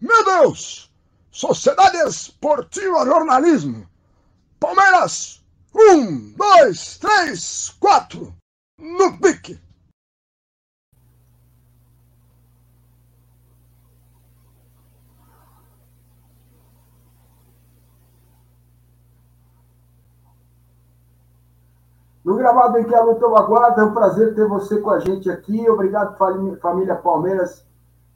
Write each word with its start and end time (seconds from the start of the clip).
Meu 0.00 0.24
Deus! 0.24 0.90
Sociedade 1.30 1.98
Esportiva 1.98 3.04
Jornalismo. 3.04 3.86
Palmeiras, 4.58 5.44
um, 5.74 6.32
dois, 6.32 6.96
três, 6.98 7.76
quatro. 7.78 8.34
No 8.78 9.18
pique. 9.18 9.60
No 22.24 22.36
gravado 22.36 22.78
em 22.78 22.84
que 22.84 22.94
a 22.94 23.02
luta 23.02 23.26
aguarda, 23.26 23.82
é 23.82 23.84
um 23.84 23.94
prazer 23.94 24.34
ter 24.34 24.48
você 24.48 24.80
com 24.80 24.90
a 24.90 25.00
gente 25.00 25.30
aqui. 25.30 25.68
Obrigado, 25.68 26.16
família 26.16 26.96
Palmeiras, 26.96 27.65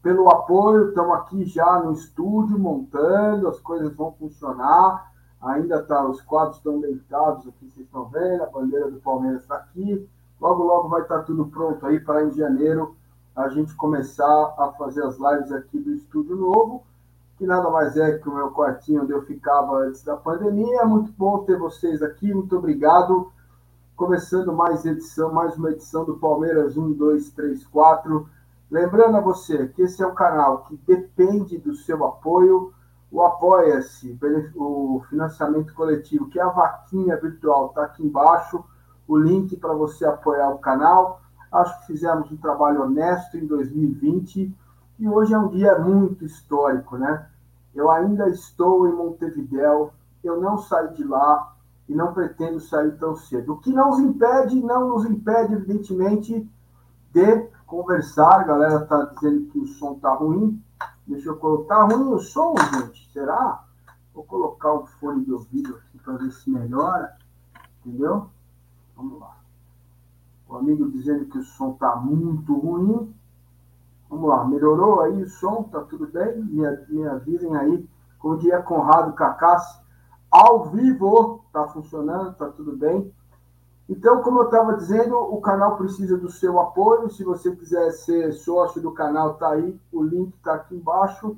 pelo 0.03 0.29
apoio. 0.29 0.89
Estamos 0.89 1.17
aqui 1.17 1.45
já 1.45 1.81
no 1.81 1.93
estúdio, 1.93 2.59
montando, 2.59 3.49
as 3.49 3.61
coisas 3.61 3.95
vão 3.95 4.13
funcionar. 4.13 5.11
Ainda 5.41 5.83
tá, 5.83 6.05
os 6.07 6.21
quadros 6.21 6.59
estão 6.59 6.81
deitados 6.81 7.49
aqui, 7.49 7.71
vocês 7.71 7.87
estão 7.87 8.05
vendo, 8.07 8.43
a 8.43 8.47
bandeira 8.47 8.91
do 8.91 9.01
Palmeiras 9.01 9.43
está 9.43 9.57
aqui. 9.57 10.09
Logo, 10.41 10.63
logo 10.63 10.89
vai 10.89 11.03
estar 11.03 11.19
tá 11.19 11.25
tudo 11.25 11.47
pronto 11.47 11.85
aí 11.87 11.99
para 12.01 12.25
em 12.25 12.33
janeiro 12.33 12.95
a 13.35 13.49
gente 13.49 13.75
começar 13.75 14.55
a 14.59 14.73
fazer 14.77 15.03
as 15.05 15.17
lives 15.17 15.53
aqui 15.53 15.79
do 15.79 15.93
estúdio 15.93 16.37
novo, 16.37 16.85
que 17.39 17.47
nada 17.47 17.71
mais 17.71 17.97
é 17.97 18.19
que 18.19 18.29
o 18.29 18.35
meu 18.35 18.51
quartinho 18.51 19.03
onde 19.03 19.13
eu 19.13 19.23
ficava 19.23 19.79
antes 19.79 20.03
da 20.03 20.17
pandemia. 20.17 20.83
É 20.83 20.85
muito 20.85 21.13
bom 21.13 21.39
ter 21.45 21.59
vocês 21.59 22.03
aqui, 22.03 22.35
muito 22.35 22.57
obrigado 22.57 23.33
começando 24.01 24.51
mais 24.51 24.87
edição, 24.87 25.31
mais 25.31 25.57
uma 25.59 25.71
edição 25.71 26.07
do 26.07 26.17
Palmeiras 26.17 26.75
1, 26.75 26.93
2, 26.95 27.33
3, 27.33 27.67
4. 27.67 28.27
Lembrando 28.71 29.17
a 29.17 29.21
você 29.21 29.69
que 29.69 29.83
esse 29.83 30.03
é 30.03 30.07
um 30.07 30.15
canal 30.15 30.65
que 30.65 30.77
depende 30.87 31.59
do 31.59 31.75
seu 31.75 32.05
apoio. 32.05 32.73
O 33.11 33.23
Apoia-se, 33.23 34.17
o 34.55 35.03
financiamento 35.11 35.75
coletivo, 35.75 36.29
que 36.29 36.39
é 36.39 36.43
a 36.43 36.49
vaquinha 36.49 37.17
virtual, 37.17 37.67
está 37.67 37.85
aqui 37.85 38.05
embaixo. 38.05 38.65
O 39.09 39.19
link 39.19 39.57
para 39.57 39.75
você 39.75 40.05
apoiar 40.05 40.51
o 40.51 40.59
canal. 40.59 41.21
Acho 41.51 41.81
que 41.81 41.87
fizemos 41.89 42.31
um 42.31 42.37
trabalho 42.37 42.83
honesto 42.83 43.37
em 43.37 43.47
2020 43.47 44.57
e 45.01 45.09
hoje 45.09 45.35
é 45.35 45.39
um 45.39 45.49
dia 45.49 45.77
muito 45.79 46.25
histórico, 46.25 46.97
né? 46.97 47.27
Eu 47.75 47.91
ainda 47.91 48.29
estou 48.29 48.87
em 48.87 48.93
Montevidéu, 48.93 49.93
eu 50.23 50.41
não 50.41 50.59
saí 50.59 50.93
de 50.95 51.03
lá, 51.03 51.51
e 51.91 51.95
não 51.95 52.15
pretendo 52.15 52.61
sair 52.61 52.93
tão 52.99 53.17
cedo. 53.17 53.55
O 53.55 53.57
que 53.57 53.73
não 53.73 53.91
nos 53.91 53.99
impede, 53.99 54.63
não 54.63 54.91
nos 54.91 55.05
impede, 55.05 55.55
evidentemente, 55.55 56.49
de 57.13 57.49
conversar. 57.71 58.41
A 58.41 58.45
galera 58.45 58.83
está 58.83 59.05
dizendo 59.05 59.47
que 59.47 59.59
o 59.61 59.67
som 59.67 59.93
está 59.93 60.13
ruim. 60.15 60.63
Deixa 61.07 61.29
eu 61.29 61.37
colocar. 61.37 61.87
Tá 61.87 61.95
ruim 61.95 62.13
o 62.13 62.19
som, 62.19 62.55
gente? 62.75 63.11
Será? 63.13 63.65
Vou 64.13 64.25
colocar 64.25 64.75
o 64.75 64.87
fone 64.87 65.25
de 65.25 65.33
ouvido 65.33 65.77
aqui 65.77 65.99
para 65.99 66.17
ver 66.17 66.33
se 66.33 66.51
melhora. 66.51 67.17
Entendeu? 67.87 68.29
Vamos 68.97 69.21
lá. 69.21 69.37
O 70.49 70.57
amigo 70.57 70.91
dizendo 70.91 71.27
que 71.27 71.39
o 71.39 71.45
som 71.45 71.73
está 71.73 71.95
muito 71.97 72.53
ruim. 72.59 73.15
Vamos 74.11 74.29
lá, 74.29 74.45
melhorou 74.45 75.03
aí 75.03 75.23
o 75.23 75.29
som? 75.29 75.63
Tá 75.63 75.81
tudo 75.83 76.09
bem? 76.09 76.43
Me, 76.43 76.63
me 76.89 77.07
avisem 77.07 77.55
aí. 77.57 77.89
Como 78.19 78.37
diria 78.37 78.61
Conrado 78.61 79.13
Cacassi, 79.13 79.81
ao 80.31 80.65
vivo, 80.71 81.45
está 81.47 81.69
funcionando, 81.69 82.33
está 82.33 82.49
tudo 82.49 82.77
bem. 82.77 83.13
Então, 83.91 84.23
como 84.23 84.39
eu 84.39 84.45
estava 84.45 84.77
dizendo, 84.77 85.17
o 85.17 85.41
canal 85.41 85.77
precisa 85.77 86.17
do 86.17 86.31
seu 86.31 86.61
apoio. 86.61 87.11
Se 87.11 87.25
você 87.25 87.51
quiser 87.57 87.91
ser 87.91 88.33
sócio 88.33 88.81
do 88.81 88.93
canal, 88.93 89.33
está 89.33 89.51
aí, 89.51 89.77
o 89.91 90.01
link 90.01 90.33
está 90.37 90.55
aqui 90.55 90.77
embaixo. 90.77 91.37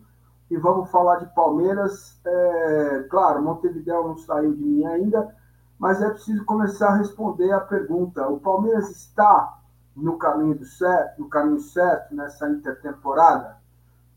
E 0.50 0.56
vamos 0.58 0.90
falar 0.90 1.16
de 1.16 1.34
Palmeiras. 1.34 2.20
É, 2.22 3.06
claro, 3.08 3.40
Montevideo 3.42 4.06
não 4.06 4.18
saiu 4.18 4.52
de 4.54 4.62
mim 4.62 4.84
ainda, 4.84 5.34
mas 5.78 6.02
é 6.02 6.10
preciso 6.10 6.44
começar 6.44 6.88
a 6.88 6.96
responder 6.96 7.50
a 7.52 7.60
pergunta. 7.60 8.28
O 8.28 8.38
Palmeiras 8.38 8.90
está 8.90 9.58
no 9.96 10.18
caminho 10.18 10.62
certo, 10.66 11.22
no 11.22 11.30
caminho 11.30 11.60
certo 11.60 12.14
nessa 12.14 12.50
intertemporada, 12.50 13.56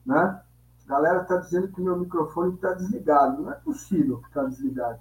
né? 0.05 0.41
A 0.85 0.89
galera 0.89 1.21
está 1.21 1.37
dizendo 1.37 1.69
que 1.69 1.79
meu 1.79 1.95
microfone 1.95 2.55
está 2.55 2.73
desligado. 2.73 3.43
Não 3.43 3.51
é 3.51 3.55
possível 3.55 4.17
que 4.17 4.27
está 4.27 4.43
desligado. 4.43 4.99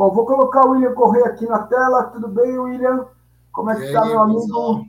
Bom, 0.00 0.10
vou 0.14 0.24
colocar 0.24 0.64
o 0.64 0.70
William 0.70 0.94
Correia 0.94 1.26
aqui 1.26 1.44
na 1.44 1.58
tela. 1.64 2.04
Tudo 2.04 2.26
bem, 2.26 2.58
William? 2.58 3.06
Como 3.52 3.68
é 3.68 3.76
que 3.76 3.84
está, 3.84 4.02
meu 4.06 4.20
amigo? 4.20 4.40
Pessoal? 4.40 4.86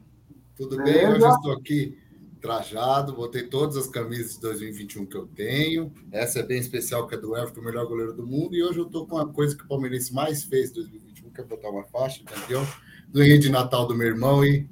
Tudo 0.55 0.77
Beleza? 0.77 0.99
bem? 0.99 1.11
Hoje 1.11 1.25
eu 1.25 1.29
estou 1.31 1.51
aqui 1.51 1.97
trajado, 2.41 3.13
botei 3.13 3.43
todas 3.43 3.75
as 3.75 3.87
camisas 3.87 4.35
de 4.35 4.39
2021 4.39 5.05
que 5.05 5.17
eu 5.17 5.27
tenho. 5.27 5.91
Essa 6.13 6.39
é 6.39 6.43
bem 6.43 6.59
especial, 6.59 7.07
que 7.07 7.15
é 7.15 7.17
do 7.17 7.35
Everton, 7.35 7.59
o 7.59 7.63
melhor 7.65 7.87
goleiro 7.87 8.13
do 8.13 8.25
mundo. 8.25 8.55
E 8.55 8.63
hoje 8.63 8.79
eu 8.79 8.85
estou 8.85 9.05
com 9.05 9.17
uma 9.17 9.27
coisa 9.27 9.53
que 9.53 9.65
o 9.65 9.67
Palmeirense 9.67 10.13
mais 10.13 10.45
fez 10.45 10.71
em 10.71 10.75
2021, 10.75 11.29
que 11.29 11.41
é 11.41 11.43
botar 11.43 11.71
uma 11.71 11.83
faixa, 11.83 12.23
campeão. 12.23 12.65
Ganhei 13.13 13.37
de 13.37 13.51
Natal 13.51 13.85
do 13.85 13.93
meu 13.93 14.07
irmão 14.07 14.45
e 14.45 14.69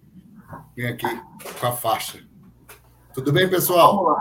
vim 0.74 0.86
aqui 0.86 1.22
com 1.60 1.68
a 1.68 1.74
faixa. 1.74 2.18
Tudo 3.14 3.34
bem, 3.34 3.50
pessoal? 3.50 4.16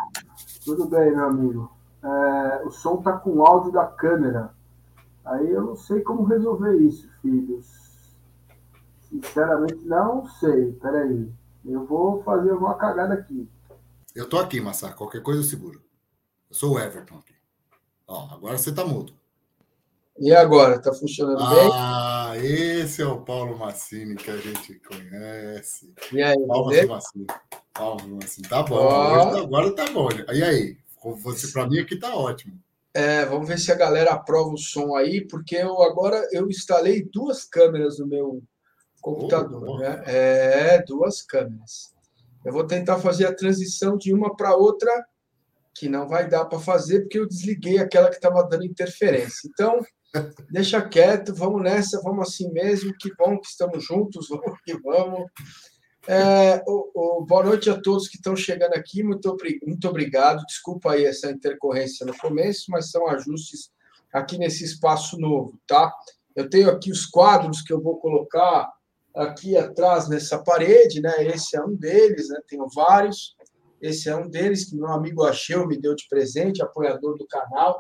Tudo 0.65 0.85
bem, 0.89 1.15
meu 1.15 1.27
amigo. 1.27 1.71
É, 2.03 2.63
o 2.67 2.73
som 2.73 2.97
tá 2.97 3.13
com 3.13 3.31
o 3.37 3.47
áudio 3.47 3.71
da 3.71 3.87
câmera. 3.87 4.58
Aí 5.29 5.51
eu 5.51 5.63
não 5.63 5.77
sei 5.77 6.01
como 6.01 6.25
resolver 6.25 6.77
isso, 6.79 7.09
filhos. 7.21 7.67
Sinceramente, 9.01 9.85
não 9.85 10.27
sei. 10.27 10.73
Peraí. 10.73 11.31
Eu 11.65 11.85
vou 11.85 12.23
fazer 12.23 12.53
uma 12.53 12.75
cagada 12.75 13.15
aqui. 13.15 13.49
Eu 14.15 14.29
tô 14.29 14.39
aqui, 14.39 14.61
Massar. 14.61 14.95
Qualquer 14.95 15.23
coisa 15.23 15.41
eu 15.41 15.45
seguro. 15.45 15.83
Eu 16.49 16.57
sou 16.57 16.75
o 16.75 16.79
Everton 16.79 17.17
aqui. 17.17 17.35
Ó, 18.07 18.29
agora 18.33 18.57
você 18.57 18.73
tá 18.73 18.85
mudo. 18.85 19.13
E 20.19 20.35
agora? 20.35 20.81
Tá 20.81 20.93
funcionando 20.93 21.41
ah, 21.41 21.55
bem? 21.55 21.71
Ah, 21.73 22.33
esse 22.39 23.03
é 23.03 23.07
o 23.07 23.21
Paulo 23.21 23.57
Massini 23.57 24.17
que 24.17 24.31
a 24.31 24.37
gente 24.37 24.81
conhece. 24.81 25.95
E 26.13 26.23
aí, 26.23 26.47
Paulo 26.47 26.89
Massini. 26.89 27.27
Paulo 27.73 28.17
Massini. 28.17 28.49
Tá 28.49 28.63
bom. 28.63 28.77
Oh. 28.77 29.37
Agora 29.37 29.75
tá 29.75 29.89
bom. 29.91 30.09
E 30.33 30.43
aí? 30.43 30.77
Você, 31.23 31.53
para 31.53 31.69
mim 31.69 31.79
aqui 31.79 31.97
tá 31.97 32.17
ótimo. 32.17 32.59
É, 32.99 33.25
vamos 33.27 33.47
ver 33.47 33.61
se 33.61 33.71
a 33.71 33.77
galera 33.77 34.13
aprova 34.13 34.51
o 34.51 34.59
som 34.59 34.97
aí, 34.97 35.25
porque 35.25 35.55
eu 35.55 35.81
agora 35.83 36.21
eu 36.33 36.49
instalei 36.49 37.09
duas 37.13 37.45
câmeras 37.45 38.01
no 38.01 38.09
meu 38.09 38.43
computador, 39.01 39.69
oh, 39.69 39.79
né? 39.79 40.03
É, 40.05 40.83
duas 40.83 41.23
câmeras. 41.23 41.95
Eu 42.45 42.53
vou 42.53 42.67
tentar 42.67 42.99
fazer 42.99 43.27
a 43.27 43.35
transição 43.35 43.97
de 43.97 44.13
uma 44.13 44.35
para 44.35 44.57
outra, 44.57 44.91
que 45.77 45.89
não 45.89 46.09
vai 46.09 46.29
dar 46.29 46.47
para 46.47 46.59
fazer, 46.59 47.03
porque 47.03 47.21
eu 47.21 47.29
desliguei 47.29 47.79
aquela 47.79 48.09
que 48.09 48.17
estava 48.17 48.43
dando 48.43 48.65
interferência. 48.65 49.49
Então, 49.49 49.81
Deixa 50.51 50.81
quieto, 50.83 51.35
vamos 51.35 51.63
nessa, 51.63 52.01
vamos 52.03 52.29
assim 52.29 52.51
mesmo. 52.51 52.95
Que 52.99 53.15
bom 53.15 53.39
que 53.39 53.47
estamos 53.47 53.85
juntos, 53.85 54.29
vamos 54.29 54.59
que 54.65 54.77
vamos. 54.81 55.31
É, 56.11 56.65
o, 56.67 57.19
o, 57.19 57.27
boa 57.27 57.45
noite 57.45 57.69
a 57.69 57.79
todos 57.79 58.09
que 58.09 58.17
estão 58.17 58.35
chegando 58.35 58.73
aqui. 58.73 59.03
Muito, 59.03 59.37
muito 59.63 59.89
obrigado. 59.89 60.43
Desculpa 60.47 60.93
aí 60.93 61.05
essa 61.05 61.31
intercorrência 61.31 62.07
no 62.07 62.17
começo, 62.17 62.71
mas 62.71 62.91
são 62.91 63.07
ajustes 63.09 63.71
aqui 64.11 64.39
nesse 64.39 64.65
espaço 64.65 65.19
novo, 65.19 65.61
tá? 65.67 65.95
Eu 66.35 66.49
tenho 66.49 66.71
aqui 66.71 66.91
os 66.91 67.05
quadros 67.05 67.61
que 67.61 67.71
eu 67.71 67.83
vou 67.83 67.99
colocar 67.99 68.73
aqui 69.15 69.55
atrás 69.55 70.09
nessa 70.09 70.43
parede, 70.43 71.03
né? 71.03 71.27
Esse 71.27 71.59
é 71.59 71.63
um 71.63 71.75
deles, 71.75 72.31
né? 72.31 72.41
Tenho 72.49 72.67
vários. 72.75 73.37
Esse 73.79 74.09
é 74.09 74.17
um 74.17 74.31
deles 74.31 74.65
que 74.65 74.77
meu 74.77 74.89
amigo 74.89 75.25
Acheu 75.25 75.67
me 75.67 75.79
deu 75.79 75.95
de 75.95 76.09
presente, 76.09 76.63
apoiador 76.63 77.19
do 77.19 77.27
canal. 77.27 77.79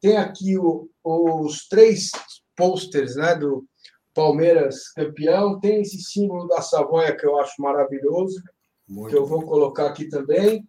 Tem 0.00 0.16
aqui 0.16 0.56
o, 0.56 0.88
os 1.02 1.66
três 1.66 2.12
posters 2.56 3.16
né, 3.16 3.34
do 3.34 3.66
Palmeiras 4.14 4.88
campeão. 4.92 5.58
Tem 5.58 5.82
esse 5.82 6.00
símbolo 6.00 6.46
da 6.46 6.62
Savoia 6.62 7.16
que 7.16 7.26
eu 7.26 7.38
acho 7.38 7.60
maravilhoso, 7.60 8.40
Muito 8.88 9.10
que 9.10 9.16
eu 9.16 9.26
vou 9.26 9.42
colocar 9.42 9.86
aqui 9.86 10.08
também. 10.08 10.66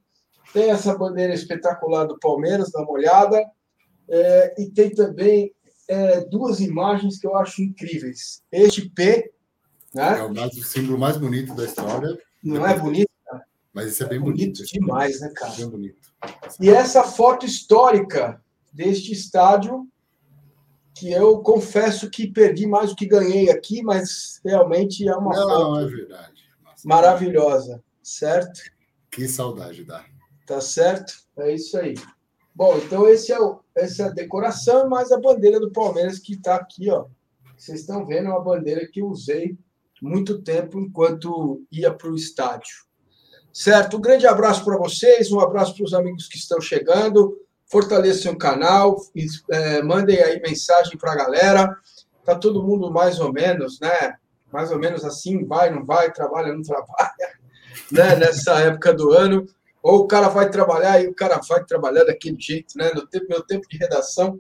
Tem 0.52 0.70
essa 0.72 0.98
bandeira 0.98 1.34
espetacular 1.34 2.06
do 2.06 2.20
Palmeiras, 2.20 2.72
dá 2.72 2.82
uma 2.82 2.92
olhada. 2.92 3.44
É, 4.08 4.62
e 4.62 4.70
tem 4.70 4.90
também 4.90 5.54
é, 5.88 6.22
duas 6.26 6.60
imagens 6.60 7.20
que 7.20 7.28
eu 7.28 7.36
acho 7.36 7.62
incríveis. 7.62 8.42
Este 8.52 8.90
P. 8.90 9.32
Né? 9.94 10.20
É 10.20 10.24
o, 10.24 10.34
mais, 10.34 10.54
o 10.58 10.64
símbolo 10.64 10.98
mais 10.98 11.18
bonito 11.18 11.56
da 11.56 11.66
história. 11.66 12.18
Não 12.44 12.66
é 12.66 12.78
bonito? 12.78 13.10
Mas 13.74 13.92
isso 13.92 14.04
é 14.04 14.08
bem 14.08 14.20
bonito. 14.20 14.58
bonito 14.58 14.72
demais, 14.72 15.20
né, 15.20 15.32
cara? 15.36 15.54
Bem 15.54 15.70
bonito. 15.70 16.10
E 16.62 16.70
essa 16.70 17.04
foto 17.04 17.46
histórica 17.46 18.42
deste 18.72 19.12
estádio, 19.12 19.88
que 20.96 21.12
eu 21.12 21.40
confesso 21.40 22.10
que 22.10 22.26
perdi 22.26 22.66
mais 22.66 22.92
do 22.92 22.96
que 22.96 23.06
ganhei 23.06 23.50
aqui, 23.50 23.84
mas 23.84 24.40
realmente 24.44 25.08
é 25.08 25.16
uma 25.16 25.36
Não, 25.36 25.80
é 25.80 25.86
verdade. 25.86 26.44
Nossa, 26.64 26.88
maravilhosa, 26.88 27.84
certo? 28.02 28.62
Que 29.12 29.28
saudade 29.28 29.84
dá. 29.84 30.06
Tá 30.48 30.62
certo? 30.62 31.14
É 31.38 31.54
isso 31.54 31.78
aí. 31.78 31.96
Bom, 32.54 32.78
então 32.78 33.08
esse 33.10 33.34
é 33.34 33.40
o, 33.40 33.60
essa 33.76 34.04
é 34.04 34.06
a 34.06 34.12
decoração, 34.12 34.90
mais 34.90 35.12
a 35.12 35.20
bandeira 35.20 35.60
do 35.60 35.72
Palmeiras 35.72 36.18
que 36.18 36.34
está 36.34 36.56
aqui, 36.56 36.90
ó. 36.90 37.08
Vocês 37.58 37.82
estão 37.82 38.06
vendo 38.06 38.28
é 38.28 38.32
uma 38.32 38.44
bandeira 38.44 38.88
que 38.88 39.02
eu 39.02 39.08
usei 39.08 39.58
muito 40.02 40.42
tempo 40.42 40.80
enquanto 40.80 41.62
ia 41.72 41.92
para 41.92 42.10
o 42.10 42.16
estádio. 42.16 42.86
Certo? 43.52 43.98
Um 43.98 44.02
grande 44.02 44.28
abraço 44.28 44.64
para 44.64 44.78
vocês, 44.78 45.32
um 45.32 45.40
abraço 45.40 45.76
para 45.76 45.86
os 45.86 45.94
amigos 45.94 46.28
que 46.28 46.38
estão 46.38 46.60
chegando. 46.62 47.38
Fortaleçam 47.68 48.34
o 48.34 48.38
canal, 48.38 48.98
é, 49.52 49.82
mandem 49.82 50.22
aí 50.22 50.40
mensagem 50.42 50.98
para 50.98 51.14
a 51.14 51.16
galera. 51.16 51.78
Tá 52.24 52.36
todo 52.36 52.64
mundo 52.64 52.92
mais 52.92 53.20
ou 53.20 53.32
menos, 53.32 53.80
né? 53.80 54.16
Mais 54.52 54.72
ou 54.72 54.80
menos 54.80 55.04
assim, 55.04 55.46
vai, 55.46 55.70
não 55.70 55.86
vai, 55.86 56.12
trabalha, 56.12 56.54
não 56.54 56.62
trabalha, 56.62 57.34
né? 57.92 58.16
Nessa 58.16 58.60
época 58.60 58.94
do 58.94 59.12
ano. 59.12 59.46
Ou 59.82 60.00
o 60.00 60.08
cara 60.08 60.30
vai 60.30 60.50
trabalhar 60.50 61.00
e 61.02 61.08
o 61.08 61.14
cara 61.14 61.40
vai 61.48 61.64
trabalhar 61.64 62.06
daquele 62.06 62.40
jeito, 62.40 62.76
né? 62.76 62.92
No 62.96 63.06
tempo, 63.06 63.28
meu 63.30 63.44
tempo 63.44 63.68
de 63.70 63.78
redação, 63.78 64.40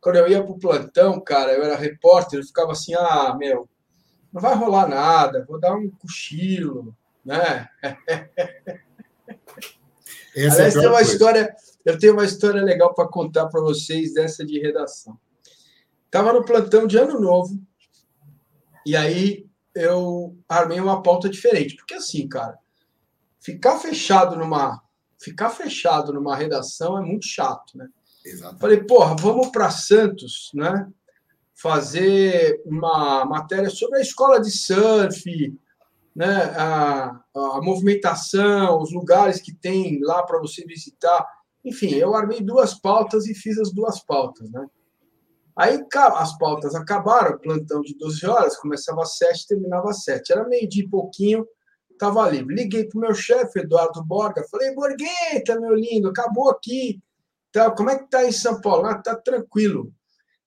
quando 0.00 0.16
eu 0.16 0.28
ia 0.28 0.42
para 0.42 0.52
o 0.52 0.58
plantão, 0.58 1.20
cara, 1.20 1.52
eu 1.52 1.62
era 1.64 1.76
repórter, 1.76 2.38
eu 2.38 2.46
ficava 2.46 2.72
assim, 2.72 2.94
ah, 2.94 3.34
meu, 3.38 3.68
não 4.32 4.40
vai 4.40 4.54
rolar 4.54 4.88
nada, 4.88 5.44
vou 5.46 5.60
dar 5.60 5.74
um 5.74 5.90
cochilo, 5.90 6.96
né? 7.24 7.68
Essa 10.36 10.56
Aliás, 10.56 10.76
é 10.76 10.80
tem 10.80 10.88
uma 10.88 11.00
história, 11.00 11.56
eu 11.84 11.98
tenho 11.98 12.12
uma 12.12 12.24
história 12.24 12.62
legal 12.62 12.92
para 12.94 13.08
contar 13.08 13.46
para 13.46 13.62
vocês 13.62 14.12
dessa 14.12 14.44
de 14.44 14.60
redação. 14.60 15.18
Estava 16.04 16.32
no 16.32 16.44
plantão 16.44 16.86
de 16.86 16.98
ano 16.98 17.18
novo, 17.18 17.58
e 18.84 18.94
aí 18.94 19.46
eu 19.74 20.36
armei 20.48 20.78
uma 20.78 21.02
pauta 21.02 21.28
diferente. 21.28 21.74
Porque 21.76 21.94
assim, 21.94 22.28
cara, 22.28 22.58
ficar 23.40 23.78
fechado 23.78 24.36
numa. 24.36 24.82
Ficar 25.18 25.48
fechado 25.48 26.12
numa 26.12 26.36
redação 26.36 26.98
é 26.98 27.00
muito 27.00 27.26
chato, 27.26 27.76
né? 27.76 27.88
Exato. 28.22 28.58
Falei, 28.58 28.84
porra, 28.84 29.16
vamos 29.18 29.48
para 29.48 29.70
Santos, 29.70 30.50
né? 30.52 30.86
Fazer 31.54 32.62
uma 32.66 33.24
matéria 33.24 33.70
sobre 33.70 33.98
a 33.98 34.02
escola 34.02 34.38
de 34.38 34.50
surf, 34.50 35.58
né, 36.16 36.44
a, 36.56 37.20
a 37.34 37.60
movimentação, 37.60 38.80
os 38.80 38.90
lugares 38.90 39.38
que 39.38 39.54
tem 39.54 40.00
lá 40.00 40.22
para 40.22 40.38
você 40.38 40.64
visitar. 40.64 41.26
Enfim, 41.62 41.90
eu 41.90 42.14
armei 42.14 42.40
duas 42.40 42.72
pautas 42.72 43.26
e 43.26 43.34
fiz 43.34 43.58
as 43.58 43.70
duas 43.70 44.02
pautas. 44.02 44.50
Né? 44.50 44.66
Aí 45.54 45.84
as 46.14 46.38
pautas 46.38 46.74
acabaram, 46.74 47.38
plantão 47.38 47.82
de 47.82 47.94
12 47.98 48.26
horas, 48.26 48.56
começava 48.56 49.02
às 49.02 49.18
7, 49.18 49.46
terminava 49.46 49.90
às 49.90 50.04
7. 50.04 50.32
Era 50.32 50.48
meio-dia 50.48 50.84
e 50.84 50.88
pouquinho, 50.88 51.46
estava 51.92 52.30
livre. 52.30 52.54
Liguei 52.54 52.88
para 52.88 52.96
o 52.96 53.00
meu 53.02 53.14
chefe, 53.14 53.60
Eduardo 53.60 54.02
Borga, 54.02 54.42
falei, 54.50 54.74
Borgueta, 54.74 55.60
meu 55.60 55.74
lindo, 55.74 56.08
acabou 56.08 56.48
aqui. 56.48 56.98
Então, 57.50 57.74
como 57.74 57.90
é 57.90 57.98
que 57.98 58.04
está 58.04 58.24
em 58.24 58.32
São 58.32 58.58
Paulo? 58.62 58.86
Ah, 58.86 58.94
tá 58.94 59.14
tranquilo. 59.14 59.92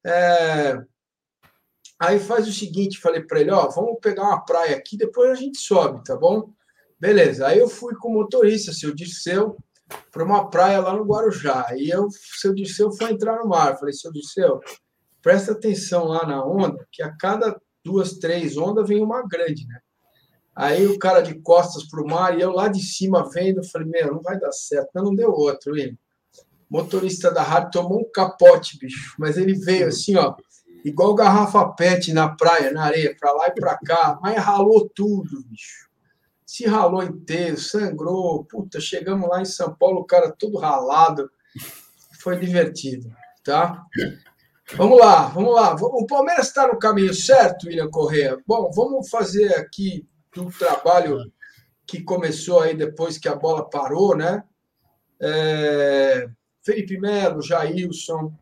É, 0.04 0.80
Aí 2.00 2.18
faz 2.18 2.48
o 2.48 2.54
seguinte, 2.54 3.01
falei 3.01 3.22
para 3.22 3.42
ele, 3.42 3.51
ó, 3.51 3.68
vamos 3.68 4.00
pegar 4.01 4.24
uma 4.24 4.46
praia 4.46 4.78
aqui, 4.78 4.96
depois 4.96 5.31
a 5.31 5.36
gente 5.36 5.57
sobe, 5.57 6.01
tá 6.06 6.16
bom? 6.16 6.54
Beleza. 6.98 7.46
Aí 7.46 7.60
eu 7.60 7.68
fui 7.68 7.94
com 7.96 8.07
o 8.07 8.13
motorista, 8.13 8.72
seu 8.72 8.96
Dirceu, 8.96 9.57
para 10.10 10.24
uma 10.24 10.50
praia 10.50 10.80
lá 10.80 10.94
no 10.94 11.04
Guarujá. 11.04 11.68
E 11.75 11.90
eu, 11.90 12.07
seu 12.40 12.54
Dirceu 12.54 12.90
foi 12.94 13.12
entrar 13.12 13.40
no 13.40 13.50
mar. 13.50 13.78
Falei, 13.78 13.94
seu 13.94 14.13
Dirceu, 14.13 14.62
presta 15.22 15.51
atenção 15.51 16.06
lá 16.06 16.25
na 16.25 16.44
onda, 16.46 16.88
que 16.90 17.04
a 17.04 17.12
cada 17.18 17.60
duas, 17.84 18.13
três 18.13 18.56
ondas 18.56 18.88
vem 18.88 19.01
uma 19.01 19.28
grande, 19.28 19.68
né? 19.68 19.80
Aí 20.56 20.86
o 20.86 21.00
cara 21.00 21.22
de 21.22 21.40
costas 21.42 21.88
para 21.90 22.01
o 22.01 22.07
mar 22.07 22.38
e 22.38 22.42
eu 22.42 22.51
lá 22.51 22.68
de 22.68 22.81
cima 22.81 23.30
vendo, 23.30 23.63
falei, 23.63 23.88
meu, 23.88 24.13
não 24.13 24.22
vai 24.22 24.40
dar 24.40 24.51
certo. 24.51 24.90
Não, 24.94 25.06
não 25.06 25.16
deu 25.16 25.31
outro, 25.31 25.78
ele. 25.78 25.98
Motorista 26.69 27.31
da 27.31 27.42
rádio 27.44 27.72
tomou 27.72 28.01
um 28.01 28.12
capote, 28.12 28.78
bicho. 28.78 29.16
Mas 29.18 29.38
ele 29.38 29.54
veio 29.54 29.88
assim, 29.88 30.16
ó 30.16 30.36
igual 30.84 31.16
garrafa 31.16 31.68
PET 31.70 32.14
na 32.14 32.30
praia, 32.30 32.72
na 32.72 32.84
areia, 32.86 33.16
para 33.20 33.31
lá 33.31 33.48
e 33.48 33.54
para 33.54 33.78
cá, 33.78 34.20
mas 34.22 34.38
ralou 34.38 34.90
tudo, 34.90 35.44
bicho. 35.46 35.90
Se 36.46 36.66
ralou 36.66 37.04
inteiro, 37.04 37.58
sangrou. 37.58 38.44
Puta, 38.44 38.80
chegamos 38.80 39.30
lá 39.30 39.42
em 39.42 39.46
São 39.46 39.74
Paulo, 39.76 40.00
o 40.02 40.06
cara 40.06 40.31
todo 40.31 40.58
ralado. 40.58 41.30
Foi 42.22 42.40
divertido, 42.40 43.12
tá? 43.44 43.86
Vamos 44.76 45.00
lá, 45.00 45.28
vamos 45.28 45.54
lá. 45.54 45.76
O 45.76 46.06
Palmeiras 46.06 46.48
está 46.48 46.68
no 46.68 46.78
caminho 46.78 47.14
certo, 47.14 47.68
William 47.68 47.90
Correa. 47.90 48.38
Bom, 48.48 48.72
vamos 48.74 49.10
fazer 49.10 49.54
aqui 49.56 50.08
do 50.34 50.50
trabalho 50.52 51.32
que 51.88 52.04
começou 52.04 52.62
aí 52.62 52.75
depois 52.75 53.18
que 53.18 53.28
a 53.28 53.36
bola 53.36 53.68
parou, 53.68 54.16
né? 54.16 54.44
É... 55.22 56.30
Felipe 56.64 57.00
Melo, 57.00 57.42
Jailson, 57.42 58.34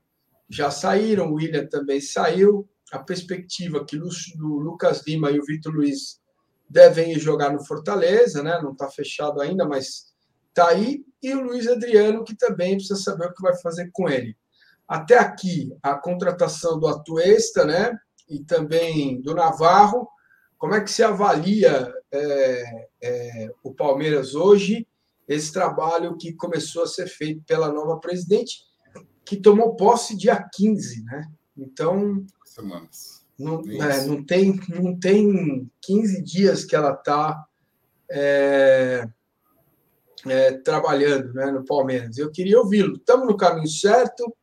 já 0.50 0.72
saíram, 0.72 1.32
o 1.32 1.36
William 1.36 1.68
também 1.68 2.00
saiu. 2.00 2.68
A 2.92 3.00
perspectiva 3.00 3.86
que 3.86 3.98
o 3.98 4.60
Lucas 4.60 5.04
Lima 5.06 5.30
e 5.30 5.40
o 5.40 5.46
Vitor 5.46 5.74
Luiz 5.74 6.22
devem 6.70 7.12
ir 7.12 7.20
jogar 7.20 7.52
no 7.52 7.66
Fortaleza, 7.66 8.42
né? 8.42 8.60
Não 8.62 8.72
está 8.72 8.90
fechado 8.90 9.42
ainda, 9.42 9.66
mas 9.66 10.14
está 10.50 10.70
aí. 10.70 11.04
E 11.22 11.34
o 11.34 11.42
Luiz 11.42 11.68
Adriano, 11.68 12.24
que 12.24 12.36
também 12.36 12.76
precisa 12.76 12.96
saber 12.96 13.28
o 13.28 13.34
que 13.34 13.42
vai 13.42 13.58
fazer 13.60 13.90
com 13.92 14.08
ele. 14.08 14.38
Até 14.88 15.18
aqui, 15.18 15.70
a 15.84 15.96
contratação 15.96 16.80
do 16.80 16.88
Atuesta, 16.88 17.66
né? 17.66 17.94
E 18.30 18.40
também 18.44 19.22
do 19.22 19.36
Navarro. 19.36 20.08
Como 20.58 20.74
é 20.74 20.82
que 20.82 20.90
se 20.90 21.04
avalia 21.04 21.94
é, 22.12 22.88
é, 23.04 23.52
o 23.64 23.74
Palmeiras 23.74 24.34
hoje? 24.34 24.88
Esse 25.28 25.52
trabalho 25.52 26.18
que 26.18 26.34
começou 26.34 26.84
a 26.84 26.88
ser 26.88 27.08
feito 27.08 27.44
pela 27.44 27.72
nova 27.72 28.00
presidente 28.00 28.67
que 29.28 29.36
tomou 29.36 29.76
posse 29.76 30.16
dia 30.16 30.42
15, 30.42 31.04
né? 31.04 31.30
Então. 31.58 32.26
Semanas. 32.46 33.26
Não, 33.38 33.62
é, 33.68 34.06
não, 34.06 34.24
tem, 34.24 34.60
não 34.70 34.98
tem 34.98 35.70
15 35.82 36.24
dias 36.24 36.64
que 36.64 36.76
ela 36.76 36.92
está 36.94 37.46
é, 38.10 39.08
é, 40.26 40.54
trabalhando 40.54 41.34
né, 41.34 41.52
no 41.52 41.64
Palmeiras. 41.64 42.18
Eu 42.18 42.32
queria 42.32 42.58
ouvi-lo. 42.58 42.96
Estamos 42.96 43.28
no 43.28 43.38
caminho 43.38 43.68
certo? 43.68 44.34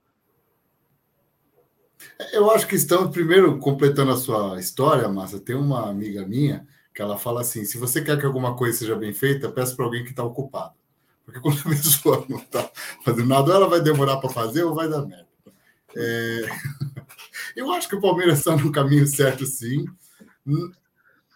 Eu 2.33 2.51
acho 2.51 2.69
que 2.69 2.77
estamos, 2.77 3.11
primeiro, 3.11 3.59
completando 3.59 4.13
a 4.13 4.17
sua 4.17 4.61
história, 4.61 5.09
Massa. 5.09 5.41
Tem 5.41 5.57
uma 5.57 5.89
amiga 5.89 6.25
minha 6.27 6.67
que 6.95 7.01
ela 7.01 7.19
fala 7.19 7.41
assim: 7.41 7.65
se 7.65 7.79
você 7.79 8.03
quer 8.03 8.21
que 8.21 8.27
alguma 8.27 8.55
coisa 8.55 8.79
seja 8.79 8.95
bem 8.95 9.15
feita, 9.15 9.51
peça 9.51 9.75
para 9.75 9.87
alguém 9.87 10.05
que 10.05 10.11
está 10.11 10.23
ocupado. 10.23 10.75
Porque 11.25 11.41
quando 11.41 11.59
a 11.61 11.71
pessoa 11.71 12.25
não 12.29 12.39
está 12.39 12.71
fazendo 13.05 13.29
nada, 13.29 13.53
ela 13.53 13.69
vai 13.69 13.81
demorar 13.81 14.19
para 14.19 14.31
fazer 14.31 14.65
ou 14.65 14.75
vai 14.75 14.89
dar 14.89 15.03
merda. 15.03 15.29
É... 15.97 16.43
Eu 17.57 17.73
acho 17.73 17.89
que 17.89 17.95
o 17.95 18.01
Palmeiras 18.01 18.39
está 18.39 18.57
no 18.57 18.73
caminho 18.73 19.07
certo, 19.07 19.47
sim. 19.47 19.85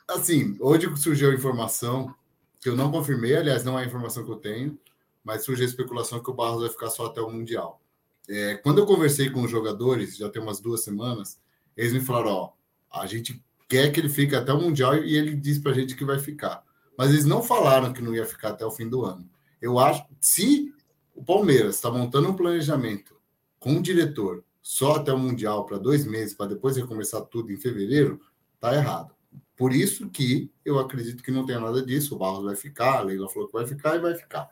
Assim, 0.09 0.57
hoje 0.61 0.89
surgiu 0.97 1.31
a 1.31 1.35
informação 1.35 2.15
que 2.61 2.69
eu 2.69 2.77
não 2.77 2.91
confirmei, 2.91 3.37
aliás, 3.37 3.63
não 3.63 3.79
é 3.79 3.85
a 3.85 3.87
informação 3.87 4.25
que 4.25 4.31
eu 4.31 4.37
tenho, 4.37 4.79
mas 5.23 5.45
surgiu 5.45 5.65
a 5.65 5.69
especulação 5.69 6.21
que 6.21 6.31
o 6.31 6.35
Barros 6.35 6.63
vai 6.63 6.71
ficar 6.71 6.91
só 6.91 7.07
até 7.07 7.21
o 7.21 7.31
Mundial. 7.31 7.81
É, 8.29 8.57
quando 8.57 8.79
eu 8.79 8.87
conversei 8.87 9.31
com 9.31 9.43
os 9.43 9.51
jogadores, 9.51 10.17
já 10.17 10.29
tem 10.29 10.43
umas 10.43 10.61
duas 10.61 10.83
semanas, 10.83 11.39
eles 11.77 11.93
me 11.93 12.01
falaram: 12.01 12.31
ó, 12.31 12.53
a 12.91 13.07
gente 13.07 13.43
quer 13.69 13.93
que 13.93 14.01
ele 14.01 14.09
fique 14.09 14.35
até 14.35 14.53
o 14.53 14.61
Mundial 14.61 14.97
e 14.97 15.17
ele 15.17 15.35
disse 15.37 15.61
para 15.61 15.73
a 15.73 15.75
gente 15.75 15.95
que 15.95 16.05
vai 16.05 16.19
ficar. 16.19 16.65
Mas 16.97 17.11
eles 17.11 17.25
não 17.25 17.43
falaram 17.43 17.93
que 17.93 18.03
não 18.03 18.15
ia 18.15 18.27
ficar 18.27 18.51
até 18.51 18.67
o 18.67 18.71
fim 18.71 18.89
do 18.89 19.05
ano. 19.05 19.29
Eu 19.61 19.79
acho 19.79 20.05
se 20.21 20.73
o 21.15 21.25
Palmeiras 21.25 21.77
está 21.77 21.91
montando 21.91 22.29
um 22.29 22.37
planejamento 22.37 23.17
com 23.59 23.73
um 23.73 23.83
diretor 23.83 24.45
só 24.63 24.97
até 24.97 25.13
o 25.13 25.19
Mundial 25.19 25.65
para 25.65 25.79
dois 25.79 26.05
meses, 26.05 26.35
para 26.35 26.51
depois 26.51 26.77
recomeçar 26.77 27.23
tudo 27.23 27.51
em 27.51 27.57
fevereiro, 27.57 28.21
tá 28.61 28.75
errado. 28.75 29.15
Por 29.57 29.73
isso 29.73 30.09
que 30.09 30.53
eu 30.65 30.79
acredito 30.79 31.23
que 31.23 31.33
não 31.33 31.45
tem 31.45 31.61
nada 31.61 31.83
disso. 31.83 32.15
O 32.15 32.19
Barros 32.19 32.45
vai 32.45 32.55
ficar, 32.55 32.99
a 32.99 33.03
Leila 33.03 33.29
falou 33.29 33.49
que 33.49 33.55
vai 33.55 33.67
ficar 33.67 33.97
e 33.97 34.01
vai 34.01 34.15
ficar. 34.15 34.49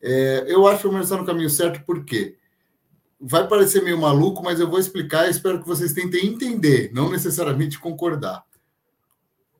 É, 0.00 0.44
eu 0.46 0.66
acho 0.66 0.80
que 0.80 0.86
o 0.86 0.90
Palmeiras 0.90 1.10
está 1.10 1.20
no 1.20 1.26
caminho 1.26 1.50
certo, 1.50 1.84
porque 1.86 2.36
vai 3.20 3.46
parecer 3.46 3.82
meio 3.82 3.98
maluco, 3.98 4.42
mas 4.42 4.58
eu 4.60 4.68
vou 4.68 4.78
explicar 4.78 5.26
e 5.26 5.30
espero 5.30 5.60
que 5.60 5.66
vocês 5.66 5.92
tentem 5.92 6.26
entender, 6.26 6.92
não 6.92 7.10
necessariamente 7.10 7.78
concordar. 7.78 8.44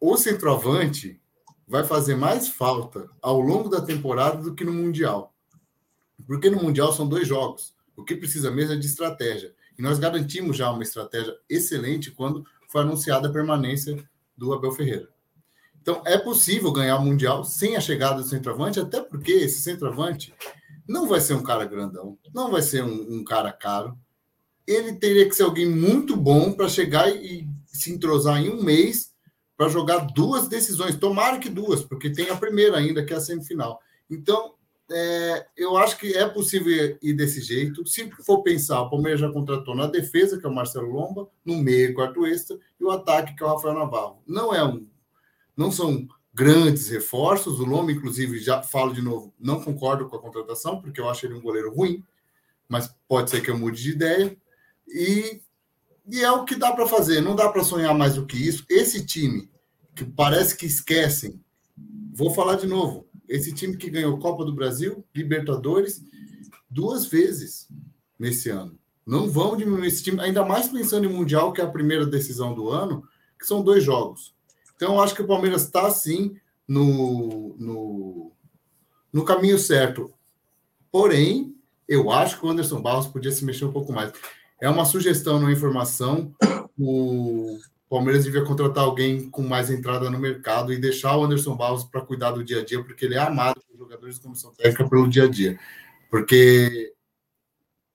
O 0.00 0.16
centroavante 0.16 1.21
vai 1.72 1.84
fazer 1.84 2.14
mais 2.14 2.48
falta 2.48 3.08
ao 3.22 3.40
longo 3.40 3.66
da 3.70 3.80
temporada 3.80 4.42
do 4.42 4.54
que 4.54 4.62
no 4.62 4.74
Mundial. 4.74 5.34
Porque 6.26 6.50
no 6.50 6.62
Mundial 6.62 6.92
são 6.92 7.08
dois 7.08 7.26
jogos. 7.26 7.74
O 7.96 8.04
que 8.04 8.14
precisa 8.14 8.50
mesmo 8.50 8.74
é 8.74 8.76
de 8.76 8.84
estratégia. 8.84 9.54
E 9.78 9.80
nós 9.80 9.98
garantimos 9.98 10.54
já 10.54 10.70
uma 10.70 10.82
estratégia 10.82 11.34
excelente 11.48 12.10
quando 12.10 12.44
foi 12.68 12.82
anunciada 12.82 13.26
a 13.26 13.32
permanência 13.32 13.96
do 14.36 14.52
Abel 14.52 14.72
Ferreira. 14.72 15.08
Então, 15.80 16.02
é 16.04 16.18
possível 16.18 16.70
ganhar 16.72 16.98
o 16.98 17.04
Mundial 17.06 17.42
sem 17.42 17.74
a 17.74 17.80
chegada 17.80 18.20
do 18.20 18.28
centroavante, 18.28 18.78
até 18.78 19.00
porque 19.00 19.32
esse 19.32 19.62
centroavante 19.62 20.34
não 20.86 21.08
vai 21.08 21.22
ser 21.22 21.32
um 21.32 21.42
cara 21.42 21.64
grandão, 21.64 22.18
não 22.34 22.50
vai 22.50 22.60
ser 22.60 22.84
um, 22.84 23.14
um 23.14 23.24
cara 23.24 23.50
caro. 23.50 23.98
Ele 24.66 24.92
teria 24.92 25.26
que 25.26 25.34
ser 25.34 25.44
alguém 25.44 25.70
muito 25.70 26.18
bom 26.18 26.52
para 26.52 26.68
chegar 26.68 27.08
e 27.08 27.48
se 27.64 27.90
entrosar 27.90 28.42
em 28.42 28.50
um 28.50 28.62
mês 28.62 29.11
para 29.62 29.68
jogar 29.68 29.98
duas 29.98 30.48
decisões, 30.48 30.96
tomara 30.96 31.38
que 31.38 31.48
duas, 31.48 31.84
porque 31.84 32.10
tem 32.10 32.28
a 32.28 32.36
primeira 32.36 32.78
ainda, 32.78 33.04
que 33.04 33.14
é 33.14 33.16
a 33.16 33.20
semifinal. 33.20 33.80
Então, 34.10 34.54
é, 34.90 35.46
eu 35.56 35.76
acho 35.76 35.96
que 35.98 36.12
é 36.14 36.28
possível 36.28 36.98
ir 37.00 37.12
desse 37.12 37.40
jeito. 37.40 37.86
Se 37.86 38.10
for 38.26 38.42
pensar, 38.42 38.82
o 38.82 38.90
Palmeiras 38.90 39.20
já 39.20 39.30
contratou 39.30 39.76
na 39.76 39.86
defesa, 39.86 40.36
que 40.36 40.44
é 40.44 40.48
o 40.48 40.52
Marcelo 40.52 40.90
Lomba, 40.90 41.28
no 41.44 41.58
meio, 41.58 41.94
quarto 41.94 42.26
extra, 42.26 42.58
e 42.80 42.84
o 42.84 42.90
ataque, 42.90 43.36
que 43.36 43.42
é 43.44 43.46
o 43.46 43.50
Rafael 43.50 43.74
Navarro. 43.74 44.20
Não 44.26 44.52
é 44.52 44.64
um. 44.64 44.84
Não 45.56 45.70
são 45.70 46.08
grandes 46.34 46.88
reforços. 46.88 47.60
O 47.60 47.64
Lomba, 47.64 47.92
inclusive, 47.92 48.40
já 48.40 48.64
falo 48.64 48.92
de 48.92 49.00
novo, 49.00 49.32
não 49.38 49.62
concordo 49.62 50.08
com 50.08 50.16
a 50.16 50.20
contratação, 50.20 50.82
porque 50.82 51.00
eu 51.00 51.08
acho 51.08 51.24
ele 51.24 51.34
um 51.34 51.40
goleiro 51.40 51.72
ruim. 51.72 52.04
mas 52.68 52.92
pode 53.06 53.30
ser 53.30 53.40
que 53.40 53.50
eu 53.50 53.56
mude 53.56 53.80
de 53.80 53.90
ideia. 53.92 54.36
E, 54.88 55.40
e 56.10 56.20
é 56.20 56.32
o 56.32 56.44
que 56.44 56.56
dá 56.56 56.72
para 56.72 56.88
fazer, 56.88 57.20
não 57.20 57.36
dá 57.36 57.48
para 57.48 57.62
sonhar 57.62 57.94
mais 57.94 58.16
do 58.16 58.26
que 58.26 58.36
isso. 58.36 58.66
Esse 58.68 59.06
time, 59.06 59.51
que 59.94 60.04
parece 60.04 60.56
que 60.56 60.66
esquecem, 60.66 61.40
vou 62.12 62.32
falar 62.34 62.56
de 62.56 62.66
novo: 62.66 63.06
esse 63.28 63.52
time 63.52 63.76
que 63.76 63.90
ganhou 63.90 64.18
Copa 64.18 64.44
do 64.44 64.54
Brasil, 64.54 65.04
Libertadores, 65.14 66.02
duas 66.68 67.06
vezes 67.06 67.68
nesse 68.18 68.50
ano. 68.50 68.78
Não 69.04 69.28
vão 69.28 69.56
diminuir 69.56 69.88
esse 69.88 70.02
time, 70.02 70.20
ainda 70.20 70.44
mais 70.44 70.68
pensando 70.68 71.06
em 71.06 71.12
Mundial, 71.12 71.52
que 71.52 71.60
é 71.60 71.64
a 71.64 71.70
primeira 71.70 72.06
decisão 72.06 72.54
do 72.54 72.68
ano, 72.68 73.02
que 73.38 73.46
são 73.46 73.62
dois 73.62 73.82
jogos. 73.82 74.34
Então, 74.76 74.94
eu 74.94 75.00
acho 75.00 75.14
que 75.14 75.22
o 75.22 75.26
Palmeiras 75.26 75.62
está, 75.62 75.90
sim, 75.90 76.36
no, 76.66 77.54
no, 77.58 78.32
no 79.12 79.24
caminho 79.24 79.58
certo. 79.58 80.12
Porém, 80.90 81.56
eu 81.88 82.10
acho 82.10 82.38
que 82.38 82.46
o 82.46 82.48
Anderson 82.48 82.80
Barros 82.80 83.06
podia 83.06 83.32
se 83.32 83.44
mexer 83.44 83.64
um 83.64 83.72
pouco 83.72 83.92
mais. 83.92 84.12
É 84.60 84.68
uma 84.68 84.84
sugestão, 84.84 85.40
não 85.40 85.48
é 85.48 85.52
informação. 85.52 86.32
O 86.78 87.58
Palmeiras 87.92 88.24
devia 88.24 88.42
contratar 88.42 88.84
alguém 88.84 89.28
com 89.28 89.42
mais 89.42 89.70
entrada 89.70 90.08
no 90.08 90.18
mercado 90.18 90.72
e 90.72 90.78
deixar 90.78 91.14
o 91.14 91.24
Anderson 91.24 91.54
Barros 91.54 91.84
para 91.84 92.00
cuidar 92.00 92.30
do 92.30 92.42
dia 92.42 92.60
a 92.60 92.64
dia, 92.64 92.82
porque 92.82 93.04
ele 93.04 93.16
é 93.16 93.18
amado 93.18 93.60
pelos 93.60 93.78
jogadores 93.78 94.14
de 94.14 94.22
comissão 94.22 94.50
técnica 94.54 94.88
pelo 94.88 95.06
dia 95.06 95.24
a 95.24 95.28
dia. 95.28 95.60
Porque 96.10 96.94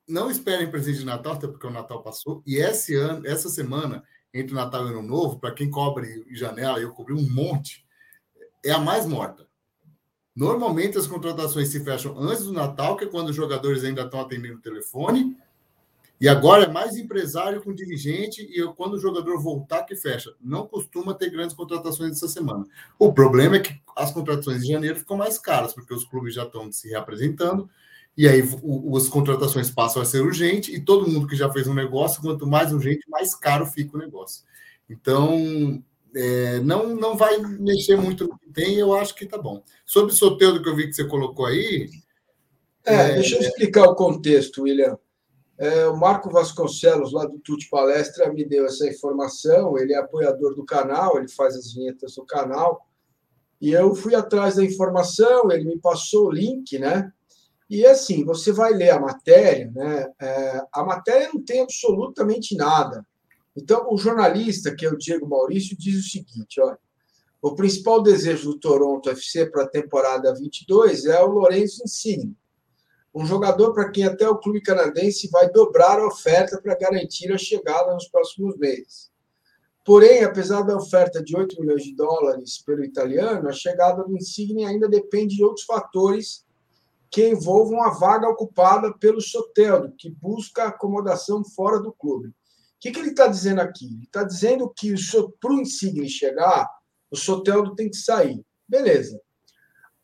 não 0.07 0.29
esperem 0.29 0.69
presente 0.69 0.99
de 0.99 1.05
Natal, 1.05 1.33
até 1.33 1.47
porque 1.47 1.65
o 1.65 1.71
Natal 1.71 2.03
passou. 2.03 2.43
E 2.45 2.57
esse 2.57 2.93
ano, 2.93 3.25
essa 3.25 3.49
semana, 3.49 4.03
entre 4.31 4.53
Natal 4.53 4.85
e 4.85 4.91
Ano 4.91 5.01
Novo, 5.01 5.39
para 5.39 5.51
quem 5.51 5.71
cobre 5.71 6.27
janela, 6.29 6.79
eu 6.79 6.91
cobri 6.91 7.15
um 7.15 7.27
monte, 7.33 7.83
é 8.63 8.69
a 8.69 8.77
mais 8.77 9.07
morta. 9.07 9.47
Normalmente 10.35 10.99
as 10.99 11.07
contratações 11.07 11.69
se 11.69 11.83
fecham 11.83 12.15
antes 12.19 12.43
do 12.43 12.53
Natal, 12.53 12.97
que 12.97 13.05
é 13.05 13.07
quando 13.07 13.29
os 13.29 13.35
jogadores 13.35 13.83
ainda 13.83 14.03
estão 14.03 14.21
atendendo 14.21 14.59
o 14.59 14.61
telefone. 14.61 15.35
E 16.19 16.27
agora 16.27 16.63
é 16.63 16.67
mais 16.67 16.97
empresário 16.97 17.61
com 17.61 17.73
dirigente 17.73 18.41
e 18.41 18.63
quando 18.73 18.95
o 18.95 18.99
jogador 18.99 19.39
voltar 19.39 19.83
que 19.83 19.95
fecha. 19.95 20.33
Não 20.41 20.65
costuma 20.65 21.13
ter 21.13 21.29
grandes 21.29 21.55
contratações 21.55 22.13
essa 22.13 22.27
semana. 22.27 22.65
O 22.97 23.13
problema 23.13 23.57
é 23.57 23.59
que 23.59 23.79
as 23.95 24.11
contratações 24.11 24.61
de 24.61 24.71
janeiro 24.71 24.97
ficam 24.97 25.15
mais 25.15 25.37
caras, 25.37 25.73
porque 25.73 25.93
os 25.93 26.05
clubes 26.05 26.33
já 26.33 26.43
estão 26.43 26.71
se 26.71 26.89
reapresentando 26.89 27.69
e 28.17 28.27
aí 28.27 28.41
o, 28.63 28.97
as 28.97 29.07
contratações 29.07 29.69
passam 29.69 30.01
a 30.01 30.05
ser 30.05 30.21
urgente 30.21 30.73
e 30.73 30.81
todo 30.81 31.07
mundo 31.07 31.27
que 31.27 31.35
já 31.35 31.51
fez 31.53 31.67
um 31.67 31.73
negócio, 31.73 32.19
quanto 32.19 32.47
mais 32.47 32.73
urgente, 32.73 33.07
mais 33.07 33.35
caro 33.35 33.67
fica 33.67 33.95
o 33.95 33.99
negócio. 33.99 34.43
Então, 34.89 35.83
é, 36.15 36.59
não, 36.61 36.95
não 36.95 37.15
vai 37.15 37.37
mexer 37.37 37.95
muito 37.95 38.27
no 38.27 38.39
que 38.39 38.49
tem, 38.49 38.75
eu 38.75 38.95
acho 38.95 39.13
que 39.13 39.27
tá 39.27 39.37
bom. 39.37 39.61
Sobre 39.85 40.11
o 40.11 40.15
Soteudo 40.15 40.63
que 40.63 40.67
eu 40.67 40.75
vi 40.75 40.87
que 40.87 40.93
você 40.93 41.05
colocou 41.05 41.45
aí. 41.45 41.91
É, 42.83 42.95
é 42.95 43.13
deixa 43.15 43.35
eu 43.35 43.41
explicar 43.41 43.83
o 43.83 43.93
contexto, 43.93 44.63
William. 44.63 44.97
É, 45.57 45.87
o 45.87 45.97
Marco 45.97 46.29
Vasconcelos, 46.29 47.11
lá 47.11 47.25
do 47.25 47.39
Tuti 47.39 47.67
Palestra, 47.69 48.31
me 48.31 48.45
deu 48.45 48.65
essa 48.65 48.87
informação. 48.87 49.77
Ele 49.77 49.93
é 49.93 49.97
apoiador 49.97 50.53
do 50.53 50.65
canal, 50.65 51.17
ele 51.17 51.27
faz 51.29 51.55
as 51.55 51.73
vinhetas 51.73 52.15
do 52.15 52.25
canal. 52.25 52.85
E 53.59 53.71
eu 53.71 53.95
fui 53.95 54.13
atrás 54.13 54.55
da 54.55 54.63
informação, 54.63 55.51
ele 55.51 55.65
me 55.65 55.79
passou 55.79 56.27
o 56.27 56.31
link, 56.31 56.77
né? 56.77 57.11
E 57.69 57.85
assim, 57.85 58.23
você 58.23 58.51
vai 58.51 58.71
ler 58.71 58.91
a 58.91 58.99
matéria, 58.99 59.71
né? 59.73 60.07
É, 60.21 60.61
a 60.71 60.83
matéria 60.83 61.29
não 61.33 61.43
tem 61.43 61.61
absolutamente 61.61 62.55
nada. 62.55 63.05
Então, 63.55 63.87
o 63.91 63.97
jornalista, 63.97 64.73
que 64.75 64.85
é 64.85 64.89
o 64.89 64.97
Diego 64.97 65.27
Maurício, 65.27 65.75
diz 65.75 66.05
o 66.05 66.09
seguinte: 66.09 66.61
olha, 66.61 66.77
o 67.41 67.55
principal 67.55 68.01
desejo 68.01 68.51
do 68.51 68.59
Toronto 68.59 69.09
FC 69.09 69.47
para 69.49 69.63
a 69.63 69.69
temporada 69.69 70.33
22 70.33 71.05
é 71.05 71.19
o 71.21 71.27
Lourenço 71.27 71.83
Insigne, 71.83 72.37
um 73.17 73.25
jogador 73.25 73.73
para 73.73 73.89
quem 73.89 74.03
até 74.03 74.29
o 74.29 74.37
clube 74.37 74.61
canadense 74.61 75.27
vai 75.31 75.49
dobrar 75.49 75.99
a 75.99 76.05
oferta 76.05 76.61
para 76.61 76.77
garantir 76.77 77.31
a 77.33 77.37
chegada 77.37 77.91
nos 77.91 78.07
próximos 78.07 78.55
meses. 78.57 79.09
Porém, 79.83 80.23
apesar 80.23 80.61
da 80.61 80.75
oferta 80.75 81.23
de 81.23 81.35
8 81.35 81.59
milhões 81.59 81.83
de 81.83 81.95
dólares 81.95 82.61
pelo 82.61 82.83
italiano, 82.83 83.49
a 83.49 83.53
chegada 83.53 84.03
do 84.03 84.15
Insigne 84.15 84.65
ainda 84.65 84.87
depende 84.87 85.35
de 85.35 85.43
outros 85.43 85.65
fatores 85.65 86.45
que 87.09 87.27
envolvam 87.27 87.81
a 87.81 87.89
vaga 87.89 88.29
ocupada 88.29 88.93
pelo 88.99 89.19
Soteldo, 89.19 89.95
que 89.97 90.11
busca 90.11 90.65
acomodação 90.65 91.43
fora 91.43 91.79
do 91.79 91.91
clube. 91.91 92.27
O 92.27 92.33
que, 92.79 92.91
que 92.91 92.99
ele 92.99 93.09
está 93.09 93.25
dizendo 93.25 93.61
aqui? 93.61 93.85
Ele 93.85 94.03
está 94.03 94.23
dizendo 94.23 94.69
que 94.69 94.93
para 95.41 95.53
o 95.53 95.59
Insigne 95.59 96.07
chegar, 96.07 96.69
o 97.09 97.15
Soteldo 97.15 97.73
tem 97.73 97.89
que 97.89 97.97
sair. 97.97 98.45
Beleza. 98.67 99.19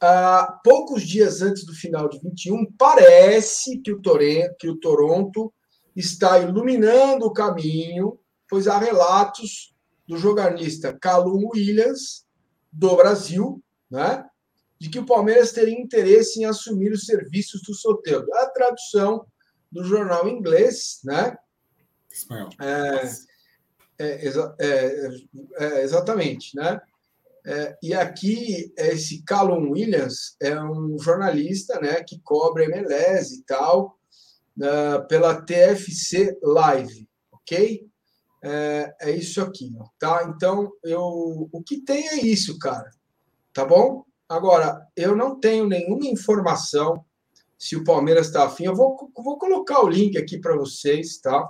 Ah, 0.05 0.59
poucos 0.61 1.03
dias 1.03 1.41
antes 1.41 1.65
do 1.65 1.73
final 1.73 2.09
de 2.09 2.19
21, 2.19 2.73
parece 2.77 3.79
que 3.79 3.89
o, 3.89 4.01
Torrent, 4.01 4.51
que 4.59 4.67
o 4.67 4.77
Toronto 4.77 5.53
está 5.95 6.39
iluminando 6.39 7.25
o 7.25 7.31
caminho, 7.31 8.19
pois 8.49 8.67
há 8.67 8.77
relatos 8.77 9.73
do 10.05 10.17
jornalista 10.17 10.91
Calum 10.91 11.47
Williams, 11.53 12.25
do 12.69 12.97
Brasil, 12.97 13.63
né, 13.89 14.25
de 14.77 14.89
que 14.89 14.99
o 14.99 15.05
Palmeiras 15.05 15.53
teria 15.53 15.79
interesse 15.79 16.41
em 16.41 16.43
assumir 16.43 16.91
os 16.91 17.05
serviços 17.05 17.61
do 17.61 17.73
Soteldo. 17.73 18.27
A 18.33 18.47
tradução 18.47 19.25
do 19.71 19.85
jornal 19.85 20.27
inglês, 20.27 20.99
né? 21.05 21.37
Espanhol. 22.11 22.49
É, 22.59 23.09
é, 23.99 24.27
é, 24.59 25.09
é, 25.59 25.81
exatamente, 25.81 26.57
né? 26.57 26.81
É, 27.45 27.77
e 27.83 27.93
aqui, 27.93 28.73
esse 28.77 29.23
Callum 29.23 29.71
Williams 29.71 30.35
é 30.41 30.57
um 30.61 30.97
jornalista 30.97 31.79
né, 31.79 32.01
que 32.01 32.19
cobre 32.19 32.63
MLS 32.65 33.35
e 33.35 33.43
tal, 33.43 33.97
uh, 34.57 35.05
pela 35.07 35.41
TFC 35.41 36.37
Live, 36.41 37.07
ok? 37.31 37.85
É, 38.41 38.95
é 39.01 39.11
isso 39.11 39.41
aqui, 39.41 39.73
ó, 39.79 39.87
tá? 39.99 40.25
Então, 40.33 40.71
eu, 40.83 41.49
o 41.51 41.63
que 41.63 41.81
tem 41.81 42.07
é 42.09 42.15
isso, 42.15 42.57
cara, 42.59 42.89
tá 43.53 43.65
bom? 43.65 44.05
Agora, 44.27 44.85
eu 44.95 45.15
não 45.15 45.39
tenho 45.39 45.67
nenhuma 45.67 46.05
informação 46.05 47.03
se 47.57 47.75
o 47.75 47.83
Palmeiras 47.83 48.27
está 48.27 48.45
afim. 48.45 48.65
Eu 48.65 48.75
vou, 48.75 49.09
vou 49.15 49.37
colocar 49.37 49.81
o 49.81 49.87
link 49.87 50.17
aqui 50.17 50.37
para 50.37 50.55
vocês, 50.55 51.17
tá? 51.19 51.49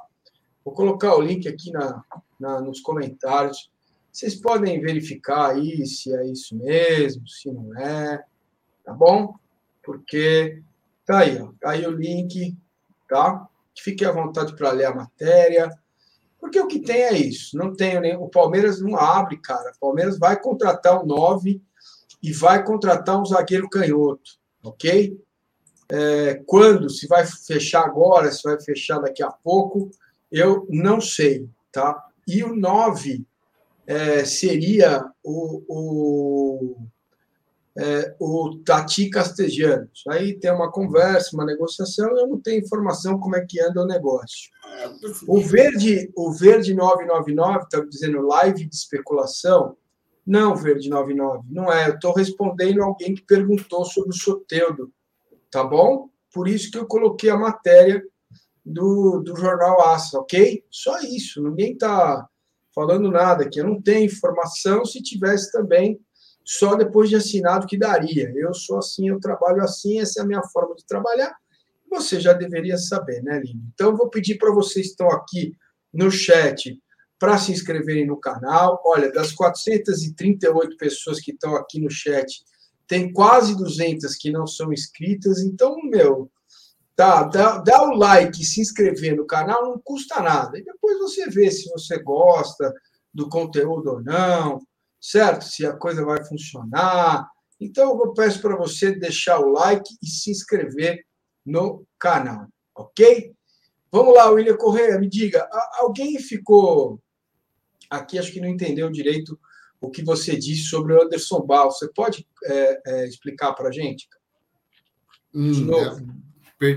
Vou 0.64 0.74
colocar 0.74 1.16
o 1.16 1.22
link 1.22 1.48
aqui 1.48 1.72
na, 1.72 2.04
na, 2.40 2.62
nos 2.62 2.82
comentários. 2.82 3.72
Vocês 4.14 4.36
podem 4.36 4.80
verificar 4.80 5.50
aí 5.50 5.88
se 5.88 6.16
é 6.16 6.28
isso 6.28 6.56
mesmo, 6.56 7.28
se 7.28 7.52
não 7.52 7.76
é, 7.76 8.24
tá 8.86 8.94
bom? 8.94 9.34
Porque 9.84 10.62
tá 11.04 11.22
aí, 11.22 11.42
ó, 11.42 11.52
tá 11.60 11.72
aí 11.72 11.84
o 11.88 11.92
link, 11.92 12.56
tá? 13.10 13.50
Fique 13.76 14.06
à 14.06 14.12
vontade 14.12 14.56
para 14.56 14.70
ler 14.70 14.86
a 14.86 14.94
matéria. 14.94 15.68
Porque 16.40 16.60
o 16.60 16.68
que 16.68 16.80
tem 16.80 17.02
é 17.02 17.14
isso. 17.14 17.58
Não 17.58 17.74
tem 17.74 18.00
nem 18.00 18.16
o 18.16 18.30
Palmeiras 18.30 18.80
não 18.80 18.96
abre, 18.96 19.38
cara. 19.38 19.72
O 19.76 19.80
Palmeiras 19.80 20.20
vai 20.20 20.40
contratar 20.40 21.02
um 21.02 21.08
9 21.08 21.60
e 22.22 22.32
vai 22.32 22.64
contratar 22.64 23.20
um 23.20 23.26
zagueiro 23.26 23.68
canhoto, 23.68 24.38
ok? 24.62 25.20
É, 25.90 26.36
quando, 26.46 26.88
se 26.88 27.08
vai 27.08 27.26
fechar 27.26 27.84
agora, 27.84 28.32
se 28.32 28.44
vai 28.44 28.62
fechar 28.62 29.00
daqui 29.00 29.24
a 29.24 29.32
pouco, 29.32 29.90
eu 30.32 30.68
não 30.70 31.02
sei, 31.02 31.50
tá? 31.72 32.08
E 32.28 32.44
o 32.44 32.56
9 32.56 33.26
é, 33.86 34.24
seria 34.26 35.04
o, 35.24 35.64
o, 35.68 36.78
é, 37.78 38.16
o 38.20 38.58
Tati 38.66 39.10
Castellanos. 39.10 40.04
Aí 40.10 40.38
tem 40.40 40.52
uma 40.52 40.72
conversa, 40.72 41.36
uma 41.36 41.46
negociação, 41.46 42.18
eu 42.18 42.28
não 42.28 42.40
tenho 42.40 42.64
informação 42.64 43.20
como 43.20 43.36
é 43.36 43.46
que 43.46 43.60
anda 43.60 43.82
o 43.82 43.88
negócio. 43.88 44.50
O 45.28 45.42
Verde, 45.42 46.12
o 46.16 46.32
Verde 46.32 46.74
999 46.74 47.64
está 47.64 47.80
dizendo 47.82 48.22
live 48.28 48.66
de 48.66 48.76
especulação. 48.76 49.76
Não, 50.26 50.56
Verde 50.56 50.90
99, 50.90 51.44
não 51.50 51.72
é. 51.72 51.90
Eu 51.90 51.96
estou 51.96 52.14
respondendo 52.14 52.82
alguém 52.82 53.14
que 53.14 53.26
perguntou 53.26 53.84
sobre 53.86 54.12
o 54.12 54.18
Soteudo, 54.18 54.92
tá 55.52 55.64
bom? 55.64 56.10
Por 56.34 56.48
isso 56.48 56.72
que 56.72 56.78
eu 56.78 56.86
coloquei 56.86 57.30
a 57.30 57.38
matéria 57.38 58.02
do, 58.66 59.20
do 59.20 59.36
jornal 59.36 59.82
Aça, 59.90 60.18
ok? 60.18 60.64
Só 60.72 61.00
isso, 61.02 61.44
ninguém 61.44 61.74
está 61.74 62.28
falando 62.74 63.12
nada 63.12 63.44
aqui. 63.44 63.60
Eu 63.60 63.68
não 63.68 63.82
tenho 63.82 64.06
informação, 64.06 64.86
se 64.86 65.02
tivesse 65.02 65.52
também, 65.52 66.00
só 66.46 66.76
depois 66.76 67.10
de 67.10 67.16
assinado 67.16 67.68
que 67.68 67.78
daria. 67.78 68.32
Eu 68.36 68.54
sou 68.54 68.78
assim, 68.78 69.10
eu 69.10 69.20
trabalho 69.20 69.62
assim, 69.64 70.00
essa 70.00 70.20
é 70.20 70.24
a 70.24 70.28
minha 70.28 70.44
forma 70.44 70.76
de 70.76 70.86
trabalhar. 70.86 71.34
Você 71.90 72.20
já 72.20 72.34
deveria 72.34 72.78
saber, 72.78 73.22
né, 73.22 73.40
Lino? 73.40 73.62
Então, 73.74 73.92
eu 73.92 73.98
vou 73.98 74.10
pedir 74.10 74.38
para 74.38 74.52
vocês 74.52 74.88
que 74.88 74.92
estão 74.92 75.10
aqui 75.12 75.56
no 75.94 76.10
chat 76.10 76.82
para 77.20 77.38
se 77.38 77.52
inscreverem 77.52 78.06
no 78.06 78.20
canal. 78.20 78.82
Olha, 78.84 79.12
das 79.12 79.32
438 79.32 80.76
pessoas 80.76 81.20
que 81.20 81.32
estão 81.32 81.56
aqui 81.56 81.80
no 81.80 81.90
chat, 81.90 82.44
tem 82.88 83.14
quase 83.14 83.56
200 83.56 84.16
que 84.16 84.32
não 84.32 84.46
são 84.46 84.74
inscritas. 84.74 85.40
Então, 85.40 85.78
meu, 85.84 86.30
tá, 86.96 87.24
dá, 87.24 87.58
dá 87.60 87.84
o 87.84 87.96
like, 87.96 88.44
se 88.44 88.62
inscrever 88.62 89.16
no 89.16 89.26
canal 89.26 89.64
não 89.64 89.80
custa 89.80 90.22
nada. 90.22 90.58
E 90.58 90.64
depois 90.64 90.98
você 91.00 91.30
vê 91.30 91.50
se 91.52 91.70
você 91.70 92.02
gosta 92.02 92.74
do 93.14 93.30
conteúdo 93.30 93.92
ou 93.92 94.02
não, 94.02 94.60
certo? 95.00 95.46
Se 95.46 95.66
a 95.66 95.74
coisa 95.74 96.04
vai 96.04 96.24
funcionar. 96.26 97.28
Então, 97.60 98.00
eu 98.00 98.14
peço 98.14 98.42
para 98.42 98.56
você 98.56 98.92
deixar 98.92 99.40
o 99.40 99.52
like 99.52 99.96
e 100.02 100.08
se 100.08 100.32
inscrever 100.32 101.06
no 101.46 101.86
canal, 102.00 102.48
ok? 102.76 103.34
Vamos 103.92 104.16
lá, 104.16 104.30
William 104.30 104.58
Correia, 104.58 105.00
me 105.00 105.08
diga, 105.08 105.48
alguém 105.80 106.18
ficou 106.20 107.00
aqui, 107.90 108.18
acho 108.18 108.32
que 108.32 108.42
não 108.42 108.48
entendeu 108.48 108.90
direito 108.90 109.40
o 109.80 109.90
que 109.90 110.04
você 110.04 110.36
disse 110.36 110.64
sobre 110.64 110.94
o 110.94 111.04
Anderson 111.04 111.42
Bal. 111.42 111.70
Você 111.70 111.88
pode 111.94 112.28
é, 112.46 112.82
é, 112.88 113.08
explicar 113.08 113.54
para 113.54 113.70
a 113.70 113.72
gente? 113.72 114.08
Hum, 115.34 115.74
é, 115.74 116.23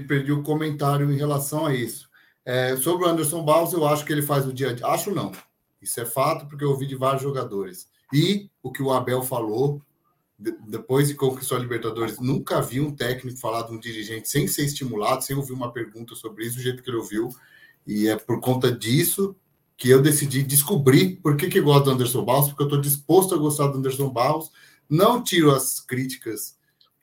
perdi 0.07 0.33
o 0.33 0.43
comentário 0.43 1.11
em 1.11 1.17
relação 1.17 1.67
a 1.67 1.75
isso. 1.75 2.09
É, 2.45 2.77
sobre 2.77 3.05
o 3.05 3.09
Anderson 3.09 3.45
Baus, 3.45 3.73
eu 3.73 3.85
acho 3.87 4.05
que 4.05 4.13
ele 4.13 4.23
faz 4.23 4.47
o 4.47 4.53
dia 4.53 4.71
a 4.71 4.73
dia. 4.73 4.87
Acho 4.87 5.11
não. 5.11 5.33
Isso 5.83 6.01
é 6.01 6.07
fato, 6.07 6.47
porque 6.47 6.65
eu 6.65 6.71
ouvi 6.71 6.87
de 6.87 6.95
vários 6.95 7.23
jogadores. 7.23 7.89
E 8.13 8.49
o 8.63 8.71
que 8.71 8.83
o 8.83 8.93
Abel 8.93 9.23
falou, 9.23 9.83
de, 10.39 10.53
depois 10.67 11.09
de 11.09 11.15
conquistar 11.15 11.57
a 11.57 11.61
Libertadores, 11.61 12.19
nunca 12.21 12.61
vi 12.61 12.81
um 12.81 12.95
técnico 12.95 13.39
falar 13.39 13.63
de 13.63 13.73
um 13.73 13.79
dirigente 13.81 14.29
sem 14.29 14.47
ser 14.47 14.65
estimulado, 14.65 15.25
sem 15.25 15.37
ouvir 15.37 15.53
uma 15.53 15.73
pergunta 15.73 16.15
sobre 16.15 16.47
isso, 16.47 16.57
do 16.57 16.63
jeito 16.63 16.83
que 16.83 16.91
ele 16.91 16.99
ouviu. 16.99 17.31
E 17.87 18.09
é 18.09 18.17
por 18.17 18.41
conta 18.41 18.71
disso 18.71 19.37
que 19.77 19.91
eu 19.91 20.01
decidi 20.01 20.43
descobrir 20.43 21.17
por 21.17 21.37
que, 21.37 21.49
que 21.49 21.61
gosto 21.61 21.85
do 21.85 21.91
Anderson 21.91 22.25
Barros, 22.25 22.49
porque 22.49 22.63
eu 22.63 22.67
estou 22.67 22.81
disposto 22.81 23.35
a 23.35 23.39
gostar 23.39 23.67
do 23.69 23.79
Anderson 23.79 24.09
Barros. 24.09 24.51
Não 24.89 25.23
tiro 25.23 25.51
as 25.51 25.81
críticas 25.81 26.56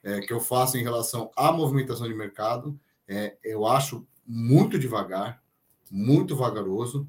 é, 0.04 0.20
que 0.20 0.32
eu 0.32 0.38
faço 0.38 0.76
em 0.76 0.82
relação 0.82 1.30
à 1.34 1.50
movimentação 1.50 2.06
de 2.06 2.14
mercado. 2.14 2.78
É, 3.08 3.36
eu 3.42 3.66
acho 3.66 4.06
muito 4.26 4.78
devagar, 4.78 5.42
muito 5.90 6.36
vagaroso. 6.36 7.08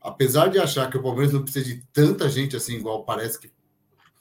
Apesar 0.00 0.48
de 0.48 0.58
achar 0.58 0.90
que 0.90 0.96
o 0.96 1.02
Palmeiras 1.02 1.32
não 1.32 1.42
precisa 1.42 1.66
de 1.66 1.82
tanta 1.92 2.28
gente 2.28 2.56
assim, 2.56 2.76
igual 2.76 3.04
parece 3.04 3.38
que 3.38 3.52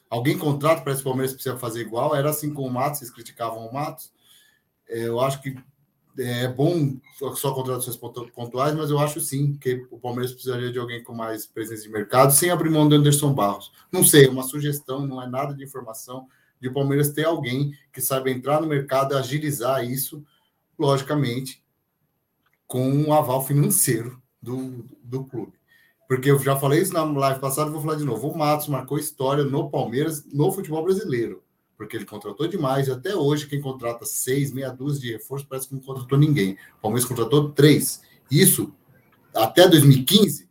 alguém 0.10 0.38
contrata, 0.38 0.82
parece 0.82 1.02
que 1.02 1.08
o 1.08 1.12
Palmeiras 1.12 1.34
precisa 1.34 1.58
fazer 1.58 1.82
igual. 1.82 2.16
Era 2.16 2.30
assim 2.30 2.54
com 2.54 2.64
o 2.64 2.72
Matos, 2.72 3.00
vocês 3.00 3.12
criticavam 3.12 3.66
o 3.66 3.74
Matos. 3.74 4.12
É, 4.88 5.08
eu 5.08 5.20
acho 5.22 5.42
que 5.42 5.56
é 6.20 6.48
bom 6.48 6.96
só 7.36 7.54
contratações 7.54 7.98
pontuais, 7.98 8.76
mas 8.76 8.92
eu 8.92 9.00
acho 9.00 9.20
sim 9.20 9.58
que 9.58 9.88
o 9.90 9.98
Palmeiras 9.98 10.32
precisaria 10.32 10.72
de 10.72 10.78
alguém 10.78 11.04
com 11.04 11.14
mais 11.14 11.48
presença 11.48 11.84
de 11.84 11.90
mercado, 11.90 12.32
sem 12.32 12.52
abrir 12.52 12.70
mão 12.70 12.88
do 12.88 12.96
Anderson 12.96 13.34
Barros. 13.34 13.72
Não 13.92 14.04
sei, 14.04 14.28
é 14.28 14.30
uma 14.30 14.44
sugestão, 14.44 15.08
não 15.08 15.22
é 15.22 15.28
nada 15.28 15.56
de 15.56 15.64
informação 15.64 16.28
de 16.64 16.70
o 16.70 16.74
Palmeiras 16.74 17.12
ter 17.12 17.26
alguém 17.26 17.74
que 17.92 18.00
saiba 18.00 18.32
entrar 18.32 18.62
no 18.62 18.68
mercado 18.68 19.18
agilizar 19.18 19.84
isso, 19.84 20.26
logicamente, 20.80 21.62
com 22.66 22.90
um 22.90 23.14
aval 23.14 23.46
financeiro 23.46 24.22
do, 24.42 24.86
do 25.04 25.26
clube. 25.26 25.54
Porque 26.08 26.32
eu 26.32 26.40
já 26.40 26.56
falei 26.56 26.82
isso 26.82 26.94
na 26.94 27.04
live 27.04 27.42
passada, 27.42 27.70
vou 27.70 27.82
falar 27.82 27.96
de 27.96 28.06
novo. 28.06 28.30
O 28.30 28.38
Matos 28.38 28.70
marcou 28.70 28.98
história 28.98 29.44
no 29.44 29.70
Palmeiras, 29.70 30.26
no 30.32 30.52
futebol 30.54 30.84
brasileiro 30.84 31.44
porque 31.76 31.98
ele 31.98 32.06
contratou 32.06 32.48
demais. 32.48 32.88
E 32.88 32.92
até 32.92 33.14
hoje, 33.14 33.48
quem 33.48 33.60
contrata 33.60 34.06
seis, 34.06 34.54
meia 34.54 34.70
dúzia 34.70 35.02
de 35.02 35.12
reforço, 35.14 35.46
parece 35.48 35.68
que 35.68 35.74
não 35.74 35.82
contratou 35.82 36.18
ninguém. 36.18 36.54
O 36.78 36.82
Palmeiras 36.82 37.08
contratou 37.08 37.52
três. 37.52 38.02
Isso, 38.32 38.74
até 39.36 39.68
2015, 39.68 40.48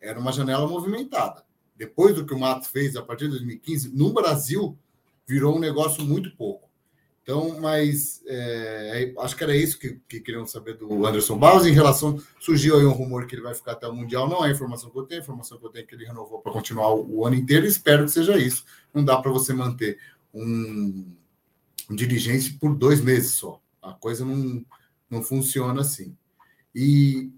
era 0.00 0.20
uma 0.20 0.32
janela 0.32 0.68
movimentada. 0.68 1.44
Depois 1.76 2.14
do 2.14 2.26
que 2.26 2.34
o 2.34 2.38
Matos 2.38 2.68
fez, 2.68 2.94
a 2.94 3.02
partir 3.02 3.24
de 3.24 3.30
2015, 3.30 3.96
no 3.96 4.12
Brasil, 4.12 4.78
virou 5.30 5.56
um 5.56 5.60
negócio 5.60 6.04
muito 6.04 6.34
pouco. 6.36 6.68
Então, 7.22 7.60
mas 7.60 8.20
é, 8.26 9.14
acho 9.20 9.36
que 9.36 9.44
era 9.44 9.54
isso 9.54 9.78
que, 9.78 10.00
que 10.08 10.18
queriam 10.18 10.44
saber 10.44 10.76
do 10.76 11.06
Anderson 11.06 11.38
Barros. 11.38 11.64
Em 11.64 11.72
relação, 11.72 12.20
surgiu 12.40 12.76
aí 12.76 12.84
um 12.84 12.90
rumor 12.90 13.26
que 13.26 13.36
ele 13.36 13.42
vai 13.42 13.54
ficar 13.54 13.72
até 13.72 13.86
o 13.86 13.94
Mundial. 13.94 14.28
Não 14.28 14.44
é 14.44 14.48
a 14.48 14.50
informação 14.50 14.90
que 14.90 14.98
eu 14.98 15.04
tenho, 15.04 15.20
a 15.20 15.22
informação 15.22 15.56
que 15.56 15.64
eu 15.64 15.70
tenho 15.70 15.84
é 15.84 15.86
que 15.86 15.94
ele 15.94 16.04
renovou 16.04 16.40
para 16.40 16.50
continuar 16.50 16.92
o, 16.92 17.18
o 17.18 17.26
ano 17.26 17.36
inteiro. 17.36 17.64
Espero 17.64 18.04
que 18.04 18.10
seja 18.10 18.36
isso. 18.36 18.64
Não 18.92 19.04
dá 19.04 19.22
para 19.22 19.30
você 19.30 19.52
manter 19.52 20.00
um, 20.34 21.06
um 21.88 21.94
dirigente 21.94 22.54
por 22.54 22.74
dois 22.74 23.00
meses 23.00 23.30
só. 23.34 23.60
A 23.80 23.92
coisa 23.92 24.24
não, 24.24 24.66
não 25.08 25.22
funciona 25.22 25.82
assim. 25.82 26.16
E 26.74 27.30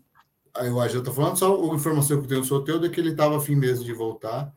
aí 0.54 0.70
o 0.70 0.80
Agil 0.80 1.00
está 1.00 1.12
falando, 1.12 1.36
só 1.36 1.70
a 1.70 1.74
informação 1.74 2.16
que 2.16 2.24
eu 2.24 2.28
tenho 2.28 2.40
do 2.40 2.46
Soteldo 2.46 2.86
é 2.86 2.88
que 2.88 2.98
ele 2.98 3.10
estava 3.10 3.36
afim 3.36 3.56
mesmo 3.56 3.84
de 3.84 3.92
voltar 3.92 4.50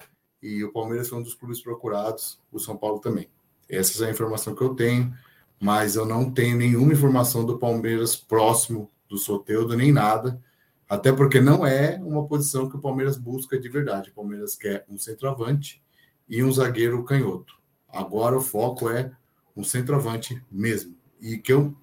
e 0.45 0.63
o 0.63 0.71
Palmeiras 0.71 1.09
foi 1.09 1.17
um 1.17 1.23
dos 1.23 1.33
clubes 1.33 1.59
procurados, 1.59 2.39
o 2.51 2.59
São 2.59 2.77
Paulo 2.77 2.99
também. 2.99 3.27
Essa 3.67 4.05
é 4.05 4.09
a 4.09 4.11
informação 4.11 4.53
que 4.53 4.61
eu 4.61 4.75
tenho, 4.75 5.11
mas 5.59 5.95
eu 5.95 6.05
não 6.05 6.31
tenho 6.31 6.55
nenhuma 6.55 6.93
informação 6.93 7.43
do 7.43 7.57
Palmeiras 7.57 8.15
próximo 8.15 8.91
do 9.09 9.17
Soteudo, 9.17 9.75
nem 9.75 9.91
nada, 9.91 10.39
até 10.87 11.11
porque 11.11 11.41
não 11.41 11.65
é 11.65 11.99
uma 11.99 12.27
posição 12.27 12.69
que 12.69 12.75
o 12.75 12.79
Palmeiras 12.79 13.17
busca 13.17 13.59
de 13.59 13.67
verdade. 13.67 14.11
O 14.11 14.13
Palmeiras 14.13 14.55
quer 14.55 14.85
um 14.87 14.99
centroavante 14.99 15.83
e 16.29 16.43
um 16.43 16.51
zagueiro 16.51 17.03
canhoto. 17.03 17.55
Agora 17.89 18.37
o 18.37 18.41
foco 18.41 18.87
é 18.87 19.11
um 19.57 19.63
centroavante 19.63 20.39
mesmo. 20.51 20.95
E 21.19 21.39
que 21.39 21.53
eu 21.53 21.75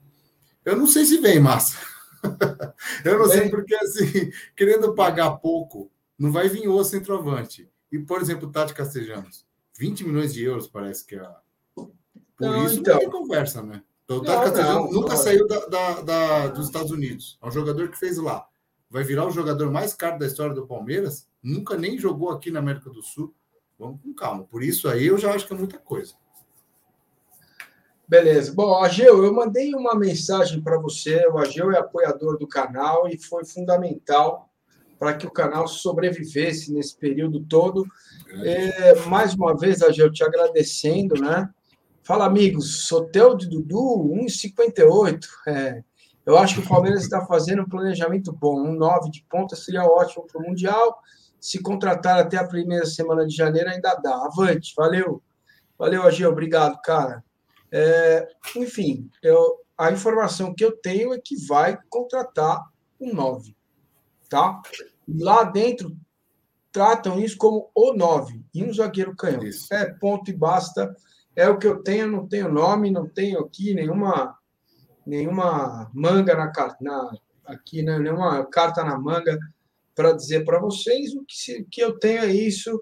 eu 0.64 0.76
não 0.76 0.86
sei 0.86 1.04
se 1.04 1.18
vem, 1.18 1.40
massa. 1.40 1.76
eu 3.04 3.18
não 3.18 3.26
sei 3.26 3.48
porque 3.50 3.74
assim, 3.74 4.30
querendo 4.54 4.94
pagar 4.94 5.32
pouco, 5.38 5.90
não 6.16 6.30
vai 6.30 6.48
vir 6.48 6.68
o 6.68 6.84
centroavante. 6.84 7.68
E, 7.92 7.98
por 7.98 8.22
exemplo, 8.22 8.48
o 8.48 8.50
Tati 8.50 8.72
Castejanos, 8.72 9.46
20 9.78 10.04
milhões 10.04 10.32
de 10.32 10.42
euros 10.42 10.66
parece 10.66 11.04
que 11.04 11.14
é. 11.14 11.28
Por 11.74 11.92
não, 12.40 12.64
isso 12.64 12.80
então. 12.80 12.94
não 12.94 13.00
tem 13.00 13.10
conversa, 13.10 13.62
né? 13.62 13.82
Então, 14.04 14.16
o 14.16 14.24
Tati 14.24 14.44
Castejanos 14.44 14.90
não, 14.90 15.00
nunca 15.00 15.16
saiu 15.16 15.46
da, 15.46 15.66
da, 15.66 16.00
da, 16.00 16.46
dos 16.48 16.66
Estados 16.66 16.90
Unidos. 16.90 17.38
É 17.42 17.46
um 17.46 17.50
jogador 17.52 17.90
que 17.90 17.98
fez 17.98 18.16
lá. 18.16 18.48
Vai 18.88 19.04
virar 19.04 19.26
o 19.26 19.30
jogador 19.30 19.70
mais 19.70 19.94
caro 19.94 20.18
da 20.18 20.26
história 20.26 20.54
do 20.54 20.66
Palmeiras. 20.66 21.28
Nunca 21.42 21.76
nem 21.76 21.98
jogou 21.98 22.30
aqui 22.30 22.50
na 22.50 22.60
América 22.60 22.88
do 22.88 23.02
Sul. 23.02 23.34
Vamos 23.78 24.00
com 24.02 24.14
calma. 24.14 24.44
Por 24.44 24.62
isso 24.62 24.88
aí 24.88 25.06
eu 25.06 25.18
já 25.18 25.34
acho 25.34 25.46
que 25.46 25.52
é 25.52 25.56
muita 25.56 25.78
coisa. 25.78 26.14
Beleza. 28.08 28.52
Bom, 28.52 28.82
Ageu, 28.82 29.24
eu 29.24 29.32
mandei 29.32 29.74
uma 29.74 29.94
mensagem 29.94 30.62
para 30.62 30.78
você. 30.78 31.26
O 31.28 31.38
Ageu 31.38 31.70
é 31.72 31.78
apoiador 31.78 32.38
do 32.38 32.46
canal 32.46 33.08
e 33.08 33.18
foi 33.18 33.44
fundamental 33.44 34.51
para 35.02 35.14
que 35.14 35.26
o 35.26 35.32
canal 35.32 35.66
sobrevivesse 35.66 36.72
nesse 36.72 36.96
período 36.96 37.40
todo. 37.40 37.84
É, 38.44 38.94
mais 39.06 39.34
uma 39.34 39.58
vez, 39.58 39.82
Ageu, 39.82 40.12
te 40.12 40.22
agradecendo, 40.22 41.20
né? 41.20 41.50
Fala, 42.04 42.24
amigos. 42.24 42.86
Sotel 42.86 43.36
de 43.36 43.48
Dudu, 43.48 44.08
1,58. 44.14 45.24
É, 45.48 45.82
eu 46.24 46.38
acho 46.38 46.54
que 46.54 46.60
o 46.60 46.68
Palmeiras 46.68 47.02
está 47.02 47.26
fazendo 47.26 47.62
um 47.62 47.68
planejamento 47.68 48.32
bom. 48.32 48.60
Um 48.60 48.74
9 48.74 49.10
de 49.10 49.26
ponta 49.28 49.56
seria 49.56 49.82
ótimo 49.82 50.24
para 50.24 50.40
o 50.40 50.46
Mundial. 50.46 50.96
Se 51.40 51.60
contratar 51.60 52.20
até 52.20 52.36
a 52.36 52.46
primeira 52.46 52.86
semana 52.86 53.26
de 53.26 53.34
janeiro, 53.34 53.70
ainda 53.70 53.96
dá. 53.96 54.14
Avante, 54.26 54.72
valeu. 54.76 55.20
Valeu, 55.76 56.04
Agil, 56.04 56.30
obrigado, 56.30 56.80
cara. 56.80 57.24
É, 57.72 58.28
enfim, 58.54 59.10
eu, 59.20 59.64
a 59.76 59.90
informação 59.90 60.54
que 60.54 60.64
eu 60.64 60.70
tenho 60.70 61.12
é 61.12 61.18
que 61.18 61.34
vai 61.44 61.76
contratar 61.90 62.62
um 63.00 63.12
9, 63.12 63.56
tá? 64.28 64.62
Lá 65.08 65.44
dentro 65.44 65.96
tratam 66.70 67.20
isso 67.20 67.36
como 67.36 67.70
o 67.74 67.92
9 67.94 68.44
e 68.54 68.64
um 68.64 68.72
zagueiro 68.72 69.14
canhão. 69.14 69.42
Isso. 69.42 69.72
É 69.72 69.92
ponto 69.94 70.30
e 70.30 70.34
basta. 70.34 70.94
É 71.34 71.48
o 71.48 71.58
que 71.58 71.66
eu 71.66 71.82
tenho, 71.82 72.10
não 72.10 72.26
tenho 72.26 72.52
nome, 72.52 72.90
não 72.90 73.08
tenho 73.08 73.40
aqui 73.40 73.74
nenhuma 73.74 74.36
nenhuma 75.04 75.90
manga 75.92 76.34
na, 76.34 76.52
na 76.80 77.12
aqui, 77.44 77.82
né? 77.82 77.98
nenhuma 77.98 78.44
carta 78.46 78.84
na 78.84 78.96
manga 78.96 79.36
para 79.96 80.12
dizer 80.12 80.44
para 80.44 80.60
vocês 80.60 81.12
o 81.14 81.24
que, 81.24 81.34
se, 81.34 81.64
que 81.70 81.82
eu 81.82 81.98
tenho 81.98 82.20
é 82.20 82.32
isso 82.32 82.80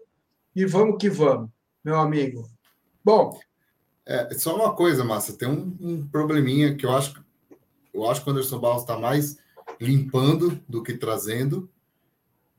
e 0.55 0.67
vamos 0.67 0.97
que 0.99 1.09
vamos, 1.09 1.49
meu 1.83 1.99
amigo. 1.99 2.49
Bom. 3.03 3.39
É, 4.05 4.35
só 4.35 4.55
uma 4.55 4.75
coisa, 4.75 5.03
Massa, 5.03 5.33
tem 5.33 5.49
um, 5.49 5.77
um 5.81 6.09
probleminha 6.09 6.75
que 6.75 6.85
eu 6.85 6.91
acho 6.91 7.25
eu 7.93 8.09
acho 8.09 8.23
que 8.23 8.29
o 8.29 8.33
Anderson 8.33 8.59
Barros 8.59 8.83
está 8.83 8.99
mais 8.99 9.39
limpando 9.81 10.61
do 10.69 10.83
que 10.83 10.95
trazendo, 10.95 11.69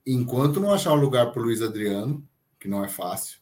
enquanto 0.06 0.60
não 0.60 0.74
achar 0.74 0.94
um 0.94 1.02
lugar 1.02 1.32
para 1.32 1.42
o 1.42 1.46
Luiz 1.46 1.62
Adriano, 1.62 2.28
que 2.60 2.68
não 2.68 2.84
é 2.84 2.88
fácil, 2.88 3.40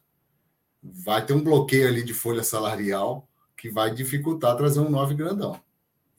vai 0.81 1.25
ter 1.25 1.33
um 1.33 1.43
bloqueio 1.43 1.87
ali 1.87 2.03
de 2.03 2.13
folha 2.13 2.43
salarial 2.43 3.27
que 3.57 3.69
vai 3.69 3.93
dificultar 3.93 4.55
trazer 4.55 4.79
um 4.79 4.89
nove 4.89 5.13
grandão. 5.13 5.59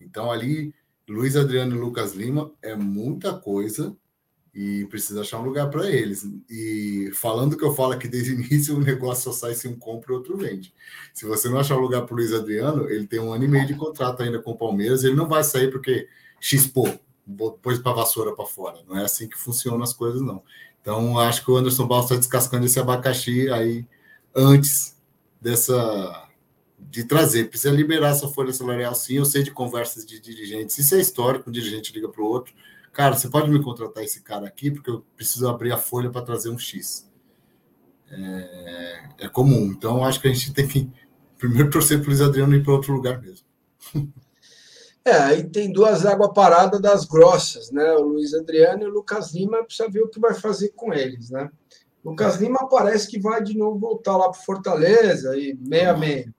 Então 0.01 0.31
ali, 0.31 0.75
Luiz 1.09 1.37
Adriano 1.37 1.75
e 1.75 1.79
Lucas 1.79 2.13
Lima 2.13 2.53
é 2.63 2.75
muita 2.75 3.33
coisa 3.33 3.97
e 4.55 4.85
precisa 4.87 5.21
achar 5.21 5.39
um 5.39 5.45
lugar 5.45 5.71
para 5.71 5.89
eles. 5.89 6.29
E 6.49 7.11
falando 7.15 7.57
que 7.57 7.65
eu 7.65 7.75
falo 7.75 7.93
aqui 7.93 8.09
desde 8.09 8.33
o 8.33 8.35
início, 8.41 8.77
o 8.77 8.81
negócio 8.81 9.25
só 9.25 9.33
sai 9.33 9.55
se 9.55 9.69
um 9.69 9.79
compra 9.79 10.13
e 10.13 10.17
outro 10.17 10.37
vende. 10.37 10.75
Se 11.15 11.25
você 11.25 11.49
não 11.49 11.59
achar 11.59 11.77
um 11.77 11.81
lugar 11.81 12.03
para 12.03 12.15
o 12.15 12.17
Luiz 12.17 12.33
Adriano, 12.33 12.89
ele 12.91 13.07
tem 13.07 13.21
um 13.21 13.33
ano 13.33 13.45
e 13.45 13.49
meio 13.49 13.67
de 13.67 13.75
contrato 13.75 14.23
ainda 14.23 14.41
com 14.41 14.51
o 14.51 14.57
Palmeiras, 14.57 15.05
ele 15.05 15.15
não 15.15 15.29
vai 15.29 15.45
sair 15.45 15.71
porque 15.71 16.09
xispou, 16.41 16.99
pôs 17.63 17.79
para 17.79 17.93
vassoura 17.93 18.35
para 18.35 18.47
fora. 18.47 18.79
Não 18.89 18.97
é 18.97 19.05
assim 19.05 19.29
que 19.29 19.39
funcionam 19.39 19.83
as 19.83 19.93
coisas, 19.93 20.21
não. 20.21 20.43
Então, 20.81 21.19
acho 21.19 21.45
que 21.45 21.51
o 21.51 21.57
Anderson 21.57 21.87
Barros 21.87 22.07
está 22.07 22.17
descascando 22.17 22.67
esse 22.67 22.81
abacaxi 22.81 23.51
aí 23.51 23.87
antes 24.35 24.97
dessa 25.41 26.29
de 26.79 27.05
trazer. 27.05 27.51
Precisa 27.51 27.75
liberar 27.75 28.11
essa 28.11 28.29
folha 28.29 28.53
salarial, 28.53 28.95
sim. 28.95 29.15
Eu 29.15 29.25
sei 29.25 29.43
de 29.43 29.51
conversas 29.51 30.07
de 30.07 30.19
dirigentes. 30.19 30.79
Isso 30.79 30.95
é 30.95 31.01
histórico, 31.01 31.51
um 31.51 31.53
dirigente 31.53 31.93
liga 31.93 32.09
para 32.09 32.23
o 32.23 32.27
outro 32.27 32.55
cara, 32.93 33.17
você 33.17 33.29
pode 33.29 33.51
me 33.51 33.63
contratar 33.63 34.05
esse 34.05 34.21
cara 34.21 34.47
aqui 34.47 34.71
porque 34.71 34.91
eu 34.91 35.05
preciso 35.17 35.49
abrir 35.49 35.73
a 35.73 35.79
folha 35.79 36.11
para 36.11 36.23
trazer 36.23 36.51
um 36.51 36.59
X. 36.59 37.09
É, 38.11 39.09
é, 39.21 39.29
comum. 39.29 39.67
Então, 39.67 40.05
acho 40.05 40.21
que 40.21 40.29
a 40.29 40.33
gente 40.33 40.53
tem 40.53 40.67
que 40.67 40.91
primeiro 41.39 41.71
torcer 41.71 41.99
para 41.99 42.07
o 42.07 42.09
Luiz 42.09 42.21
Adriano 42.21 42.55
ir 42.55 42.63
para 42.63 42.73
outro 42.73 42.93
lugar 42.93 43.21
mesmo. 43.21 43.47
É, 45.05 45.13
aí 45.13 45.49
tem 45.49 45.73
duas 45.73 46.05
águas 46.05 46.33
paradas 46.35 46.81
das 46.81 47.05
grossas, 47.07 47.71
né? 47.71 47.93
O 47.93 48.03
Luiz 48.03 48.35
Adriano 48.35 48.83
e 48.83 48.87
o 48.87 48.91
Lucas 48.91 49.33
Lima 49.33 49.65
precisa 49.65 49.89
ver 49.89 50.03
o 50.03 50.09
que 50.09 50.21
vai 50.21 50.35
fazer 50.35 50.71
com 50.71 50.93
eles, 50.93 51.31
né? 51.31 51.51
O 52.05 52.11
Lucas 52.11 52.37
Lima 52.37 52.69
parece 52.69 53.09
que 53.09 53.19
vai 53.19 53.43
de 53.43 53.57
novo 53.57 53.79
voltar 53.79 54.17
lá 54.17 54.31
para 54.31 54.41
Fortaleza 54.41 55.37
e 55.37 55.55
meia 55.55 55.97
meia. 55.97 56.33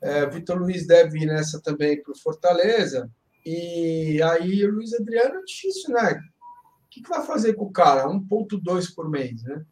É, 0.00 0.24
Vitor 0.26 0.58
Luiz 0.58 0.86
deve 0.86 1.18
ir 1.18 1.26
nessa 1.26 1.60
também 1.60 2.00
para 2.02 2.14
Fortaleza. 2.14 3.10
E 3.44 4.20
aí 4.22 4.64
o 4.64 4.72
Luiz 4.72 4.94
Adriano 4.94 5.40
é 5.40 5.44
difícil, 5.44 5.92
né? 5.92 6.12
O 6.12 6.90
que, 6.90 7.02
que 7.02 7.08
vai 7.08 7.24
fazer 7.24 7.54
com 7.54 7.64
o 7.64 7.72
cara? 7.72 8.08
1,2 8.08 8.94
por 8.94 9.08
mês, 9.08 9.42
né? 9.42 9.64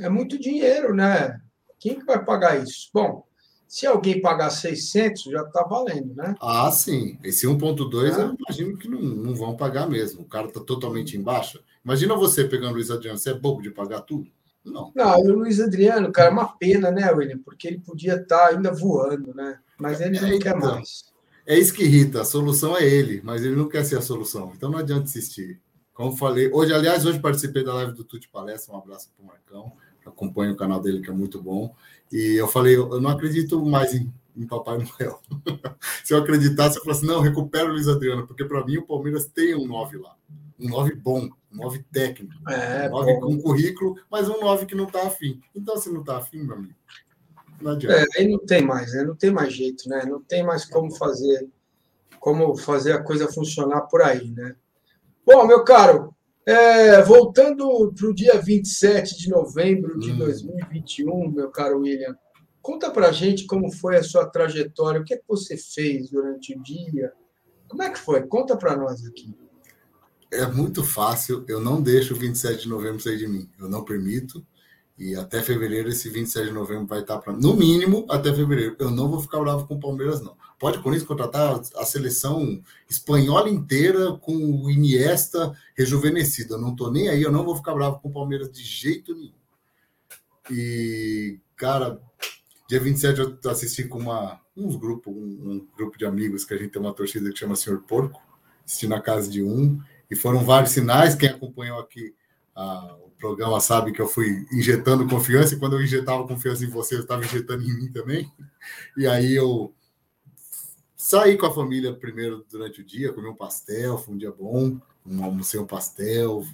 É 0.00 0.08
muito 0.08 0.38
dinheiro, 0.38 0.94
né? 0.94 1.40
Quem 1.78 1.98
que 1.98 2.04
vai 2.04 2.24
pagar 2.24 2.60
isso? 2.62 2.90
Bom, 2.92 3.24
se 3.68 3.86
alguém 3.86 4.20
pagar 4.22 4.48
600, 4.48 5.24
já 5.24 5.42
está 5.42 5.62
valendo, 5.62 6.14
né? 6.14 6.34
Ah, 6.40 6.70
sim. 6.72 7.18
Esse 7.22 7.46
1.2 7.46 8.18
é. 8.18 8.22
eu 8.22 8.34
imagino 8.34 8.78
que 8.78 8.88
não, 8.88 8.98
não 8.98 9.34
vão 9.34 9.54
pagar 9.54 9.86
mesmo. 9.86 10.22
O 10.22 10.24
cara 10.24 10.46
está 10.46 10.60
totalmente 10.60 11.18
em 11.18 11.22
baixa. 11.22 11.60
Imagina 11.84 12.16
você 12.16 12.44
pegando 12.44 12.70
o 12.70 12.74
Luiz 12.74 12.90
Adriano. 12.90 13.18
Você 13.18 13.30
é 13.30 13.34
bobo 13.34 13.60
de 13.60 13.70
pagar 13.70 14.00
tudo? 14.00 14.26
Não. 14.64 14.90
Não, 14.94 15.20
o 15.20 15.32
Luiz 15.40 15.60
Adriano, 15.60 16.10
cara, 16.10 16.30
é 16.30 16.32
uma 16.32 16.56
pena, 16.56 16.90
né, 16.90 17.10
William? 17.12 17.38
Porque 17.38 17.68
ele 17.68 17.78
podia 17.78 18.14
estar 18.14 18.38
tá 18.38 18.48
ainda 18.48 18.72
voando, 18.72 19.34
né? 19.34 19.58
Mas 19.78 20.00
ele 20.00 20.18
não 20.18 20.28
é, 20.28 20.38
quer 20.38 20.56
então, 20.56 20.70
mais. 20.70 21.04
É 21.46 21.58
isso 21.58 21.74
que 21.74 21.84
irrita. 21.84 22.22
A 22.22 22.24
solução 22.24 22.74
é 22.74 22.84
ele, 22.84 23.20
mas 23.22 23.44
ele 23.44 23.54
não 23.54 23.68
quer 23.68 23.84
ser 23.84 23.98
a 23.98 24.02
solução. 24.02 24.52
Então 24.56 24.70
não 24.70 24.78
adianta 24.78 25.04
insistir. 25.04 25.60
Como 25.92 26.16
falei, 26.16 26.50
hoje, 26.52 26.72
aliás, 26.72 27.04
hoje 27.04 27.18
participei 27.18 27.62
da 27.62 27.74
live 27.74 27.92
do 27.92 28.04
Tuti 28.04 28.28
Palestra. 28.30 28.74
Um 28.74 28.78
abraço 28.78 29.10
para 29.14 29.24
o 29.24 29.26
Marcão. 29.26 29.72
Acompanho 30.08 30.52
o 30.52 30.56
canal 30.56 30.80
dele, 30.80 31.00
que 31.00 31.10
é 31.10 31.12
muito 31.12 31.42
bom. 31.42 31.74
E 32.10 32.34
eu 32.34 32.48
falei, 32.48 32.76
eu 32.76 33.00
não 33.00 33.10
acredito 33.10 33.64
mais 33.64 33.94
em, 33.94 34.12
em 34.36 34.46
Papai 34.46 34.78
Noel. 34.78 35.20
Se 36.04 36.14
eu 36.14 36.18
acreditasse, 36.18 36.78
eu 36.78 36.84
falasse, 36.84 37.04
não, 37.04 37.20
recupera 37.20 37.68
o 37.68 37.72
Luiz 37.72 37.88
Adriano, 37.88 38.26
porque 38.26 38.44
para 38.44 38.64
mim 38.64 38.78
o 38.78 38.86
Palmeiras 38.86 39.26
tem 39.26 39.54
um 39.54 39.66
9 39.66 39.98
lá. 39.98 40.16
Um 40.58 40.68
9 40.68 40.94
bom, 40.96 41.28
um 41.52 41.56
9 41.56 41.84
técnico. 41.92 42.34
É, 42.48 42.88
um 42.88 42.90
9 42.90 43.20
com 43.20 43.42
currículo, 43.42 43.96
mas 44.10 44.28
um 44.28 44.40
9 44.40 44.66
que 44.66 44.74
não 44.74 44.86
está 44.86 45.06
afim. 45.06 45.40
Então, 45.54 45.76
se 45.76 45.90
não 45.90 46.00
está 46.00 46.18
afim, 46.18 46.42
meu 46.42 46.56
amigo, 46.56 46.74
não 47.60 47.72
adianta. 47.72 48.00
É, 48.00 48.06
aí 48.16 48.28
não 48.28 48.38
tem 48.38 48.62
mais, 48.62 48.92
né? 48.92 49.04
Não 49.04 49.14
tem 49.14 49.30
mais 49.30 49.52
jeito, 49.52 49.88
né? 49.88 50.04
Não 50.04 50.22
tem 50.22 50.44
mais 50.44 50.64
como 50.64 50.90
fazer, 50.94 51.48
como 52.18 52.56
fazer 52.56 52.92
a 52.92 53.02
coisa 53.02 53.30
funcionar 53.30 53.82
por 53.82 54.02
aí, 54.02 54.30
né? 54.30 54.54
Bom, 55.26 55.46
meu 55.46 55.62
caro, 55.64 56.14
é, 56.48 57.02
voltando 57.02 57.92
para 57.92 58.08
o 58.08 58.14
dia 58.14 58.40
27 58.40 59.18
de 59.18 59.28
novembro 59.28 59.98
de 59.98 60.12
hum. 60.12 60.16
2021, 60.16 61.30
meu 61.30 61.50
caro 61.50 61.80
William, 61.80 62.16
conta 62.62 62.90
para 62.90 63.12
gente 63.12 63.44
como 63.44 63.70
foi 63.70 63.96
a 63.96 64.02
sua 64.02 64.24
trajetória, 64.24 64.98
o 64.98 65.04
que, 65.04 65.12
é 65.12 65.18
que 65.18 65.28
você 65.28 65.58
fez 65.58 66.08
durante 66.08 66.56
o 66.56 66.62
dia, 66.62 67.12
como 67.68 67.82
é 67.82 67.90
que 67.90 67.98
foi? 67.98 68.22
Conta 68.22 68.56
para 68.56 68.74
nós 68.74 69.04
aqui. 69.04 69.36
É 70.32 70.46
muito 70.46 70.82
fácil, 70.82 71.44
eu 71.46 71.60
não 71.60 71.82
deixo 71.82 72.14
o 72.14 72.16
27 72.16 72.62
de 72.62 72.68
novembro 72.70 72.98
sair 72.98 73.18
de 73.18 73.28
mim, 73.28 73.50
eu 73.60 73.68
não 73.68 73.84
permito. 73.84 74.42
E 74.98 75.14
até 75.14 75.42
fevereiro, 75.42 75.90
esse 75.90 76.08
27 76.08 76.48
de 76.48 76.52
novembro 76.52 76.86
vai 76.86 77.00
estar 77.00 77.18
para. 77.18 77.32
No 77.32 77.54
mínimo, 77.54 78.04
até 78.10 78.34
fevereiro. 78.34 78.74
Eu 78.80 78.90
não 78.90 79.08
vou 79.08 79.20
ficar 79.20 79.38
bravo 79.38 79.64
com 79.66 79.74
o 79.74 79.80
Palmeiras, 79.80 80.20
não. 80.20 80.36
Pode 80.58 80.80
com 80.80 80.92
isso 80.92 81.06
contratar 81.06 81.60
a 81.76 81.84
seleção 81.84 82.62
espanhola 82.90 83.48
inteira 83.48 84.12
com 84.14 84.34
o 84.34 84.70
Iniesta 84.70 85.56
rejuvenescido. 85.76 86.54
Eu 86.54 86.60
não 86.60 86.72
estou 86.72 86.90
nem 86.90 87.08
aí, 87.08 87.22
eu 87.22 87.30
não 87.30 87.44
vou 87.44 87.56
ficar 87.56 87.74
bravo 87.74 88.00
com 88.00 88.08
o 88.08 88.12
Palmeiras 88.12 88.50
de 88.50 88.62
jeito 88.62 89.14
nenhum. 89.14 89.32
E, 90.50 91.38
cara, 91.56 92.00
dia 92.68 92.80
27 92.80 93.20
eu 93.20 93.50
assisti 93.50 93.84
com 93.84 93.98
uma, 93.98 94.40
uns 94.56 94.74
grupos, 94.74 95.14
um, 95.14 95.50
um 95.50 95.66
grupo 95.76 95.96
de 95.96 96.04
amigos 96.04 96.44
que 96.44 96.54
a 96.54 96.58
gente 96.58 96.70
tem 96.70 96.82
uma 96.82 96.94
torcida 96.94 97.30
que 97.30 97.38
chama 97.38 97.54
Senhor 97.54 97.80
Porco, 97.82 98.20
assisti 98.66 98.88
na 98.88 99.00
casa 99.00 99.30
de 99.30 99.42
um, 99.42 99.80
e 100.10 100.16
foram 100.16 100.44
vários 100.44 100.72
sinais. 100.72 101.14
Quem 101.14 101.28
acompanhou 101.28 101.78
aqui 101.78 102.14
a, 102.56 102.96
programa 103.18 103.60
sabe 103.60 103.92
que 103.92 104.00
eu 104.00 104.06
fui 104.06 104.46
injetando 104.52 105.06
confiança, 105.06 105.54
e 105.54 105.58
quando 105.58 105.76
eu 105.76 105.82
injetava 105.82 106.26
confiança 106.26 106.64
em 106.64 106.70
você, 106.70 106.94
eu 106.94 107.00
estava 107.00 107.24
injetando 107.24 107.64
em 107.64 107.76
mim 107.76 107.88
também. 107.90 108.30
E 108.96 109.06
aí 109.06 109.34
eu 109.34 109.74
saí 111.08 111.38
com 111.38 111.46
a 111.46 111.54
família 111.54 111.94
primeiro 111.94 112.44
durante 112.50 112.82
o 112.82 112.84
dia, 112.84 113.10
comi 113.14 113.28
um 113.28 113.34
pastel, 113.34 113.96
foi 113.96 114.14
um 114.14 114.18
dia 114.18 114.30
bom, 114.30 114.78
um, 115.06 115.24
almocei 115.24 115.58
um 115.58 115.66
pastel. 115.66 116.44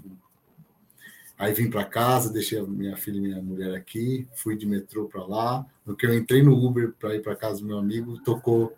Aí 1.37 1.53
vim 1.53 1.69
para 1.69 1.85
casa, 1.85 2.33
deixei 2.33 2.61
a 2.61 2.63
minha 2.63 2.97
filha 2.97 3.17
e 3.17 3.21
minha 3.21 3.43
mulher 3.43 3.75
aqui, 3.75 4.29
fui 4.37 4.57
de 4.57 4.65
metrô 4.65 5.07
para 5.09 5.27
lá. 5.27 5.67
No 5.85 5.97
que 5.97 6.07
eu 6.07 6.15
entrei 6.15 6.41
no 6.41 6.55
Uber 6.55 6.93
para 6.93 7.17
ir 7.17 7.21
para 7.21 7.35
casa 7.35 7.59
do 7.59 7.67
meu 7.67 7.79
amigo, 7.79 8.23
tocou 8.23 8.73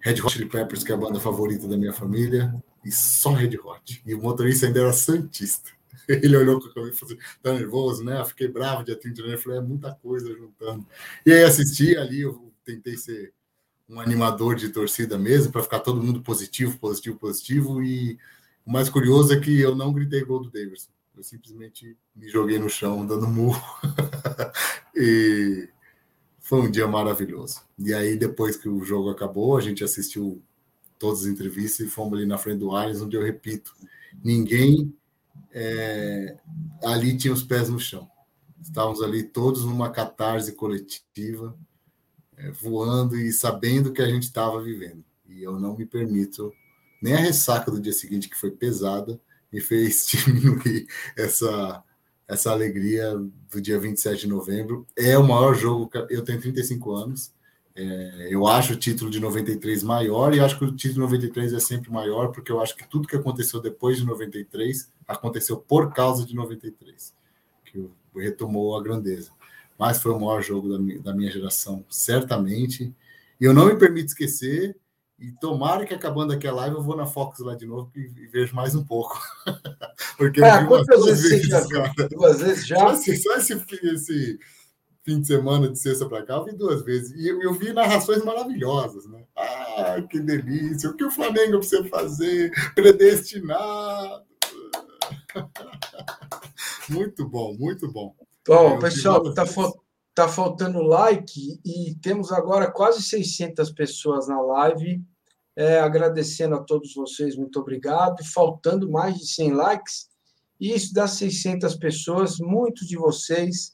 Red 0.00 0.20
Hot 0.20 0.32
Chili 0.32 0.46
Peppers, 0.46 0.82
que 0.82 0.90
é 0.90 0.96
a 0.96 0.98
banda 0.98 1.20
favorita 1.20 1.68
da 1.68 1.76
minha 1.76 1.92
família, 1.92 2.52
e 2.84 2.90
só 2.90 3.30
Red 3.30 3.56
Hot. 3.58 4.02
E 4.04 4.12
o 4.16 4.20
motorista 4.20 4.66
ainda 4.66 4.80
era 4.80 4.92
santista. 4.92 5.70
Ele 6.10 6.36
olhou 6.36 6.58
com 6.58 6.66
a 6.66 6.88
e 6.88 6.92
falou 6.92 7.14
assim, 7.14 7.18
tá 7.40 7.52
nervoso, 7.52 8.02
né? 8.02 8.18
Eu 8.18 8.24
fiquei 8.24 8.48
bravo 8.48 8.82
dia 8.82 8.96
30 8.96 9.14
de 9.14 9.20
janeiro. 9.20 9.38
Eu 9.38 9.44
falei, 9.44 9.58
é 9.60 9.62
muita 9.62 9.94
coisa 9.94 10.26
juntando. 10.34 10.84
E 11.24 11.32
aí 11.32 11.44
assisti 11.44 11.96
ali, 11.96 12.22
eu 12.22 12.52
tentei 12.64 12.96
ser 12.96 13.32
um 13.88 14.00
animador 14.00 14.54
de 14.56 14.68
torcida 14.70 15.18
mesmo, 15.18 15.52
para 15.52 15.62
ficar 15.62 15.80
todo 15.80 16.02
mundo 16.02 16.22
positivo, 16.22 16.78
positivo, 16.78 17.18
positivo. 17.18 17.82
E 17.82 18.18
o 18.64 18.72
mais 18.72 18.88
curioso 18.88 19.32
é 19.32 19.40
que 19.40 19.60
eu 19.60 19.74
não 19.74 19.92
gritei 19.92 20.24
gol 20.24 20.40
do 20.40 20.50
Davidson. 20.50 20.90
Eu 21.16 21.22
simplesmente 21.22 21.96
me 22.16 22.28
joguei 22.28 22.58
no 22.58 22.70
chão, 22.70 23.04
dando 23.04 23.26
murro. 23.28 23.62
e 24.94 25.68
foi 26.40 26.60
um 26.60 26.70
dia 26.70 26.86
maravilhoso. 26.86 27.60
E 27.78 27.92
aí, 27.92 28.16
depois 28.16 28.56
que 28.56 28.68
o 28.68 28.84
jogo 28.84 29.10
acabou, 29.10 29.56
a 29.56 29.60
gente 29.60 29.84
assistiu 29.84 30.42
todas 30.98 31.22
as 31.22 31.26
entrevistas 31.26 31.86
e 31.86 31.90
fomos 31.90 32.18
ali 32.18 32.26
na 32.26 32.38
frente 32.38 32.58
do 32.58 32.70
Allianz, 32.70 33.02
onde 33.02 33.16
eu 33.16 33.22
repito, 33.22 33.74
ninguém 34.22 34.94
é, 35.52 36.36
ali 36.84 37.16
tinha 37.16 37.34
os 37.34 37.42
pés 37.42 37.68
no 37.68 37.78
chão. 37.78 38.08
Estávamos 38.60 39.02
ali 39.02 39.24
todos 39.24 39.64
numa 39.64 39.90
catarse 39.90 40.52
coletiva, 40.52 41.56
voando 42.50 43.16
e 43.16 43.32
sabendo 43.32 43.92
que 43.92 44.02
a 44.02 44.08
gente 44.08 44.24
estava 44.24 44.60
vivendo. 44.60 45.04
E 45.28 45.42
eu 45.42 45.58
não 45.58 45.76
me 45.76 45.86
permito, 45.86 46.52
nem 47.00 47.14
a 47.14 47.18
ressaca 47.18 47.70
do 47.70 47.80
dia 47.80 47.92
seguinte, 47.92 48.28
que 48.28 48.36
foi 48.36 48.50
pesada, 48.50 49.20
me 49.52 49.60
fez 49.60 50.06
diminuir 50.10 50.86
essa, 51.16 51.82
essa 52.26 52.50
alegria 52.50 53.14
do 53.50 53.60
dia 53.60 53.78
27 53.78 54.22
de 54.22 54.28
novembro. 54.28 54.86
É 54.96 55.16
o 55.16 55.26
maior 55.26 55.54
jogo, 55.54 55.90
eu 56.08 56.22
tenho 56.22 56.40
35 56.40 56.92
anos, 56.92 57.32
é, 57.74 58.28
eu 58.30 58.46
acho 58.46 58.74
o 58.74 58.76
título 58.76 59.10
de 59.10 59.18
93 59.18 59.82
maior 59.82 60.34
e 60.34 60.40
acho 60.40 60.58
que 60.58 60.64
o 60.64 60.76
título 60.76 61.06
de 61.06 61.16
93 61.16 61.54
é 61.54 61.60
sempre 61.60 61.90
maior, 61.90 62.28
porque 62.28 62.52
eu 62.52 62.60
acho 62.60 62.76
que 62.76 62.86
tudo 62.86 63.08
que 63.08 63.16
aconteceu 63.16 63.60
depois 63.60 63.96
de 63.96 64.04
93 64.04 64.90
aconteceu 65.08 65.56
por 65.56 65.92
causa 65.92 66.26
de 66.26 66.34
93, 66.34 67.14
que 67.64 67.88
retomou 68.14 68.76
a 68.76 68.82
grandeza. 68.82 69.30
Mas 69.82 70.00
foi 70.00 70.12
o 70.12 70.20
maior 70.20 70.40
jogo 70.40 70.68
da 70.68 70.78
minha, 70.78 71.00
da 71.00 71.12
minha 71.12 71.28
geração, 71.28 71.84
certamente. 71.90 72.94
E 73.40 73.44
eu 73.44 73.52
não 73.52 73.66
me 73.66 73.76
permito 73.76 74.06
esquecer, 74.06 74.76
e 75.18 75.32
tomara 75.32 75.84
que 75.84 75.92
acabando 75.92 76.32
aqui 76.32 76.46
a 76.46 76.52
live 76.52 76.76
eu 76.76 76.82
vou 76.84 76.96
na 76.96 77.04
Fox 77.04 77.40
lá 77.40 77.56
de 77.56 77.66
novo 77.66 77.90
e, 77.96 77.98
e 77.98 78.28
vejo 78.28 78.54
mais 78.54 78.76
um 78.76 78.84
pouco. 78.84 79.20
porque 80.16 80.40
ah, 80.40 80.64
quantas 80.64 81.04
vezes, 81.04 81.30
vezes 81.30 81.48
já? 81.68 81.92
Duas 82.12 82.40
vezes 82.40 82.64
já? 82.64 82.76
Só 82.76 82.92
esse, 82.92 83.16
só 83.16 83.36
esse, 83.36 83.54
esse 83.82 84.38
fim 85.02 85.20
de 85.20 85.26
semana 85.26 85.68
de 85.68 85.76
sexta 85.76 86.08
para 86.08 86.24
cá, 86.24 86.34
eu 86.34 86.44
vi 86.44 86.52
duas 86.52 86.84
vezes. 86.84 87.10
E 87.18 87.26
eu, 87.26 87.42
eu, 87.42 87.52
vi 87.52 87.72
narrações 87.72 88.24
maravilhosas, 88.24 89.04
né? 89.06 89.24
Ah, 89.36 90.00
que 90.08 90.20
delícia! 90.20 90.90
O 90.90 90.94
que 90.94 91.04
o 91.04 91.10
Flamengo 91.10 91.58
precisa 91.58 91.82
fazer? 91.88 92.52
Predestinado! 92.76 94.22
muito 96.88 97.28
bom, 97.28 97.56
muito 97.58 97.90
bom. 97.90 98.14
Bom, 98.46 98.78
pessoal, 98.78 99.26
está 99.28 99.44
tá 100.14 100.28
faltando 100.28 100.82
like 100.82 101.60
e 101.64 101.94
temos 102.02 102.32
agora 102.32 102.70
quase 102.70 103.02
600 103.02 103.70
pessoas 103.72 104.28
na 104.28 104.40
live. 104.40 105.02
É, 105.54 105.78
agradecendo 105.80 106.54
a 106.54 106.62
todos 106.62 106.94
vocês, 106.94 107.36
muito 107.36 107.60
obrigado. 107.60 108.24
Faltando 108.32 108.90
mais 108.90 109.16
de 109.16 109.26
100 109.26 109.52
likes, 109.52 110.08
e 110.60 110.72
isso 110.74 110.94
dá 110.94 111.06
600 111.06 111.74
pessoas, 111.76 112.38
muitos 112.38 112.86
de 112.86 112.96
vocês 112.96 113.72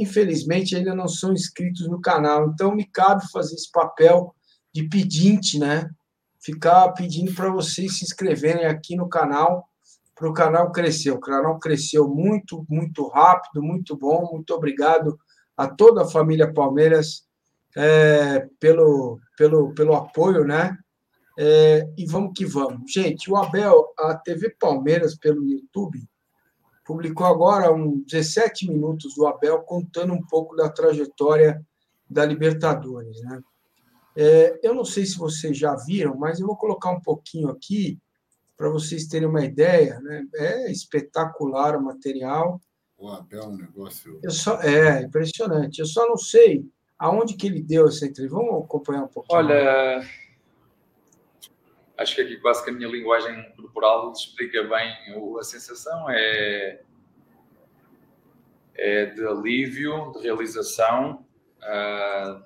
infelizmente 0.00 0.76
ainda 0.76 0.94
não 0.94 1.08
são 1.08 1.32
inscritos 1.32 1.88
no 1.88 2.00
canal. 2.00 2.50
Então 2.50 2.74
me 2.74 2.84
cabe 2.84 3.28
fazer 3.30 3.54
esse 3.54 3.70
papel 3.70 4.34
de 4.72 4.88
pedinte, 4.88 5.58
né? 5.58 5.90
Ficar 6.40 6.92
pedindo 6.92 7.32
para 7.34 7.50
vocês 7.50 7.98
se 7.98 8.04
inscreverem 8.04 8.66
aqui 8.66 8.94
no 8.94 9.08
canal, 9.08 9.68
para 10.18 10.28
o 10.28 10.34
canal 10.34 10.72
crescer. 10.72 11.12
O 11.12 11.20
canal 11.20 11.58
cresceu 11.58 12.08
muito, 12.08 12.66
muito 12.68 13.06
rápido, 13.08 13.62
muito 13.62 13.96
bom. 13.96 14.28
Muito 14.32 14.52
obrigado 14.52 15.18
a 15.56 15.68
toda 15.68 16.02
a 16.02 16.08
família 16.08 16.52
Palmeiras 16.52 17.24
é, 17.76 18.48
pelo, 18.58 19.20
pelo, 19.36 19.72
pelo 19.74 19.94
apoio, 19.94 20.44
né? 20.44 20.76
É, 21.38 21.88
e 21.96 22.04
vamos 22.04 22.32
que 22.34 22.44
vamos. 22.44 22.90
Gente, 22.92 23.30
o 23.30 23.36
Abel, 23.36 23.86
a 23.96 24.14
TV 24.16 24.50
Palmeiras 24.58 25.16
pelo 25.16 25.44
YouTube, 25.44 26.04
publicou 26.84 27.26
agora 27.26 27.72
um 27.72 28.02
17 28.04 28.68
minutos 28.68 29.14
do 29.14 29.24
Abel 29.24 29.60
contando 29.60 30.12
um 30.12 30.22
pouco 30.26 30.56
da 30.56 30.68
trajetória 30.68 31.64
da 32.10 32.24
Libertadores, 32.24 33.20
né? 33.22 33.40
É, 34.16 34.58
eu 34.64 34.74
não 34.74 34.84
sei 34.84 35.06
se 35.06 35.16
vocês 35.16 35.56
já 35.56 35.76
viram, 35.76 36.16
mas 36.16 36.40
eu 36.40 36.46
vou 36.48 36.56
colocar 36.56 36.90
um 36.90 37.00
pouquinho 37.00 37.50
aqui 37.50 38.00
para 38.58 38.68
vocês 38.68 39.06
terem 39.06 39.28
uma 39.28 39.44
ideia. 39.44 40.00
Né? 40.00 40.26
É 40.34 40.72
espetacular 40.72 41.76
o 41.76 41.82
material. 41.82 42.60
O 42.98 43.08
Abel 43.08 43.42
é 43.42 43.46
um 43.46 43.56
negócio. 43.56 44.18
Eu 44.20 44.32
só, 44.32 44.60
é 44.60 45.02
impressionante. 45.02 45.78
Eu 45.78 45.86
só 45.86 46.04
não 46.08 46.16
sei 46.16 46.66
aonde 46.98 47.36
que 47.36 47.46
ele 47.46 47.62
deu 47.62 47.86
essa 47.86 48.04
entrevista. 48.04 48.36
Vamos 48.36 48.64
acompanhar 48.64 49.04
um 49.04 49.08
pouquinho. 49.08 49.38
Olha, 49.38 50.04
acho 51.96 52.16
que 52.16 52.20
aqui 52.20 52.36
quase 52.38 52.64
que 52.64 52.70
a 52.70 52.72
minha 52.72 52.88
linguagem 52.88 53.52
corporal 53.54 54.12
explica 54.12 54.64
bem 54.64 54.92
a 55.38 55.44
sensação. 55.44 56.10
É, 56.10 56.82
é 58.74 59.06
de 59.06 59.24
alívio, 59.24 60.12
de 60.16 60.24
realização, 60.24 61.24
ah, 61.62 62.42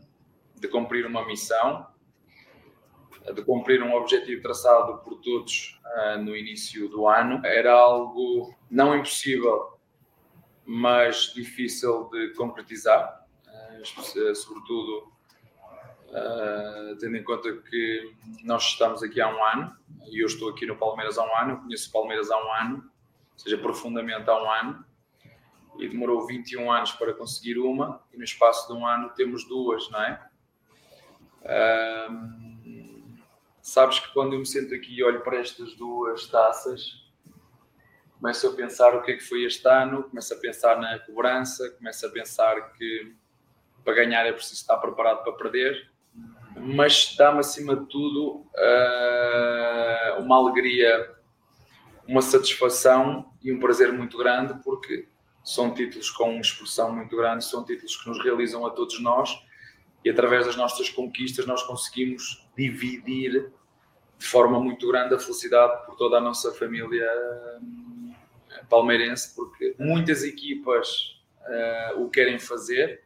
de 0.57 0.69
cumprir 0.69 1.07
uma 1.07 1.27
missão, 1.27 1.87
de 3.35 3.43
cumprir 3.43 3.83
um 3.83 3.95
objetivo 3.95 4.43
traçado 4.43 4.99
por 4.99 5.21
todos 5.21 5.81
ah, 5.85 6.17
no 6.17 6.37
início 6.37 6.89
do 6.89 7.07
ano. 7.07 7.45
Era 7.45 7.73
algo 7.73 8.55
não 8.71 8.97
impossível, 8.97 9.79
mas 10.65 11.33
difícil 11.35 12.09
de 12.11 12.35
concretizar, 12.35 13.27
uh, 13.47 14.35
sobretudo 14.35 15.13
uh, 16.09 16.97
tendo 16.99 17.17
em 17.17 17.25
conta 17.25 17.53
que 17.53 18.15
nós 18.45 18.65
estamos 18.65 19.03
aqui 19.03 19.21
há 19.21 19.29
um 19.29 19.45
ano 19.45 19.77
e 20.07 20.23
eu 20.23 20.27
estou 20.27 20.51
aqui 20.51 20.67
no 20.67 20.77
Palmeiras 20.77 21.19
há 21.19 21.25
um 21.25 21.37
ano, 21.37 21.61
conheço 21.63 21.89
o 21.89 21.93
Palmeiras 21.93 22.31
há 22.31 22.37
um 22.37 22.53
ano, 22.53 22.77
ou 23.33 23.39
seja, 23.39 23.59
profundamente 23.59 24.29
há 24.29 24.43
um 24.43 24.51
ano, 24.51 24.85
e 25.79 25.89
demorou 25.89 26.27
21 26.27 26.71
anos 26.71 26.93
para 26.93 27.15
conseguir 27.15 27.59
uma, 27.59 28.03
e 28.13 28.19
no 28.19 28.25
espaço 28.25 28.69
de 28.69 28.79
um 28.79 28.87
ano 28.87 29.11
temos 29.11 29.47
duas, 29.49 29.91
não 29.91 30.03
é? 30.03 30.27
Uh, 31.43 32.42
sabes 33.63 34.01
que 34.01 34.13
quando 34.13 34.33
eu 34.33 34.41
me 34.41 34.47
sento 34.47 34.75
aqui 34.75 34.97
e 34.97 35.05
olho 35.05 35.21
para 35.21 35.39
estas 35.39 35.75
duas 35.75 36.27
taças, 36.27 37.01
começo 38.21 38.47
a 38.49 38.53
pensar 38.53 38.95
o 38.95 39.03
que 39.03 39.13
é 39.13 39.17
que 39.17 39.23
foi 39.23 39.45
este 39.45 39.67
ano, 39.69 40.03
começo 40.03 40.35
a 40.35 40.37
pensar 40.37 40.81
na 40.81 40.99
cobrança, 40.99 41.71
começo 41.71 42.05
a 42.05 42.11
pensar 42.11 42.73
que 42.73 43.15
para 43.85 43.95
ganhar 43.95 44.27
é 44.27 44.33
preciso 44.33 44.61
estar 44.61 44.77
preparado 44.79 45.23
para 45.23 45.33
perder, 45.33 45.91
mas 46.57 47.15
dá-me 47.17 47.39
acima 47.39 47.77
de 47.77 47.87
tudo 47.87 48.45
uh, 48.55 50.21
uma 50.21 50.37
alegria, 50.37 51.15
uma 52.07 52.21
satisfação 52.21 53.33
e 53.43 53.53
um 53.53 53.61
prazer 53.61 53.93
muito 53.93 54.19
grande, 54.19 54.61
porque 54.63 55.09
são 55.45 55.73
títulos 55.73 56.11
com 56.11 56.31
uma 56.31 56.41
expressão 56.41 56.95
muito 56.95 57.17
grande, 57.17 57.45
são 57.45 57.65
títulos 57.65 57.97
que 57.97 58.09
nos 58.09 58.23
realizam 58.23 58.67
a 58.67 58.71
todos 58.71 59.01
nós 59.01 59.31
e 60.05 60.11
através 60.11 60.47
das 60.47 60.57
nossas 60.57 60.89
conquistas 60.89 61.47
nós 61.47 61.63
conseguimos 61.63 62.47
dividir 62.57 63.53
de 64.19 64.27
forma 64.27 64.61
muito 64.61 64.87
grande 64.89 65.15
a 65.15 65.19
felicidade 65.19 65.85
por 65.85 65.97
toda 65.97 66.19
a 66.19 66.21
nossa 66.21 66.53
família 66.53 67.09
palmeirense, 68.69 69.35
porque 69.35 69.75
muitas 69.79 70.23
equipas 70.23 71.21
uh, 71.41 72.03
o 72.03 72.09
querem 72.09 72.39
fazer, 72.39 73.03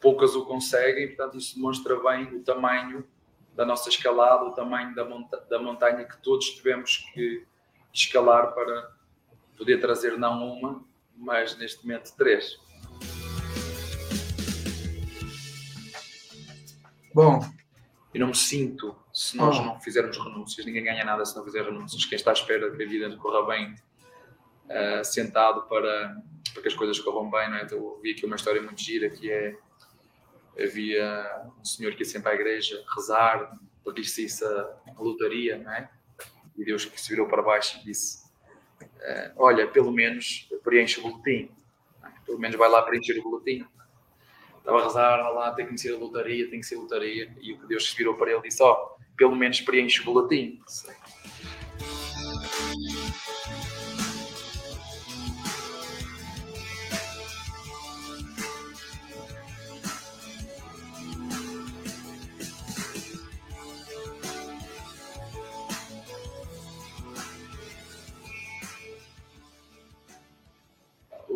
poucas 0.00 0.34
o 0.34 0.44
conseguem, 0.44 1.08
portanto, 1.08 1.38
isso 1.38 1.54
demonstra 1.56 1.96
bem 2.00 2.34
o 2.34 2.42
tamanho 2.42 3.06
da 3.54 3.64
nossa 3.64 3.88
escalada, 3.88 4.44
o 4.44 4.52
tamanho 4.52 4.94
da, 4.94 5.04
monta 5.04 5.40
da 5.48 5.58
montanha 5.58 6.04
que 6.04 6.16
todos 6.18 6.50
tivemos 6.50 7.08
que 7.12 7.46
escalar 7.92 8.52
para 8.52 8.90
poder 9.56 9.80
trazer 9.80 10.18
não 10.18 10.52
uma, 10.52 10.84
mas 11.16 11.56
neste 11.56 11.86
momento 11.86 12.12
três. 12.16 12.58
Bom, 17.14 17.40
eu 18.12 18.20
não 18.20 18.28
me 18.28 18.34
sinto 18.34 18.96
se 19.12 19.36
nós 19.36 19.56
oh. 19.58 19.62
não 19.62 19.80
fizermos 19.80 20.18
renúncias, 20.18 20.66
ninguém 20.66 20.82
ganha 20.82 21.04
nada 21.04 21.24
se 21.24 21.36
não 21.36 21.44
fizer 21.44 21.62
renúncias. 21.62 22.04
Quem 22.04 22.16
está 22.16 22.30
à 22.30 22.32
espera 22.32 22.68
que 22.74 22.82
a 22.82 22.88
vida 22.88 23.16
corra 23.16 23.46
bem 23.46 23.72
uh, 24.64 25.04
sentado 25.04 25.62
para, 25.68 26.20
para 26.52 26.62
que 26.62 26.68
as 26.68 26.74
coisas 26.74 26.98
corram 26.98 27.30
bem, 27.30 27.48
não 27.48 27.58
é? 27.58 27.62
Então, 27.62 27.78
eu 27.78 28.00
vi 28.02 28.10
aqui 28.10 28.26
uma 28.26 28.34
história 28.34 28.60
muito 28.60 28.82
gira 28.82 29.08
que 29.08 29.30
é 29.30 29.56
havia 30.60 31.50
um 31.60 31.64
senhor 31.64 31.92
que 31.94 32.02
ia 32.02 32.04
sempre 32.04 32.32
à 32.32 32.34
igreja 32.34 32.84
rezar 32.96 33.52
saísse 34.02 34.44
a 34.44 34.76
lotaria, 34.98 35.58
não 35.58 35.70
é? 35.72 35.88
E 36.56 36.64
Deus 36.64 36.84
que 36.84 37.00
se 37.00 37.10
virou 37.10 37.28
para 37.28 37.42
baixo 37.42 37.78
e 37.78 37.84
disse: 37.84 38.24
uh, 38.80 39.32
Olha, 39.36 39.68
pelo 39.68 39.92
menos 39.92 40.48
preenche 40.64 40.98
o 40.98 41.02
boletim, 41.02 41.50
é? 42.02 42.08
pelo 42.26 42.38
menos 42.40 42.56
vai 42.56 42.68
lá 42.68 42.82
preencher 42.82 43.20
o 43.20 43.22
boletim. 43.22 43.64
Estava 44.64 44.80
a 44.80 44.84
rezar, 44.84 45.30
lá, 45.30 45.52
tem 45.52 45.66
que 45.66 45.76
ser 45.76 45.94
a 45.94 45.98
lotaria, 45.98 46.48
tem 46.48 46.58
que 46.58 46.64
ser 46.64 46.76
a 46.76 46.78
lotaria. 46.78 47.30
E 47.38 47.52
o 47.52 47.66
Deus 47.66 47.90
se 47.90 47.94
virou 47.94 48.14
para 48.14 48.30
ele 48.30 48.40
e 48.40 48.42
disse: 48.44 48.62
Ó, 48.62 48.72
oh, 48.72 48.98
pelo 49.14 49.36
menos 49.36 49.60
preenche 49.60 50.00
o 50.00 50.04
boletim. 50.06 50.58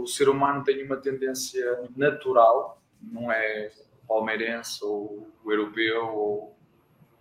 ser 0.09 0.29
humano 0.29 0.65
tem 0.65 0.83
uma 0.85 0.97
tendência 0.97 1.89
natural, 1.95 2.83
não 3.01 3.31
é 3.31 3.71
palmeirense 4.07 4.85
ou 4.85 5.29
o 5.45 5.53
europeu 5.53 6.07
ou 6.07 6.57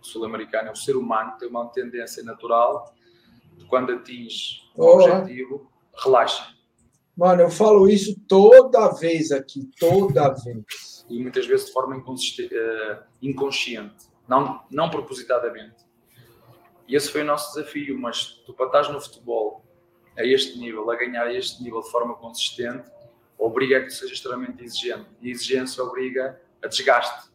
sul-americano, 0.00 0.68
é 0.68 0.72
o 0.72 0.76
ser 0.76 0.96
humano 0.96 1.36
tem 1.38 1.48
uma 1.48 1.66
tendência 1.68 2.22
natural 2.22 2.94
de 3.56 3.64
quando 3.66 3.92
atinge 3.92 4.62
um 4.76 4.84
oh. 4.84 5.00
objetivo, 5.00 5.70
relaxa. 6.04 6.54
Mano, 7.16 7.42
eu 7.42 7.50
falo 7.50 7.88
isso 7.88 8.18
toda 8.28 8.92
vez 8.94 9.32
aqui, 9.32 9.68
toda 9.78 10.32
vez. 10.34 11.04
E 11.10 11.20
muitas 11.20 11.46
vezes 11.46 11.66
de 11.66 11.72
forma 11.72 11.96
uh, 11.96 12.04
inconsciente, 13.20 14.06
não, 14.28 14.62
não 14.70 14.88
propositadamente. 14.88 15.88
E 16.86 16.94
esse 16.94 17.10
foi 17.10 17.22
o 17.22 17.24
nosso 17.24 17.54
desafio, 17.54 17.98
mas 17.98 18.40
tu 18.46 18.54
para 18.54 18.66
estás 18.66 18.88
no 18.88 19.00
futebol 19.00 19.64
a 20.16 20.24
este 20.24 20.58
nível, 20.58 20.88
a 20.90 20.96
ganhar 20.96 21.26
a 21.26 21.32
este 21.32 21.62
nível 21.62 21.80
de 21.80 21.90
forma 21.90 22.14
consistente, 22.14 22.88
obriga 23.38 23.78
a 23.78 23.80
que 23.80 23.86
tu 23.86 23.94
sejas 23.94 24.16
extremamente 24.16 24.62
exigente. 24.62 25.06
E 25.20 25.30
exigência 25.30 25.82
obriga 25.82 26.40
a 26.62 26.66
desgaste, 26.66 27.30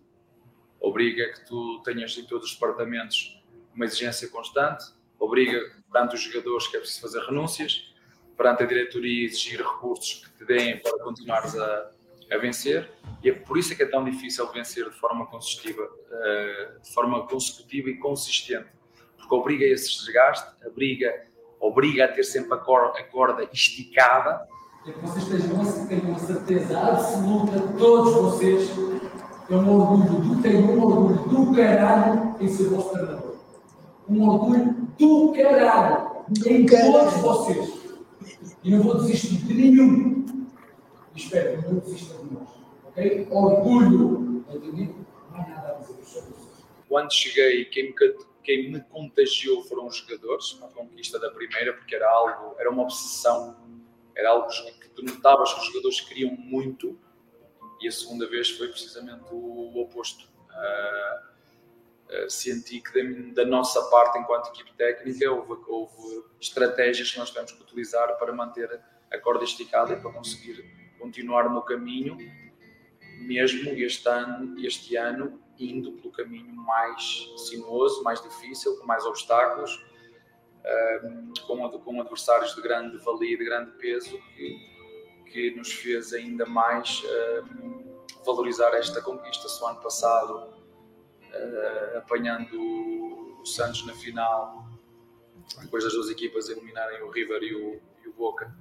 obriga 0.80 1.26
a 1.26 1.34
que 1.34 1.46
tu 1.46 1.82
tenhas 1.84 2.18
em 2.18 2.26
todos 2.26 2.50
os 2.50 2.54
departamentos 2.54 3.42
uma 3.74 3.86
exigência 3.86 4.28
constante, 4.28 4.86
obriga 5.18 5.60
perante 5.92 6.16
os 6.16 6.22
jogadores 6.22 6.68
que 6.68 6.78
é 6.78 6.80
preciso 6.80 7.02
fazer 7.02 7.22
renúncias, 7.22 7.94
perante 8.36 8.64
a 8.64 8.66
diretoria 8.66 9.26
exigir 9.26 9.60
recursos 9.60 10.26
que 10.26 10.38
te 10.38 10.46
deem 10.46 10.78
para 10.80 11.00
continuares 11.00 11.56
a, 11.56 11.92
a 12.32 12.38
vencer. 12.38 12.92
E 13.24 13.30
é 13.30 13.34
por 13.34 13.58
isso 13.58 13.76
que 13.76 13.84
é 13.84 13.86
tão 13.86 14.04
difícil 14.04 14.46
vencer 14.52 14.90
de 14.90 14.96
forma 14.98 15.26
consecutiva, 15.28 15.90
eh, 16.12 16.72
de 16.84 16.94
forma 16.94 17.26
consecutiva 17.28 17.90
e 17.90 17.98
consistente, 17.98 18.70
porque 19.18 19.34
obriga 19.34 19.66
a 19.66 19.70
esse 19.70 19.98
desgaste, 20.00 20.52
obriga 20.68 21.26
obriga 21.64 22.06
a 22.06 22.08
ter 22.10 22.24
sempre 22.24 22.54
a 22.54 22.58
corda 22.58 23.50
esticada. 23.54 24.46
É 24.86 24.92
que 24.92 25.00
vocês 25.00 25.26
tenham, 25.26 25.88
tenham 25.88 26.14
a 26.14 26.20
certeza 26.20 26.78
absoluta, 26.78 27.58
todos 27.78 28.14
vocês, 28.16 28.70
é 29.50 29.56
um 29.56 29.80
orgulho, 29.80 30.20
do, 30.20 30.42
tenho 30.42 30.72
um 30.72 30.84
orgulho 30.84 31.30
do 31.30 31.56
caralho 31.56 32.36
em 32.40 32.48
ser 32.50 32.66
vosso 32.66 32.90
treinador. 32.90 33.36
Um 34.10 34.28
orgulho 34.28 34.74
do 35.00 35.32
caralho 35.32 36.26
em 36.46 36.66
todos 36.66 37.14
vocês. 37.14 37.84
E 38.62 38.72
não 38.72 38.84
vou 38.84 38.98
desistir 38.98 39.38
de 39.38 39.54
nenhum. 39.54 40.26
E 41.16 41.20
espero 41.20 41.62
que 41.62 41.68
não 41.70 41.80
desista 41.80 42.22
de 42.22 42.34
nós. 42.34 42.50
Ok? 42.86 43.28
Orgulho. 43.32 44.44
Entendido? 44.54 44.96
Não 45.32 45.42
há 45.42 45.48
nada 45.48 45.70
a 45.70 45.74
dizer 45.76 46.04
sobre 46.04 46.30
vocês. 46.32 46.66
Quando 46.90 47.14
cheguei, 47.14 47.66
quem 47.66 47.86
me 47.86 47.94
quem 48.44 48.72
me 48.72 48.82
contagiou 48.82 49.64
foram 49.64 49.88
os 49.88 49.96
jogadores, 49.96 50.60
a 50.62 50.68
conquista 50.68 51.18
da 51.18 51.32
primeira, 51.32 51.74
porque 51.74 51.96
era 51.96 52.10
algo, 52.12 52.56
era 52.60 52.70
uma 52.70 52.84
obsessão, 52.84 53.56
era 54.16 54.30
algo 54.30 54.48
que 54.48 54.90
tu 54.90 55.04
notavas 55.04 55.54
que 55.54 55.60
os 55.60 55.66
jogadores 55.68 56.02
queriam 56.02 56.32
muito, 56.32 57.00
e 57.82 57.88
a 57.88 57.92
segunda 57.92 58.28
vez 58.28 58.50
foi 58.50 58.70
precisamente 58.70 59.26
o, 59.32 59.82
oposto. 59.82 60.30
Uh, 60.50 62.26
uh, 62.26 62.30
senti 62.30 62.80
que 62.80 62.94
da, 62.94 63.44
da, 63.44 63.50
nossa 63.50 63.82
parte, 63.90 64.18
enquanto 64.20 64.50
equipe 64.50 64.72
técnica, 64.74 65.30
houve, 65.30 65.62
houve 65.68 66.24
estratégias 66.40 67.12
que 67.12 67.20
nós 67.20 67.30
tivemos 67.30 67.52
que 67.52 67.62
utilizar 67.62 68.18
para 68.18 68.32
manter 68.32 68.80
a 69.12 69.18
corda 69.18 69.44
esticada 69.44 69.94
e 69.94 69.98
para 70.00 70.12
conseguir 70.12 70.64
continuar 70.98 71.50
no 71.50 71.62
caminho, 71.62 72.18
mesmo 73.20 73.70
este 73.72 74.08
ano, 74.08 74.60
este 74.66 74.96
ano 74.96 75.42
indo 75.60 75.92
pelo 75.94 76.12
caminho 76.12 76.54
mais 76.56 77.30
sinuoso, 77.38 78.04
mais 78.04 78.22
difícil, 78.22 78.78
com 78.78 78.86
mais 78.86 79.06
obstáculos, 79.06 79.84
com, 81.48 81.70
com 81.80 82.02
adversários 82.02 82.56
de 82.56 82.62
grande 82.62 82.98
valia, 82.98 83.38
de 83.38 83.46
grande 83.46 83.72
peso, 83.72 84.18
que, 84.36 84.58
que 85.32 85.52
nos 85.52 85.72
fez 85.72 86.14
ainda 86.14 86.46
mais 86.46 87.04
valorizar 88.26 88.74
esta 88.74 89.02
conquista. 89.02 89.48
Se 89.50 89.64
ano 89.66 89.82
passado 89.82 90.54
uh, 91.34 91.98
apanhando 91.98 92.58
o 93.42 93.46
Santos 93.46 93.86
na 93.86 93.94
final, 93.94 94.66
depois 95.62 95.84
das 95.84 95.94
duas 95.94 96.10
equipas 96.10 96.50
eliminarem 96.50 97.02
o 97.02 97.10
River 97.10 97.44
e 97.44 97.56
o, 97.56 97.82
e 98.04 98.08
o 98.08 98.14
Boca. 98.14 98.56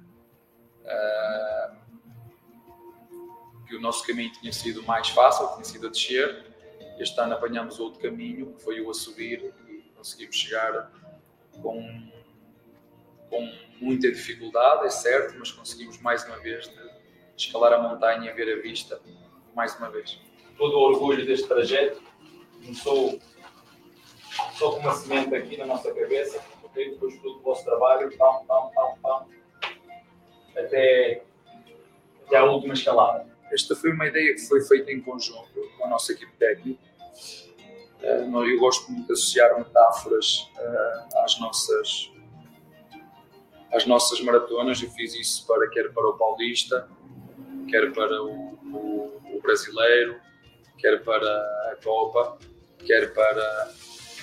Que 3.67 3.77
o 3.77 3.81
nosso 3.81 4.05
caminho 4.05 4.31
tinha 4.33 4.51
sido 4.51 4.83
mais 4.83 5.07
fácil, 5.09 5.47
tinha 5.53 5.63
sido 5.63 5.87
a 5.87 5.89
descer. 5.89 6.53
Este 6.99 7.19
ano 7.19 7.33
apanhamos 7.33 7.79
outro 7.79 8.01
caminho, 8.01 8.53
que 8.53 8.61
foi 8.61 8.81
o 8.81 8.89
a 8.89 8.93
subir, 8.93 9.53
e 9.67 9.89
conseguimos 9.95 10.35
chegar 10.35 10.91
com, 11.61 12.09
com 13.29 13.53
muita 13.81 14.11
dificuldade, 14.11 14.85
é 14.85 14.89
certo, 14.89 15.35
mas 15.37 15.51
conseguimos 15.51 15.99
mais 16.01 16.25
uma 16.25 16.39
vez 16.39 16.71
escalar 17.35 17.73
a 17.73 17.81
montanha 17.81 18.31
e 18.31 18.33
ver 18.33 18.57
a 18.57 18.61
vista 18.61 19.01
mais 19.55 19.75
uma 19.77 19.89
vez. 19.89 20.19
Todo 20.57 20.75
o 20.75 20.81
orgulho 20.81 21.25
deste 21.25 21.47
trajeto 21.47 22.01
começou 22.61 23.19
só 24.53 24.71
com 24.71 24.79
uma 24.79 24.93
semente 24.93 25.35
aqui 25.35 25.57
na 25.57 25.65
nossa 25.65 25.93
cabeça, 25.93 26.43
okay? 26.63 26.91
depois 26.91 27.13
fruto 27.15 27.37
do 27.37 27.43
vosso 27.43 27.63
trabalho, 27.63 28.15
pam, 28.17 28.45
pam, 28.45 28.69
pam, 28.73 28.97
pam, 29.01 29.27
até, 30.55 31.23
até 32.25 32.37
a 32.37 32.45
última 32.45 32.73
escalada. 32.73 33.31
Esta 33.51 33.75
foi 33.75 33.91
uma 33.91 34.07
ideia 34.07 34.33
que 34.33 34.41
foi 34.41 34.61
feita 34.61 34.91
em 34.91 35.01
conjunto 35.01 35.69
com 35.77 35.85
a 35.85 35.89
nossa 35.89 36.11
equipe 36.13 36.31
técnica. 36.37 36.81
Eh, 38.03 38.27
eu 38.27 38.59
gosto 38.59 38.91
muito 38.91 39.07
de 39.07 39.13
associar 39.13 39.57
metáforas 39.57 40.51
eh, 40.57 41.03
às 41.23 41.39
nossas 41.39 42.11
às 43.71 43.85
nossas 43.87 44.19
maratonas. 44.21 44.81
Eu 44.83 44.91
fiz 44.91 45.15
isso 45.15 45.47
para 45.47 45.69
quer 45.69 45.91
para 45.93 46.07
o 46.07 46.17
Paulista, 46.17 46.87
quer 47.69 47.91
para 47.93 48.21
o, 48.21 48.59
o, 48.61 49.37
o 49.37 49.41
Brasileiro, 49.41 50.19
quer 50.77 51.01
para 51.03 51.25
a 51.71 51.77
Copa, 51.81 52.37
quer 52.85 53.13
para 53.13 53.73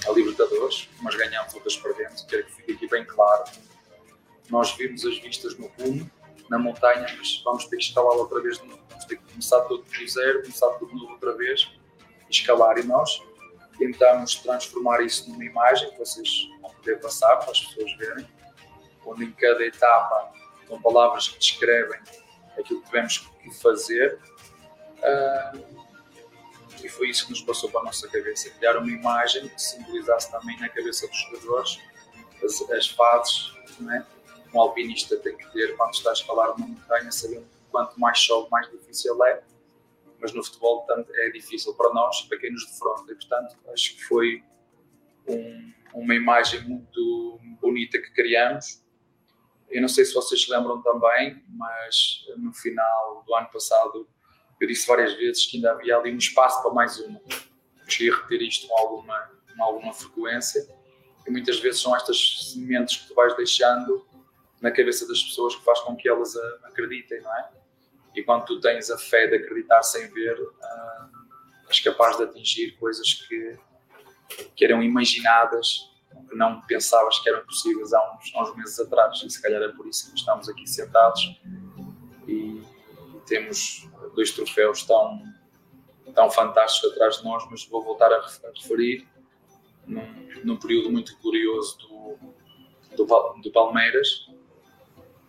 a 0.07 0.11
Libertadores, 0.13 0.89
mas 1.01 1.15
ganhamos 1.17 1.55
outras 1.55 1.77
dentro. 1.77 2.27
Quero 2.29 2.45
que 2.45 2.53
fique 2.53 2.73
aqui 2.73 2.89
bem 2.89 3.05
claro. 3.05 3.45
Nós 4.51 4.73
vimos 4.77 5.07
as 5.07 5.19
vistas 5.19 5.57
no 5.59 5.71
cume, 5.71 6.11
na 6.51 6.59
montanha, 6.59 7.07
mas 7.17 7.41
vamos 7.45 7.65
ter 7.65 7.77
que 7.77 7.85
escalar 7.85 8.17
outra 8.17 8.41
vez. 8.43 8.59
Vamos 8.59 9.05
ter 9.07 9.17
que 9.17 9.25
começar 9.25 9.63
tudo 9.63 9.85
do 9.85 10.09
zero, 10.09 10.43
começar 10.43 10.69
tudo 10.79 10.95
novo 10.95 11.13
outra 11.13 11.35
vez, 11.35 11.73
escalar. 12.29 12.79
E 12.79 12.83
nós 12.83 13.23
tentamos 13.81 14.35
transformar 14.37 15.01
isso 15.01 15.29
numa 15.31 15.45
imagem 15.45 15.91
que 15.91 15.99
vocês 15.99 16.47
vão 16.61 16.71
poder 16.71 17.01
passar 17.01 17.37
para 17.39 17.51
as 17.51 17.61
pessoas 17.61 17.97
verem, 17.97 18.29
onde 19.07 19.25
em 19.25 19.33
cada 19.33 19.65
etapa 19.65 20.33
são 20.69 20.81
palavras 20.81 21.29
que 21.29 21.39
descrevem 21.39 21.99
aquilo 22.59 22.81
que 22.81 22.87
tivemos 22.87 23.19
que 23.19 23.51
fazer. 23.55 24.21
Uh, 24.99 25.81
e 26.85 26.89
foi 26.89 27.09
isso 27.09 27.25
que 27.25 27.31
nos 27.31 27.41
passou 27.41 27.71
para 27.71 27.81
a 27.81 27.85
nossa 27.85 28.07
cabeça, 28.09 28.51
criar 28.51 28.77
uma 28.77 28.91
imagem 28.91 29.49
que 29.49 29.61
simbolizasse 29.61 30.31
também 30.31 30.59
na 30.61 30.69
cabeça 30.69 31.09
dos 31.09 31.19
jogadores 31.19 31.81
as, 32.45 32.71
as 32.71 32.89
fases 32.89 33.53
é? 33.95 34.03
um 34.53 34.61
alpinista 34.61 35.17
tem 35.17 35.37
que 35.37 35.51
ter 35.53 35.77
quando 35.77 35.95
está 35.95 36.11
a 36.11 36.13
escalar 36.13 36.55
uma 36.57 36.67
montanha, 36.67 37.11
sabendo 37.11 37.47
quanto 37.71 37.99
mais 37.99 38.19
chove, 38.19 38.49
mais 38.51 38.69
difícil 38.71 39.23
é. 39.25 39.43
Mas 40.21 40.33
no 40.33 40.45
futebol 40.45 40.85
tanto, 40.87 41.11
é 41.15 41.31
difícil 41.31 41.75
para 41.75 41.93
nós, 41.93 42.23
para 42.23 42.39
quem 42.39 42.53
nos 42.53 42.67
defronta. 42.67 43.13
E, 43.13 43.15
portanto, 43.15 43.57
acho 43.73 43.97
que 43.97 44.05
foi 44.05 44.43
um, 45.27 45.73
uma 45.95 46.15
imagem 46.15 46.61
muito 46.63 47.41
bonita 47.61 48.01
que 48.01 48.13
criamos. 48.13 48.83
Eu 49.69 49.81
não 49.81 49.89
sei 49.89 50.05
se 50.05 50.13
vocês 50.13 50.43
se 50.43 50.51
lembram 50.51 50.83
também, 50.83 51.43
mas 51.49 52.27
no 52.37 52.53
final 52.53 53.23
do 53.27 53.35
ano 53.35 53.49
passado 53.53 54.09
eu 54.61 54.69
disse 54.69 54.87
várias 54.87 55.15
vezes 55.15 55.47
que 55.47 55.57
ainda 55.57 55.73
havia 55.73 55.97
ali 55.97 56.13
um 56.13 56.19
espaço 56.19 56.61
para 56.63 56.73
mais 56.73 56.99
uma. 57.01 57.21
Cheguei 57.89 58.13
a 58.13 58.17
repetir 58.17 58.47
isto 58.47 58.69
com 58.69 58.77
alguma, 58.77 59.31
com 59.57 59.65
alguma 59.65 59.93
frequência. 59.93 60.69
E 61.27 61.31
muitas 61.31 61.59
vezes 61.61 61.81
são 61.81 61.97
estas 61.97 62.53
sementes 62.53 62.97
que 62.97 63.09
tu 63.09 63.15
vais 63.15 63.35
deixando 63.37 64.07
na 64.61 64.71
cabeça 64.71 65.07
das 65.09 65.23
pessoas 65.23 65.57
que 65.57 65.65
faz 65.65 65.81
com 65.81 65.97
que 65.97 66.09
elas 66.09 66.37
acreditem, 66.65 67.23
não 67.23 67.35
é? 67.35 67.60
E 68.15 68.23
quando 68.23 68.45
tu 68.45 68.61
tens 68.61 68.91
a 68.91 68.99
fé 68.99 69.27
de 69.27 69.37
acreditar 69.37 69.83
sem 69.83 70.09
ver, 70.13 70.41
uh, 70.41 71.21
és 71.69 71.81
capaz 71.81 72.17
de 72.17 72.25
atingir 72.25 72.73
coisas 72.73 73.15
que, 73.15 73.59
que 74.57 74.65
eram 74.65 74.83
imaginadas, 74.83 75.89
que 76.29 76.37
não 76.37 76.61
pensavas 76.63 77.19
que 77.21 77.29
eram 77.29 77.45
possíveis 77.45 77.93
há 77.93 78.15
uns, 78.15 78.35
há 78.35 78.43
uns 78.43 78.57
meses 78.57 78.79
atrás. 78.81 79.23
E 79.23 79.31
se 79.31 79.41
calhar 79.41 79.63
é 79.63 79.69
por 79.69 79.87
isso 79.87 80.11
que 80.11 80.19
estamos 80.19 80.49
aqui 80.49 80.67
sentados 80.67 81.41
e, 82.27 82.33
e 82.33 83.21
temos 83.27 83.89
dois 84.15 84.33
troféus 84.33 84.83
tão, 84.85 85.23
tão 86.15 86.31
fantásticos 86.31 86.93
atrás 86.93 87.19
de 87.19 87.25
nós, 87.25 87.47
mas 87.51 87.65
vou 87.67 87.83
voltar 87.83 88.13
a 88.13 88.21
referir 88.55 89.07
num, 89.87 90.29
num 90.45 90.57
período 90.57 90.91
muito 90.91 91.17
glorioso 91.21 91.79
do, 91.79 92.19
do, 92.97 93.41
do 93.41 93.51
Palmeiras, 93.53 94.29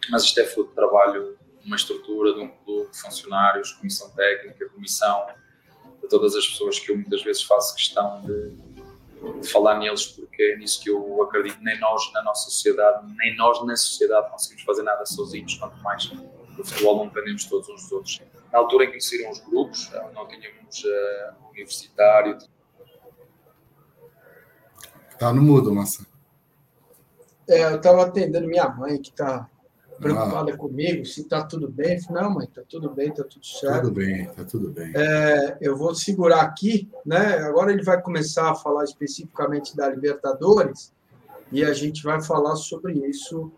mas 0.10 0.24
isto 0.24 0.39
é 0.39 0.46
fruto 0.46 0.70
de 0.70 0.76
trabalho, 0.76 1.38
uma 1.65 1.76
estrutura 1.76 2.34
de 2.34 2.39
um 2.39 2.47
clube, 2.47 2.91
de 2.91 3.00
funcionários, 3.00 3.74
comissão 3.74 4.10
técnica, 4.12 4.69
comissão, 4.69 5.28
de 6.02 6.08
todas 6.08 6.36
as 6.36 6.45
pessoas 6.47 6.80
que 6.80 6.91
eu 6.91 6.95
muitas 6.95 7.24
vezes 7.24 7.43
faço 7.43 7.76
questão 7.76 8.21
de, 8.21 9.41
de 9.41 9.47
falar 9.47 9.78
neles, 9.78 10.06
porque 10.08 10.41
é 10.41 10.58
nisso 10.58 10.82
que 10.82 10.89
eu 10.89 11.21
acredito. 11.24 11.60
Nem 11.62 11.80
nós, 11.80 12.12
na 12.13 12.24
nossa 12.24 12.50
sociedade, 12.50 13.06
nem 13.17 13.36
nós, 13.36 13.63
na 13.65 13.76
sociedade, 13.76 14.30
conseguimos 14.32 14.63
fazer 14.63 14.84
nada 14.84 15.06
sozinhos, 15.06 15.56
quanto 15.56 15.78
mais 15.84 16.12
no 16.12 16.65
futebol 16.65 16.97
não 16.97 17.08
dependemos 17.08 17.45
todos 17.45 17.69
uns 17.69 17.84
dos 17.84 17.91
outros. 17.91 18.21
Na 18.52 18.60
altura 18.60 18.86
em 18.86 18.88
que 18.88 18.93
iniciaram 18.93 19.32
os 19.32 19.39
grupos, 19.39 19.89
não 20.13 20.28
tínhamos 20.28 20.84
uh, 20.84 21.50
universitário. 21.50 22.38
Está 25.12 25.32
no 25.32 25.41
mudo, 25.41 25.74
Massa. 25.74 26.06
É, 27.47 27.63
eu 27.65 27.78
estava 27.78 28.04
atendendo 28.04 28.47
minha 28.47 28.67
mãe, 28.69 29.02
que 29.02 29.10
está 29.10 29.50
preocupada 30.01 30.53
ah. 30.53 30.57
comigo, 30.57 31.05
se 31.05 31.21
está 31.21 31.43
tudo 31.43 31.69
bem. 31.69 31.95
Eu 31.95 32.01
falei, 32.01 32.23
não, 32.23 32.31
mãe, 32.31 32.45
está 32.45 32.63
tudo 32.67 32.89
bem, 32.89 33.09
está 33.09 33.23
tudo 33.23 33.45
certo. 33.45 33.83
Tudo 33.83 33.91
bem, 33.93 34.23
está 34.23 34.43
tudo 34.43 34.69
bem. 34.71 34.91
É, 34.95 35.57
eu 35.61 35.77
vou 35.77 35.93
segurar 35.93 36.41
aqui, 36.41 36.89
né? 37.05 37.37
Agora 37.39 37.71
ele 37.71 37.83
vai 37.83 38.01
começar 38.01 38.49
a 38.49 38.55
falar 38.55 38.83
especificamente 38.83 39.75
da 39.77 39.87
Libertadores 39.89 40.91
e 41.51 41.63
a 41.63 41.73
gente 41.73 42.03
vai 42.03 42.21
falar 42.21 42.55
sobre 42.55 42.93
isso 43.07 43.51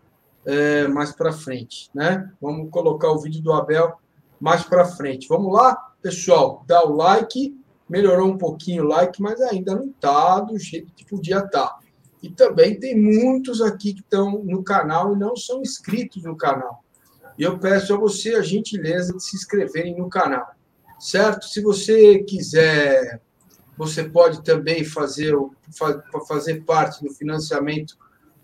é, 0.44 0.86
mais 0.88 1.12
para 1.12 1.32
frente, 1.32 1.90
né? 1.94 2.30
Vamos 2.40 2.70
colocar 2.70 3.10
o 3.10 3.18
vídeo 3.18 3.42
do 3.42 3.52
Abel 3.52 3.98
mais 4.38 4.62
para 4.62 4.84
frente. 4.84 5.26
Vamos 5.28 5.52
lá, 5.52 5.74
pessoal, 6.02 6.62
dá 6.66 6.84
o 6.84 6.94
like, 6.94 7.58
melhorou 7.88 8.28
um 8.28 8.36
pouquinho 8.36 8.84
o 8.84 8.88
like, 8.88 9.20
mas 9.22 9.40
ainda 9.40 9.74
não 9.74 9.86
está 9.86 10.40
do 10.40 10.58
jeito 10.58 10.92
que 10.94 11.04
podia 11.06 11.38
estar. 11.38 11.68
Tá. 11.68 11.78
E 12.24 12.30
também 12.30 12.80
tem 12.80 12.98
muitos 12.98 13.60
aqui 13.60 13.92
que 13.92 14.00
estão 14.00 14.42
no 14.42 14.64
canal 14.64 15.14
e 15.14 15.18
não 15.18 15.36
são 15.36 15.60
inscritos 15.60 16.22
no 16.22 16.34
canal. 16.34 16.82
E 17.38 17.42
eu 17.42 17.58
peço 17.58 17.92
a 17.92 17.98
você 17.98 18.34
a 18.34 18.40
gentileza 18.40 19.12
de 19.12 19.22
se 19.22 19.36
inscreverem 19.36 19.94
no 19.98 20.08
canal, 20.08 20.54
certo? 20.98 21.44
Se 21.44 21.60
você 21.60 22.20
quiser, 22.20 23.20
você 23.76 24.04
pode 24.04 24.42
também 24.42 24.86
fazer, 24.86 25.36
fazer 26.26 26.64
parte 26.64 27.04
do 27.04 27.12
financiamento 27.12 27.94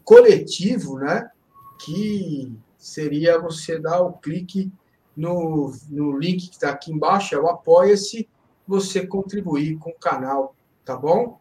coletivo, 0.04 0.98
né? 0.98 1.30
Que 1.78 2.54
seria 2.76 3.40
você 3.40 3.78
dar 3.78 4.02
o 4.02 4.12
clique 4.12 4.70
no, 5.16 5.72
no 5.88 6.18
link 6.18 6.50
que 6.50 6.56
está 6.56 6.68
aqui 6.68 6.92
embaixo, 6.92 7.34
é 7.34 7.38
o 7.38 7.48
Apoia-se, 7.48 8.28
você 8.68 9.06
contribuir 9.06 9.78
com 9.78 9.88
o 9.88 9.98
canal, 9.98 10.54
tá 10.84 10.94
bom? 10.94 11.40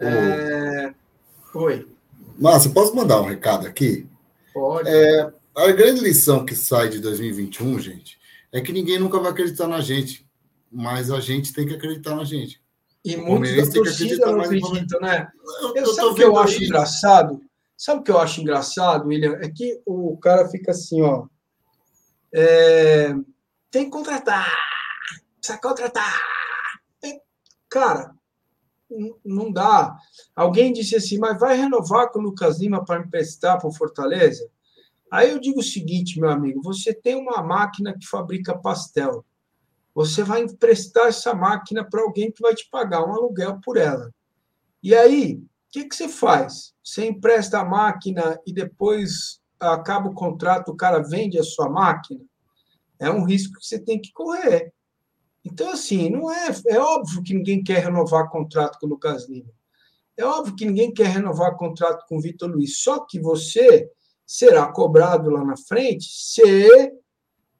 É... 0.00 0.92
Oi. 1.54 1.86
Márcia, 2.38 2.70
posso 2.70 2.94
mandar 2.94 3.20
um 3.20 3.26
recado 3.26 3.66
aqui? 3.66 4.08
Pode. 4.52 4.88
É, 4.88 5.32
a 5.56 5.72
grande 5.72 6.00
lição 6.00 6.44
que 6.44 6.54
sai 6.54 6.88
de 6.88 7.00
2021, 7.00 7.78
gente, 7.80 8.18
é 8.52 8.60
que 8.60 8.72
ninguém 8.72 8.98
nunca 8.98 9.18
vai 9.18 9.30
acreditar 9.30 9.66
na 9.66 9.80
gente, 9.80 10.28
mas 10.70 11.10
a 11.10 11.20
gente 11.20 11.52
tem 11.52 11.66
que 11.66 11.74
acreditar 11.74 12.14
na 12.14 12.24
gente. 12.24 12.60
E 13.04 13.16
muitos 13.16 13.56
da 13.56 13.72
torcida 13.72 14.26
não 14.26 14.40
acreditam, 14.40 15.00
né? 15.00 15.28
Eu, 15.62 15.74
eu, 15.74 15.86
sabe 15.86 16.08
o 16.08 16.14
que 16.14 16.22
eu 16.22 16.38
acho 16.38 16.54
isso. 16.54 16.64
engraçado? 16.64 17.40
Sabe 17.76 18.00
o 18.00 18.02
que 18.02 18.10
eu 18.10 18.18
acho 18.18 18.40
engraçado, 18.40 19.08
William? 19.08 19.38
É 19.40 19.48
que 19.48 19.80
o 19.86 20.16
cara 20.18 20.48
fica 20.48 20.70
assim, 20.70 21.00
ó. 21.00 21.26
É, 22.32 23.14
tem 23.70 23.86
que 23.86 23.90
contratar, 23.90 24.54
precisa 25.38 25.58
contratar. 25.58 26.20
É, 27.02 27.20
cara, 27.68 28.14
não 29.24 29.52
dá. 29.52 29.96
Alguém 30.34 30.72
disse 30.72 30.96
assim, 30.96 31.18
mas 31.18 31.38
vai 31.38 31.56
renovar 31.56 32.10
com 32.10 32.18
o 32.18 32.22
Lucas 32.22 32.58
Lima 32.58 32.84
para 32.84 33.00
emprestar 33.00 33.58
para 33.58 33.68
o 33.68 33.74
Fortaleza? 33.74 34.48
Aí 35.10 35.30
eu 35.30 35.40
digo 35.40 35.60
o 35.60 35.64
seguinte, 35.64 36.20
meu 36.20 36.30
amigo: 36.30 36.62
você 36.62 36.94
tem 36.94 37.16
uma 37.16 37.42
máquina 37.42 37.96
que 37.98 38.06
fabrica 38.06 38.56
pastel. 38.56 39.24
Você 39.92 40.22
vai 40.22 40.42
emprestar 40.42 41.08
essa 41.08 41.34
máquina 41.34 41.84
para 41.84 42.02
alguém 42.02 42.30
que 42.30 42.40
vai 42.40 42.54
te 42.54 42.68
pagar 42.70 43.04
um 43.04 43.12
aluguel 43.12 43.60
por 43.62 43.76
ela. 43.76 44.14
E 44.82 44.94
aí, 44.94 45.34
o 45.34 45.48
que, 45.70 45.84
que 45.84 45.96
você 45.96 46.08
faz? 46.08 46.72
Você 46.82 47.06
empresta 47.06 47.58
a 47.58 47.64
máquina 47.64 48.38
e 48.46 48.52
depois 48.52 49.40
acaba 49.58 50.08
o 50.08 50.14
contrato, 50.14 50.70
o 50.70 50.76
cara 50.76 51.02
vende 51.02 51.38
a 51.38 51.42
sua 51.42 51.68
máquina? 51.68 52.20
É 53.00 53.10
um 53.10 53.24
risco 53.24 53.58
que 53.58 53.66
você 53.66 53.78
tem 53.78 54.00
que 54.00 54.12
correr. 54.12 54.72
Então, 55.44 55.70
assim, 55.70 56.10
não 56.10 56.30
é. 56.30 56.48
É 56.66 56.78
óbvio 56.78 57.22
que 57.22 57.34
ninguém 57.34 57.62
quer 57.62 57.84
renovar 57.84 58.28
contrato 58.28 58.78
com 58.78 58.86
o 58.86 58.90
Lucas 58.90 59.28
Lima. 59.28 59.50
É 60.16 60.24
óbvio 60.24 60.54
que 60.54 60.66
ninguém 60.66 60.92
quer 60.92 61.08
renovar 61.08 61.56
contrato 61.56 62.04
com 62.06 62.18
o 62.18 62.20
Vitor 62.20 62.50
Luiz. 62.50 62.78
Só 62.78 63.06
que 63.06 63.18
você 63.18 63.90
será 64.26 64.70
cobrado 64.70 65.30
lá 65.30 65.44
na 65.44 65.56
frente 65.56 66.06
se 66.10 66.92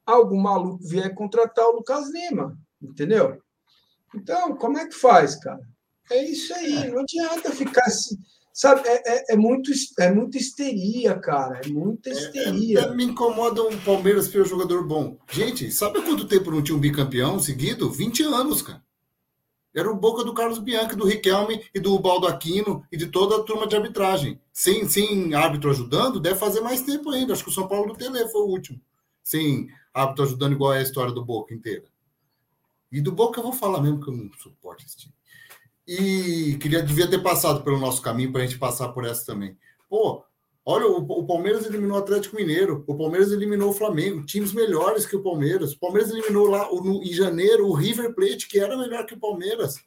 algum 0.05 0.39
maluco 0.39 0.87
vier 0.87 1.13
contratar 1.15 1.65
o 1.67 1.77
Lucas 1.77 2.09
Lima. 2.11 2.57
Entendeu? 2.81 3.41
Então, 4.15 4.55
como 4.55 4.77
é 4.77 4.87
que 4.87 4.95
faz, 4.95 5.35
cara? 5.35 5.61
É 6.11 6.23
isso 6.23 6.53
aí. 6.53 6.91
Não 6.91 6.99
adianta 6.99 7.51
ficar 7.51 7.85
assim. 7.85 8.15
Sabe, 8.53 8.81
é, 8.85 9.01
é, 9.05 9.33
é, 9.33 9.37
muito, 9.37 9.71
é 9.99 10.11
muita 10.11 10.37
histeria, 10.37 11.17
cara. 11.17 11.61
É 11.63 11.69
muita 11.69 12.09
é, 12.09 12.13
histeria. 12.13 12.79
É, 12.79 12.93
me 12.93 13.05
incomoda 13.05 13.63
um 13.63 13.79
Palmeiras 13.79 14.27
ter 14.27 14.41
um 14.41 14.45
jogador 14.45 14.85
bom. 14.85 15.17
Gente, 15.31 15.71
sabe 15.71 16.01
quanto 16.01 16.27
tempo 16.27 16.51
não 16.51 16.61
tinha 16.61 16.77
um 16.77 16.81
bicampeão 16.81 17.39
seguido? 17.39 17.89
20 17.89 18.23
anos, 18.23 18.61
cara. 18.61 18.83
Era 19.73 19.89
o 19.89 19.95
boca 19.95 20.23
do 20.25 20.33
Carlos 20.33 20.59
Bianchi, 20.59 20.97
do 20.97 21.05
Riquelme 21.05 21.63
e 21.73 21.79
do 21.79 21.97
Baldo 21.97 22.27
Aquino 22.27 22.83
e 22.91 22.97
de 22.97 23.07
toda 23.07 23.37
a 23.37 23.43
turma 23.43 23.65
de 23.65 23.75
arbitragem. 23.75 24.39
Sem, 24.51 24.87
sem 24.89 25.33
árbitro 25.33 25.69
ajudando, 25.69 26.19
deve 26.19 26.37
fazer 26.37 26.59
mais 26.59 26.81
tempo 26.81 27.09
ainda. 27.09 27.31
Acho 27.31 27.45
que 27.45 27.49
o 27.49 27.53
São 27.53 27.69
Paulo 27.69 27.93
do 27.93 27.97
Tele 27.97 28.27
foi 28.27 28.41
o 28.41 28.49
último. 28.49 28.81
Sem 29.23 29.69
árbitro 29.93 30.25
ajudando, 30.25 30.53
igual 30.53 30.73
é 30.73 30.79
a 30.79 30.83
história 30.83 31.13
do 31.13 31.23
Boca 31.23 31.53
inteira. 31.53 31.85
E 32.91 32.99
do 32.99 33.13
Boca 33.13 33.39
eu 33.39 33.43
vou 33.43 33.53
falar 33.53 33.81
mesmo 33.81 34.01
que 34.01 34.09
eu 34.09 34.17
não 34.17 34.29
suporto 34.33 34.83
esse 34.85 34.97
time. 34.97 35.13
E 35.87 36.57
queria 36.61 36.81
devia 36.81 37.09
ter 37.09 37.21
passado 37.21 37.63
pelo 37.63 37.79
nosso 37.79 38.01
caminho 38.01 38.31
para 38.31 38.41
a 38.41 38.45
gente 38.45 38.59
passar 38.59 38.89
por 38.89 39.05
essa 39.05 39.25
também. 39.25 39.57
Pô, 39.89 40.23
olha, 40.65 40.87
o, 40.87 40.97
o, 40.97 41.25
Palmeiras 41.25 41.65
eliminou 41.65 41.97
o 41.97 41.99
Atlético 41.99 42.35
Mineiro, 42.35 42.83
o 42.87 42.95
Palmeiras 42.95 43.31
eliminou 43.31 43.71
o 43.71 43.73
Flamengo, 43.73 44.25
times 44.25 44.53
melhores 44.53 45.05
que 45.05 45.15
o 45.15 45.23
Palmeiras. 45.23 45.73
O 45.73 45.79
Palmeiras 45.79 46.11
eliminou 46.11 46.47
lá 46.47 46.69
no, 46.71 47.03
em 47.03 47.13
janeiro 47.13 47.67
o 47.67 47.73
River 47.73 48.13
Plate, 48.13 48.47
que 48.47 48.59
era 48.59 48.77
melhor 48.77 49.05
que 49.05 49.15
o 49.15 49.19
Palmeiras. 49.19 49.79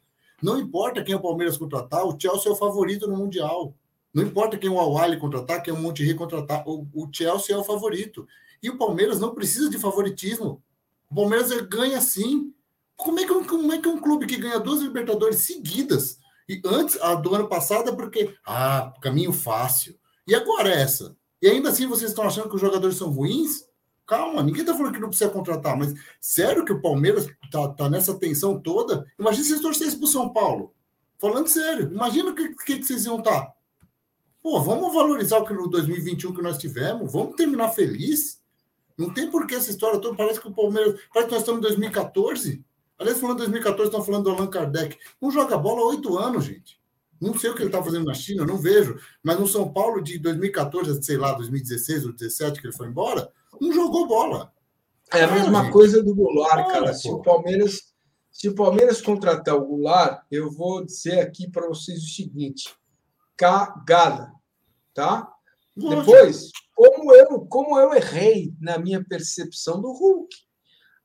Não 0.43 0.59
importa 0.59 1.03
quem 1.03 1.15
o 1.15 1.23
Palmeiras 1.23 1.57
contratar, 1.57 2.05
o 2.05 2.19
Chelsea 2.21 2.51
é 2.51 2.55
o 2.55 2.57
favorito 2.57 3.09
no 3.09 3.17
Mundial. 3.17 3.75
Não 4.13 4.23
importa 4.23 4.59
quem 4.59 4.71
o 4.71 4.79
Awali 4.79 5.19
contratar, 5.19 5.63
quem 5.63 5.73
o 5.73 5.77
Monterrey 5.77 6.15
contratar, 6.15 6.69
o, 6.69 6.87
o 6.95 7.09
Chelsea 7.11 7.55
é 7.55 7.59
o 7.59 7.65
favorito. 7.65 8.27
E 8.63 8.71
o 8.71 8.79
Palmeiras 8.79 9.19
não 9.19 9.35
precisa 9.35 9.69
de 9.69 9.79
favoritismo. 9.79 10.63
O 11.11 11.15
Palmeiras 11.15 11.51
ganha 11.63 12.01
sim. 12.01 12.53
Como 12.97 13.21
é, 13.21 13.27
que 13.27 13.45
como 13.45 13.73
é 13.73 13.79
que 13.79 13.89
um 13.89 13.99
clube 13.99 14.27
que 14.27 14.37
ganha 14.37 14.61
duas 14.61 14.81
Libertadores 14.81 15.41
seguidas, 15.41 16.19
e 16.49 16.61
antes, 16.65 17.01
a 17.01 17.15
do 17.15 17.35
ano 17.35 17.49
passado, 17.49 17.91
é 17.91 17.93
porque, 17.95 18.35
ah, 18.47 18.93
caminho 19.01 19.33
fácil. 19.33 19.99
E 20.27 20.35
agora 20.35 20.71
é 20.71 20.83
essa? 20.83 21.17
E 21.41 21.49
ainda 21.49 21.71
assim 21.71 21.87
vocês 21.87 22.11
estão 22.11 22.25
achando 22.25 22.49
que 22.49 22.55
os 22.55 22.61
jogadores 22.61 22.97
são 22.97 23.11
ruins? 23.11 23.65
Calma, 24.07 24.43
ninguém 24.43 24.61
está 24.61 24.75
falando 24.75 24.93
que 24.93 25.01
não 25.01 25.09
precisa 25.09 25.31
contratar, 25.31 25.77
mas 25.77 25.95
sério 26.21 26.65
que 26.65 26.73
o 26.73 26.81
Palmeiras 26.81 27.27
está 27.45 27.69
tá 27.69 27.89
nessa 27.89 28.15
tensão 28.15 28.61
toda? 28.61 29.07
Imagina 29.19 29.45
se 29.45 29.51
vocês 29.51 29.63
torcessem 29.63 29.99
para 29.99 30.05
o 30.05 30.09
São 30.09 30.33
Paulo. 30.33 30.75
Falando 31.19 31.49
sério, 31.49 31.91
imagina 31.91 32.31
o 32.31 32.35
que, 32.35 32.55
que, 32.55 32.79
que, 32.79 32.85
vocês 32.85 33.07
iam 33.07 33.19
estar. 33.19 33.41
Tá. 33.41 33.53
Pô, 34.43 34.61
vamos 34.61 34.93
valorizar 34.93 35.39
o 35.39 35.47
que 35.47 35.55
no 35.55 35.69
2021 35.69 36.35
que 36.35 36.43
nós 36.43 36.59
tivemos, 36.59 37.11
vamos 37.11 37.35
terminar 37.35 37.71
feliz. 37.71 38.43
Não 38.97 39.13
tem 39.13 39.31
por 39.31 39.47
que 39.47 39.55
essa 39.55 39.71
história 39.71 39.99
toda. 39.99 40.17
Parece 40.17 40.41
que 40.41 40.49
o 40.49 40.53
Palmeiras. 40.53 41.01
Parece 41.13 41.29
que 41.29 41.35
nós 41.35 41.43
estamos 41.43 41.59
em 41.61 41.63
2014. 41.63 42.65
Aliás, 42.99 43.21
falando 43.21 43.37
de 43.37 43.45
2014, 43.45 43.89
estão 43.89 44.05
falando 44.05 44.25
do 44.25 44.31
Allan 44.31 44.47
Kardec. 44.47 44.97
Não 45.21 45.31
joga 45.31 45.59
bola 45.59 45.81
há 45.81 45.85
oito 45.87 46.17
anos, 46.17 46.45
gente. 46.45 46.81
Não 47.21 47.37
sei 47.37 47.51
o 47.51 47.55
que 47.55 47.63
ele 47.63 47.69
está 47.69 47.83
fazendo 47.83 48.05
na 48.05 48.15
China, 48.15 48.45
não 48.45 48.59
vejo. 48.59 48.99
Mas 49.23 49.39
no 49.39 49.47
São 49.47 49.73
Paulo 49.73 50.03
de 50.03 50.19
2014, 50.19 51.03
sei 51.03 51.17
lá, 51.17 51.33
2016 51.33 52.05
ou 52.05 52.11
2017, 52.11 52.61
que 52.61 52.67
ele 52.67 52.77
foi 52.77 52.89
embora, 52.89 53.31
não 53.61 53.73
jogou 53.73 54.07
bola. 54.07 54.53
É 55.13 55.25
a 55.25 55.31
mesma 55.31 55.71
coisa 55.71 56.03
do 56.03 56.15
Goulart, 56.15 56.67
cara. 56.69 56.95
se 56.95 57.09
o 57.09 57.23
Palmeiras, 57.23 57.95
se 58.31 58.49
o 58.49 58.55
Palmeiras 58.55 59.01
contratar 59.01 59.55
o 59.55 59.65
Goulart, 59.65 60.25
eu 60.31 60.51
vou 60.51 60.85
dizer 60.85 61.21
aqui 61.21 61.49
para 61.49 61.69
vocês 61.69 62.03
o 62.03 62.09
seguinte: 62.09 62.75
cagada, 63.37 64.33
tá? 64.93 65.31
Depois, 65.77 66.51
como 66.75 67.13
eu, 67.15 67.41
como 67.47 67.79
eu 67.79 67.95
errei 67.95 68.53
na 68.61 68.79
minha 68.79 69.05
percepção 69.05 69.81
do 69.81 69.93
Hulk. 69.93 70.35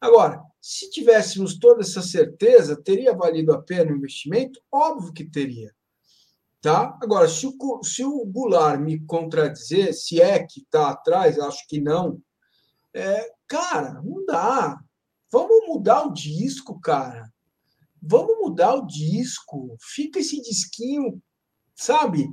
Agora, 0.01 0.43
se 0.61 0.89
tivéssemos 0.89 1.57
toda 1.57 1.81
essa 1.81 2.01
certeza, 2.01 2.81
teria 2.81 3.13
valido 3.13 3.53
a 3.53 3.61
pena 3.61 3.91
o 3.91 3.95
investimento? 3.95 4.59
Óbvio 4.71 5.13
que 5.13 5.23
teria. 5.23 5.73
Tá? 6.61 6.97
Agora, 7.01 7.27
se 7.27 7.47
o, 7.47 7.83
se 7.83 8.03
o 8.03 8.25
Goulart 8.25 8.79
me 8.79 8.99
contradizer, 9.05 9.93
se 9.93 10.21
é 10.21 10.39
que 10.45 10.59
está 10.61 10.89
atrás, 10.89 11.39
acho 11.39 11.65
que 11.67 11.79
não, 11.79 12.21
é, 12.93 13.31
cara, 13.47 13.93
não 14.01 14.25
dá. 14.25 14.79
Vamos 15.31 15.67
mudar 15.67 16.05
o 16.05 16.13
disco, 16.13 16.79
cara. 16.81 17.31
Vamos 18.01 18.37
mudar 18.39 18.75
o 18.75 18.85
disco. 18.85 19.77
Fica 19.79 20.19
esse 20.19 20.41
disquinho, 20.41 21.21
sabe? 21.75 22.27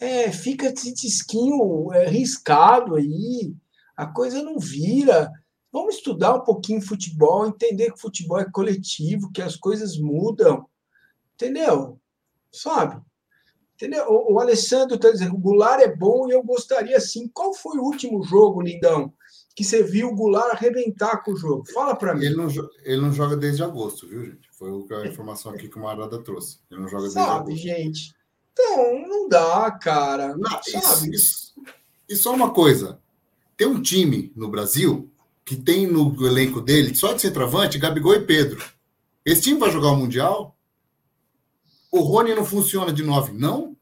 É, 0.00 0.32
fica 0.32 0.66
esse 0.66 0.92
disquinho 0.94 1.92
é, 1.92 2.08
riscado 2.08 2.96
aí. 2.96 3.54
A 3.96 4.06
coisa 4.06 4.42
não 4.42 4.58
vira. 4.58 5.30
Vamos 5.72 5.96
estudar 5.96 6.34
um 6.34 6.40
pouquinho 6.40 6.82
futebol, 6.82 7.46
entender 7.46 7.92
que 7.92 8.00
futebol 8.00 8.40
é 8.40 8.50
coletivo, 8.50 9.30
que 9.32 9.40
as 9.40 9.56
coisas 9.56 9.96
mudam. 9.96 10.66
Entendeu? 11.34 11.98
Sabe? 12.52 13.00
Entendeu? 13.76 14.04
O, 14.08 14.34
o 14.34 14.40
Alessandro 14.40 14.96
está 14.96 15.10
dizendo: 15.10 15.34
o 15.34 15.38
Goulart 15.38 15.80
é 15.80 15.94
bom 15.94 16.28
e 16.28 16.32
eu 16.32 16.42
gostaria 16.42 17.00
sim. 17.00 17.30
Qual 17.32 17.54
foi 17.54 17.78
o 17.78 17.84
último 17.84 18.22
jogo, 18.22 18.60
lindão, 18.60 19.12
que 19.54 19.64
você 19.64 19.82
viu 19.82 20.08
o 20.08 20.14
Goulart 20.14 20.52
arrebentar 20.52 21.22
com 21.22 21.32
o 21.32 21.36
jogo? 21.36 21.64
Fala 21.72 21.94
para 21.94 22.14
mim. 22.14 22.26
Ele 22.26 22.36
não, 22.36 22.48
ele 22.84 23.00
não 23.00 23.12
joga 23.12 23.36
desde 23.36 23.62
agosto, 23.62 24.06
viu, 24.06 24.26
gente? 24.26 24.50
Foi 24.52 24.70
a 24.90 25.06
informação 25.06 25.52
aqui 25.52 25.68
que 25.68 25.78
o 25.78 25.82
Marada 25.82 26.22
trouxe. 26.22 26.58
Ele 26.70 26.80
não 26.80 26.88
joga 26.88 27.04
desde 27.04 27.20
sabe, 27.20 27.52
agosto. 27.52 27.56
gente? 27.56 28.14
Então, 28.52 29.08
não 29.08 29.28
dá, 29.28 29.70
cara. 29.70 30.36
Não, 30.36 30.50
sabe? 30.62 30.70
Isso, 30.70 31.10
isso, 31.10 31.54
e 32.08 32.16
só 32.16 32.34
uma 32.34 32.52
coisa: 32.52 33.00
tem 33.56 33.66
um 33.66 33.80
time 33.80 34.32
no 34.36 34.48
Brasil 34.50 35.10
que 35.50 35.56
tem 35.56 35.84
no 35.84 36.14
elenco 36.24 36.60
dele, 36.60 36.94
só 36.94 37.12
de 37.12 37.22
centroavante, 37.22 37.76
Gabigol 37.76 38.14
e 38.14 38.20
Pedro. 38.20 38.64
Esse 39.24 39.42
time 39.42 39.58
vai 39.58 39.68
jogar 39.68 39.90
o 39.90 39.96
Mundial? 39.96 40.56
O 41.90 42.02
Rony 42.02 42.36
não 42.36 42.44
funciona 42.44 42.92
de 42.92 43.02
nove, 43.02 43.32
não? 43.32 43.76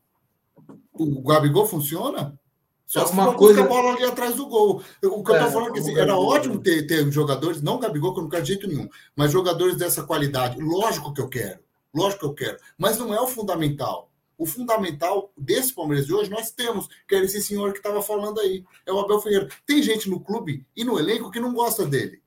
O 0.95 1.23
Gabigol 1.23 1.67
funciona? 1.67 2.41
Só 2.87 3.05
se 3.05 3.13
uma 3.13 3.35
coisa... 3.35 3.61
a 3.61 3.67
bola 3.67 3.93
ali 3.93 4.03
atrás 4.03 4.35
do 4.35 4.47
gol. 4.47 4.83
O 5.03 5.23
que 5.23 5.31
é, 5.31 5.37
eu 5.37 5.45
tô 5.45 5.51
falando 5.51 5.69
é 5.69 5.73
que 5.73 5.81
assim, 5.81 5.99
era 5.99 6.17
ótimo 6.17 6.59
ter, 6.59 6.87
ter 6.87 7.13
jogadores, 7.13 7.61
não 7.61 7.79
Gabigol, 7.79 8.15
que 8.15 8.21
eu 8.21 8.23
não 8.23 8.31
quero 8.31 8.45
de 8.45 8.49
jeito 8.49 8.67
nenhum, 8.67 8.89
mas 9.15 9.31
jogadores 9.31 9.77
dessa 9.77 10.03
qualidade. 10.05 10.59
Lógico 10.59 11.13
que 11.13 11.21
eu 11.21 11.29
quero. 11.29 11.61
Lógico 11.95 12.21
que 12.21 12.27
eu 12.29 12.35
quero. 12.35 12.59
Mas 12.79 12.97
não 12.97 13.13
é 13.13 13.21
o 13.21 13.27
fundamental. 13.27 14.08
O 14.39 14.47
fundamental 14.47 15.33
desse 15.37 15.75
Palmeiras 15.75 16.07
de 16.07 16.15
hoje 16.15 16.31
nós 16.31 16.51
temos, 16.51 16.89
que 17.07 17.15
era 17.15 17.25
esse 17.25 17.43
senhor 17.43 17.73
que 17.73 17.79
estava 17.79 18.01
falando 18.01 18.41
aí, 18.41 18.65
é 18.87 18.93
o 18.93 19.01
Abel 19.01 19.21
Ferreira. 19.21 19.49
Tem 19.67 19.83
gente 19.83 20.09
no 20.09 20.21
clube 20.21 20.65
e 20.75 20.85
no 20.85 20.99
elenco 20.99 21.31
que 21.31 21.41
não 21.41 21.53
gosta 21.53 21.85
dele 21.85 22.23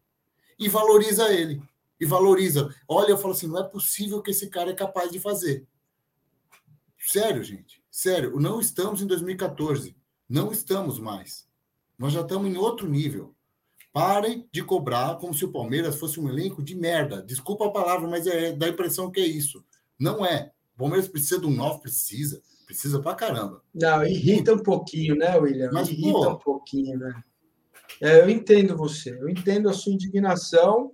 e 0.62 0.70
valoriza 0.70 1.34
ele. 1.34 1.60
E 2.00 2.06
valoriza. 2.06 2.74
Olha, 2.88 3.10
eu 3.10 3.18
falo 3.18 3.34
assim: 3.34 3.48
não 3.48 3.60
é 3.60 3.64
possível 3.64 4.22
que 4.22 4.30
esse 4.30 4.48
cara 4.48 4.70
é 4.70 4.76
capaz 4.76 5.12
de 5.12 5.20
fazer. 5.20 5.66
Sério, 7.00 7.44
gente. 7.44 7.82
Sério, 7.90 8.40
não 8.40 8.62
estamos 8.62 9.02
em 9.02 9.08
2014. 9.08 9.96
Não 10.30 10.52
estamos 10.52 11.00
mais. 11.00 11.48
Nós 11.98 12.14
já 12.14 12.22
estamos 12.22 12.48
em 12.48 12.58
outro 12.58 12.88
nível. 12.88 13.36
Parem 13.92 14.48
de 14.52 14.64
cobrar 14.64 15.18
como 15.18 15.34
se 15.34 15.44
o 15.44 15.52
Palmeiras 15.52 15.98
fosse 15.98 16.20
um 16.20 16.30
elenco 16.30 16.64
de 16.64 16.76
merda. 16.76 17.22
Desculpa 17.24 17.66
a 17.66 17.72
palavra, 17.72 18.08
mas 18.08 18.26
é 18.28 18.54
dá 18.54 18.68
a 18.68 18.70
impressão 18.70 19.12
que 19.12 19.20
é 19.20 19.26
isso. 19.26 19.66
Não 20.00 20.26
é. 20.26 20.52
O 20.76 20.80
Palmeiras 20.80 21.08
precisa 21.08 21.40
de 21.40 21.46
um 21.46 21.52
novo, 21.52 21.82
precisa. 21.82 22.42
Precisa 22.66 23.02
pra 23.02 23.16
caramba. 23.16 23.62
Não, 23.74 24.06
irrita 24.06 24.54
um 24.54 24.64
pouquinho, 24.64 25.16
né, 25.16 25.38
William? 25.38 25.70
Mas, 25.74 25.90
irrita 25.90 26.12
pô, 26.12 26.30
um 26.30 26.38
pouquinho, 26.38 26.98
né? 26.98 27.24
É, 28.02 28.22
eu 28.22 28.30
entendo 28.30 28.78
você, 28.78 29.12
eu 29.12 29.28
entendo 29.28 29.70
a 29.70 29.74
sua 29.74 29.92
indignação, 29.92 30.94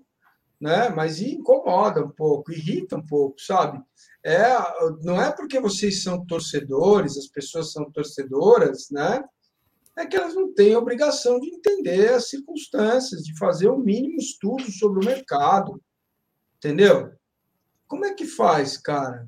né? 0.60 0.90
Mas 0.90 1.22
incomoda 1.22 2.04
um 2.04 2.10
pouco, 2.10 2.52
irrita 2.52 2.98
um 2.98 3.06
pouco, 3.06 3.40
sabe? 3.40 3.80
É, 4.26 4.58
não 5.04 5.22
é 5.22 5.32
porque 5.32 5.60
vocês 5.60 6.02
são 6.04 6.26
torcedores, 6.26 7.18
as 7.18 7.28
pessoas 7.28 7.72
são 7.72 7.90
torcedoras, 7.92 8.90
né? 8.90 9.24
É 9.96 10.06
que 10.06 10.16
elas 10.16 10.36
não 10.36 10.54
têm 10.54 10.76
obrigação 10.76 11.40
de 11.40 11.48
entender 11.48 12.10
as 12.10 12.30
circunstâncias, 12.30 13.24
de 13.24 13.38
fazer 13.38 13.68
o 13.68 13.78
mínimo 13.78 14.18
estudo 14.18 14.70
sobre 14.72 15.02
o 15.02 15.06
mercado, 15.06 15.82
entendeu? 16.58 17.12
Como 17.88 18.06
é 18.06 18.14
que 18.14 18.26
faz, 18.26 18.78
cara? 18.78 19.28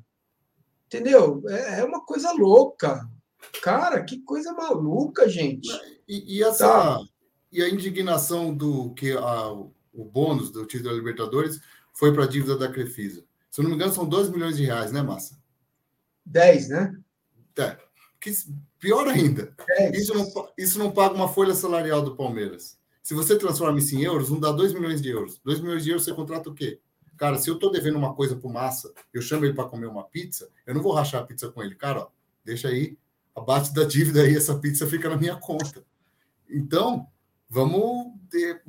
Entendeu? 0.92 1.40
É, 1.48 1.80
é 1.80 1.84
uma 1.84 2.04
coisa 2.04 2.32
louca. 2.32 3.08
Cara, 3.62 4.02
que 4.02 4.18
coisa 4.22 4.52
maluca, 4.52 5.28
gente. 5.28 5.68
E, 6.08 6.38
e 6.38 6.42
essa 6.42 6.66
tá. 6.66 7.00
e 7.52 7.62
a 7.62 7.68
indignação 7.68 8.52
do 8.52 8.92
que 8.94 9.12
a, 9.12 9.52
o 9.52 10.04
bônus 10.04 10.50
do 10.50 10.66
título 10.66 10.90
da 10.90 10.96
Libertadores 10.96 11.60
foi 11.94 12.12
para 12.12 12.24
a 12.24 12.26
dívida 12.26 12.58
da 12.58 12.68
Crefisa. 12.68 13.24
Se 13.48 13.60
eu 13.60 13.62
não 13.62 13.70
me 13.70 13.76
engano, 13.76 13.92
são 13.92 14.04
2 14.04 14.30
milhões 14.30 14.56
de 14.56 14.64
reais, 14.64 14.90
né, 14.90 15.00
Massa? 15.00 15.40
10, 16.26 16.68
né? 16.70 16.92
É. 17.56 17.76
Que, 18.20 18.32
pior 18.78 19.06
ainda, 19.06 19.54
isso 19.92 20.12
não, 20.12 20.48
isso 20.58 20.78
não 20.78 20.90
paga 20.90 21.14
uma 21.14 21.28
folha 21.28 21.54
salarial 21.54 22.02
do 22.02 22.16
Palmeiras. 22.16 22.78
Se 23.02 23.14
você 23.14 23.38
transforma 23.38 23.78
isso 23.78 23.94
em 23.94 24.02
euros, 24.02 24.28
não 24.28 24.40
dá 24.40 24.50
2 24.50 24.72
milhões 24.72 25.00
de 25.00 25.08
euros. 25.08 25.40
2 25.44 25.60
milhões 25.60 25.84
de 25.84 25.90
euros 25.90 26.04
você 26.04 26.12
contrata 26.12 26.50
o 26.50 26.54
quê? 26.54 26.80
Cara, 27.20 27.36
se 27.36 27.50
eu 27.50 27.58
tô 27.58 27.68
devendo 27.68 27.98
uma 27.98 28.14
coisa 28.14 28.34
pro 28.34 28.48
Massa, 28.48 28.94
eu 29.12 29.20
chamo 29.20 29.44
ele 29.44 29.52
para 29.52 29.68
comer 29.68 29.84
uma 29.84 30.04
pizza, 30.04 30.48
eu 30.66 30.74
não 30.74 30.80
vou 30.80 30.94
rachar 30.94 31.20
a 31.20 31.26
pizza 31.26 31.50
com 31.50 31.62
ele. 31.62 31.74
Cara, 31.74 32.04
ó, 32.04 32.08
deixa 32.42 32.68
aí, 32.68 32.96
abate 33.36 33.74
da 33.74 33.84
dívida 33.84 34.22
aí, 34.22 34.34
essa 34.34 34.58
pizza 34.58 34.86
fica 34.86 35.06
na 35.06 35.18
minha 35.18 35.36
conta. 35.36 35.84
Então, 36.48 37.06
vamos 37.46 38.14
ter. 38.30 38.62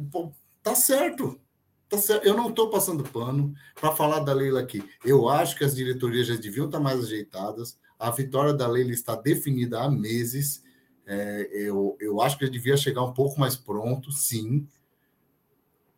Tá 0.62 0.76
certo. 0.76 1.40
Tá 1.88 1.98
certo. 1.98 2.28
Eu 2.28 2.36
não 2.36 2.50
estou 2.50 2.70
passando 2.70 3.06
pano 3.06 3.54
para 3.80 3.96
falar 3.96 4.20
da 4.20 4.34
Leila 4.34 4.60
aqui. 4.60 4.84
Eu 5.06 5.30
acho 5.30 5.58
que 5.58 5.64
as 5.64 5.74
diretorias 5.74 6.28
já 6.28 6.36
deviam 6.36 6.66
estar 6.66 6.82
mais 6.82 7.00
ajeitadas. 7.00 7.80
A 7.98 8.12
vitória 8.12 8.54
da 8.54 8.68
Leila 8.68 8.92
está 8.92 9.16
definida 9.16 9.80
há 9.80 9.90
meses. 9.90 10.62
É, 11.06 11.50
eu, 11.54 11.96
eu 12.02 12.22
acho 12.22 12.38
que 12.38 12.44
ele 12.44 12.52
devia 12.52 12.76
chegar 12.76 13.02
um 13.02 13.14
pouco 13.14 13.40
mais 13.40 13.56
pronto, 13.56 14.12
sim, 14.12 14.68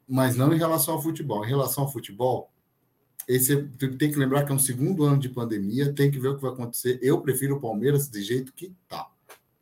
mas 0.08 0.36
não 0.36 0.54
em 0.54 0.58
relação 0.58 0.96
ao 0.96 1.02
futebol. 1.02 1.44
Em 1.46 1.50
relação 1.50 1.84
ao 1.84 1.92
futebol, 1.92 2.52
esse 3.28 3.64
tem 3.98 4.12
que 4.12 4.20
lembrar 4.20 4.46
que 4.46 4.52
é 4.52 4.56
um 4.56 4.60
segundo 4.60 5.04
ano 5.04 5.20
de 5.20 5.30
pandemia, 5.30 5.94
tem 5.94 6.12
que 6.12 6.20
ver 6.20 6.30
o 6.30 6.36
que 6.36 6.42
vai 6.42 6.52
acontecer. 6.52 7.00
Eu 7.02 7.22
prefiro 7.22 7.56
o 7.56 7.60
Palmeiras 7.60 8.08
do 8.08 8.22
jeito 8.22 8.54
que 8.54 8.74
tá. 8.88 9.08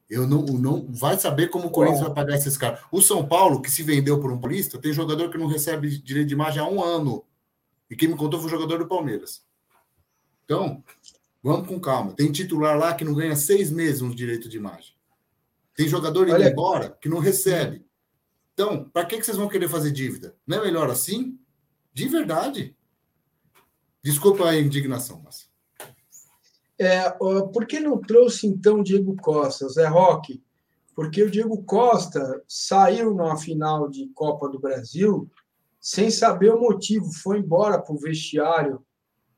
Eu 0.09 0.27
não, 0.27 0.41
não 0.43 0.91
vai 0.91 1.17
saber 1.17 1.49
como 1.49 1.67
o 1.67 1.71
Corinthians 1.71 2.01
vai 2.01 2.13
pagar 2.13 2.35
esses 2.35 2.57
caras. 2.57 2.81
O 2.91 3.01
São 3.01 3.25
Paulo, 3.25 3.61
que 3.61 3.71
se 3.71 3.81
vendeu 3.81 4.19
por 4.19 4.31
um 4.31 4.39
paulista, 4.39 4.77
tem 4.77 4.91
jogador 4.91 5.29
que 5.29 5.37
não 5.37 5.47
recebe 5.47 5.89
direito 5.99 6.27
de 6.27 6.33
imagem 6.33 6.61
há 6.61 6.67
um 6.67 6.83
ano. 6.83 7.23
E 7.89 7.95
quem 7.95 8.09
me 8.09 8.17
contou 8.17 8.39
foi 8.39 8.47
o 8.47 8.51
jogador 8.51 8.79
do 8.79 8.87
Palmeiras. 8.87 9.41
Então, 10.43 10.83
vamos 11.41 11.67
com 11.67 11.79
calma. 11.79 12.11
Tem 12.13 12.29
titular 12.29 12.77
lá 12.77 12.93
que 12.93 13.05
não 13.05 13.13
ganha 13.13 13.35
seis 13.37 13.71
meses 13.71 14.01
no 14.01 14.13
direito 14.13 14.49
de 14.49 14.57
imagem. 14.57 14.93
Tem 15.73 15.87
jogador 15.87 16.27
indo 16.27 16.35
Olha... 16.35 16.49
embora 16.49 16.97
que 17.01 17.07
não 17.07 17.19
recebe. 17.19 17.85
Então, 18.53 18.89
para 18.89 19.05
que, 19.05 19.17
que 19.17 19.25
vocês 19.25 19.37
vão 19.37 19.47
querer 19.47 19.69
fazer 19.69 19.91
dívida? 19.91 20.35
Não 20.45 20.59
é 20.59 20.65
melhor 20.65 20.89
assim? 20.89 21.39
De 21.93 22.07
verdade. 22.07 22.75
Desculpa 24.03 24.45
a 24.45 24.59
indignação, 24.59 25.21
mas. 25.23 25.49
É, 26.79 27.09
por 27.11 27.67
que 27.67 27.79
não 27.79 27.99
trouxe 28.01 28.47
então 28.47 28.81
Diego 28.81 29.15
Costa, 29.15 29.69
Zé 29.69 29.87
Roque? 29.87 30.43
Porque 30.95 31.23
o 31.23 31.29
Diego 31.29 31.63
Costa 31.63 32.43
saiu 32.47 33.13
na 33.13 33.37
final 33.37 33.87
de 33.87 34.09
Copa 34.09 34.49
do 34.49 34.59
Brasil 34.59 35.29
sem 35.79 36.11
saber 36.11 36.53
o 36.53 36.59
motivo, 36.59 37.11
foi 37.11 37.39
embora 37.39 37.81
para 37.81 37.93
o 37.93 37.99
vestiário, 37.99 38.85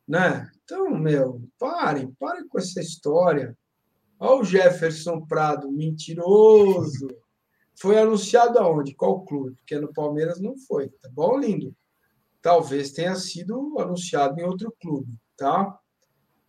né? 0.06 0.52
Então, 0.64 0.90
meu, 0.90 1.42
parem, 1.58 2.12
parem 2.20 2.48
com 2.48 2.58
essa 2.58 2.82
história. 2.82 3.58
Olha 4.20 4.42
o 4.42 4.44
Jefferson 4.44 5.22
Prado, 5.26 5.72
mentiroso. 5.72 7.08
Foi 7.76 8.00
anunciado 8.00 8.60
aonde? 8.60 8.94
Qual 8.94 9.26
clube? 9.26 9.56
Porque 9.56 9.80
no 9.80 9.92
Palmeiras 9.94 10.40
não 10.40 10.58
foi, 10.58 10.90
tá 10.90 11.10
bom, 11.12 11.38
lindo? 11.38 11.76
Talvez 12.42 12.92
tenha 12.92 13.16
sido 13.16 13.78
anunciado 13.80 14.40
em 14.40 14.44
outro 14.44 14.74
clube, 14.82 15.20
tá? 15.38 15.80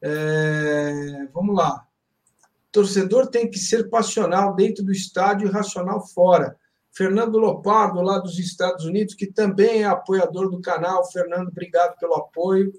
É, 0.03 1.27
vamos 1.33 1.57
lá. 1.57 1.87
Torcedor 2.71 3.29
tem 3.29 3.49
que 3.49 3.59
ser 3.59 3.89
passional 3.89 4.55
dentro 4.55 4.85
do 4.85 4.93
estádio 4.93 5.49
e 5.49 5.51
racional 5.51 6.07
fora. 6.09 6.59
Fernando 6.93 7.39
Lopardo, 7.39 8.01
lá 8.03 8.19
dos 8.19 8.39
Estados 8.39 8.85
Unidos, 8.85 9.15
que 9.15 9.27
também 9.27 9.83
é 9.83 9.85
apoiador 9.85 10.51
do 10.51 10.61
canal. 10.61 11.11
Fernando, 11.11 11.49
obrigado 11.49 11.97
pelo 11.99 12.15
apoio, 12.15 12.73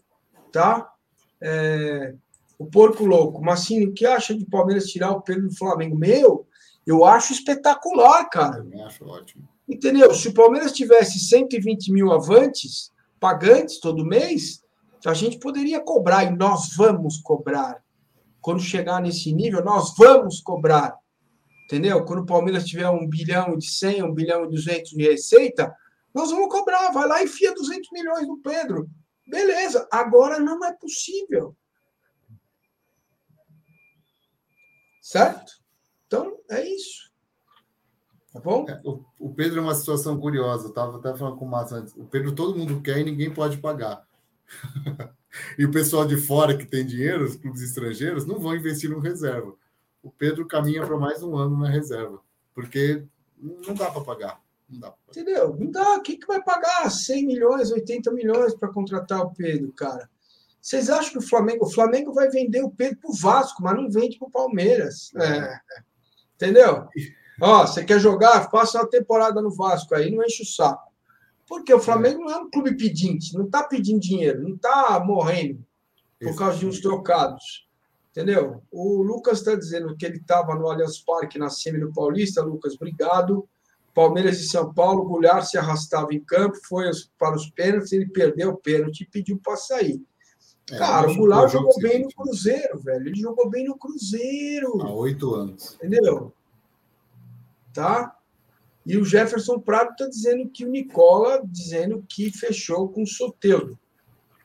tá? 0.51 0.89
É, 1.41 2.13
o 2.57 2.65
Porco 2.65 3.05
Louco. 3.05 3.43
Massinho, 3.43 3.89
o 3.89 3.93
que 3.93 4.05
acha 4.05 4.33
de 4.33 4.45
Palmeiras 4.45 4.87
tirar 4.87 5.11
o 5.11 5.21
Pedro 5.21 5.47
do 5.47 5.55
Flamengo? 5.55 5.97
Meu, 5.97 6.47
eu 6.85 7.03
acho 7.03 7.33
espetacular, 7.33 8.29
cara. 8.29 8.65
Eu 8.71 8.85
acho 8.85 9.05
ótimo. 9.05 9.47
Entendeu? 9.67 10.13
Se 10.13 10.27
o 10.27 10.33
Palmeiras 10.33 10.71
tivesse 10.71 11.19
120 11.19 11.91
mil 11.91 12.11
avantes, 12.11 12.91
pagantes 13.19 13.79
todo 13.79 14.05
mês, 14.05 14.63
a 15.05 15.13
gente 15.13 15.39
poderia 15.39 15.79
cobrar, 15.79 16.23
e 16.23 16.35
nós 16.35 16.75
vamos 16.75 17.17
cobrar. 17.17 17.83
Quando 18.41 18.61
chegar 18.61 19.01
nesse 19.01 19.33
nível, 19.33 19.63
nós 19.63 19.95
vamos 19.97 20.39
cobrar. 20.39 20.95
Entendeu? 21.65 22.05
Quando 22.05 22.19
o 22.19 22.25
Palmeiras 22.25 22.65
tiver 22.65 22.87
um 22.89 23.07
bilhão 23.07 23.57
de 23.57 23.67
100, 23.67 24.03
um 24.03 24.13
bilhão 24.13 24.45
e 24.45 24.49
200 24.49 24.91
de 24.91 25.03
receita, 25.03 25.75
nós 26.13 26.29
vamos 26.29 26.49
cobrar. 26.49 26.91
Vai 26.91 27.07
lá 27.07 27.21
e 27.21 27.25
enfia 27.25 27.53
200 27.53 27.89
milhões 27.91 28.27
no 28.27 28.37
Pedro. 28.37 28.87
Beleza, 29.27 29.87
agora 29.91 30.39
não 30.39 30.63
é 30.63 30.71
possível. 30.73 31.55
Certo? 35.01 35.64
Então, 36.07 36.37
é 36.49 36.67
isso. 36.67 37.11
Tá 38.31 38.39
bom? 38.39 38.65
É, 38.67 38.81
o, 38.83 39.03
o, 39.17 39.33
Pedro 39.33 39.59
é 39.59 39.61
uma 39.61 39.73
situação 39.73 40.19
curiosa. 40.19 40.65
Eu 40.65 40.69
estava 40.69 40.97
até 40.97 41.15
falando 41.15 41.37
com 41.37 41.45
o 41.45 41.49
Márcio 41.49 41.77
antes. 41.77 41.93
O 41.95 42.03
Pedro 42.03 42.35
todo 42.35 42.57
mundo 42.57 42.81
quer 42.81 42.99
e 42.99 43.03
ninguém 43.05 43.33
pode 43.33 43.57
pagar. 43.59 44.05
e 45.57 45.65
o 45.65 45.71
pessoal 45.71 46.05
de 46.05 46.17
fora 46.17 46.57
que 46.57 46.65
tem 46.65 46.85
dinheiro, 46.85 47.23
os 47.23 47.37
clubes 47.37 47.61
estrangeiros, 47.61 48.25
não 48.25 48.37
vão 48.37 48.55
investir 48.55 48.89
no 48.89 48.99
reserva. 48.99 49.55
O 50.03 50.11
Pedro 50.11 50.45
caminha 50.45 50.85
para 50.85 50.97
mais 50.97 51.23
um 51.23 51.35
ano 51.37 51.57
na 51.57 51.69
reserva, 51.69 52.19
porque 52.53 53.05
não 53.37 53.73
dá 53.73 53.89
para 53.89 54.03
pagar. 54.03 54.41
Não 54.69 54.79
dá. 54.79 54.93
Entendeu? 55.09 55.55
Não 55.57 55.71
dá. 55.71 55.99
Quem 56.01 56.19
que 56.19 56.27
vai 56.27 56.43
pagar 56.43 56.89
100 56.91 57.25
milhões, 57.25 57.71
80 57.71 58.11
milhões 58.11 58.53
para 58.53 58.67
contratar 58.67 59.21
o 59.21 59.33
Pedro, 59.33 59.71
cara? 59.71 60.09
Vocês 60.61 60.89
acham 60.89 61.13
que 61.13 61.19
o 61.19 61.27
Flamengo, 61.27 61.65
o 61.65 61.71
Flamengo 61.71 62.11
vai 62.11 62.29
vender 62.29 62.63
o 62.63 62.71
Pedro 62.71 62.97
para 62.99 63.11
o 63.11 63.15
Vasco, 63.15 63.63
mas 63.63 63.75
não 63.75 63.89
vende 63.89 64.17
para 64.17 64.27
o 64.27 64.31
Palmeiras? 64.31 65.11
É. 65.15 65.37
É. 65.37 65.59
Entendeu? 66.35 66.87
Ó, 67.41 67.65
você 67.65 67.83
quer 67.83 67.99
jogar? 67.99 68.49
Faça 68.49 68.79
uma 68.79 68.89
temporada 68.89 69.41
no 69.41 69.51
Vasco 69.51 69.95
aí, 69.95 70.13
não 70.13 70.23
enche 70.23 70.43
o 70.43 70.45
saco. 70.45 70.91
Porque 71.47 71.73
o 71.73 71.79
Flamengo 71.79 72.23
não 72.23 72.31
é 72.31 72.37
um 72.37 72.49
clube 72.49 72.75
pedinte, 72.75 73.35
não 73.35 73.45
está 73.45 73.63
pedindo 73.63 73.99
dinheiro, 73.99 74.41
não 74.41 74.55
está 74.55 74.99
morrendo 74.99 75.63
por 76.19 76.35
causa 76.35 76.57
de 76.57 76.65
uns 76.65 76.79
trocados. 76.79 77.67
Entendeu? 78.11 78.63
O 78.71 79.03
Lucas 79.03 79.39
está 79.39 79.55
dizendo 79.55 79.95
que 79.95 80.05
ele 80.05 80.17
estava 80.17 80.55
no 80.55 80.69
Allianz 80.69 80.99
Parque 80.99 81.37
na 81.37 81.49
semi 81.49 81.79
do 81.79 81.91
Paulista. 81.91 82.41
Lucas, 82.41 82.75
obrigado. 82.75 83.47
Palmeiras 83.93 84.39
e 84.41 84.47
São 84.47 84.73
Paulo, 84.73 85.05
Goulart 85.05 85.45
se 85.45 85.57
arrastava 85.57 86.13
em 86.13 86.19
campo, 86.19 86.57
foi 86.67 86.89
para 87.17 87.35
os 87.35 87.49
pênaltis, 87.49 87.93
ele 87.93 88.07
perdeu 88.07 88.49
o 88.49 88.57
pênalti 88.57 89.01
e 89.01 89.07
pediu 89.07 89.39
para 89.41 89.55
sair. 89.55 90.01
É, 90.71 90.77
Cara, 90.77 91.11
o 91.11 91.15
Goulart 91.15 91.51
jogou 91.51 91.77
bem 91.79 92.01
no 92.01 92.09
Cruzeiro, 92.09 92.79
velho. 92.79 93.07
Ele 93.07 93.19
jogou 93.19 93.49
bem 93.49 93.65
no 93.65 93.77
Cruzeiro. 93.77 94.81
Há 94.81 94.91
oito 94.91 95.35
anos. 95.35 95.75
Entendeu? 95.75 96.33
Tá? 97.71 98.15
E 98.85 98.97
o 98.97 99.05
Jefferson 99.05 99.59
Prado 99.59 99.91
está 99.91 100.07
dizendo 100.07 100.49
que 100.49 100.65
o 100.65 100.69
Nicola 100.69 101.41
dizendo 101.43 102.03
que 102.07 102.31
fechou 102.31 102.89
com 102.89 103.03
o 103.03 103.07
Soteudo. 103.07 103.77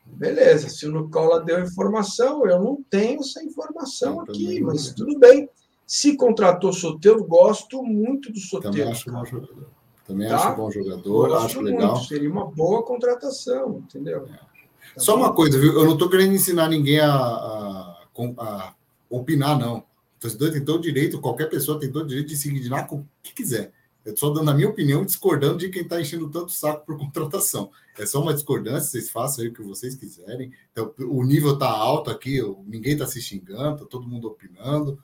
Beleza, 0.04 0.68
se 0.68 0.86
o 0.86 1.02
Nicola 1.02 1.40
deu 1.40 1.60
informação, 1.60 2.46
eu 2.46 2.58
não 2.58 2.82
tenho 2.90 3.20
essa 3.20 3.42
informação 3.44 4.16
eu 4.16 4.20
aqui, 4.22 4.60
mas 4.60 4.92
tudo 4.92 5.18
bem. 5.18 5.48
Se 5.86 6.16
contratou 6.16 6.72
Soteudo, 6.72 7.24
gosto 7.24 7.82
muito 7.82 8.32
do 8.32 8.38
Soteudo. 8.38 8.76
Também 8.76 8.90
acho 8.90 9.10
bom 9.10 9.24
jogador. 9.24 9.66
Também 10.06 10.28
tá? 10.28 10.36
acho 10.36 10.56
bom 10.56 10.70
jogador, 10.70 11.28
gosto 11.28 11.46
acho 11.46 11.62
muito. 11.62 11.76
legal. 11.76 11.96
Seria 11.96 12.30
uma 12.30 12.46
boa 12.46 12.82
contratação, 12.82 13.78
entendeu? 13.78 14.26
É. 14.26 14.49
Tá 14.94 15.00
Só 15.00 15.16
bom? 15.16 15.22
uma 15.22 15.32
coisa, 15.32 15.58
viu? 15.58 15.72
Eu 15.72 15.84
não 15.84 15.94
estou 15.94 16.08
querendo 16.08 16.34
ensinar 16.34 16.68
ninguém 16.68 17.00
a, 17.00 17.12
a, 17.12 18.06
a 18.38 18.74
opinar, 19.08 19.58
não. 19.58 19.78
O 19.78 19.84
torcedor 20.20 20.52
tem 20.52 20.64
todo 20.64 20.78
o 20.78 20.82
direito, 20.82 21.20
qualquer 21.20 21.48
pessoa 21.48 21.78
tem 21.80 21.90
todo 21.90 22.04
o 22.04 22.08
direito 22.08 22.28
de 22.28 22.36
se 22.36 22.48
indignar 22.50 22.86
com 22.86 22.96
o 22.96 23.06
que 23.22 23.32
quiser. 23.34 23.72
Eu 24.04 24.14
estou 24.14 24.32
dando 24.32 24.50
a 24.50 24.54
minha 24.54 24.68
opinião, 24.68 25.04
discordando 25.04 25.58
de 25.58 25.68
quem 25.68 25.82
está 25.82 26.00
enchendo 26.00 26.28
tanto 26.30 26.52
saco 26.52 26.86
por 26.86 26.96
contratação. 26.98 27.70
É 27.98 28.06
só 28.06 28.20
uma 28.22 28.34
discordância, 28.34 28.90
vocês 28.90 29.10
façam 29.10 29.44
aí 29.44 29.50
o 29.50 29.52
que 29.52 29.62
vocês 29.62 29.94
quiserem. 29.94 30.52
Então, 30.72 30.92
o 30.98 31.22
nível 31.24 31.54
está 31.54 31.68
alto 31.68 32.10
aqui, 32.10 32.40
ninguém 32.66 32.94
está 32.94 33.06
se 33.06 33.20
xingando, 33.20 33.74
está 33.74 33.86
todo 33.86 34.08
mundo 34.08 34.28
opinando. 34.28 34.98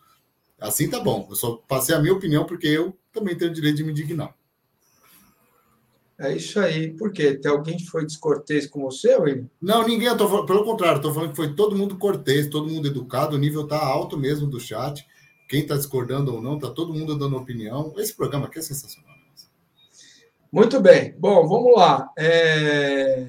Assim 0.58 0.88
tá 0.88 1.00
bom. 1.00 1.26
Eu 1.28 1.36
só 1.36 1.56
passei 1.68 1.94
a 1.94 2.00
minha 2.00 2.14
opinião 2.14 2.44
porque 2.44 2.66
eu 2.66 2.96
também 3.12 3.36
tenho 3.36 3.50
o 3.50 3.54
direito 3.54 3.76
de 3.76 3.84
me 3.84 3.92
indignar. 3.92 4.34
É 6.18 6.34
isso 6.34 6.58
aí. 6.58 6.92
Por 6.92 7.12
quê? 7.12 7.36
Tem 7.36 7.50
alguém 7.50 7.76
que 7.76 7.86
foi 7.86 8.06
descortês 8.06 8.66
com 8.66 8.80
você, 8.82 9.16
William? 9.16 9.48
Não, 9.60 9.86
ninguém. 9.86 10.08
Eu 10.08 10.16
tô 10.16 10.28
falando, 10.28 10.46
pelo 10.46 10.64
contrário, 10.64 10.96
estou 10.96 11.12
falando 11.12 11.30
que 11.30 11.36
foi 11.36 11.54
todo 11.54 11.76
mundo 11.76 11.98
cortês, 11.98 12.48
todo 12.48 12.70
mundo 12.70 12.88
educado, 12.88 13.36
o 13.36 13.38
nível 13.38 13.64
está 13.64 13.78
alto 13.78 14.16
mesmo 14.16 14.46
do 14.46 14.58
chat 14.58 15.06
quem 15.48 15.60
está 15.60 15.76
discordando 15.76 16.34
ou 16.34 16.42
não, 16.42 16.56
está 16.56 16.70
todo 16.70 16.92
mundo 16.92 17.16
dando 17.16 17.36
opinião. 17.36 17.92
Esse 17.96 18.14
programa 18.14 18.46
aqui 18.46 18.58
é 18.58 18.62
sensacional. 18.62 19.14
Muito 20.50 20.80
bem. 20.80 21.14
Bom, 21.18 21.46
vamos 21.46 21.74
lá. 21.76 22.10
É... 22.18 23.28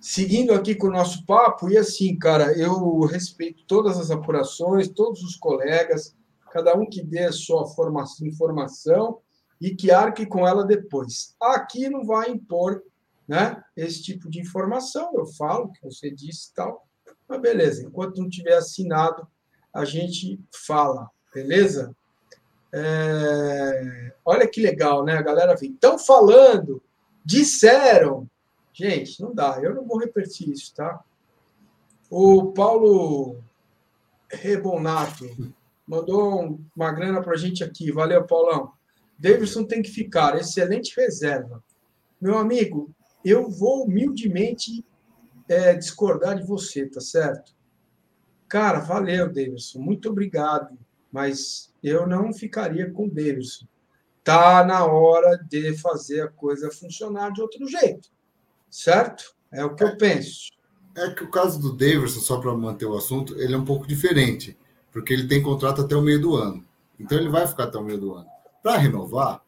Seguindo 0.00 0.52
aqui 0.52 0.74
com 0.74 0.88
o 0.88 0.92
nosso 0.92 1.24
papo, 1.24 1.70
e 1.70 1.78
assim, 1.78 2.16
cara, 2.18 2.56
eu 2.58 3.00
respeito 3.00 3.64
todas 3.66 3.98
as 3.98 4.10
apurações, 4.10 4.88
todos 4.88 5.22
os 5.22 5.34
colegas, 5.36 6.14
cada 6.52 6.76
um 6.76 6.86
que 6.86 7.02
dê 7.02 7.24
a 7.24 7.32
sua 7.32 7.66
formação, 7.66 8.26
informação 8.26 9.18
e 9.60 9.74
que 9.74 9.90
arque 9.90 10.26
com 10.26 10.46
ela 10.46 10.64
depois. 10.64 11.34
Aqui 11.40 11.88
não 11.88 12.04
vai 12.04 12.30
impor 12.30 12.82
né, 13.26 13.62
esse 13.76 14.02
tipo 14.02 14.28
de 14.28 14.40
informação, 14.40 15.12
eu 15.14 15.26
falo, 15.26 15.72
que 15.72 15.82
você 15.82 16.10
disse 16.10 16.50
e 16.50 16.54
tal, 16.54 16.86
mas 17.26 17.40
beleza, 17.40 17.82
enquanto 17.82 18.20
não 18.20 18.28
tiver 18.28 18.54
assinado, 18.54 19.26
a 19.72 19.84
gente 19.84 20.38
fala, 20.66 21.10
beleza? 21.32 21.94
É... 22.72 24.12
Olha 24.24 24.46
que 24.46 24.60
legal, 24.60 25.04
né? 25.04 25.14
A 25.16 25.22
galera 25.22 25.56
vem. 25.56 25.72
Estão 25.72 25.98
falando, 25.98 26.82
disseram, 27.24 28.28
Gente, 28.74 29.22
não 29.22 29.32
dá. 29.32 29.60
Eu 29.62 29.72
não 29.72 29.86
vou 29.86 29.98
repetir 29.98 30.50
isso, 30.50 30.74
tá? 30.74 31.00
O 32.10 32.52
Paulo 32.52 33.40
Rebonato 34.28 35.24
mandou 35.86 36.58
uma 36.74 36.92
grana 36.92 37.22
para 37.22 37.34
a 37.34 37.36
gente 37.36 37.62
aqui. 37.62 37.92
Valeu, 37.92 38.26
Paulão. 38.26 38.72
Davidson 39.18 39.64
tem 39.64 39.82
que 39.82 39.90
ficar. 39.90 40.36
Excelente 40.36 40.94
reserva. 40.96 41.62
Meu 42.20 42.38
amigo, 42.38 42.90
eu 43.24 43.50
vou 43.50 43.84
humildemente 43.84 44.84
é, 45.48 45.74
discordar 45.74 46.36
de 46.36 46.46
você, 46.46 46.86
tá 46.86 47.00
certo? 47.00 47.54
Cara, 48.48 48.80
valeu, 48.80 49.32
Davidson. 49.32 49.78
Muito 49.80 50.08
obrigado. 50.08 50.76
Mas 51.10 51.72
eu 51.82 52.06
não 52.06 52.32
ficaria 52.32 52.90
com 52.90 53.06
o 53.06 53.10
Davidson. 53.10 53.66
Tá 54.24 54.64
na 54.64 54.84
hora 54.84 55.36
de 55.36 55.76
fazer 55.76 56.22
a 56.22 56.28
coisa 56.28 56.70
funcionar 56.70 57.30
de 57.30 57.40
outro 57.40 57.68
jeito. 57.68 58.08
Certo? 58.68 59.34
É 59.52 59.64
o 59.64 59.74
que 59.74 59.84
eu 59.84 59.96
penso. 59.96 60.50
É 60.96 61.10
que 61.10 61.22
o 61.22 61.30
caso 61.30 61.60
do 61.60 61.72
Davidson, 61.72 62.20
só 62.20 62.40
para 62.40 62.54
manter 62.54 62.86
o 62.86 62.96
assunto, 62.96 63.38
ele 63.40 63.54
é 63.54 63.58
um 63.58 63.64
pouco 63.64 63.86
diferente, 63.86 64.56
porque 64.92 65.12
ele 65.12 65.28
tem 65.28 65.42
contrato 65.42 65.82
até 65.82 65.94
o 65.94 66.02
meio 66.02 66.20
do 66.20 66.34
ano. 66.36 66.64
Então 66.98 67.18
ele 67.18 67.28
vai 67.28 67.46
ficar 67.46 67.64
até 67.64 67.78
o 67.78 67.84
meio 67.84 67.98
do 67.98 68.14
ano. 68.14 68.28
Para 68.64 68.78
renovar, 68.78 69.42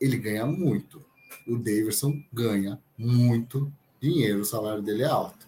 ele 0.00 0.16
ganha 0.16 0.46
muito. 0.46 1.04
O 1.46 1.58
Davidson 1.58 2.14
ganha 2.32 2.80
muito 2.96 3.70
dinheiro, 4.00 4.40
o 4.40 4.44
salário 4.46 4.82
dele 4.82 5.02
é 5.02 5.06
alto. 5.06 5.46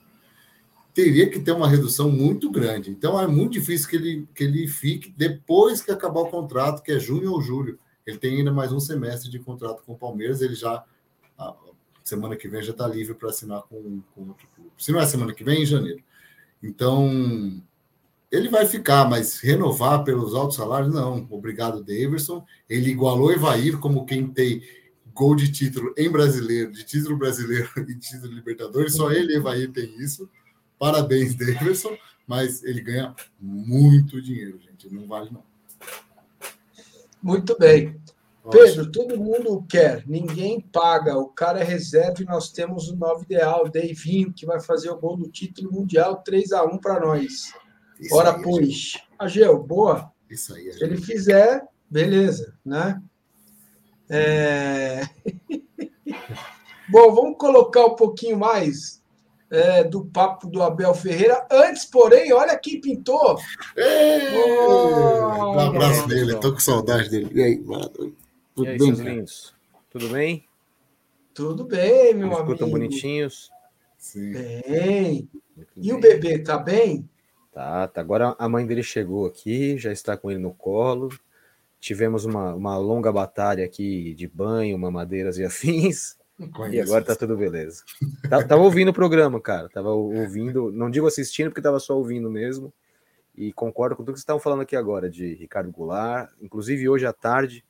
Teria 0.92 1.30
que 1.30 1.40
ter 1.40 1.52
uma 1.52 1.66
redução 1.66 2.10
muito 2.10 2.50
grande. 2.50 2.90
Então 2.90 3.18
é 3.18 3.26
muito 3.26 3.52
difícil 3.52 3.88
que 3.88 3.96
ele, 3.96 4.28
que 4.34 4.44
ele 4.44 4.68
fique 4.68 5.10
depois 5.16 5.80
que 5.80 5.90
acabar 5.90 6.20
o 6.20 6.30
contrato, 6.30 6.82
que 6.82 6.92
é 6.92 7.00
junho 7.00 7.32
ou 7.32 7.40
julho. 7.40 7.78
Ele 8.06 8.18
tem 8.18 8.36
ainda 8.36 8.52
mais 8.52 8.70
um 8.72 8.80
semestre 8.80 9.30
de 9.30 9.38
contrato 9.38 9.82
com 9.84 9.94
o 9.94 9.98
Palmeiras, 9.98 10.42
ele 10.42 10.54
já 10.54 10.84
semana 12.04 12.36
que 12.36 12.46
vem 12.46 12.62
já 12.62 12.72
está 12.72 12.86
livre 12.86 13.14
para 13.14 13.30
assinar 13.30 13.62
com, 13.62 14.02
com 14.14 14.28
outro 14.28 14.46
clube. 14.54 14.70
Se 14.76 14.92
não 14.92 15.00
é 15.00 15.06
semana 15.06 15.32
que 15.32 15.42
vem, 15.42 15.60
é 15.60 15.62
em 15.62 15.66
janeiro. 15.66 16.02
Então, 16.62 17.62
ele 18.32 18.48
vai 18.48 18.64
ficar, 18.64 19.08
mas 19.08 19.38
renovar 19.38 20.02
pelos 20.04 20.34
altos 20.34 20.56
salários, 20.56 20.92
não. 20.92 21.26
Obrigado, 21.30 21.84
Daverson. 21.84 22.42
Ele 22.66 22.90
igualou 22.90 23.30
Evair 23.30 23.78
como 23.78 24.06
quem 24.06 24.26
tem 24.26 24.62
gol 25.12 25.36
de 25.36 25.52
título 25.52 25.92
em 25.98 26.10
brasileiro, 26.10 26.72
de 26.72 26.82
título 26.82 27.18
brasileiro 27.18 27.68
e 27.86 27.94
título 27.94 28.32
Libertadores. 28.32 28.94
Só 28.94 29.12
ele, 29.12 29.36
Evair, 29.36 29.70
tem 29.70 29.94
isso. 30.00 30.30
Parabéns, 30.78 31.34
Daverson. 31.34 31.94
Mas 32.26 32.62
ele 32.62 32.80
ganha 32.80 33.14
muito 33.38 34.22
dinheiro, 34.22 34.58
gente. 34.58 34.90
Não 34.90 35.06
vale, 35.06 35.30
não. 35.30 35.42
Muito 37.22 37.58
bem. 37.58 38.00
Pedro, 38.50 38.90
todo 38.90 39.18
mundo 39.18 39.62
quer, 39.68 40.04
ninguém 40.06 40.58
paga. 40.58 41.18
O 41.18 41.28
cara 41.28 41.60
é 41.60 41.64
reserva 41.64 42.22
e 42.22 42.24
nós 42.24 42.50
temos 42.50 42.88
o 42.88 42.96
novo 42.96 43.24
ideal, 43.24 43.68
Deivinho, 43.68 44.32
que 44.32 44.46
vai 44.46 44.60
fazer 44.60 44.90
o 44.90 44.98
gol 44.98 45.18
do 45.18 45.28
título 45.28 45.70
mundial 45.70 46.22
3 46.24 46.52
a 46.52 46.64
1 46.64 46.78
para 46.78 46.98
nós. 46.98 47.52
Isso 48.02 48.16
Ora, 48.16 48.36
aí, 48.36 48.42
pois. 48.42 48.94
Ageu, 49.16 49.62
boa. 49.62 50.12
Isso 50.28 50.54
aí, 50.54 50.72
Se 50.72 50.82
ele 50.82 50.96
fizer, 50.96 51.62
beleza, 51.88 52.54
né? 52.64 53.00
É... 54.10 55.02
Bom, 56.90 57.14
vamos 57.14 57.38
colocar 57.38 57.86
um 57.86 57.94
pouquinho 57.94 58.36
mais 58.36 59.00
é, 59.48 59.84
do 59.84 60.04
papo 60.06 60.48
do 60.48 60.62
Abel 60.62 60.92
Ferreira. 60.94 61.46
Antes, 61.50 61.84
porém, 61.84 62.32
olha 62.32 62.58
quem 62.58 62.80
pintou. 62.80 63.38
Ei, 63.76 64.36
oh, 64.36 65.52
um 65.52 65.58
abraço 65.60 66.08
dele, 66.08 66.34
estou 66.34 66.52
com 66.52 66.58
saudade 66.58 67.08
dele. 67.08 67.30
E 67.32 67.42
aí, 67.42 67.60
mano? 67.60 68.14
Tudo 68.54 68.66
e 68.66 68.68
aí, 68.68 68.78
bem, 68.78 68.86
seus 68.88 68.98
lindos? 68.98 69.54
Tudo 69.90 70.08
bem? 70.08 70.44
Tudo 71.32 71.64
bem, 71.64 72.14
meu 72.14 72.26
Eles 72.26 72.38
amigo. 72.38 72.58
Tão 72.58 72.68
bonitinhos. 72.68 73.50
Sim. 73.96 74.32
Bem. 74.32 75.30
Muito 75.56 75.70
e 75.76 75.80
bem. 75.80 75.92
o 75.92 76.00
bebê 76.00 76.38
tá 76.40 76.58
bem? 76.58 77.08
Tá, 77.52 77.86
tá. 77.86 78.00
Agora 78.00 78.34
a 78.38 78.48
mãe 78.48 78.66
dele 78.66 78.82
chegou 78.82 79.26
aqui, 79.26 79.76
já 79.78 79.92
está 79.92 80.16
com 80.16 80.30
ele 80.30 80.40
no 80.40 80.52
colo. 80.52 81.10
Tivemos 81.78 82.24
uma, 82.24 82.54
uma 82.54 82.76
longa 82.78 83.12
batalha 83.12 83.64
aqui 83.64 84.14
de 84.14 84.26
banho, 84.26 84.78
mamadeiras 84.78 85.38
e 85.38 85.44
afins. 85.46 86.16
Conheço. 86.54 86.76
E 86.76 86.80
agora 86.80 87.04
tá 87.04 87.14
tudo 87.14 87.36
beleza. 87.36 87.84
Tá, 88.28 88.42
tava 88.42 88.62
ouvindo 88.62 88.88
o 88.88 88.94
programa, 88.94 89.38
cara. 89.40 89.68
Tava 89.68 89.90
ouvindo, 89.90 90.72
não 90.72 90.90
digo 90.90 91.06
assistindo, 91.06 91.50
porque 91.50 91.60
tava 91.60 91.78
só 91.78 91.96
ouvindo 91.96 92.30
mesmo. 92.30 92.72
E 93.36 93.52
concordo 93.52 93.94
com 93.94 94.02
tudo 94.02 94.14
que 94.14 94.18
vocês 94.18 94.22
estavam 94.22 94.40
falando 94.40 94.62
aqui 94.62 94.74
agora, 94.74 95.10
de 95.10 95.34
Ricardo 95.34 95.70
Goulart. 95.70 96.30
Inclusive, 96.40 96.88
hoje 96.88 97.04
à 97.04 97.12
tarde, 97.12 97.62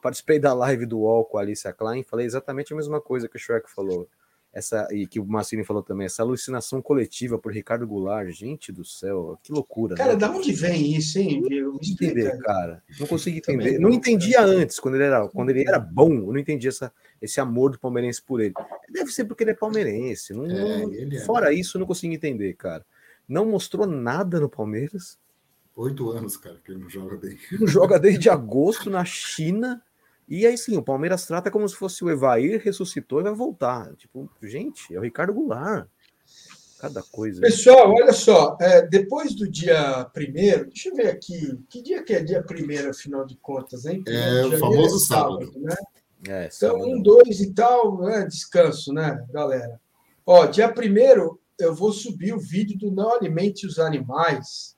Participei 0.00 0.38
da 0.38 0.54
live 0.54 0.86
do 0.86 1.00
UOL 1.00 1.24
com 1.24 1.38
a 1.38 1.40
Alicia 1.40 1.72
Klein, 1.72 2.04
falei 2.04 2.24
exatamente 2.24 2.72
a 2.72 2.76
mesma 2.76 3.00
coisa 3.00 3.28
que 3.28 3.36
o 3.36 3.38
Shrek 3.38 3.68
falou. 3.68 4.08
Essa, 4.52 4.88
e 4.90 5.06
que 5.06 5.20
o 5.20 5.26
Massini 5.26 5.62
falou 5.62 5.82
também, 5.82 6.06
essa 6.06 6.22
alucinação 6.22 6.80
coletiva 6.80 7.38
por 7.38 7.52
Ricardo 7.52 7.86
Goulart, 7.86 8.30
gente 8.30 8.72
do 8.72 8.84
céu, 8.84 9.38
que 9.42 9.52
loucura. 9.52 9.94
Cara, 9.94 10.14
né? 10.14 10.18
da 10.18 10.30
onde 10.30 10.52
vem 10.52 10.96
isso, 10.96 11.18
hein? 11.18 11.42
Não 11.42 11.78
entender, 11.82 12.36
cara. 12.38 12.82
Não 12.98 13.06
consigo 13.06 13.36
entender. 13.36 13.78
Não 13.78 13.90
entendia 13.90 14.42
antes, 14.42 14.80
quando 14.80 14.94
ele 14.94 15.04
era, 15.04 15.28
quando 15.28 15.50
ele 15.50 15.68
era 15.68 15.78
bom, 15.78 16.12
eu 16.12 16.32
não 16.32 16.38
entendia 16.38 16.70
essa, 16.70 16.90
esse 17.20 17.40
amor 17.40 17.72
do 17.72 17.78
palmeirense 17.78 18.22
por 18.22 18.40
ele. 18.40 18.54
Deve 18.90 19.12
ser 19.12 19.26
porque 19.26 19.44
ele 19.44 19.50
é 19.50 19.54
palmeirense. 19.54 20.32
Não, 20.32 20.46
é, 20.46 20.86
não, 20.86 21.16
é. 21.16 21.20
fora 21.20 21.52
isso, 21.52 21.76
eu 21.76 21.80
não 21.80 21.86
consigo 21.86 22.14
entender, 22.14 22.54
cara. 22.54 22.84
Não 23.28 23.44
mostrou 23.44 23.86
nada 23.86 24.40
no 24.40 24.48
Palmeiras. 24.48 25.18
Oito 25.76 26.10
anos, 26.10 26.36
cara, 26.36 26.58
que 26.64 26.72
ele 26.72 26.80
não 26.80 26.88
joga 26.88 27.16
bem. 27.18 27.38
Não 27.52 27.66
joga 27.66 28.00
desde 28.00 28.30
agosto 28.30 28.88
na 28.90 29.04
China. 29.04 29.82
E 30.28 30.46
aí 30.46 30.58
sim, 30.58 30.76
o 30.76 30.82
Palmeiras 30.82 31.24
trata 31.26 31.50
como 31.50 31.66
se 31.68 31.74
fosse 31.74 32.04
o 32.04 32.10
Evair 32.10 32.60
ressuscitou 32.62 33.20
e 33.20 33.24
vai 33.24 33.34
voltar. 33.34 33.94
Tipo, 33.96 34.30
gente, 34.42 34.94
é 34.94 34.98
o 34.98 35.02
Ricardo 35.02 35.32
Goulart. 35.32 35.86
Cada 36.78 37.02
coisa. 37.02 37.40
Pessoal, 37.40 37.90
olha 37.90 38.12
só, 38.12 38.56
é, 38.60 38.86
depois 38.86 39.34
do 39.34 39.50
dia 39.50 40.04
primeiro, 40.12 40.66
deixa 40.66 40.90
eu 40.90 40.94
ver 40.94 41.08
aqui, 41.08 41.58
que 41.68 41.82
dia 41.82 42.04
que 42.04 42.12
é 42.12 42.22
dia 42.22 42.40
primeiro, 42.40 42.90
afinal 42.90 43.26
de 43.26 43.36
contas, 43.36 43.84
hein? 43.84 44.04
É 44.06 44.46
o 44.46 44.58
famoso 44.58 44.96
é 44.96 44.98
sábado, 45.00 45.46
sábado, 45.46 45.60
né? 45.60 45.74
É, 46.28 46.48
então, 46.54 46.80
um, 46.80 47.02
dois 47.02 47.40
e 47.40 47.52
tal, 47.52 48.00
né? 48.00 48.24
descanso, 48.26 48.92
né, 48.92 49.24
galera? 49.30 49.80
Ó, 50.24 50.46
dia 50.46 50.68
primeiro 50.72 51.40
eu 51.58 51.74
vou 51.74 51.92
subir 51.92 52.32
o 52.32 52.38
vídeo 52.38 52.78
do 52.78 52.90
Não 52.90 53.12
Alimente 53.12 53.66
os 53.66 53.78
Animais. 53.78 54.76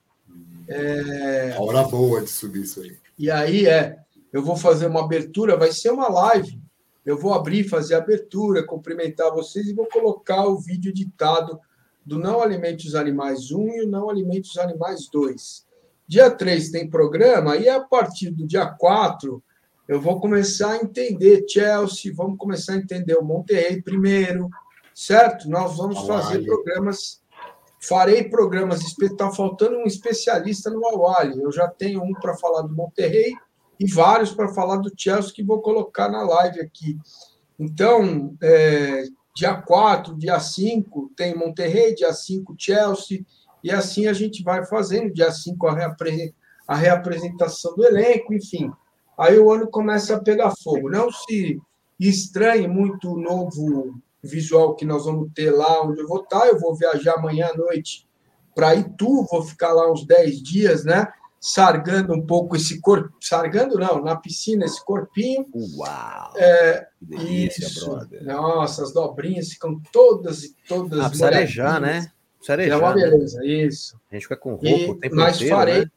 É... 0.69 1.53
A 1.53 1.61
hora 1.61 1.83
boa 1.83 2.23
de 2.23 2.31
subir 2.31 2.63
isso 2.63 2.81
aí. 2.81 2.97
E 3.19 3.31
aí 3.31 3.67
é 3.67 3.99
eu 4.33 4.43
vou 4.43 4.57
fazer 4.57 4.87
uma 4.87 5.05
abertura, 5.05 5.57
vai 5.57 5.73
ser 5.73 5.91
uma 5.91 6.09
live. 6.09 6.61
Eu 7.05 7.19
vou 7.19 7.33
abrir, 7.33 7.69
fazer 7.69 7.95
a 7.95 7.99
abertura, 7.99 8.67
cumprimentar 8.67 9.31
vocês 9.33 9.67
e 9.67 9.75
vou 9.75 9.87
colocar 9.87 10.47
o 10.47 10.59
vídeo 10.59 10.91
editado 10.91 11.59
do 12.05 12.19
Não 12.19 12.41
Alimente 12.41 12.87
os 12.87 12.95
Animais 12.95 13.51
1 13.51 13.69
e 13.69 13.85
o 13.85 13.89
Não 13.89 14.11
Alimente 14.11 14.51
os 14.51 14.59
Animais 14.59 15.09
2. 15.11 15.67
Dia 16.07 16.31
3 16.31 16.71
tem 16.71 16.91
programa 16.91 17.57
e 17.57 17.69
a 17.69 17.81
partir 17.81 18.31
do 18.31 18.47
dia 18.47 18.67
4 18.67 19.43
eu 19.89 20.01
vou 20.01 20.21
começar 20.21 20.73
a 20.73 20.77
entender 20.77 21.45
Chelsea, 21.49 22.13
vamos 22.15 22.39
começar 22.39 22.75
a 22.75 22.77
entender 22.77 23.17
o 23.17 23.25
Monterrey 23.25 23.83
primeiro, 23.83 24.49
certo? 24.95 25.49
Nós 25.49 25.77
vamos 25.77 26.07
fazer 26.07 26.45
programas, 26.45 27.21
farei 27.81 28.29
programas, 28.29 28.81
está 29.01 29.33
faltando 29.33 29.79
um 29.79 29.87
especialista 29.87 30.71
no 30.71 30.87
Awali. 30.87 31.41
Eu 31.43 31.51
já 31.51 31.67
tenho 31.67 32.03
um 32.05 32.13
para 32.13 32.37
falar 32.37 32.63
do 32.63 32.75
Monterrey 32.75 33.35
e 33.81 33.87
vários 33.91 34.31
para 34.31 34.53
falar 34.53 34.77
do 34.77 34.93
Chelsea 34.95 35.33
que 35.33 35.43
vou 35.43 35.63
colocar 35.63 36.11
na 36.11 36.23
live 36.23 36.61
aqui. 36.61 36.99
Então, 37.59 38.37
é, 38.43 39.05
dia 39.35 39.55
4, 39.55 40.19
dia 40.19 40.39
5 40.39 41.11
tem 41.17 41.35
Monterrey, 41.35 41.95
dia 41.95 42.13
5 42.13 42.55
Chelsea, 42.59 43.25
e 43.65 43.71
assim 43.71 44.07
a 44.07 44.13
gente 44.13 44.43
vai 44.43 44.67
fazendo, 44.67 45.15
dia 45.15 45.33
5 45.33 45.67
a, 45.67 45.75
reapre 45.75 46.35
a 46.69 46.77
reapresentação 46.77 47.75
do 47.75 47.85
elenco, 47.85 48.35
enfim. 48.35 48.71
Aí 49.19 49.39
o 49.39 49.51
ano 49.51 49.67
começa 49.67 50.15
a 50.15 50.21
pegar 50.21 50.53
fogo. 50.63 50.91
Não 50.91 51.11
se 51.11 51.59
estranhe 51.99 52.69
muito 52.69 53.13
o 53.13 53.21
novo 53.21 53.99
visual 54.23 54.75
que 54.75 54.85
nós 54.85 55.07
vamos 55.07 55.31
ter 55.35 55.51
lá 55.51 55.83
onde 55.83 56.01
eu 56.01 56.09
vou 56.09 56.23
estar. 56.23 56.47
Eu 56.47 56.59
vou 56.59 56.75
viajar 56.75 57.15
amanhã 57.15 57.49
à 57.53 57.57
noite 57.57 58.07
para 58.55 58.75
Itu, 58.75 59.27
vou 59.31 59.43
ficar 59.43 59.73
lá 59.73 59.91
uns 59.91 60.07
10 60.07 60.43
dias, 60.43 60.85
né? 60.85 61.07
Sargando 61.41 62.13
um 62.13 62.25
pouco 62.25 62.55
esse 62.55 62.81
corpo, 62.81 63.17
sargando 63.19 63.79
não, 63.79 64.03
na 64.03 64.15
piscina 64.15 64.67
esse 64.67 64.85
corpinho. 64.85 65.47
Uau! 65.55 66.33
É, 66.37 66.87
delícia, 67.01 67.67
isso. 67.67 67.91
brother. 67.91 68.23
Nossa, 68.25 68.83
as 68.83 68.93
dobrinhas 68.93 69.49
ficam 69.49 69.81
todas 69.91 70.45
e 70.45 70.55
todas. 70.69 71.01
Ah, 71.01 71.09
precisa 71.09 71.27
arejar, 71.27 71.81
né? 71.81 72.13
Precisa 72.37 72.53
arejar. 72.53 72.75
É 72.75 72.77
uma 72.77 72.95
né? 72.95 73.03
beleza, 73.03 73.39
né? 73.39 73.47
isso. 73.47 73.99
A 74.11 74.15
gente 74.15 74.23
fica 74.25 74.37
com 74.37 74.51
roupa 74.51 74.69
e, 74.69 74.91
o 74.91 74.95
tempo 74.97 75.17
mas 75.17 75.37
inteiro, 75.37 75.57
farei, 75.57 75.81
né? 75.81 75.91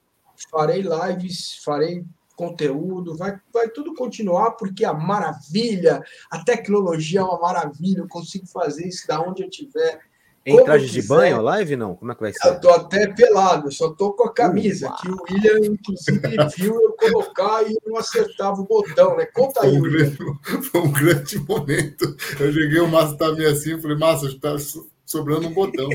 farei 0.49 0.81
lives, 0.81 1.61
farei 1.63 2.05
conteúdo, 2.35 3.15
vai, 3.15 3.39
vai 3.53 3.69
tudo 3.69 3.93
continuar, 3.93 4.51
porque 4.51 4.85
a 4.85 4.93
maravilha, 4.93 6.01
a 6.31 6.43
tecnologia 6.43 7.19
é 7.19 7.23
uma 7.23 7.39
maravilha, 7.39 7.99
eu 7.99 8.07
consigo 8.07 8.47
fazer 8.47 8.87
isso 8.87 9.05
da 9.07 9.21
onde 9.21 9.43
eu 9.43 9.49
estiver 9.49 9.99
Em 10.45 10.61
traje 10.61 10.89
de 10.89 11.01
banho, 11.01 11.41
live 11.41 11.77
não? 11.77 11.95
Como 11.95 12.11
é 12.11 12.15
que 12.15 12.21
vai 12.21 12.33
ser? 12.33 12.47
Eu 12.49 12.59
tô 12.59 12.69
até 12.69 13.07
pelado, 13.07 13.71
só 13.71 13.91
tô 13.91 14.11
com 14.11 14.25
a 14.25 14.33
camisa, 14.33 14.89
uh, 14.89 14.95
que 14.97 15.09
o 15.09 15.23
William, 15.29 15.67
inclusive, 15.67 16.19
viu 16.57 16.81
eu 16.81 16.91
colocar 16.93 17.63
e 17.63 17.77
não 17.85 17.95
acertava 17.95 18.59
o 18.59 18.65
botão, 18.65 19.15
né? 19.15 19.25
Conta 19.27 19.63
aí. 19.63 19.71
Foi 19.71 19.79
um, 19.79 19.91
grande, 19.91 20.17
foi 20.69 20.81
um 20.81 20.91
grande 20.91 21.39
momento. 21.39 22.17
Eu 22.39 22.51
cheguei, 22.51 22.79
o 22.81 22.89
Márcio 22.89 23.17
tá 23.17 23.31
meio 23.31 23.49
assim, 23.49 23.79
falei, 23.79 23.97
Márcio, 23.97 24.37
tá 24.37 24.55
sobrando 25.05 25.47
um 25.47 25.53
botão. 25.53 25.87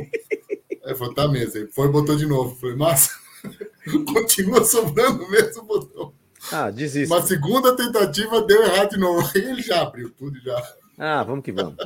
Aí 0.85 0.95
falou, 0.95 1.13
tá 1.13 1.29
mesmo. 1.29 1.61
Aí 1.61 1.67
foi 1.67 1.87
e 1.87 1.93
botou 1.93 2.17
de 2.17 2.25
novo. 2.25 2.57
Falei, 2.57 2.77
Márcio, 2.77 3.15
continua 4.11 4.65
sobrando 4.65 5.25
o 5.25 5.31
mesmo 5.31 5.63
botão. 5.65 6.15
Ah, 6.51 6.71
desiste. 6.71 7.13
Uma 7.13 7.21
segunda 7.21 7.77
tentativa 7.77 8.41
deu 8.43 8.63
errado 8.63 8.91
de 8.91 8.97
novo. 8.99 9.29
Aí 9.35 9.43
ele 9.43 9.61
já 9.61 9.83
abriu 9.83 10.11
tudo 10.11 10.41
já. 10.41 10.63
Ah, 10.97 11.23
vamos 11.23 11.45
que 11.45 11.53
vamos. 11.53 11.77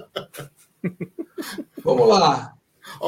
Vamos 1.84 2.08
lá. 2.08 2.56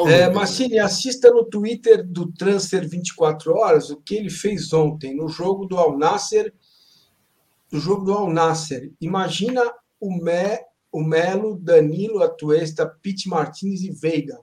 É, 0.06 0.30
Massini, 0.30 0.78
assista 0.78 1.30
no 1.30 1.44
Twitter 1.44 2.06
do 2.06 2.30
Transfer 2.32 2.88
24 2.88 3.52
Horas 3.52 3.90
o 3.90 3.96
que 3.96 4.14
ele 4.14 4.30
fez 4.30 4.72
ontem 4.72 5.16
no 5.16 5.28
jogo 5.28 5.66
do 5.66 5.76
Al 5.76 5.98
Nasser. 5.98 6.54
No 7.72 7.80
jogo 7.80 8.04
do 8.04 8.12
Al 8.12 8.30
Nasser. 8.30 8.92
Imagina 9.00 9.62
o, 10.00 10.14
Me, 10.14 10.60
o 10.92 11.02
Melo, 11.02 11.58
Danilo, 11.58 12.22
Atuesta, 12.22 12.86
Pete 12.86 13.28
Martins 13.28 13.82
e 13.82 13.90
Veiga. 13.90 14.38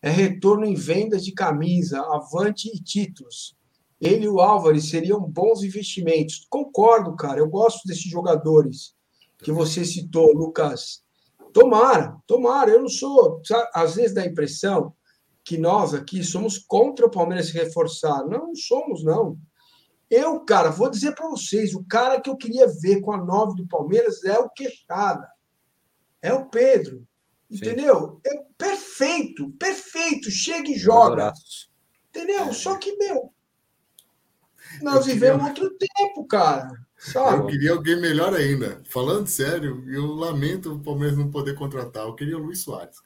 É 0.00 0.10
retorno 0.10 0.64
em 0.64 0.74
vendas 0.74 1.24
de 1.24 1.32
camisa, 1.32 2.00
avante 2.00 2.68
e 2.68 2.82
títulos. 2.82 3.56
Ele 4.00 4.24
e 4.24 4.28
o 4.28 4.40
Álvares 4.40 4.88
seriam 4.88 5.20
bons 5.20 5.62
investimentos. 5.62 6.46
Concordo, 6.48 7.14
cara. 7.16 7.38
Eu 7.38 7.48
gosto 7.48 7.86
desses 7.86 8.10
jogadores 8.10 8.94
que 9.42 9.52
você 9.52 9.84
citou, 9.84 10.32
Lucas 10.32 11.03
Tomara, 11.54 12.16
tomara. 12.26 12.72
Eu 12.72 12.82
não 12.82 12.88
sou. 12.88 13.40
Sabe, 13.44 13.70
às 13.72 13.94
vezes 13.94 14.12
dá 14.12 14.22
a 14.22 14.26
impressão 14.26 14.92
que 15.44 15.56
nós 15.56 15.94
aqui 15.94 16.24
somos 16.24 16.58
contra 16.58 17.06
o 17.06 17.10
Palmeiras 17.10 17.46
se 17.46 17.52
reforçar. 17.52 18.26
Não, 18.26 18.48
não 18.48 18.56
somos, 18.56 19.04
não. 19.04 19.38
Eu, 20.10 20.40
cara, 20.40 20.70
vou 20.70 20.90
dizer 20.90 21.14
para 21.14 21.28
vocês: 21.28 21.72
o 21.72 21.84
cara 21.84 22.20
que 22.20 22.28
eu 22.28 22.36
queria 22.36 22.66
ver 22.66 23.00
com 23.00 23.12
a 23.12 23.24
nove 23.24 23.54
do 23.54 23.68
Palmeiras 23.68 24.24
é 24.24 24.36
o 24.36 24.50
Queixada. 24.50 25.30
É 26.20 26.32
o 26.32 26.46
Pedro. 26.46 27.06
Entendeu? 27.48 28.20
É 28.26 28.42
perfeito, 28.58 29.50
perfeito. 29.52 30.30
Chega 30.30 30.68
e 30.70 30.76
joga. 30.76 31.32
Entendeu? 32.08 32.52
Só 32.52 32.76
que, 32.76 32.96
meu, 32.96 33.32
nós 34.82 35.06
vivemos 35.06 35.46
outro 35.46 35.70
tempo, 35.76 36.26
cara. 36.26 36.83
Sabe? 37.04 37.36
Eu 37.36 37.46
queria 37.46 37.72
alguém 37.72 38.00
melhor 38.00 38.32
ainda. 38.32 38.80
Falando 38.88 39.26
sério, 39.26 39.84
eu 39.88 40.06
lamento 40.06 40.72
o 40.72 40.80
Palmeiras 40.80 41.18
não 41.18 41.30
poder 41.30 41.54
contratar. 41.54 42.06
Eu 42.06 42.14
queria 42.14 42.38
o 42.38 42.40
Luiz 42.40 42.60
Soares. 42.60 42.96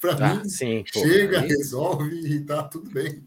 Para 0.00 0.12
ah, 0.24 0.34
mim, 0.36 0.48
sim, 0.48 0.84
pô, 0.92 1.00
chega, 1.00 1.40
aí... 1.40 1.48
resolve 1.48 2.08
e 2.08 2.44
tá 2.44 2.62
tudo 2.62 2.88
bem. 2.90 3.26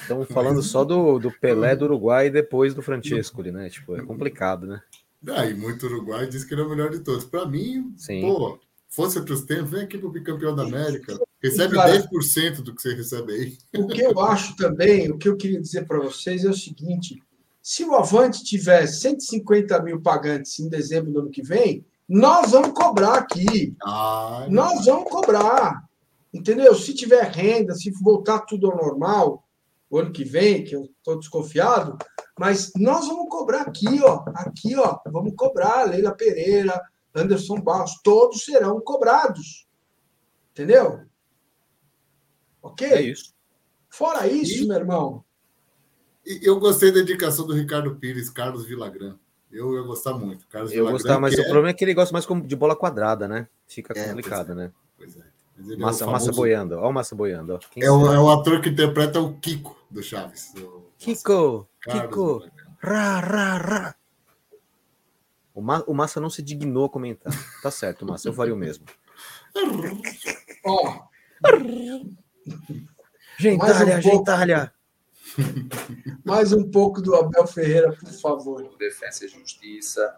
Estamos 0.00 0.26
falando 0.28 0.60
só 0.60 0.84
do, 0.84 1.20
do 1.20 1.30
Pelé 1.30 1.76
do 1.76 1.84
Uruguai 1.84 2.26
e 2.26 2.30
depois 2.30 2.74
do 2.74 2.82
Francesco, 2.82 3.42
né? 3.42 3.70
Tipo, 3.70 3.96
é 3.96 4.02
complicado, 4.02 4.66
né? 4.66 4.82
Ah, 5.28 5.46
e 5.46 5.54
muito 5.54 5.86
Uruguai 5.86 6.26
diz 6.26 6.44
que 6.44 6.54
ele 6.54 6.62
é 6.62 6.64
o 6.64 6.68
melhor 6.68 6.90
de 6.90 7.00
todos. 7.00 7.24
Para 7.24 7.46
mim, 7.46 7.94
sim. 7.96 8.20
pô, 8.20 8.58
fosse 8.88 9.18
outros 9.18 9.42
tempos, 9.42 9.70
vem 9.70 9.82
aqui 9.82 9.96
para 9.96 10.08
o 10.08 10.12
bicampeão 10.12 10.54
da 10.54 10.64
América. 10.64 11.16
Recebe 11.40 11.76
cara, 11.76 11.96
10% 11.96 12.62
do 12.62 12.74
que 12.74 12.82
você 12.82 12.94
recebe 12.94 13.32
aí. 13.32 13.58
O 13.76 13.86
que 13.86 14.00
eu 14.00 14.18
acho 14.20 14.56
também, 14.56 15.08
o 15.10 15.16
que 15.16 15.28
eu 15.28 15.36
queria 15.36 15.60
dizer 15.60 15.86
para 15.86 16.00
vocês 16.00 16.44
é 16.44 16.50
o 16.50 16.54
seguinte: 16.54 17.22
se 17.68 17.84
o 17.84 17.94
Avante 17.94 18.42
tiver 18.42 18.86
150 18.86 19.82
mil 19.82 20.00
pagantes 20.00 20.58
em 20.58 20.70
dezembro 20.70 21.12
do 21.12 21.20
ano 21.20 21.30
que 21.30 21.42
vem, 21.42 21.84
nós 22.08 22.52
vamos 22.52 22.72
cobrar 22.72 23.18
aqui. 23.18 23.76
Ai, 23.84 24.48
nós 24.48 24.86
vamos 24.86 25.10
cobrar. 25.10 25.86
Entendeu? 26.32 26.74
Se 26.74 26.94
tiver 26.94 27.24
renda, 27.24 27.74
se 27.74 27.90
voltar 28.02 28.46
tudo 28.46 28.70
ao 28.70 28.76
normal, 28.78 29.46
o 29.90 29.98
ano 29.98 30.10
que 30.10 30.24
vem, 30.24 30.64
que 30.64 30.74
eu 30.74 30.84
estou 30.84 31.18
desconfiado, 31.18 31.98
mas 32.38 32.72
nós 32.74 33.06
vamos 33.06 33.28
cobrar 33.28 33.60
aqui, 33.60 34.00
ó. 34.02 34.24
Aqui, 34.28 34.74
ó. 34.74 34.98
Vamos 35.06 35.34
cobrar. 35.36 35.84
Leila 35.84 36.16
Pereira, 36.16 36.80
Anderson 37.14 37.60
Barros, 37.60 38.00
todos 38.02 38.46
serão 38.46 38.80
cobrados. 38.80 39.68
Entendeu? 40.52 41.02
Ok? 42.62 42.88
É 42.88 43.02
isso. 43.02 43.34
Fora 43.90 44.26
isso, 44.26 44.64
e... 44.64 44.66
meu 44.66 44.78
irmão, 44.78 45.22
eu 46.42 46.60
gostei 46.60 46.92
da 46.92 47.00
indicação 47.00 47.46
do 47.46 47.54
Ricardo 47.54 47.94
Pires, 47.96 48.28
Carlos 48.28 48.64
Villagrán. 48.66 49.16
Eu 49.50 49.74
ia 49.74 49.82
gostar 49.82 50.12
muito. 50.12 50.46
Carlos 50.48 50.72
eu 50.72 50.90
gostar, 50.90 51.18
mas 51.18 51.34
o 51.34 51.40
é... 51.40 51.44
problema 51.44 51.70
é 51.70 51.72
que 51.72 51.82
ele 51.82 51.94
gosta 51.94 52.12
mais 52.12 52.26
de 52.46 52.56
bola 52.56 52.76
quadrada, 52.76 53.26
né? 53.26 53.48
Fica 53.66 53.98
é, 53.98 54.08
complicado, 54.08 54.52
é. 54.52 54.54
né? 54.54 54.72
Pois 54.96 55.16
é. 55.16 55.22
Massa, 55.76 56.04
é 56.04 56.06
famoso... 56.06 56.10
massa 56.10 56.32
boiando, 56.32 56.76
olha 56.76 56.86
o 56.86 56.92
Massa 56.92 57.16
boiando. 57.16 57.54
Ó. 57.54 57.58
É, 57.76 57.90
o, 57.90 58.12
é 58.12 58.20
o 58.20 58.30
ator 58.30 58.60
que 58.60 58.68
interpreta 58.68 59.20
o 59.20 59.34
Kiko 59.38 59.76
do 59.90 60.02
Chaves. 60.02 60.52
Kiko, 60.98 61.68
Kiko, 61.82 62.44
ra, 62.80 63.20
ra, 63.20 63.56
ra. 63.56 63.94
O, 65.52 65.60
Ma, 65.60 65.82
o 65.86 65.94
Massa 65.94 66.20
não 66.20 66.30
se 66.30 66.42
dignou 66.42 66.84
a 66.84 66.88
comentar. 66.88 67.32
Tá 67.60 67.70
certo, 67.70 68.06
Massa, 68.06 68.28
eu 68.28 68.32
faria 68.32 68.54
o 68.54 68.56
mesmo. 68.56 68.84
Ó. 70.64 71.08
Gentalha, 73.38 73.98
um 73.98 74.02
gentalha. 74.02 74.72
Mais 76.24 76.52
um 76.52 76.70
pouco 76.70 77.00
do 77.00 77.14
Abel 77.14 77.46
Ferreira, 77.46 77.92
por 77.92 78.10
favor. 78.10 78.76
Defesa 78.78 79.24
e 79.24 79.28
Justiça, 79.28 80.16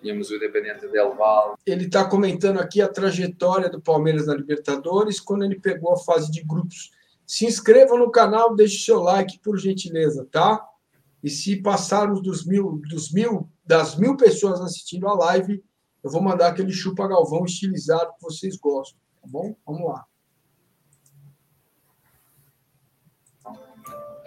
tínhamos 0.00 0.30
o 0.30 0.36
Independente 0.36 0.88
Del 0.88 1.14
Val. 1.14 1.58
Ele 1.66 1.86
está 1.86 2.04
comentando 2.04 2.58
aqui 2.58 2.80
a 2.80 2.88
trajetória 2.88 3.68
do 3.68 3.80
Palmeiras 3.80 4.26
na 4.26 4.34
Libertadores, 4.34 5.20
quando 5.20 5.44
ele 5.44 5.60
pegou 5.60 5.92
a 5.92 5.98
fase 5.98 6.30
de 6.30 6.42
grupos. 6.42 6.90
Se 7.26 7.44
inscreva 7.44 7.96
no 7.96 8.10
canal, 8.10 8.54
deixe 8.54 8.84
seu 8.84 9.00
like, 9.00 9.38
por 9.40 9.58
gentileza, 9.58 10.26
tá? 10.30 10.64
E 11.22 11.28
se 11.28 11.60
passarmos 11.60 12.22
dos 12.22 12.46
mil, 12.46 12.80
dos 12.88 13.12
mil, 13.12 13.48
das 13.64 13.96
mil 13.96 14.16
pessoas 14.16 14.60
assistindo 14.60 15.08
a 15.08 15.14
live, 15.14 15.62
eu 16.04 16.10
vou 16.10 16.22
mandar 16.22 16.48
aquele 16.48 16.72
chupa 16.72 17.08
Galvão 17.08 17.44
estilizado 17.44 18.12
que 18.14 18.22
vocês 18.22 18.56
gostam, 18.56 18.98
tá 19.20 19.28
bom? 19.28 19.56
Vamos 19.66 19.86
lá. 19.86 20.04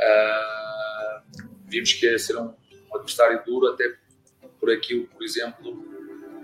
Uh, 0.10 1.22
vimos 1.68 1.94
que 1.94 2.06
ia 2.06 2.18
ser 2.18 2.36
um, 2.38 2.48
um, 2.48 2.96
adversário 2.96 3.44
duro, 3.46 3.68
até 3.68 3.96
por 4.60 4.72
aquilo, 4.72 5.08
por 5.08 5.24
exemplo, 5.24 5.72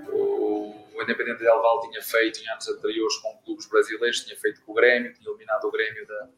o, 0.10 0.76
o 0.94 1.02
Independente 1.02 1.40
de 1.40 1.48
Alval 1.48 1.82
tinha 1.90 2.02
feito 2.02 2.42
em 2.42 2.50
anos 2.50 2.68
anteriores 2.68 3.18
com 3.18 3.38
clubes 3.44 3.68
brasileiros, 3.68 4.22
tinha 4.22 4.38
feito 4.38 4.62
com 4.62 4.72
o 4.72 4.76
Grêmio, 4.76 5.14
tinha 5.14 5.30
eliminado 5.30 5.66
o 5.66 5.72
Grêmio 5.72 6.06
da, 6.08 6.30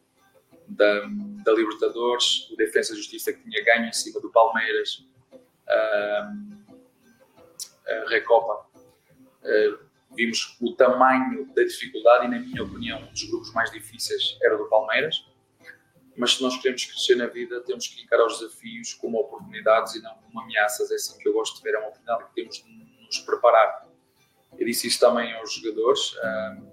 da, 0.67 1.01
da 1.43 1.53
Libertadores, 1.53 2.49
o 2.49 2.55
Defesa 2.55 2.93
e 2.93 2.97
Justiça 2.97 3.34
que 3.34 3.43
tinha 3.43 3.63
ganho 3.63 3.86
em 3.86 3.93
cima 3.93 4.21
do 4.21 4.32
Palmeiras, 4.32 5.05
uh, 5.34 6.57
a 7.88 8.09
Recopa. 8.09 8.65
Uh, 9.43 9.88
vimos 10.15 10.57
o 10.61 10.73
tamanho 10.73 11.45
da 11.53 11.63
dificuldade 11.63 12.25
e, 12.25 12.30
na 12.30 12.39
minha 12.39 12.63
opinião, 12.63 12.99
um 12.99 13.11
dos 13.11 13.23
grupos 13.25 13.53
mais 13.53 13.69
difíceis 13.69 14.38
era 14.41 14.55
o 14.55 14.57
do 14.57 14.69
Palmeiras 14.69 15.26
mas 16.18 16.34
se 16.34 16.41
nós 16.41 16.57
queremos 16.57 16.84
crescer 16.84 17.15
na 17.15 17.28
vida, 17.28 17.61
temos 17.61 17.88
que 17.88 18.01
encarar 18.01 18.26
os 18.26 18.39
desafios 18.39 18.95
como 18.95 19.20
oportunidades 19.20 19.93
e 19.93 20.01
não 20.01 20.15
como 20.15 20.41
ameaças. 20.41 20.91
É 20.91 20.95
assim 20.95 21.18
que 21.20 21.30
eu 21.30 21.34
gosto 21.34 21.57
de 21.57 21.63
ver, 21.63 21.76
é 21.76 21.78
uma 21.78 21.89
oportunidade 21.89 22.24
que 22.26 22.34
temos 22.34 22.55
de 22.55 23.05
nos 23.05 23.20
preparar. 23.20 23.88
Eu 24.57 24.65
disse 24.65 24.88
isso 24.88 24.99
também 24.99 25.32
aos 25.34 25.53
jogadores. 25.53 26.13
Uh, 26.13 26.63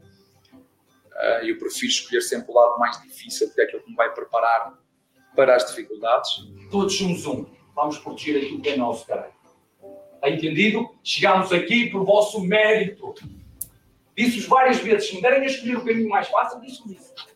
uh, 1.12 1.44
eu 1.44 1.58
prefiro 1.58 1.92
escolher 1.92 2.22
sempre 2.22 2.50
o 2.50 2.54
lado 2.54 2.78
mais 2.78 3.02
difícil, 3.02 3.46
porque 3.48 3.60
é 3.60 3.64
aquilo 3.64 3.82
que 3.82 3.90
me 3.90 3.96
vai 3.96 4.14
preparar 4.14 4.78
para 5.36 5.56
as 5.56 5.66
dificuldades. 5.66 6.30
Todos 6.70 6.96
somos 6.96 7.26
um. 7.26 7.44
Vamos 7.74 7.98
proteger 7.98 8.42
aquilo 8.42 8.62
que 8.62 8.70
é 8.70 8.76
nosso, 8.78 9.06
caralho. 9.06 9.34
Está 10.14 10.30
entendido? 10.30 10.88
Chegámos 11.02 11.52
aqui 11.52 11.90
por 11.90 12.02
vosso 12.02 12.40
mérito. 12.40 13.14
Disse-vos 14.16 14.46
várias 14.46 14.78
vezes: 14.78 15.08
se 15.08 15.16
me 15.16 15.20
derem 15.20 15.42
a 15.42 15.46
escolher 15.46 15.76
o 15.76 15.84
caminho 15.84 16.08
mais 16.08 16.28
fácil, 16.28 16.60
disse-vos 16.60 16.92
isso 16.92 17.33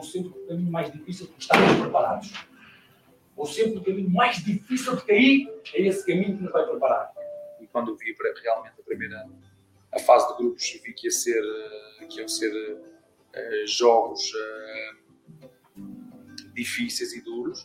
ou 0.00 0.02
sempre 0.02 0.30
o 0.30 0.46
caminho 0.46 0.72
mais 0.72 0.90
difícil 0.90 1.26
porque 1.26 1.42
estamos 1.42 1.80
preparados. 1.80 2.32
Ou 3.36 3.46
sempre 3.46 3.78
o 3.78 3.84
caminho 3.84 4.10
mais 4.10 4.42
difícil 4.42 4.96
de 4.96 5.04
cair 5.04 5.48
é 5.74 5.82
esse 5.82 6.06
caminho 6.06 6.38
que 6.38 6.42
nos 6.42 6.52
vai 6.52 6.66
preparar. 6.66 7.12
E 7.60 7.66
quando 7.66 7.94
vi 7.96 8.16
realmente 8.42 8.80
a 8.80 8.82
primeira 8.82 9.28
a 9.92 9.98
fase 9.98 10.28
de 10.28 10.36
grupos, 10.38 10.80
vi 10.82 10.92
que 10.94 11.06
ia 11.08 11.10
ser 11.10 11.42
eh, 11.42 12.06
que 12.06 12.20
iam 12.20 12.28
ser 12.28 12.50
uh, 12.52 13.66
jogos 13.66 14.32
uh, 14.32 15.50
difíceis 16.54 17.12
e 17.12 17.20
duros. 17.20 17.62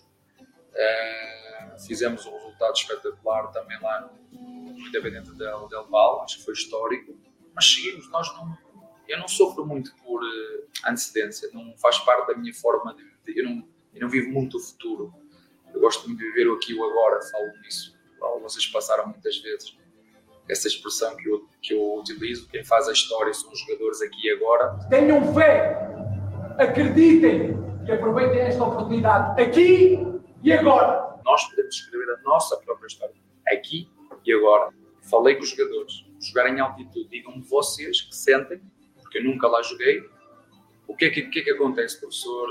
Uh, 0.73 1.79
fizemos 1.86 2.25
um 2.25 2.33
resultado 2.33 2.75
espetacular 2.75 3.51
também 3.51 3.79
lá 3.79 4.11
no 4.31 4.77
Independente 4.88 5.31
del, 5.36 5.67
del 5.67 5.86
Val, 5.86 6.23
acho 6.23 6.39
que 6.39 6.45
foi 6.45 6.53
histórico, 6.53 7.15
mas 7.53 7.65
seguimos, 7.73 8.09
nós 8.09 8.27
não, 8.36 8.57
eu 9.08 9.20
não 9.20 9.28
sofro 9.28 9.66
muito 9.66 9.95
por 10.03 10.24
uh, 10.24 10.68
antecedência, 10.88 11.49
não 11.53 11.76
faz 11.78 11.99
parte 11.99 12.28
da 12.28 12.38
minha 12.38 12.53
forma 12.53 12.95
de, 12.95 13.34
de 13.34 13.39
eu, 13.39 13.45
não, 13.45 13.68
eu 13.93 14.01
não 14.01 14.10
vivo 14.10 14.32
muito 14.32 14.58
o 14.58 14.60
futuro. 14.60 15.14
Eu 15.74 15.82
gosto 15.82 16.08
de 16.08 16.16
viver 16.16 16.47
o 16.47 16.56
aqui 16.56 16.72
e 16.72 16.76
o 16.76 16.84
agora, 16.84 17.22
falo 17.32 17.51
nisso. 17.62 17.95
Vocês 18.41 18.66
passaram 18.68 19.08
muitas 19.08 19.38
vezes 19.38 19.78
essa 20.49 20.68
expressão 20.68 21.16
que 21.16 21.28
eu, 21.28 21.47
que 21.62 21.74
eu 21.74 21.95
utilizo. 21.95 22.47
Quem 22.49 22.64
faz 22.64 22.88
a 22.88 22.93
história 22.93 23.34
são 23.34 23.51
os 23.51 23.60
jogadores 23.60 24.01
aqui 24.01 24.28
e 24.28 24.32
agora. 24.32 24.78
Tenham 24.89 25.34
fé 25.34 25.86
Acreditem 26.58 27.53
e 27.86 27.91
aproveitem 27.91 28.39
esta 28.39 28.64
oportunidade 28.64 29.41
aqui 29.41 29.99
e 30.41 30.53
agora. 30.53 31.20
Nós 31.26 31.43
podemos 31.49 31.76
escrever 31.76 32.14
a 32.14 32.22
nossa 32.22 32.56
própria 32.58 32.88
história 32.88 33.16
aqui 33.47 33.89
e 34.26 34.34
agora. 34.34 34.72
Falei 35.10 35.36
com 35.36 35.43
os 35.43 35.49
jogadores. 35.49 36.06
Jogar 36.22 36.49
em 36.49 36.60
altitude, 36.62 37.10
digam-me 37.10 37.41
vocês 37.41 38.01
que 38.01 38.16
sentem, 38.16 38.62
porque 39.16 39.20
eu 39.20 39.24
nunca 39.24 39.47
lá 39.47 39.61
joguei. 39.61 40.09
O 40.88 40.95
que 40.95 41.05
é 41.05 41.09
que, 41.09 41.24
que, 41.24 41.39
é 41.39 41.43
que 41.43 41.51
acontece, 41.51 41.99
professor? 41.99 42.47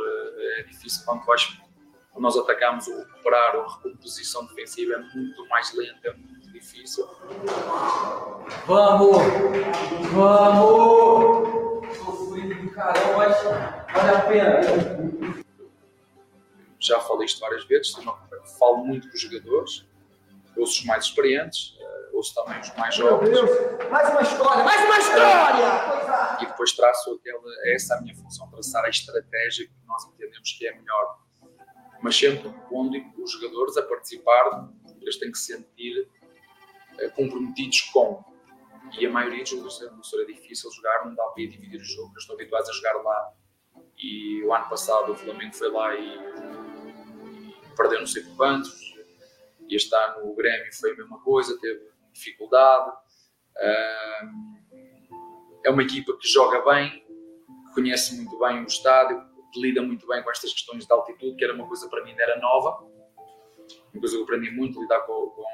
É 0.59 0.63
difícil 0.63 1.05
quando 1.05 1.25
vais 1.27 1.59
nós 2.17 2.37
atacamos 2.39 2.87
o 2.87 2.97
recuperar 2.97 3.57
ou 3.57 3.63
a 3.65 3.75
recomposição 3.75 4.47
defensiva 4.47 4.95
é 4.95 4.99
muito 4.99 5.49
mais 5.49 5.75
lenta, 5.75 6.09
é 6.09 6.13
muito 6.13 6.53
difícil. 6.53 7.09
Vamos! 8.67 9.17
Vamos! 10.13 11.55
Do 12.35 12.71
caramba, 12.71 13.17
mas 13.17 13.43
vale 13.93 14.11
a 14.11 14.21
pena. 14.21 15.45
Já 16.79 17.01
falei 17.01 17.27
isto 17.27 17.41
várias 17.41 17.65
vezes, 17.65 17.95
falo 18.59 18.85
muito 18.85 19.09
com 19.09 19.15
os 19.15 19.21
jogadores, 19.21 19.87
ouço 20.57 20.81
os 20.81 20.85
mais 20.85 21.05
experientes, 21.05 21.74
eh, 22.31 22.35
também 22.35 22.61
os 22.61 22.75
mais 22.77 22.95
jovens. 22.95 23.39
Mais 23.91 24.11
uma 24.11 24.23
história, 24.23 24.65
mais 24.65 24.85
uma 24.85 24.99
história! 24.99 26.43
E 26.43 26.47
depois 26.47 26.73
traço 26.73 27.19
aquela, 27.21 27.43
essa 27.75 27.95
é 27.95 27.99
a 27.99 28.01
minha 28.01 28.15
função, 28.15 28.49
traçar 28.51 28.85
a 28.85 28.89
estratégia 28.89 29.67
que 29.67 29.75
nós 29.87 30.05
entendemos 30.07 30.53
que 30.53 30.67
é 30.67 30.75
melhor 30.75 31.25
mas 32.05 32.19
sempre 32.19 32.53
pondo 32.69 33.03
os 33.17 33.33
jogadores 33.33 33.79
a 33.79 33.83
participar, 33.83 34.69
eles 35.01 35.17
têm 35.17 35.33
que 35.33 35.39
se 35.39 35.55
sentir 35.55 36.07
uh, 37.01 37.11
comprometidos 37.17 37.81
com. 37.81 38.23
E 38.99 39.07
a 39.07 39.11
maioria 39.11 39.41
dos 39.41 39.49
jogadores 39.49 40.13
é, 40.13 40.21
é 40.21 40.25
difícil 40.27 40.71
jogar, 40.71 41.07
não 41.07 41.15
dá 41.15 41.25
para 41.25 41.47
dividir 41.47 41.81
o 41.81 41.85
jogo, 41.85 42.11
eles 42.11 42.21
estão 42.21 42.37
habituados 42.37 42.69
a 42.69 42.73
jogar 42.75 42.93
lá. 43.03 43.33
E 43.97 44.45
o 44.45 44.53
ano 44.53 44.69
passado 44.69 45.13
o 45.13 45.17
Flamengo 45.17 45.55
foi 45.55 45.71
lá 45.71 45.95
e, 45.95 46.15
e 47.39 47.55
perdeu 47.75 48.01
não 48.01 48.07
sei 48.07 48.23
quantos. 48.37 48.95
E 49.67 49.75
este 49.75 49.95
ano 49.95 50.31
o 50.31 50.35
Grêmio 50.35 50.75
foi 50.75 50.93
a 50.93 50.97
mesma 50.97 51.19
coisa, 51.21 51.59
teve 51.59 51.89
dificuldade. 52.15 52.91
Uh, 53.57 54.55
é 55.65 55.71
uma 55.71 55.83
equipa 55.83 56.17
que 56.17 56.27
joga 56.27 56.65
bem, 56.73 56.91
que 56.91 57.75
conhece 57.75 58.17
muito 58.17 58.39
bem 58.39 58.63
o 58.63 58.67
estádio, 58.67 59.23
lida 59.57 59.83
muito 59.83 60.07
bem 60.07 60.23
com 60.23 60.31
estas 60.31 60.53
questões 60.53 60.87
de 60.87 60.93
altitude, 60.93 61.37
que 61.37 61.45
era 61.45 61.55
uma 61.55 61.67
coisa 61.67 61.89
para 61.89 62.03
mim 62.05 62.15
era 62.19 62.39
nova. 62.41 62.85
Uma 63.93 64.01
coisa 64.01 64.15
que 64.15 64.21
eu 64.21 64.25
aprendi 64.25 64.51
muito, 64.51 64.81
lidar 64.81 65.01
com, 65.01 65.31
com, 65.31 65.45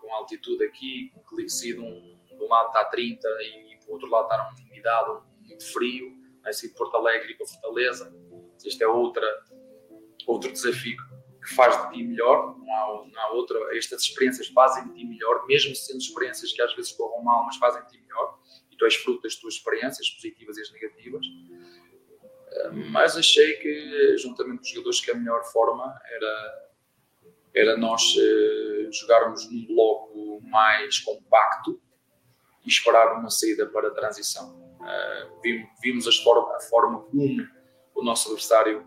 com 0.00 0.14
altitude 0.14 0.64
aqui, 0.64 1.12
que 1.28 1.48
se 1.48 1.74
de 1.74 1.80
um, 1.80 2.18
de 2.26 2.44
um 2.44 2.48
lado 2.48 2.68
está 2.68 2.84
30 2.84 3.28
e 3.42 3.78
do 3.84 3.92
outro 3.92 4.08
lado 4.08 4.24
está 4.24 4.36
uma 4.36 4.68
umidade, 4.70 5.22
muito 5.40 5.72
frio, 5.72 6.12
assim 6.44 6.68
de 6.68 6.74
Porto 6.74 6.96
Alegre 6.96 7.34
para 7.34 7.46
Fortaleza. 7.46 8.14
Isto 8.64 8.82
é 8.82 8.86
outra, 8.86 9.26
outro 10.26 10.52
desafio 10.52 10.96
que 11.42 11.54
faz 11.54 11.76
de 11.82 11.94
ti 11.94 12.04
melhor, 12.04 12.56
não 12.58 12.74
há, 12.74 13.06
não 13.06 13.20
há 13.20 13.32
outra. 13.32 13.58
Estas 13.76 14.02
experiências 14.02 14.48
fazem 14.48 14.86
de 14.88 14.94
ti 14.94 15.04
melhor, 15.04 15.46
mesmo 15.46 15.74
sendo 15.74 15.98
experiências 15.98 16.52
que 16.52 16.62
às 16.62 16.74
vezes 16.74 16.92
corram 16.92 17.22
mal, 17.22 17.44
mas 17.44 17.56
fazem 17.56 17.82
de 17.82 17.88
ti 17.88 18.00
melhor. 18.00 18.38
E 18.70 18.76
tu 18.76 18.84
és 18.84 18.94
fruto 18.94 19.22
das 19.22 19.34
tuas 19.36 19.54
experiências, 19.54 20.08
positivas 20.10 20.56
e 20.56 20.60
as 20.60 20.70
negativas 20.70 21.26
mas 22.92 23.16
achei 23.16 23.54
que, 23.54 24.16
juntamente 24.18 24.58
com 24.58 24.62
os 24.62 24.68
jogadores, 24.68 25.00
que 25.00 25.10
a 25.10 25.14
melhor 25.14 25.42
forma 25.44 26.00
era, 26.06 26.68
era 27.54 27.76
nós 27.76 28.02
uh, 28.02 28.92
jogarmos 28.92 29.50
num 29.50 29.66
bloco 29.66 30.40
mais 30.42 30.98
compacto 31.00 31.80
e 32.64 32.68
esperar 32.68 33.18
uma 33.18 33.30
saída 33.30 33.66
para 33.66 33.88
a 33.88 33.90
transição. 33.90 34.60
Uh, 34.80 35.70
vimos, 35.80 36.06
as 36.06 36.16
forma, 36.18 36.54
a 36.56 36.60
forma 36.60 37.00
como 37.02 37.48
o 37.94 38.02
nosso 38.02 38.28
adversário 38.28 38.86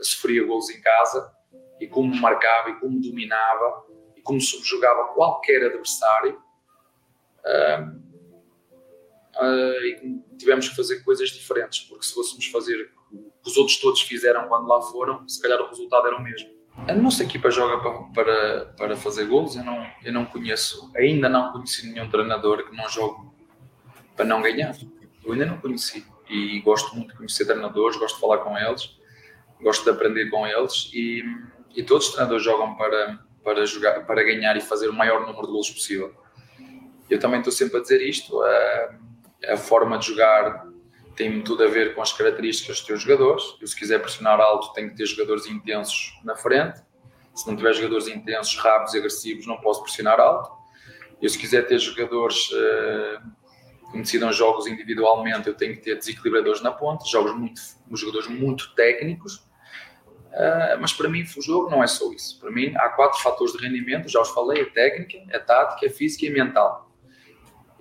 sofria 0.00 0.44
gols 0.44 0.70
em 0.70 0.80
casa 0.80 1.32
e 1.80 1.86
como 1.86 2.14
marcava 2.16 2.70
e 2.70 2.74
como 2.80 3.00
dominava 3.00 3.84
e 4.16 4.20
como 4.22 4.40
subjugava 4.40 5.14
qualquer 5.14 5.64
adversário. 5.64 6.40
Uh, 7.44 8.00
uh, 9.42 9.84
e 9.84 10.22
tivemos 10.38 10.68
que 10.68 10.76
fazer 10.76 11.02
coisas 11.04 11.30
diferentes, 11.30 11.80
porque 11.80 12.06
se 12.06 12.14
fôssemos 12.14 12.46
fazer 12.46 12.90
que 13.42 13.50
os 13.50 13.56
outros 13.56 13.78
todos 13.78 14.00
fizeram 14.02 14.48
quando 14.48 14.66
lá 14.66 14.80
foram, 14.80 15.28
se 15.28 15.40
calhar 15.40 15.60
o 15.60 15.68
resultado 15.68 16.06
era 16.06 16.16
o 16.16 16.22
mesmo. 16.22 16.54
A 16.88 16.92
nossa 16.92 17.22
equipa 17.22 17.50
joga 17.50 17.78
para, 17.78 18.02
para, 18.12 18.66
para 18.76 18.96
fazer 18.96 19.26
gols. 19.26 19.56
Eu 19.56 19.64
não, 19.64 19.86
eu 20.04 20.12
não 20.12 20.24
conheço, 20.24 20.90
ainda 20.96 21.28
não 21.28 21.52
conheci 21.52 21.90
nenhum 21.90 22.10
treinador 22.10 22.68
que 22.68 22.76
não 22.76 22.88
jogue 22.88 23.28
para 24.16 24.24
não 24.24 24.42
ganhar. 24.42 24.74
Eu 25.24 25.32
ainda 25.32 25.46
não 25.46 25.58
conheci. 25.58 26.04
E 26.28 26.60
gosto 26.60 26.94
muito 26.96 27.10
de 27.10 27.16
conhecer 27.16 27.46
treinadores, 27.46 27.96
gosto 27.96 28.16
de 28.16 28.20
falar 28.20 28.38
com 28.38 28.58
eles, 28.58 28.98
gosto 29.62 29.84
de 29.84 29.90
aprender 29.90 30.28
com 30.30 30.46
eles. 30.46 30.90
E, 30.92 31.22
e 31.74 31.82
todos 31.82 32.06
os 32.06 32.12
treinadores 32.12 32.44
jogam 32.44 32.74
para, 32.76 33.18
para, 33.42 33.66
jogar, 33.66 34.06
para 34.06 34.22
ganhar 34.22 34.56
e 34.56 34.60
fazer 34.60 34.88
o 34.88 34.92
maior 34.92 35.26
número 35.26 35.46
de 35.46 35.52
gols 35.52 35.70
possível. 35.70 36.14
Eu 37.08 37.18
também 37.18 37.40
estou 37.40 37.52
sempre 37.52 37.78
a 37.78 37.82
dizer 37.82 38.00
isto. 38.00 38.40
A, 38.42 38.94
a 39.48 39.56
forma 39.56 39.98
de 39.98 40.06
jogar 40.06 40.66
tem 41.16 41.42
tudo 41.42 41.64
a 41.64 41.68
ver 41.68 41.94
com 41.94 42.02
as 42.02 42.12
características 42.12 42.78
dos 42.78 42.86
teus 42.86 43.02
jogadores. 43.02 43.44
Eu, 43.60 43.66
se 43.66 43.76
quiser 43.76 44.00
pressionar 44.00 44.40
alto, 44.40 44.72
tenho 44.72 44.90
que 44.90 44.96
ter 44.96 45.06
jogadores 45.06 45.46
intensos 45.46 46.18
na 46.24 46.34
frente. 46.36 46.80
Se 47.34 47.46
não 47.48 47.56
tiver 47.56 47.72
jogadores 47.72 48.08
intensos, 48.08 48.56
rápidos 48.56 48.94
e 48.94 48.98
agressivos, 48.98 49.46
não 49.46 49.56
posso 49.58 49.82
pressionar 49.82 50.20
alto. 50.20 50.50
Eu, 51.20 51.28
se 51.28 51.38
quiser 51.38 51.66
ter 51.66 51.78
jogadores 51.78 52.50
uh, 52.50 53.90
que 53.90 53.98
decidam 53.98 54.32
jogos 54.32 54.66
individualmente, 54.66 55.48
eu 55.48 55.54
tenho 55.54 55.74
que 55.74 55.80
ter 55.80 55.96
desequilibradores 55.96 56.62
na 56.62 56.72
ponta, 56.72 57.04
jogos 57.06 57.34
muito, 57.34 57.60
jogadores 57.92 58.28
muito 58.28 58.74
técnicos. 58.74 59.44
Uh, 60.34 60.80
mas 60.80 60.92
para 60.92 61.08
mim, 61.08 61.22
o 61.22 61.42
jogo 61.42 61.70
não 61.70 61.82
é 61.82 61.86
só 61.86 62.12
isso. 62.12 62.40
Para 62.40 62.50
mim, 62.50 62.74
há 62.76 62.88
quatro 62.88 63.20
fatores 63.20 63.52
de 63.52 63.64
rendimento, 63.64 64.08
já 64.08 64.20
os 64.20 64.30
falei: 64.30 64.62
a 64.62 64.66
técnica, 64.70 65.36
a 65.36 65.38
tática, 65.38 65.86
a 65.86 65.90
física 65.90 66.26
e 66.26 66.28
a 66.28 66.32
mental. 66.32 66.90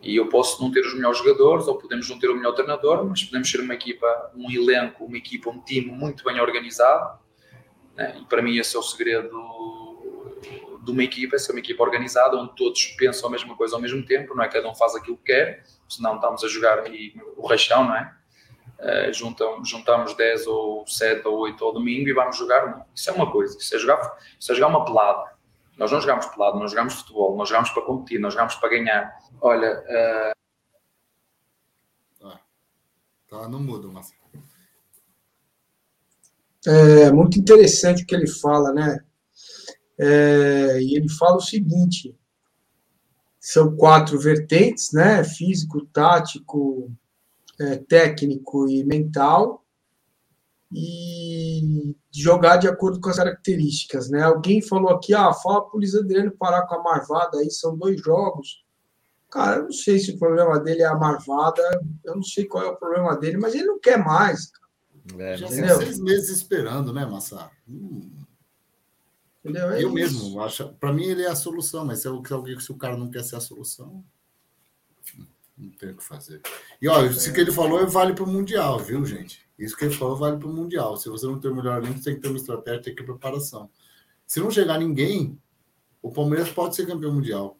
E 0.03 0.17
eu 0.17 0.27
posso 0.27 0.61
não 0.61 0.69
ter 0.69 0.81
os 0.81 0.93
melhores 0.93 1.17
jogadores, 1.17 1.65
ou 1.67 1.77
podemos 1.77 2.07
não 2.07 2.19
ter 2.19 2.29
o 2.29 2.35
melhor 2.35 2.51
treinador, 2.51 3.03
mas 3.05 3.23
podemos 3.23 3.49
ser 3.49 3.61
uma 3.61 3.73
equipa, 3.73 4.31
um 4.35 4.51
elenco, 4.51 5.05
uma 5.05 5.17
equipa, 5.17 5.49
um 5.49 5.61
time 5.61 5.91
muito 5.91 6.23
bem 6.23 6.39
organizado. 6.39 7.17
Né? 7.95 8.17
E 8.21 8.25
para 8.25 8.41
mim 8.41 8.57
esse 8.57 8.75
é 8.75 8.79
o 8.79 8.83
segredo 8.83 9.31
de 10.83 10.91
uma 10.91 11.03
equipa, 11.03 11.37
é 11.37 11.39
ser 11.39 11.53
uma 11.53 11.59
equipa 11.59 11.81
organizada, 11.81 12.35
onde 12.35 12.53
todos 12.55 12.85
pensam 12.97 13.29
a 13.29 13.31
mesma 13.31 13.55
coisa 13.55 13.75
ao 13.75 13.81
mesmo 13.81 14.05
tempo, 14.05 14.35
não 14.35 14.43
é? 14.43 14.49
Cada 14.49 14.69
um 14.69 14.75
faz 14.75 14.93
aquilo 14.93 15.17
que 15.17 15.31
quer, 15.31 15.63
senão 15.87 16.15
estamos 16.15 16.43
a 16.43 16.47
jogar 16.49 16.79
aí 16.79 17.13
o 17.37 17.47
rachão, 17.47 17.85
não 17.85 17.95
é? 17.95 18.13
Uh, 18.79 19.13
juntam, 19.13 19.63
juntamos 19.63 20.15
10 20.15 20.47
ou 20.47 20.85
7 20.85 21.25
ou 21.27 21.39
8 21.39 21.63
ao 21.63 21.73
domingo 21.73 22.09
e 22.09 22.13
vamos 22.13 22.37
jogar, 22.37 22.69
não. 22.69 22.85
Isso 22.93 23.09
é 23.09 23.13
uma 23.13 23.31
coisa, 23.31 23.57
isso 23.57 23.75
é 23.75 23.79
jogar, 23.79 24.17
isso 24.39 24.51
é 24.51 24.55
jogar 24.55 24.67
uma 24.67 24.83
pelada. 24.83 25.31
Nós 25.77 25.91
não 25.91 26.01
jogamos 26.01 26.25
pelado, 26.27 26.59
nós 26.59 26.71
jogamos 26.71 26.95
futebol, 26.95 27.35
nós 27.35 27.49
jogamos 27.49 27.69
para 27.69 27.81
competir, 27.83 28.19
nós 28.19 28.33
jogamos 28.33 28.55
para 28.55 28.69
ganhar. 28.69 29.17
Olha. 29.41 30.33
Uh... 32.19 32.27
Ah, 32.27 32.39
tá 33.29 33.47
no 33.47 33.59
mudo, 33.59 33.91
mas. 33.91 34.13
É 36.65 37.11
muito 37.11 37.37
interessante 37.39 38.03
o 38.03 38.05
que 38.05 38.15
ele 38.15 38.27
fala, 38.27 38.71
né? 38.71 39.03
É, 39.97 40.81
e 40.81 40.95
ele 40.95 41.09
fala 41.09 41.37
o 41.37 41.41
seguinte: 41.41 42.15
são 43.39 43.75
quatro 43.75 44.19
vertentes, 44.19 44.91
né? 44.93 45.23
Físico, 45.23 45.85
tático, 45.87 46.91
é, 47.59 47.77
técnico 47.77 48.67
e 48.67 48.83
mental 48.83 49.63
e 50.71 51.95
jogar 52.11 52.57
de 52.57 52.67
acordo 52.67 52.99
com 52.99 53.09
as 53.09 53.17
características, 53.17 54.09
né? 54.09 54.23
Alguém 54.23 54.61
falou 54.61 54.89
aqui, 54.89 55.13
ah, 55.13 55.31
fala 55.31 55.61
para 55.61 55.75
o 55.75 55.77
Luiz 55.77 55.93
Adriano 55.93 56.31
parar 56.31 56.63
com 56.63 56.75
a 56.75 56.83
Marvada, 56.83 57.37
aí 57.37 57.51
são 57.51 57.77
dois 57.77 58.01
jogos. 58.01 58.63
Cara, 59.29 59.57
eu 59.57 59.63
não 59.63 59.71
sei 59.71 59.99
se 59.99 60.11
o 60.11 60.19
problema 60.19 60.59
dele 60.59 60.81
é 60.81 60.87
a 60.87 60.95
Marvada, 60.95 61.61
eu 62.03 62.15
não 62.15 62.23
sei 62.23 62.45
qual 62.45 62.63
é 62.63 62.67
o 62.67 62.75
problema 62.75 63.15
dele, 63.17 63.37
mas 63.37 63.53
ele 63.53 63.65
não 63.65 63.79
quer 63.79 63.97
mais. 63.97 64.51
É, 65.17 65.37
Já 65.37 65.47
seis 65.47 65.99
meses 65.99 66.29
esperando, 66.29 66.93
né, 66.93 67.05
Massa? 67.05 67.51
Hum. 67.67 68.09
É 69.45 69.83
eu 69.83 69.89
isso. 69.89 69.93
mesmo 69.93 70.41
acho, 70.41 70.69
para 70.75 70.93
mim 70.93 71.03
ele 71.03 71.23
é 71.23 71.27
a 71.29 71.35
solução, 71.35 71.83
mas 71.85 71.99
se, 71.99 72.07
alguém, 72.07 72.57
se 72.59 72.71
o 72.71 72.77
cara 72.77 72.95
não 72.95 73.11
quer 73.11 73.23
ser 73.23 73.35
a 73.35 73.41
solução, 73.41 74.03
não 75.57 75.69
tem 75.71 75.91
o 75.91 75.97
que 75.97 76.03
fazer. 76.03 76.41
E 76.81 76.87
olha, 76.87 77.09
isso 77.09 77.31
que 77.31 77.39
ele 77.39 77.51
falou 77.51 77.87
vale 77.87 78.13
para 78.13 78.23
o 78.23 78.27
Mundial, 78.27 78.79
viu, 78.79 79.05
gente? 79.05 79.41
Isso 79.57 79.77
que 79.77 79.85
ele 79.85 79.95
falou 79.95 80.17
vale 80.17 80.37
para 80.37 80.47
o 80.47 80.53
Mundial. 80.53 80.97
Se 80.97 81.09
você 81.09 81.25
não 81.25 81.39
tem 81.39 81.51
o 81.51 81.55
melhor 81.55 81.83
elenco, 81.83 82.01
tem 82.01 82.15
que 82.15 82.21
ter 82.21 82.27
uma 82.27 82.37
estratégia, 82.37 82.81
tem 82.81 82.95
que 82.95 83.01
ter 83.01 83.05
preparação. 83.05 83.69
Se 84.25 84.39
não 84.39 84.49
chegar 84.49 84.79
ninguém, 84.79 85.39
o 86.01 86.11
Palmeiras 86.11 86.49
pode 86.49 86.75
ser 86.75 86.85
campeão 86.85 87.13
mundial. 87.13 87.57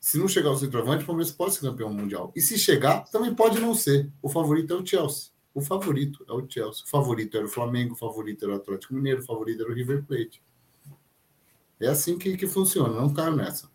Se 0.00 0.18
não 0.18 0.28
chegar 0.28 0.50
o 0.50 0.56
centroavante, 0.56 1.04
o 1.04 1.06
Palmeiras 1.06 1.32
pode 1.32 1.54
ser 1.54 1.60
campeão 1.60 1.92
mundial. 1.92 2.32
E 2.34 2.40
se 2.40 2.58
chegar, 2.58 3.04
também 3.10 3.34
pode 3.34 3.60
não 3.60 3.74
ser. 3.74 4.10
O 4.22 4.28
favorito 4.28 4.74
é 4.74 4.76
o 4.76 4.86
Chelsea. 4.86 5.30
O 5.52 5.60
favorito 5.60 6.24
é 6.28 6.32
o 6.32 6.46
Chelsea. 6.48 6.84
O 6.84 6.88
favorito 6.88 7.36
era 7.36 7.46
o 7.46 7.48
Flamengo, 7.48 7.94
o 7.94 7.96
favorito 7.96 8.44
era 8.44 8.54
o 8.54 8.56
Atlético 8.56 8.94
Mineiro, 8.94 9.22
o 9.22 9.26
favorito 9.26 9.62
era 9.62 9.70
o 9.70 9.74
River 9.74 10.04
Plate. 10.04 10.42
É 11.80 11.88
assim 11.88 12.18
que, 12.18 12.36
que 12.36 12.46
funciona, 12.46 13.00
não 13.00 13.12
caio 13.12 13.36
nessa. 13.36 13.70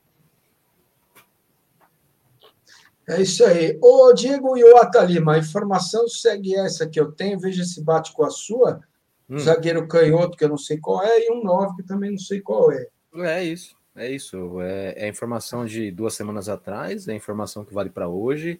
É 3.08 3.22
isso 3.22 3.44
aí. 3.46 3.78
Ô, 3.82 4.14
Diego 4.14 4.58
e 4.58 4.64
o 4.64 4.78
Atalima, 4.78 5.34
a 5.34 5.38
informação 5.38 6.08
segue 6.08 6.56
essa 6.56 6.88
que 6.88 7.00
eu 7.00 7.12
tenho, 7.12 7.40
veja 7.40 7.64
se 7.66 7.82
bate 7.82 8.14
com 8.14 8.24
a 8.24 8.30
sua. 8.30 8.82
Hum. 9.30 9.40
Zagueiro 9.40 9.88
canhoto, 9.88 10.38
que 10.38 10.44
eu 10.44 10.50
não 10.50 10.58
sei 10.58 10.78
qual 10.78 11.04
é, 11.04 11.26
e 11.26 11.32
um 11.32 11.44
9, 11.44 11.78
que 11.78 11.84
também 11.84 12.12
não 12.12 12.18
sei 12.18 12.40
qual 12.40 12.72
é. 12.72 12.88
É 13.16 13.44
isso, 13.44 13.76
é 13.96 14.10
isso. 14.10 14.62
É, 14.62 14.94
é 14.98 15.06
a 15.06 15.10
informação 15.10 15.66
de 15.66 15.92
duas 15.92 16.14
semanas 16.14 16.48
atrás, 16.48 17.08
é 17.08 17.12
a 17.12 17.16
informação 17.16 17.66
que 17.66 17.74
vale 17.74 17.90
para 17.90 18.08
hoje 18.08 18.60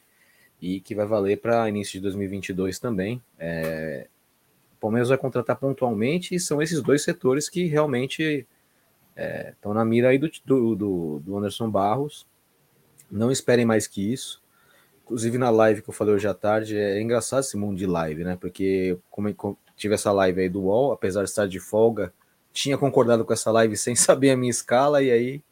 e 0.62 0.80
que 0.80 0.96
vai 0.96 1.06
valer 1.06 1.40
para 1.40 1.68
início 1.70 1.94
de 1.94 2.02
2022 2.02 2.80
também. 2.80 3.22
É, 3.40 4.08
o 4.78 4.80
Palmeiras 4.80 5.10
vai 5.10 5.18
contratar 5.18 5.56
pontualmente 5.56 6.36
e 6.36 6.40
são 6.40 6.62
esses 6.62 6.82
dois 6.82 7.04
setores 7.04 7.48
que 7.48 7.66
realmente 7.66 8.46
estão 9.56 9.72
é, 9.72 9.76
na 9.76 9.86
mira 9.86 10.10
aí 10.10 10.18
do, 10.18 10.30
do, 10.46 11.20
do 11.20 11.38
Anderson 11.38 11.70
Barros 11.70 12.26
não 13.18 13.32
esperem 13.32 13.66
mais 13.66 13.88
que 13.88 14.12
isso. 14.14 14.42
Inclusive 15.04 15.38
na 15.38 15.50
live 15.50 15.82
que 15.82 15.90
eu 15.90 15.94
falei 15.94 16.16
hoje 16.16 16.28
à 16.28 16.34
tarde, 16.34 16.78
é 16.78 17.02
engraçado 17.02 17.42
esse 17.42 17.58
mundo 17.58 17.78
de 17.78 17.86
live, 17.86 18.24
né? 18.24 18.38
Porque 18.40 18.98
como, 19.12 19.30
tive 19.76 19.96
essa 19.96 20.12
live 20.12 20.42
aí 20.42 20.50
do 20.50 20.64
UOL, 20.64 20.92
apesar 20.92 21.24
de 21.24 21.30
estar 21.30 21.48
de 21.48 21.60
folga, 21.60 22.14
tinha 22.52 22.78
concordado 22.78 23.26
com 23.26 23.34
essa 23.34 23.52
live 23.52 23.76
sem 23.76 23.96
saber 23.96 24.32
a 24.32 24.38
minha 24.38 24.50
escala, 24.50 25.02
e 25.02 25.12
aí 25.12 25.44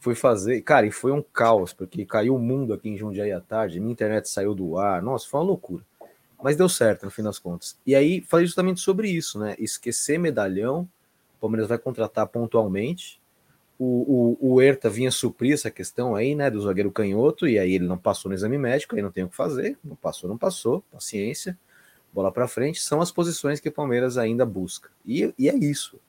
fui 0.00 0.14
fazer. 0.14 0.62
Cara, 0.62 0.86
e 0.86 0.90
foi 0.90 1.12
um 1.12 1.22
caos, 1.22 1.72
porque 1.72 2.04
caiu 2.04 2.34
o 2.34 2.38
mundo 2.38 2.72
aqui 2.72 2.88
em 2.88 2.96
Jundiaí 2.96 3.32
à 3.32 3.40
tarde, 3.40 3.80
minha 3.80 3.92
internet 3.92 4.28
saiu 4.28 4.54
do 4.54 4.78
ar, 4.78 5.02
nossa, 5.02 5.28
foi 5.28 5.40
uma 5.40 5.46
loucura. 5.46 5.84
Mas 6.42 6.56
deu 6.56 6.68
certo 6.68 7.04
no 7.04 7.10
fim 7.10 7.22
das 7.22 7.38
contas. 7.38 7.76
E 7.84 7.96
aí 7.96 8.20
falei 8.20 8.46
justamente 8.46 8.80
sobre 8.80 9.10
isso, 9.10 9.38
né? 9.38 9.56
Esquecer 9.58 10.18
medalhão, 10.18 10.88
o 11.36 11.40
Palmeiras 11.40 11.68
vai 11.68 11.78
contratar 11.78 12.26
pontualmente, 12.28 13.20
o, 13.78 14.36
o, 14.40 14.54
o 14.54 14.62
Herta 14.62 14.90
vinha 14.90 15.10
suprir 15.10 15.54
essa 15.54 15.70
questão 15.70 16.16
aí, 16.16 16.34
né, 16.34 16.50
do 16.50 16.60
zagueiro 16.60 16.90
canhoto, 16.90 17.46
e 17.46 17.58
aí 17.58 17.74
ele 17.74 17.86
não 17.86 17.96
passou 17.96 18.28
no 18.28 18.34
exame 18.34 18.58
médico, 18.58 18.96
aí 18.96 19.02
não 19.02 19.10
tem 19.10 19.24
o 19.24 19.28
que 19.28 19.36
fazer, 19.36 19.78
não 19.84 19.94
passou, 19.94 20.28
não 20.28 20.36
passou, 20.36 20.82
paciência, 20.90 21.56
bola 22.12 22.32
para 22.32 22.48
frente, 22.48 22.80
são 22.80 23.00
as 23.00 23.12
posições 23.12 23.60
que 23.60 23.68
o 23.68 23.72
Palmeiras 23.72 24.18
ainda 24.18 24.44
busca. 24.44 24.90
E, 25.06 25.32
e 25.38 25.48
é 25.48 25.54
isso. 25.54 26.00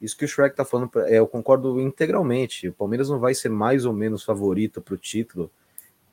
Isso 0.00 0.16
que 0.16 0.24
o 0.24 0.28
Shrek 0.28 0.54
tá 0.54 0.64
falando, 0.64 0.90
é, 1.00 1.18
eu 1.18 1.26
concordo 1.26 1.80
integralmente. 1.80 2.68
O 2.68 2.72
Palmeiras 2.72 3.08
não 3.08 3.18
vai 3.18 3.34
ser 3.34 3.48
mais 3.48 3.84
ou 3.84 3.92
menos 3.92 4.22
favorito 4.22 4.80
para 4.80 4.94
o 4.94 4.98
título 4.98 5.50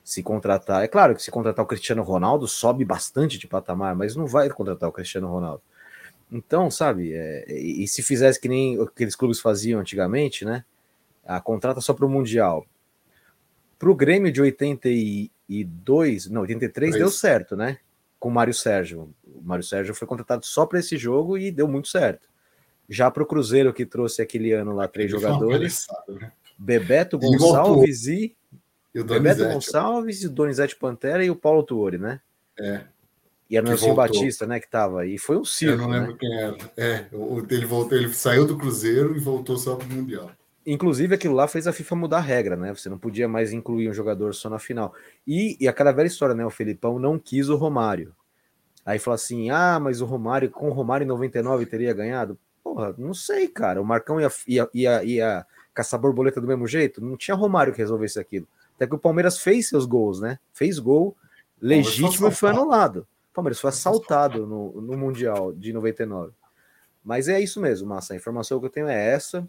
se 0.03 0.23
contratar. 0.23 0.83
É 0.83 0.87
claro 0.87 1.15
que 1.15 1.21
se 1.21 1.29
contratar 1.29 1.63
o 1.63 1.67
Cristiano 1.67 2.01
Ronaldo, 2.01 2.47
sobe 2.47 2.83
bastante 2.83 3.37
de 3.37 3.47
patamar, 3.47 3.95
mas 3.95 4.15
não 4.15 4.25
vai 4.25 4.49
contratar 4.49 4.89
o 4.89 4.91
Cristiano 4.91 5.27
Ronaldo. 5.27 5.61
Então, 6.31 6.71
sabe, 6.71 7.13
é, 7.13 7.45
e 7.51 7.87
se 7.87 8.01
fizesse 8.01 8.39
que 8.39 8.49
nem 8.49 8.81
aqueles 8.81 9.15
clubes 9.15 9.39
faziam 9.39 9.79
antigamente, 9.79 10.43
né? 10.43 10.65
A 11.25 11.39
contrata 11.39 11.81
só 11.81 11.93
para 11.93 12.05
o 12.05 12.09
Mundial. 12.09 12.65
Para 13.77 13.89
o 13.89 13.95
Grêmio 13.95 14.31
de 14.31 14.41
82, 14.41 16.29
não, 16.29 16.41
83 16.41 16.95
é 16.95 16.97
deu 16.97 17.09
certo, 17.09 17.55
né? 17.55 17.79
Com 18.19 18.29
o 18.29 18.31
Mário 18.31 18.53
Sérgio. 18.53 19.13
O 19.25 19.41
Mário 19.41 19.63
Sérgio 19.63 19.93
foi 19.93 20.07
contratado 20.07 20.45
só 20.45 20.65
para 20.65 20.79
esse 20.79 20.97
jogo 20.97 21.37
e 21.37 21.51
deu 21.51 21.67
muito 21.67 21.87
certo. 21.87 22.29
Já 22.89 23.09
para 23.09 23.23
o 23.23 23.25
Cruzeiro, 23.25 23.73
que 23.73 23.85
trouxe 23.85 24.21
aquele 24.21 24.51
ano 24.51 24.73
lá 24.73 24.87
três 24.87 25.09
jogadores: 25.09 25.85
né? 26.07 26.31
Bebeto 26.57 27.17
Gonçalves 27.17 28.07
e. 28.07 28.35
e 28.93 28.99
o 28.99 29.05
Bebeto 29.05 29.43
Gonçalves, 29.45 30.23
o 30.23 30.29
Donizete 30.29 30.75
Pantera 30.75 31.23
e 31.23 31.29
o 31.29 31.35
Paulo 31.35 31.63
Tuori, 31.63 31.97
né? 31.97 32.21
É. 32.59 32.81
E 33.49 33.57
era 33.57 33.65
o 33.65 33.69
Nelson 33.69 33.93
Batista, 33.93 34.47
né, 34.47 34.59
que 34.59 34.69
tava. 34.69 35.05
E 35.05 35.17
foi 35.17 35.37
um 35.37 35.45
circo. 35.45 35.75
Eu 35.75 35.77
não 35.77 35.89
lembro 35.89 36.11
né? 36.13 36.17
quem 36.19 36.41
era. 36.41 36.57
É, 36.75 37.05
ele 37.51 37.65
voltou, 37.65 37.97
ele 37.97 38.13
saiu 38.13 38.47
do 38.47 38.57
Cruzeiro 38.57 39.15
e 39.15 39.19
voltou 39.19 39.57
só 39.57 39.75
para 39.75 39.85
o 39.85 39.91
Mundial. 39.91 40.31
Inclusive, 40.65 41.15
aquilo 41.15 41.33
lá 41.33 41.47
fez 41.47 41.67
a 41.67 41.73
FIFA 41.73 41.95
mudar 41.95 42.17
a 42.17 42.21
regra, 42.21 42.55
né? 42.55 42.73
Você 42.73 42.89
não 42.89 42.97
podia 42.97 43.27
mais 43.27 43.51
incluir 43.51 43.89
um 43.89 43.93
jogador 43.93 44.33
só 44.33 44.49
na 44.49 44.59
final. 44.59 44.93
E, 45.27 45.57
e 45.59 45.67
aquela 45.67 45.91
velha 45.91 46.07
história, 46.07 46.33
né? 46.33 46.45
O 46.45 46.49
Felipão 46.49 46.97
não 46.97 47.19
quis 47.19 47.49
o 47.49 47.55
Romário. 47.55 48.15
Aí 48.85 48.97
falou 48.99 49.15
assim: 49.15 49.49
ah, 49.49 49.79
mas 49.79 50.01
o 50.01 50.05
Romário, 50.05 50.49
com 50.49 50.69
o 50.69 50.73
Romário 50.73 51.03
em 51.03 51.07
99 51.07 51.65
teria 51.65 51.93
ganhado? 51.93 52.37
Porra, 52.63 52.95
não 52.97 53.13
sei, 53.13 53.47
cara. 53.47 53.81
O 53.81 53.85
Marcão 53.85 54.21
ia, 54.21 54.31
ia, 54.47 54.69
ia, 54.73 55.03
ia 55.03 55.45
caçar 55.73 55.99
borboleta 55.99 56.39
do 56.39 56.47
mesmo 56.47 56.67
jeito? 56.67 57.03
Não 57.03 57.17
tinha 57.17 57.35
Romário 57.35 57.73
que 57.73 57.79
resolvesse 57.79 58.19
aquilo. 58.19 58.47
Até 58.75 58.87
que 58.87 58.95
o 58.95 58.99
Palmeiras 58.99 59.37
fez 59.37 59.67
seus 59.67 59.85
gols, 59.85 60.21
né? 60.21 60.39
Fez 60.53 60.79
gol 60.79 61.15
legítimo 61.61 62.27
e 62.27 62.31
foi 62.31 62.49
anulado. 62.49 63.07
O 63.31 63.33
Palmeiras 63.33 63.59
foi 63.59 63.69
assaltado 63.69 64.45
no, 64.45 64.81
no 64.81 64.97
Mundial 64.97 65.53
de 65.53 65.73
99. 65.73 66.31
Mas 67.03 67.27
é 67.27 67.39
isso 67.39 67.59
mesmo, 67.59 67.89
Massa. 67.89 68.13
A 68.13 68.15
informação 68.15 68.59
que 68.59 68.65
eu 68.65 68.69
tenho 68.69 68.87
é 68.87 69.09
essa. 69.09 69.47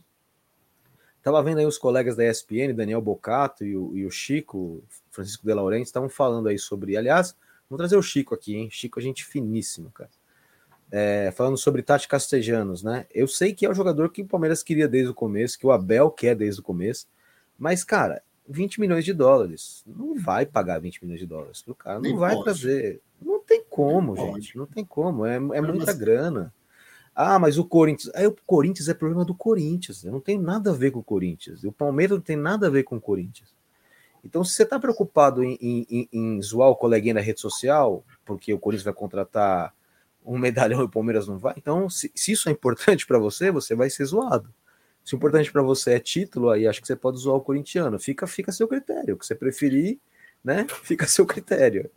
Tava 1.24 1.42
vendo 1.42 1.56
aí 1.56 1.64
os 1.64 1.78
colegas 1.78 2.14
da 2.14 2.30
ESPN, 2.30 2.74
Daniel 2.74 3.00
Bocato 3.00 3.64
e 3.64 3.74
o, 3.74 3.96
e 3.96 4.04
o 4.04 4.10
Chico, 4.10 4.84
Francisco 5.10 5.46
De 5.46 5.54
Laurenti, 5.54 5.86
estavam 5.86 6.10
falando 6.10 6.48
aí 6.48 6.58
sobre. 6.58 6.98
Aliás, 6.98 7.34
vamos 7.68 7.78
trazer 7.78 7.96
o 7.96 8.02
Chico 8.02 8.34
aqui, 8.34 8.54
hein? 8.54 8.68
Chico, 8.70 9.00
a 9.00 9.02
gente 9.02 9.24
finíssimo, 9.24 9.90
cara. 9.90 10.10
É, 10.92 11.32
falando 11.34 11.56
sobre 11.56 11.82
Tati 11.82 12.06
Castejanos, 12.06 12.82
né? 12.82 13.06
Eu 13.10 13.26
sei 13.26 13.54
que 13.54 13.64
é 13.64 13.70
o 13.70 13.74
jogador 13.74 14.10
que 14.10 14.20
o 14.20 14.26
Palmeiras 14.26 14.62
queria 14.62 14.86
desde 14.86 15.10
o 15.10 15.14
começo, 15.14 15.58
que 15.58 15.66
o 15.66 15.72
Abel 15.72 16.10
quer 16.10 16.36
desde 16.36 16.60
o 16.60 16.62
começo, 16.62 17.06
mas, 17.58 17.82
cara, 17.82 18.22
20 18.46 18.78
milhões 18.78 19.02
de 19.02 19.14
dólares. 19.14 19.82
Não 19.86 20.14
vai 20.14 20.44
pagar 20.44 20.78
20 20.78 21.02
milhões 21.02 21.20
de 21.20 21.26
dólares 21.26 21.62
pro 21.62 21.74
cara, 21.74 21.94
não 21.94 22.02
Nem 22.02 22.16
vai 22.16 22.34
pode. 22.34 22.44
trazer. 22.44 23.00
Não 23.20 23.40
tem 23.40 23.64
como, 23.68 24.12
Nem 24.12 24.26
gente, 24.26 24.52
pode. 24.52 24.58
não 24.58 24.66
tem 24.66 24.84
como, 24.84 25.24
é, 25.24 25.36
é 25.36 25.60
muita 25.62 25.94
grana. 25.94 26.52
Ah, 27.14 27.38
mas 27.38 27.58
o 27.58 27.64
Corinthians. 27.64 28.12
Aí 28.14 28.26
o 28.26 28.36
Corinthians 28.46 28.88
é 28.88 28.94
problema 28.94 29.24
do 29.24 29.34
Corinthians. 29.34 30.02
Não 30.04 30.20
tem 30.20 30.38
nada 30.38 30.70
a 30.70 30.74
ver 30.74 30.90
com 30.90 30.98
o 30.98 31.04
Corinthians. 31.04 31.62
O 31.62 31.72
Palmeiras 31.72 32.16
não 32.16 32.24
tem 32.24 32.36
nada 32.36 32.66
a 32.66 32.70
ver 32.70 32.82
com 32.82 32.96
o 32.96 33.00
Corinthians. 33.00 33.54
Então, 34.24 34.42
se 34.42 34.54
você 34.54 34.62
está 34.62 34.80
preocupado 34.80 35.44
em, 35.44 35.58
em, 35.60 36.08
em, 36.10 36.42
zoar 36.42 36.70
o 36.70 36.76
coleguinha 36.76 37.14
na 37.14 37.20
rede 37.20 37.40
social, 37.40 38.02
porque 38.24 38.52
o 38.54 38.58
Corinthians 38.58 38.84
vai 38.84 38.94
contratar 38.94 39.74
um 40.24 40.38
medalhão 40.38 40.80
e 40.80 40.84
o 40.84 40.88
Palmeiras 40.88 41.28
não 41.28 41.38
vai, 41.38 41.52
então, 41.58 41.90
se, 41.90 42.10
se 42.14 42.32
isso 42.32 42.48
é 42.48 42.52
importante 42.52 43.06
para 43.06 43.18
você, 43.18 43.50
você 43.50 43.74
vai 43.74 43.90
ser 43.90 44.06
zoado. 44.06 44.52
Se 45.04 45.14
o 45.14 45.16
importante 45.16 45.52
para 45.52 45.62
você 45.62 45.92
é 45.92 46.00
título, 46.00 46.48
aí 46.48 46.66
acho 46.66 46.80
que 46.80 46.86
você 46.86 46.96
pode 46.96 47.18
zoar 47.18 47.36
o 47.36 47.42
corintiano. 47.42 47.98
Fica, 47.98 48.26
fica 48.26 48.50
a 48.50 48.54
seu 48.54 48.66
critério. 48.66 49.14
O 49.14 49.18
que 49.18 49.26
você 49.26 49.34
preferir, 49.34 50.00
né? 50.44 50.66
Fica 50.82 51.06
a 51.06 51.08
seu 51.08 51.24
critério. 51.24 51.90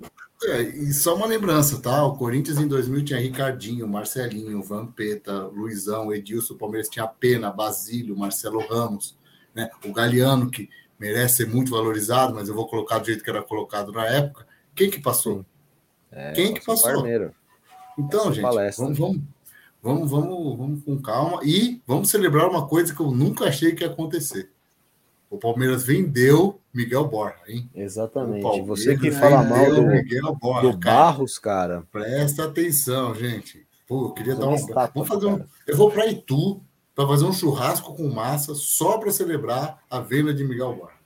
É, 0.43 0.61
e 0.61 0.93
só 0.93 1.15
uma 1.15 1.25
lembrança, 1.25 1.81
tá? 1.81 2.05
O 2.05 2.15
Corinthians 2.15 2.59
em 2.59 2.67
2000 2.67 3.03
tinha 3.03 3.19
Ricardinho, 3.19 3.87
Marcelinho, 3.87 4.61
Vampeta, 4.61 5.33
Luizão, 5.47 6.13
Edilson, 6.13 6.53
o 6.53 6.57
Palmeiras 6.57 6.89
tinha 6.89 7.07
Pena, 7.07 7.51
Basílio, 7.51 8.15
Marcelo 8.15 8.59
Ramos, 8.59 9.17
né? 9.53 9.69
O 9.83 9.91
Galeano, 9.91 10.49
que 10.49 10.69
merece 10.99 11.37
ser 11.37 11.47
muito 11.47 11.71
valorizado, 11.71 12.35
mas 12.35 12.47
eu 12.47 12.55
vou 12.55 12.67
colocar 12.67 12.99
do 12.99 13.05
jeito 13.07 13.23
que 13.23 13.29
era 13.29 13.41
colocado 13.41 13.91
na 13.91 14.05
época. 14.05 14.47
Quem 14.75 14.91
que 14.91 15.01
passou? 15.01 15.43
É, 16.11 16.31
Quem 16.33 16.53
que 16.53 16.63
passou? 16.63 16.93
Parmeiro. 16.93 17.33
Então, 17.97 18.31
gente, 18.31 18.43
vamos, 18.43 18.77
vamos, 18.77 19.21
vamos, 19.81 20.11
vamos, 20.11 20.57
vamos 20.57 20.83
com 20.83 21.01
calma 21.01 21.39
e 21.43 21.81
vamos 21.85 22.09
celebrar 22.09 22.47
uma 22.47 22.67
coisa 22.67 22.93
que 22.93 22.99
eu 22.99 23.09
nunca 23.09 23.45
achei 23.45 23.73
que 23.73 23.83
ia 23.83 23.89
acontecer. 23.89 24.51
O 25.29 25.37
Palmeiras 25.37 25.83
vendeu 25.83 26.59
Miguel 26.73 27.05
Borja, 27.05 27.35
hein? 27.47 27.69
Exatamente. 27.75 28.61
Você 28.61 28.97
que 28.97 29.11
fala 29.11 29.43
mal 29.43 29.73
do, 29.73 29.81
Miguel 29.81 30.35
Borja, 30.35 30.71
do 30.71 30.77
Barros, 30.77 31.37
cara. 31.37 31.83
Presta 31.91 32.45
atenção, 32.45 33.13
gente. 33.13 33.67
Pô, 33.87 34.05
eu 34.05 34.11
queria 34.11 34.35
dar 34.35 34.47
um. 34.47 34.55
Vamos 34.93 35.07
fazer 35.07 35.25
um. 35.25 35.43
Eu 35.65 35.75
vou 35.75 35.91
para 35.91 36.07
Itu 36.07 36.61
para 36.95 37.07
fazer 37.07 37.25
um 37.25 37.33
churrasco 37.33 37.95
com 37.95 38.09
massa 38.09 38.55
só 38.55 38.97
para 38.97 39.11
celebrar 39.11 39.83
a 39.89 39.99
venda 39.99 40.33
de 40.33 40.43
Miguel 40.43 40.75
Borja. 40.75 40.97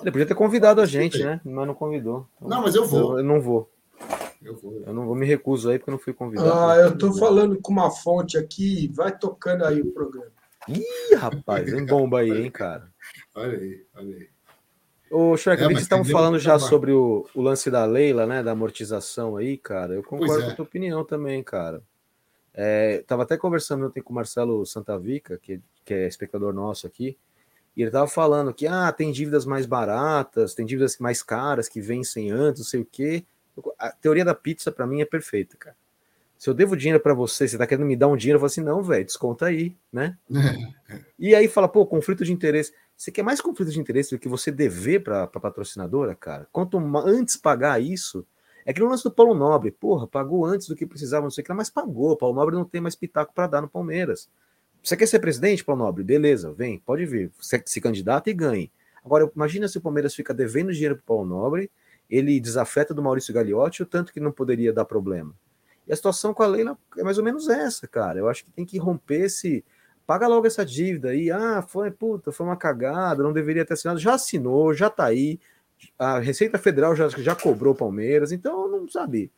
Ele 0.00 0.12
podia 0.12 0.26
ter 0.26 0.34
convidado 0.34 0.80
a 0.80 0.86
gente, 0.86 1.22
né? 1.22 1.40
Mas 1.44 1.66
não 1.66 1.74
convidou. 1.74 2.26
Então, 2.36 2.48
não, 2.48 2.62
mas 2.62 2.74
eu 2.74 2.86
vou. 2.86 3.12
Eu, 3.12 3.18
eu 3.18 3.24
não 3.24 3.40
vou. 3.40 3.68
Eu, 4.42 4.56
vou. 4.56 4.82
eu 4.86 4.94
não 4.94 5.06
vou 5.06 5.14
me 5.14 5.26
recuso 5.26 5.68
aí 5.68 5.78
porque 5.78 5.90
eu 5.90 5.92
não 5.92 5.98
fui 5.98 6.12
convidado. 6.12 6.52
Ah, 6.52 6.76
eu 6.76 6.96
tô 6.96 7.12
falando 7.14 7.58
com 7.60 7.72
uma 7.72 7.90
fonte 7.90 8.38
aqui, 8.38 8.90
vai 8.94 9.16
tocando 9.16 9.64
aí 9.64 9.80
o 9.80 9.92
programa. 9.92 10.30
Ih, 10.68 11.14
rapaz, 11.16 11.70
vem 11.70 11.84
bomba 11.84 12.20
aí, 12.20 12.30
hein, 12.30 12.50
cara. 12.50 12.88
Olha 13.34 13.58
aí, 13.58 13.86
olha 13.94 14.16
aí. 14.16 14.28
Ô, 15.10 15.36
Shrek, 15.36 15.62
é, 15.62 15.66
vocês 15.66 15.82
estavam 15.82 16.04
falando 16.04 16.38
já 16.38 16.58
sobre 16.58 16.92
o, 16.92 17.28
o, 17.34 17.42
lance 17.42 17.68
da 17.70 17.84
Leila, 17.84 18.26
né? 18.26 18.42
Da 18.42 18.52
amortização 18.52 19.36
aí, 19.36 19.58
cara. 19.58 19.94
Eu 19.94 20.04
concordo 20.04 20.42
é. 20.42 20.46
com 20.46 20.50
a 20.52 20.54
tua 20.54 20.64
opinião 20.64 21.04
também, 21.04 21.42
cara. 21.42 21.82
É, 22.54 23.02
tava 23.06 23.24
até 23.24 23.36
conversando 23.36 23.86
ontem 23.86 24.02
com 24.02 24.12
o 24.12 24.16
Marcelo 24.16 24.64
Santavica, 24.64 25.38
que, 25.38 25.60
que 25.84 25.94
é 25.94 26.06
espectador 26.06 26.52
nosso 26.52 26.86
aqui, 26.86 27.16
e 27.76 27.82
ele 27.82 27.90
tava 27.90 28.08
falando 28.08 28.52
que 28.52 28.66
ah, 28.66 28.92
tem 28.92 29.12
dívidas 29.12 29.46
mais 29.46 29.66
baratas, 29.66 30.54
tem 30.54 30.66
dívidas 30.66 30.98
mais 30.98 31.22
caras 31.22 31.68
que 31.68 31.80
vencem 31.80 32.30
antes, 32.30 32.62
não 32.62 32.68
sei 32.68 32.80
o 32.80 32.84
quê. 32.84 33.24
A 33.78 33.90
teoria 33.90 34.24
da 34.24 34.34
pizza 34.34 34.70
para 34.72 34.86
mim 34.86 35.00
é 35.00 35.04
perfeita, 35.04 35.56
cara. 35.56 35.76
Se 36.36 36.48
eu 36.48 36.54
devo 36.54 36.76
dinheiro 36.76 37.00
para 37.00 37.12
você, 37.12 37.46
você 37.46 37.58
tá 37.58 37.66
querendo 37.66 37.86
me 37.86 37.94
dar 37.94 38.08
um 38.08 38.16
dinheiro, 38.16 38.36
eu 38.36 38.40
falo 38.40 38.46
assim, 38.46 38.62
não, 38.62 38.82
velho, 38.82 39.04
desconta 39.04 39.46
aí, 39.46 39.76
né? 39.92 40.16
e 41.18 41.34
aí 41.34 41.46
fala, 41.48 41.68
pô, 41.68 41.84
conflito 41.84 42.24
de 42.24 42.32
interesse. 42.32 42.72
Você 43.00 43.10
quer 43.10 43.22
mais 43.22 43.40
conflito 43.40 43.72
de 43.72 43.80
interesse 43.80 44.14
do 44.14 44.18
que 44.18 44.28
você 44.28 44.50
dever 44.52 45.02
para 45.02 45.22
a 45.22 45.26
patrocinadora, 45.26 46.14
cara? 46.14 46.46
Quanto 46.52 46.76
antes 46.98 47.34
pagar 47.34 47.80
isso, 47.80 48.26
é 48.66 48.74
que 48.74 48.80
no 48.80 48.90
lance 48.90 49.02
do 49.02 49.10
Paulo 49.10 49.34
Nobre, 49.34 49.70
porra, 49.70 50.06
pagou 50.06 50.44
antes 50.44 50.68
do 50.68 50.76
que 50.76 50.84
precisava, 50.84 51.22
não 51.22 51.30
sei 51.30 51.40
o 51.40 51.44
que, 51.46 51.52
mas 51.54 51.70
pagou. 51.70 52.14
Paulo 52.14 52.34
Nobre 52.34 52.54
não 52.54 52.64
tem 52.66 52.78
mais 52.78 52.94
pitaco 52.94 53.32
para 53.32 53.46
dar 53.46 53.62
no 53.62 53.70
Palmeiras. 53.70 54.28
Você 54.82 54.98
quer 54.98 55.06
ser 55.06 55.18
presidente, 55.18 55.64
Paulo 55.64 55.82
Nobre? 55.82 56.04
Beleza, 56.04 56.52
vem, 56.52 56.78
pode 56.78 57.06
vir. 57.06 57.32
Você 57.40 57.62
se 57.64 57.80
candidata 57.80 58.28
e 58.28 58.34
ganhe. 58.34 58.70
Agora, 59.02 59.32
imagina 59.34 59.66
se 59.66 59.78
o 59.78 59.80
Palmeiras 59.80 60.14
fica 60.14 60.34
devendo 60.34 60.70
dinheiro 60.70 60.96
para 60.96 61.04
Paulo 61.06 61.24
Nobre 61.24 61.70
ele 62.10 62.38
desafeta 62.38 62.92
do 62.92 63.02
Maurício 63.02 63.32
Gagliotti, 63.32 63.82
o 63.82 63.86
tanto 63.86 64.12
que 64.12 64.20
não 64.20 64.30
poderia 64.30 64.74
dar 64.74 64.84
problema. 64.84 65.32
E 65.86 65.92
a 65.92 65.96
situação 65.96 66.34
com 66.34 66.42
a 66.42 66.46
Leila 66.46 66.76
é 66.98 67.02
mais 67.02 67.16
ou 67.16 67.24
menos 67.24 67.48
essa, 67.48 67.88
cara. 67.88 68.18
Eu 68.18 68.28
acho 68.28 68.44
que 68.44 68.50
tem 68.50 68.66
que 68.66 68.78
romper 68.78 69.22
esse. 69.22 69.64
Paga 70.10 70.26
logo 70.26 70.44
essa 70.44 70.66
dívida 70.66 71.10
aí. 71.10 71.30
Ah, 71.30 71.62
foi, 71.62 71.88
puta, 71.88 72.32
foi 72.32 72.44
uma 72.44 72.56
cagada, 72.56 73.22
não 73.22 73.32
deveria 73.32 73.64
ter 73.64 73.74
assinado. 73.74 74.00
Já 74.00 74.14
assinou, 74.14 74.74
já 74.74 74.90
tá 74.90 75.04
aí. 75.04 75.38
A 75.96 76.18
Receita 76.18 76.58
Federal 76.58 76.96
já, 76.96 77.08
já 77.10 77.36
cobrou 77.36 77.76
Palmeiras, 77.76 78.32
então 78.32 78.68
não 78.68 78.88
sabe. 78.88 79.30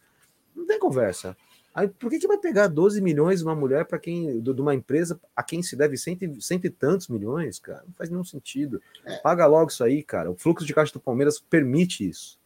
Não 0.57 0.65
tem 0.65 0.79
conversa. 0.79 1.37
Aí, 1.75 1.89
por 1.89 2.09
que, 2.09 2.19
que 2.19 2.27
vai 2.27 2.39
pegar 2.39 2.69
12 2.69 3.03
milhões 3.03 3.41
de 3.41 3.45
uma 3.45 3.55
mulher 3.55 3.85
para 3.85 3.99
quem 3.99 4.41
de 4.41 4.51
uma 4.63 4.75
empresa 4.75 5.21
a 5.37 5.43
quem 5.43 5.63
se 5.63 5.77
deve 5.77 5.99
cento, 5.99 6.41
cento 6.41 6.65
e 6.65 6.71
tantos 6.71 7.09
milhões, 7.09 7.59
cara? 7.59 7.85
Não 7.87 7.93
faz 7.93 8.09
nenhum 8.09 8.25
sentido. 8.25 8.81
É. 9.05 9.19
Paga 9.19 9.45
logo 9.45 9.71
isso 9.71 9.85
aí, 9.85 10.03
cara. 10.03 10.31
O 10.31 10.39
fluxo 10.39 10.65
de 10.65 10.73
caixa 10.73 10.95
do 10.95 11.01
Palmeiras 11.01 11.39
permite 11.39 12.09
isso. 12.09 12.41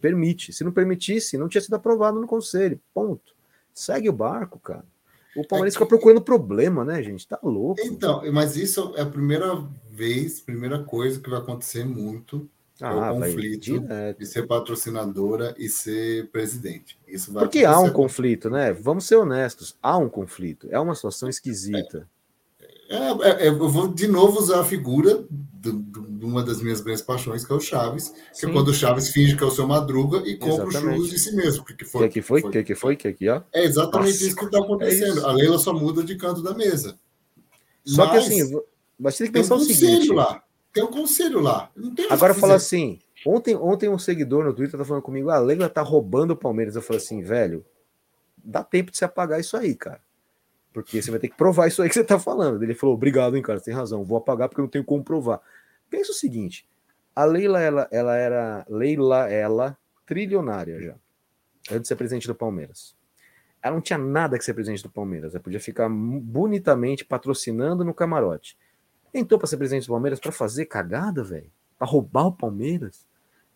Permite. 0.00 0.52
Se 0.52 0.64
não 0.64 0.72
permitisse, 0.72 1.38
não 1.38 1.48
tinha 1.48 1.62
sido 1.62 1.74
aprovado 1.74 2.20
no 2.20 2.26
conselho. 2.26 2.80
Ponto. 2.92 3.36
Segue 3.72 4.08
o 4.08 4.12
barco, 4.12 4.58
cara. 4.58 4.84
O 5.38 5.46
Palmeiras 5.46 5.74
é 5.74 5.78
que... 5.78 5.84
fica 5.84 5.88
procurando 5.88 6.20
problema, 6.20 6.84
né, 6.84 7.02
gente? 7.02 7.26
Tá 7.26 7.38
louco. 7.42 7.80
Então, 7.84 8.22
mas 8.32 8.56
isso 8.56 8.92
é 8.96 9.02
a 9.02 9.06
primeira 9.06 9.64
vez, 9.90 10.40
primeira 10.40 10.82
coisa 10.82 11.20
que 11.20 11.30
vai 11.30 11.38
acontecer 11.38 11.84
muito 11.84 12.48
ah, 12.80 13.08
é 13.08 13.10
o 13.10 13.20
conflito 13.20 13.80
de 14.18 14.26
ser 14.26 14.46
patrocinadora 14.46 15.54
e 15.58 15.68
ser 15.68 16.28
presidente. 16.30 16.98
Isso 17.08 17.32
vai 17.32 17.44
Porque 17.44 17.64
há 17.64 17.78
um 17.78 17.90
conflito, 17.90 18.48
né? 18.48 18.72
Vamos 18.72 19.04
ser 19.04 19.16
honestos, 19.16 19.76
há 19.82 19.96
um 19.98 20.08
conflito. 20.08 20.68
É 20.70 20.78
uma 20.78 20.94
situação 20.94 21.28
esquisita. 21.28 22.08
É, 22.88 22.96
é, 22.96 23.46
é, 23.46 23.48
eu 23.48 23.68
vou 23.68 23.88
de 23.88 24.06
novo 24.06 24.38
usar 24.38 24.60
a 24.60 24.64
figura 24.64 25.24
de, 25.28 25.72
de, 26.18 26.24
uma 26.24 26.42
das 26.42 26.60
minhas 26.60 26.80
grandes 26.80 27.02
paixões, 27.02 27.44
que 27.44 27.52
é 27.52 27.56
o 27.56 27.60
Chaves, 27.60 28.08
que 28.08 28.40
Sim. 28.40 28.50
é 28.50 28.52
quando 28.52 28.68
o 28.68 28.74
Chaves 28.74 29.10
finge 29.10 29.36
que 29.36 29.42
é 29.42 29.46
o 29.46 29.50
seu 29.50 29.66
Madruga 29.66 30.18
e 30.26 30.36
compra 30.36 30.66
exatamente. 30.66 30.76
o 30.76 30.80
churros 30.80 31.10
de 31.10 31.18
si 31.18 31.36
mesmo. 31.36 31.64
Que, 31.64 31.74
que 31.74 31.84
foi? 31.84 32.08
Que, 32.08 32.14
que 32.14 32.22
foi? 32.22 32.42
Que, 32.42 32.64
que 32.64 32.74
foi? 32.74 32.96
Que 32.96 33.08
aqui, 33.08 33.28
ó. 33.28 33.42
É 33.52 33.64
exatamente 33.64 34.12
Nossa, 34.12 34.24
isso 34.24 34.36
que 34.36 34.44
está 34.44 34.58
acontecendo. 34.58 35.26
a 35.26 35.32
Leila 35.32 35.58
só 35.58 35.72
muda 35.72 36.02
de 36.02 36.16
canto 36.16 36.42
da 36.42 36.54
mesa. 36.54 36.98
Só 37.84 38.06
mas, 38.06 38.10
que 38.10 38.16
assim, 38.40 38.60
mas 38.98 39.16
tem 39.16 39.26
que 39.28 39.32
pensar 39.32 39.54
o 39.54 39.60
seguinte. 39.60 40.12
Lá. 40.12 40.42
Tem 40.72 40.84
um 40.84 40.88
conselho 40.88 41.40
lá. 41.40 41.70
Agora 42.10 42.34
fala 42.34 42.54
assim. 42.54 42.98
Ontem, 43.26 43.56
ontem 43.56 43.88
um 43.88 43.98
seguidor 43.98 44.44
no 44.44 44.54
Twitter 44.54 44.78
tá 44.78 44.84
falando 44.84 45.02
comigo, 45.02 45.28
ah, 45.28 45.36
a 45.36 45.40
Leila 45.40 45.68
tá 45.68 45.82
roubando 45.82 46.32
o 46.32 46.36
Palmeiras. 46.36 46.76
Eu 46.76 46.82
falei 46.82 47.02
assim, 47.02 47.20
velho, 47.20 47.64
dá 48.36 48.62
tempo 48.62 48.90
de 48.90 48.96
se 48.96 49.04
apagar 49.04 49.40
isso 49.40 49.56
aí, 49.56 49.74
cara. 49.74 50.00
Porque 50.72 51.02
você 51.02 51.10
vai 51.10 51.18
ter 51.18 51.28
que 51.28 51.36
provar 51.36 51.66
isso 51.66 51.82
aí 51.82 51.88
que 51.88 51.94
você 51.94 52.04
tá 52.04 52.18
falando. 52.18 52.62
Ele 52.62 52.74
falou, 52.74 52.94
obrigado, 52.94 53.36
hein, 53.36 53.42
cara, 53.42 53.58
você 53.58 53.66
tem 53.66 53.74
razão, 53.74 54.04
vou 54.04 54.18
apagar 54.18 54.48
porque 54.48 54.60
eu 54.60 54.64
não 54.64 54.70
tenho 54.70 54.84
como 54.84 55.02
provar. 55.02 55.40
Pensa 55.90 56.12
o 56.12 56.14
seguinte, 56.14 56.66
a 57.14 57.24
Leila, 57.24 57.60
ela, 57.60 57.88
ela 57.90 58.16
era, 58.16 58.66
Leila, 58.68 59.28
ela, 59.30 59.78
trilionária 60.06 60.80
já, 60.80 60.94
antes 61.70 61.82
de 61.82 61.88
ser 61.88 61.96
presidente 61.96 62.26
do 62.26 62.34
Palmeiras. 62.34 62.96
Ela 63.62 63.74
não 63.74 63.82
tinha 63.82 63.98
nada 63.98 64.38
que 64.38 64.44
ser 64.44 64.54
presidente 64.54 64.82
do 64.82 64.90
Palmeiras, 64.90 65.34
ela 65.34 65.42
podia 65.42 65.60
ficar 65.60 65.88
bonitamente 65.88 67.04
patrocinando 67.04 67.84
no 67.84 67.92
camarote. 67.92 68.56
Entrou 69.12 69.38
para 69.38 69.48
ser 69.48 69.56
presidente 69.56 69.86
do 69.86 69.92
Palmeiras 69.92 70.20
para 70.20 70.30
fazer 70.30 70.66
cagada, 70.66 71.24
velho? 71.24 71.50
Para 71.78 71.88
roubar 71.88 72.26
o 72.26 72.32
Palmeiras? 72.32 73.06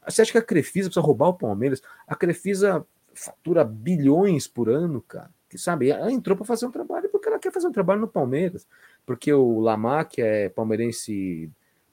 Você 0.07 0.23
acha 0.23 0.33
que 0.33 0.39
a 0.39 0.43
Crefisa 0.43 0.89
precisa 0.89 1.05
roubar 1.05 1.29
o 1.29 1.35
Palmeiras? 1.35 1.81
A 2.07 2.17
Crefisa 2.17 2.85
fatura 3.15 3.65
bilhões 3.65 4.49
por 4.49 4.69
ano, 4.69 5.01
cara. 5.03 5.31
Que 5.49 5.59
sabe? 5.59 5.91
Ela 5.91 6.11
entrou 6.11 6.37
para 6.37 6.47
fazer 6.47 6.67
um 6.67 6.71
trabalho 6.71 7.09
porque 7.11 7.29
ela 7.29 7.39
quer 7.39 7.53
fazer 7.53 7.69
um 7.69 7.73
trabalho 7.73 8.01
no 8.01 8.09
Palmeiras. 8.09 8.67
Porque 9.05 9.33
o 9.33 9.61
Lamac 9.61 10.21
é 10.21 10.49
palmeirense 10.49 11.51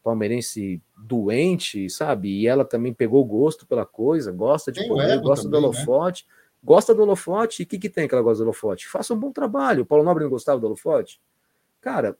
palmeirense 0.09 0.81
doente, 0.97 1.89
sabe? 1.89 2.41
E 2.41 2.47
ela 2.47 2.65
também 2.65 2.93
pegou 2.93 3.23
gosto 3.23 3.65
pela 3.67 3.85
coisa, 3.85 4.31
gosta 4.31 4.71
de 4.71 4.87
poder, 4.87 5.21
gosta 5.21 5.45
também, 5.45 5.61
do 5.61 5.61
né? 5.61 5.67
holofote. 5.67 6.25
Né? 6.27 6.33
Gosta 6.61 6.93
do 6.93 7.03
holofote, 7.03 7.61
e 7.61 7.65
o 7.65 7.67
que, 7.67 7.79
que 7.79 7.89
tem 7.89 8.07
que 8.07 8.13
ela 8.13 8.23
gosta 8.23 8.39
do 8.39 8.47
holofote? 8.47 8.89
Faça 8.89 9.13
um 9.13 9.19
bom 9.19 9.31
trabalho. 9.31 9.83
O 9.83 9.85
Paulo 9.85 10.03
Nobre 10.03 10.23
não 10.23 10.29
gostava 10.29 10.59
do 10.59 10.65
holofote? 10.65 11.21
Cara, 11.79 12.17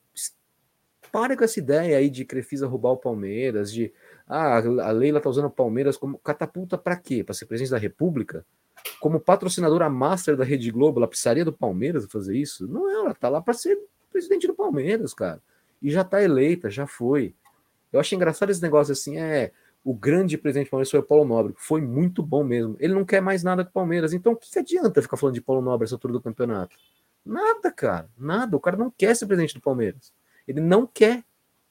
para 1.11 1.35
com 1.35 1.43
essa 1.43 1.59
ideia 1.59 1.97
aí 1.97 2.09
de 2.09 2.23
Crefisa 2.23 2.67
roubar 2.67 2.91
o 2.91 2.97
Palmeiras, 2.97 3.73
de 3.73 3.91
ah, 4.27 4.57
a 4.57 4.91
Leila 4.91 5.19
tá 5.19 5.29
usando 5.29 5.45
o 5.45 5.51
Palmeiras 5.51 5.97
como 5.97 6.17
catapulta 6.19 6.77
para 6.77 6.95
quê? 6.95 7.23
Para 7.23 7.33
ser 7.33 7.47
presidente 7.47 7.71
da 7.71 7.77
República? 7.77 8.45
Como 9.01 9.19
patrocinadora 9.19 9.89
master 9.89 10.37
da 10.37 10.45
Rede 10.45 10.71
Globo, 10.71 10.99
ela 10.99 11.07
precisaria 11.07 11.43
do 11.43 11.51
Palmeiras 11.51 12.05
fazer 12.09 12.37
isso? 12.37 12.67
Não, 12.67 12.89
é, 12.89 12.93
ela 12.93 13.13
tá 13.13 13.27
lá 13.27 13.41
para 13.41 13.53
ser 13.53 13.77
presidente 14.09 14.47
do 14.47 14.53
Palmeiras, 14.53 15.13
cara. 15.13 15.41
E 15.81 15.89
já 15.89 16.03
tá 16.03 16.21
eleita, 16.21 16.69
já 16.69 16.85
foi. 16.85 17.33
Eu 17.91 17.99
acho 17.99 18.13
engraçado 18.15 18.49
esse 18.49 18.61
negócio 18.61 18.91
assim, 18.91 19.17
é 19.17 19.51
o 19.83 19.93
grande 19.93 20.37
presidente 20.37 20.67
do 20.67 20.71
Palmeiras 20.71 20.91
foi 20.91 20.99
o 20.99 21.03
Paulo 21.03 21.25
Nobre, 21.25 21.53
foi 21.57 21.81
muito 21.81 22.21
bom 22.21 22.43
mesmo. 22.43 22.75
Ele 22.79 22.93
não 22.93 23.05
quer 23.05 23.21
mais 23.21 23.43
nada 23.43 23.63
com 23.63 23.69
o 23.69 23.73
Palmeiras, 23.73 24.13
então 24.13 24.33
o 24.33 24.35
que, 24.35 24.49
que 24.51 24.59
adianta 24.59 25.01
ficar 25.01 25.17
falando 25.17 25.35
de 25.35 25.41
Paulo 25.41 25.61
Nobre 25.61 25.85
essa 25.85 25.95
altura 25.95 26.13
do 26.13 26.21
campeonato? 26.21 26.75
Nada, 27.25 27.71
cara, 27.71 28.09
nada. 28.17 28.55
O 28.55 28.59
cara 28.59 28.77
não 28.77 28.91
quer 28.91 29.15
ser 29.15 29.25
presidente 29.25 29.53
do 29.53 29.61
Palmeiras. 29.61 30.13
Ele 30.47 30.59
não 30.59 30.85
quer, 30.85 31.23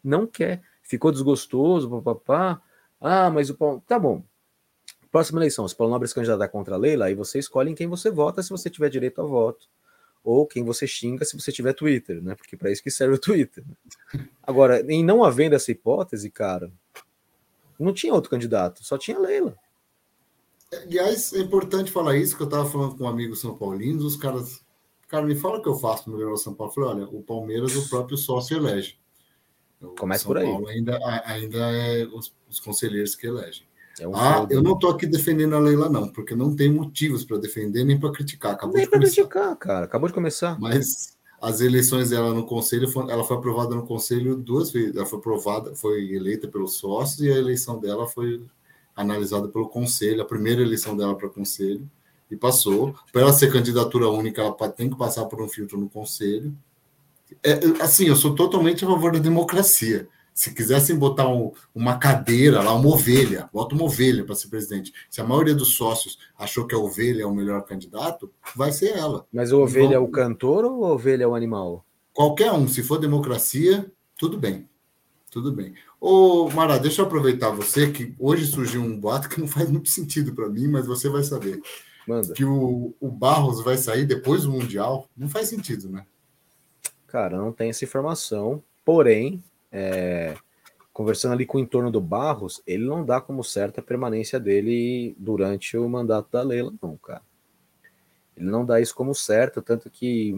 não 0.02 0.26
quer. 0.26 0.62
Ficou 0.82 1.10
desgostoso, 1.10 1.90
papapá. 1.90 2.62
Ah, 3.00 3.30
mas 3.30 3.50
o 3.50 3.54
Paulo. 3.54 3.82
Tá 3.86 3.98
bom. 3.98 4.22
Próxima 5.10 5.38
eleição, 5.40 5.66
se 5.66 5.74
Paulo 5.74 5.92
Nobre 5.92 6.06
se 6.06 6.14
candidatar 6.14 6.48
contra 6.48 6.74
a 6.74 6.78
Leila, 6.78 7.06
aí 7.06 7.14
você 7.14 7.38
escolhe 7.38 7.70
em 7.70 7.74
quem 7.74 7.88
você 7.88 8.10
vota 8.10 8.42
se 8.42 8.50
você 8.50 8.68
tiver 8.68 8.90
direito 8.90 9.20
a 9.20 9.24
voto. 9.24 9.66
Ou 10.28 10.46
quem 10.46 10.62
você 10.62 10.86
xinga 10.86 11.24
se 11.24 11.38
você 11.38 11.50
tiver 11.50 11.72
Twitter, 11.72 12.22
né? 12.22 12.34
Porque 12.34 12.56
para 12.56 12.70
isso 12.70 12.82
que 12.82 12.90
serve 12.90 13.14
o 13.14 13.20
Twitter. 13.20 13.64
Agora, 14.42 14.80
em 14.92 15.04
não 15.04 15.24
havendo 15.24 15.54
essa 15.54 15.70
hipótese, 15.70 16.30
cara, 16.30 16.70
não 17.78 17.92
tinha 17.92 18.12
outro 18.12 18.30
candidato, 18.30 18.84
só 18.84 18.98
tinha 18.98 19.18
Leila. 19.18 19.56
Aliás, 20.72 21.32
é 21.32 21.38
importante 21.38 21.90
falar 21.90 22.16
isso, 22.16 22.36
que 22.36 22.42
eu 22.42 22.46
estava 22.46 22.68
falando 22.68 22.96
com 22.96 23.04
um 23.04 23.08
amigo 23.08 23.34
São 23.34 23.56
Paulino, 23.56 24.04
os 24.04 24.16
caras 24.16 24.60
Cara, 25.08 25.24
me 25.24 25.34
fala 25.34 25.58
o 25.58 25.62
que 25.62 25.68
eu 25.68 25.74
faço 25.74 26.08
no 26.08 26.16
melhorar 26.16 26.36
São 26.36 26.54
Paulo. 26.54 26.70
Eu 26.70 26.74
falei, 26.74 26.90
olha, 26.90 27.18
o 27.18 27.22
Palmeiras, 27.22 27.74
o 27.74 27.88
próprio 27.88 28.16
sócio 28.18 28.58
elege. 28.58 28.98
Começa 29.98 30.26
por 30.26 30.36
aí. 30.36 30.44
Paulo 30.44 30.68
ainda, 30.68 30.98
ainda 31.24 31.58
é 31.58 32.04
os, 32.04 32.34
os 32.48 32.60
conselheiros 32.60 33.16
que 33.16 33.26
elegem. 33.26 33.66
É 34.00 34.08
um 34.08 34.14
ah, 34.16 34.46
eu 34.50 34.62
não 34.62 34.74
estou 34.74 34.90
aqui 34.90 35.06
defendendo 35.06 35.54
a 35.54 35.58
Leila, 35.58 35.88
não, 35.88 36.08
porque 36.08 36.34
não 36.34 36.54
tem 36.54 36.70
motivos 36.72 37.24
para 37.24 37.38
defender 37.38 37.84
nem 37.84 37.98
para 37.98 38.12
criticar. 38.12 38.52
Acabou 38.52 38.76
nem 38.76 38.88
para 38.88 39.00
criticar, 39.00 39.56
cara. 39.56 39.84
Acabou 39.84 40.08
de 40.08 40.14
começar. 40.14 40.58
Mas 40.60 41.16
as 41.40 41.60
eleições 41.60 42.10
dela 42.10 42.34
no 42.34 42.44
conselho, 42.44 42.88
ela 43.08 43.24
foi 43.24 43.36
aprovada 43.36 43.74
no 43.74 43.86
conselho 43.86 44.36
duas 44.36 44.70
vezes. 44.70 44.96
Ela 44.96 45.06
foi 45.06 45.18
aprovada, 45.18 45.74
foi 45.74 46.12
eleita 46.12 46.48
pelos 46.48 46.74
sócios 46.74 47.20
e 47.20 47.30
a 47.30 47.36
eleição 47.36 47.78
dela 47.78 48.06
foi 48.06 48.42
analisada 48.94 49.48
pelo 49.48 49.68
conselho. 49.68 50.22
A 50.22 50.26
primeira 50.26 50.62
eleição 50.62 50.96
dela 50.96 51.16
para 51.16 51.28
conselho 51.28 51.88
e 52.30 52.36
passou. 52.36 52.94
Para 53.12 53.22
ela 53.22 53.32
ser 53.32 53.52
candidatura 53.52 54.08
única, 54.08 54.42
ela 54.42 54.52
tem 54.70 54.90
que 54.90 54.96
passar 54.96 55.26
por 55.26 55.40
um 55.40 55.48
filtro 55.48 55.78
no 55.78 55.88
conselho. 55.88 56.54
É, 57.42 57.60
assim, 57.80 58.06
eu 58.06 58.16
sou 58.16 58.34
totalmente 58.34 58.84
a 58.84 58.88
favor 58.88 59.12
da 59.12 59.18
democracia. 59.18 60.08
Se 60.38 60.54
quisessem 60.54 60.96
botar 60.96 61.28
um, 61.28 61.50
uma 61.74 61.98
cadeira 61.98 62.62
lá, 62.62 62.72
uma 62.72 62.90
ovelha, 62.90 63.50
bota 63.52 63.74
uma 63.74 63.82
ovelha 63.82 64.24
para 64.24 64.36
ser 64.36 64.46
presidente. 64.46 64.92
Se 65.10 65.20
a 65.20 65.24
maioria 65.24 65.52
dos 65.52 65.74
sócios 65.74 66.16
achou 66.38 66.64
que 66.64 66.76
a 66.76 66.78
ovelha 66.78 67.24
é 67.24 67.26
o 67.26 67.34
melhor 67.34 67.64
candidato, 67.64 68.32
vai 68.54 68.70
ser 68.70 68.96
ela. 68.96 69.26
Mas 69.32 69.50
a 69.50 69.56
ovelha 69.56 69.86
então, 69.86 69.96
é 69.96 69.98
o 69.98 70.06
cantor 70.06 70.64
ou 70.64 70.84
a 70.84 70.92
ovelha 70.92 71.24
é 71.24 71.26
o 71.26 71.34
animal? 71.34 71.84
Qualquer 72.14 72.52
um. 72.52 72.68
Se 72.68 72.84
for 72.84 73.00
democracia, 73.00 73.90
tudo 74.16 74.38
bem. 74.38 74.68
Tudo 75.28 75.50
bem. 75.50 75.74
Ô, 76.00 76.48
Mara, 76.50 76.78
deixa 76.78 77.02
eu 77.02 77.06
aproveitar 77.06 77.50
você, 77.50 77.90
que 77.90 78.14
hoje 78.16 78.46
surgiu 78.46 78.80
um 78.80 78.96
boato 78.96 79.28
que 79.28 79.40
não 79.40 79.48
faz 79.48 79.68
muito 79.68 79.88
sentido 79.88 80.32
para 80.36 80.48
mim, 80.48 80.68
mas 80.68 80.86
você 80.86 81.08
vai 81.08 81.24
saber. 81.24 81.60
Manda. 82.06 82.32
que 82.32 82.44
o, 82.44 82.94
o 83.00 83.10
Barros 83.10 83.60
vai 83.60 83.76
sair 83.76 84.06
depois 84.06 84.44
do 84.44 84.52
Mundial, 84.52 85.08
não 85.16 85.28
faz 85.28 85.48
sentido, 85.48 85.88
né? 85.88 86.06
Cara, 87.08 87.36
não 87.36 87.50
tem 87.52 87.70
essa 87.70 87.84
informação. 87.84 88.62
Porém, 88.84 89.42
é, 89.70 90.34
conversando 90.92 91.32
ali 91.32 91.46
com 91.46 91.58
o 91.58 91.60
entorno 91.60 91.90
do 91.90 92.00
Barros, 92.00 92.62
ele 92.66 92.84
não 92.84 93.04
dá 93.04 93.20
como 93.20 93.44
certa 93.44 93.80
a 93.80 93.84
permanência 93.84 94.40
dele 94.40 95.14
durante 95.18 95.76
o 95.76 95.88
mandato 95.88 96.28
da 96.30 96.42
Leila, 96.42 96.72
não, 96.82 96.96
cara. 96.96 97.22
Ele 98.36 98.50
não 98.50 98.64
dá 98.64 98.80
isso 98.80 98.94
como 98.94 99.14
certo, 99.14 99.60
tanto 99.60 99.90
que 99.90 100.34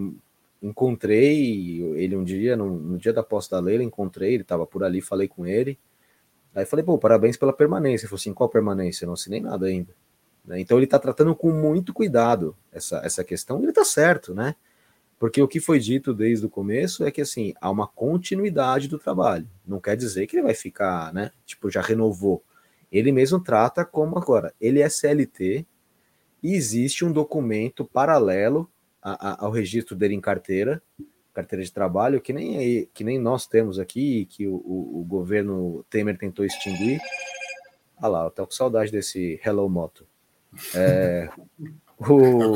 encontrei 0.63 1.81
ele 1.97 2.17
um 2.17 2.25
dia, 2.25 2.57
no, 2.57 2.79
no 2.79 2.99
dia 2.99 3.13
da 3.13 3.23
posse 3.23 3.51
da 3.51 3.61
Leila, 3.61 3.83
encontrei, 3.83 4.35
ele 4.35 4.43
estava 4.43 4.67
por 4.67 4.85
ali, 4.85 5.01
falei 5.01 5.29
com 5.29 5.47
ele. 5.47 5.79
Aí 6.55 6.65
falei, 6.65 6.85
pô, 6.85 6.99
parabéns 6.99 7.37
pela 7.37 7.53
permanência. 7.53 8.05
Ele 8.05 8.11
falou 8.11 8.21
assim, 8.21 8.35
qual 8.35 8.49
permanência? 8.49 9.05
Eu 9.05 9.09
não 9.09 9.15
assinei 9.15 9.41
nada 9.41 9.67
ainda. 9.67 9.95
Né? 10.45 10.61
Então 10.61 10.77
ele 10.79 10.85
está 10.85 10.99
tratando 10.99 11.35
com 11.35 11.53
muito 11.53 11.93
cuidado 11.93 12.57
essa, 12.73 12.99
essa 13.05 13.25
questão, 13.25 13.59
ele 13.59 13.71
está 13.71 13.85
certo, 13.85 14.35
né? 14.35 14.55
Porque 15.21 15.43
o 15.43 15.47
que 15.47 15.61
foi 15.61 15.79
dito 15.79 16.15
desde 16.15 16.47
o 16.47 16.49
começo 16.49 17.05
é 17.05 17.11
que 17.11 17.21
assim 17.21 17.53
há 17.61 17.71
uma 17.71 17.87
continuidade 17.87 18.89
do 18.89 18.99
trabalho. 18.99 19.47
Não 19.67 19.79
quer 19.79 19.95
dizer 19.95 20.27
que 20.27 20.35
ele 20.35 20.45
vai 20.45 20.55
ficar, 20.55 21.13
né? 21.13 21.31
Tipo, 21.45 21.71
já 21.71 21.83
renovou. 21.83 22.43
Ele 22.91 23.13
mesmo 23.13 23.39
trata 23.39 23.85
como 23.85 24.17
agora, 24.17 24.55
ele 24.59 24.81
é 24.81 24.89
CLT 24.89 25.67
e 26.43 26.55
existe 26.55 27.05
um 27.05 27.13
documento 27.13 27.85
paralelo 27.85 28.67
a, 29.03 29.29
a, 29.29 29.45
ao 29.45 29.51
registro 29.51 29.95
dele 29.95 30.15
em 30.15 30.23
carteira, 30.23 30.83
carteira 31.35 31.63
de 31.63 31.71
trabalho, 31.71 32.21
que 32.23 32.33
nem, 32.33 32.87
que 32.87 33.05
nem 33.05 33.19
nós 33.19 33.47
temos 33.47 33.79
aqui, 33.79 34.25
que 34.25 34.47
o, 34.47 34.55
o, 34.55 35.01
o 35.03 35.05
governo 35.05 35.85
Temer 35.91 36.17
tentou 36.17 36.47
extinguir, 36.47 36.99
Ah 37.99 38.09
lá, 38.09 38.25
eu 38.25 38.31
tô 38.31 38.47
com 38.47 38.53
saudade 38.53 38.91
desse 38.91 39.39
Hello 39.45 39.69
Moto. 39.69 40.07
É, 40.75 41.29
o... 42.09 42.55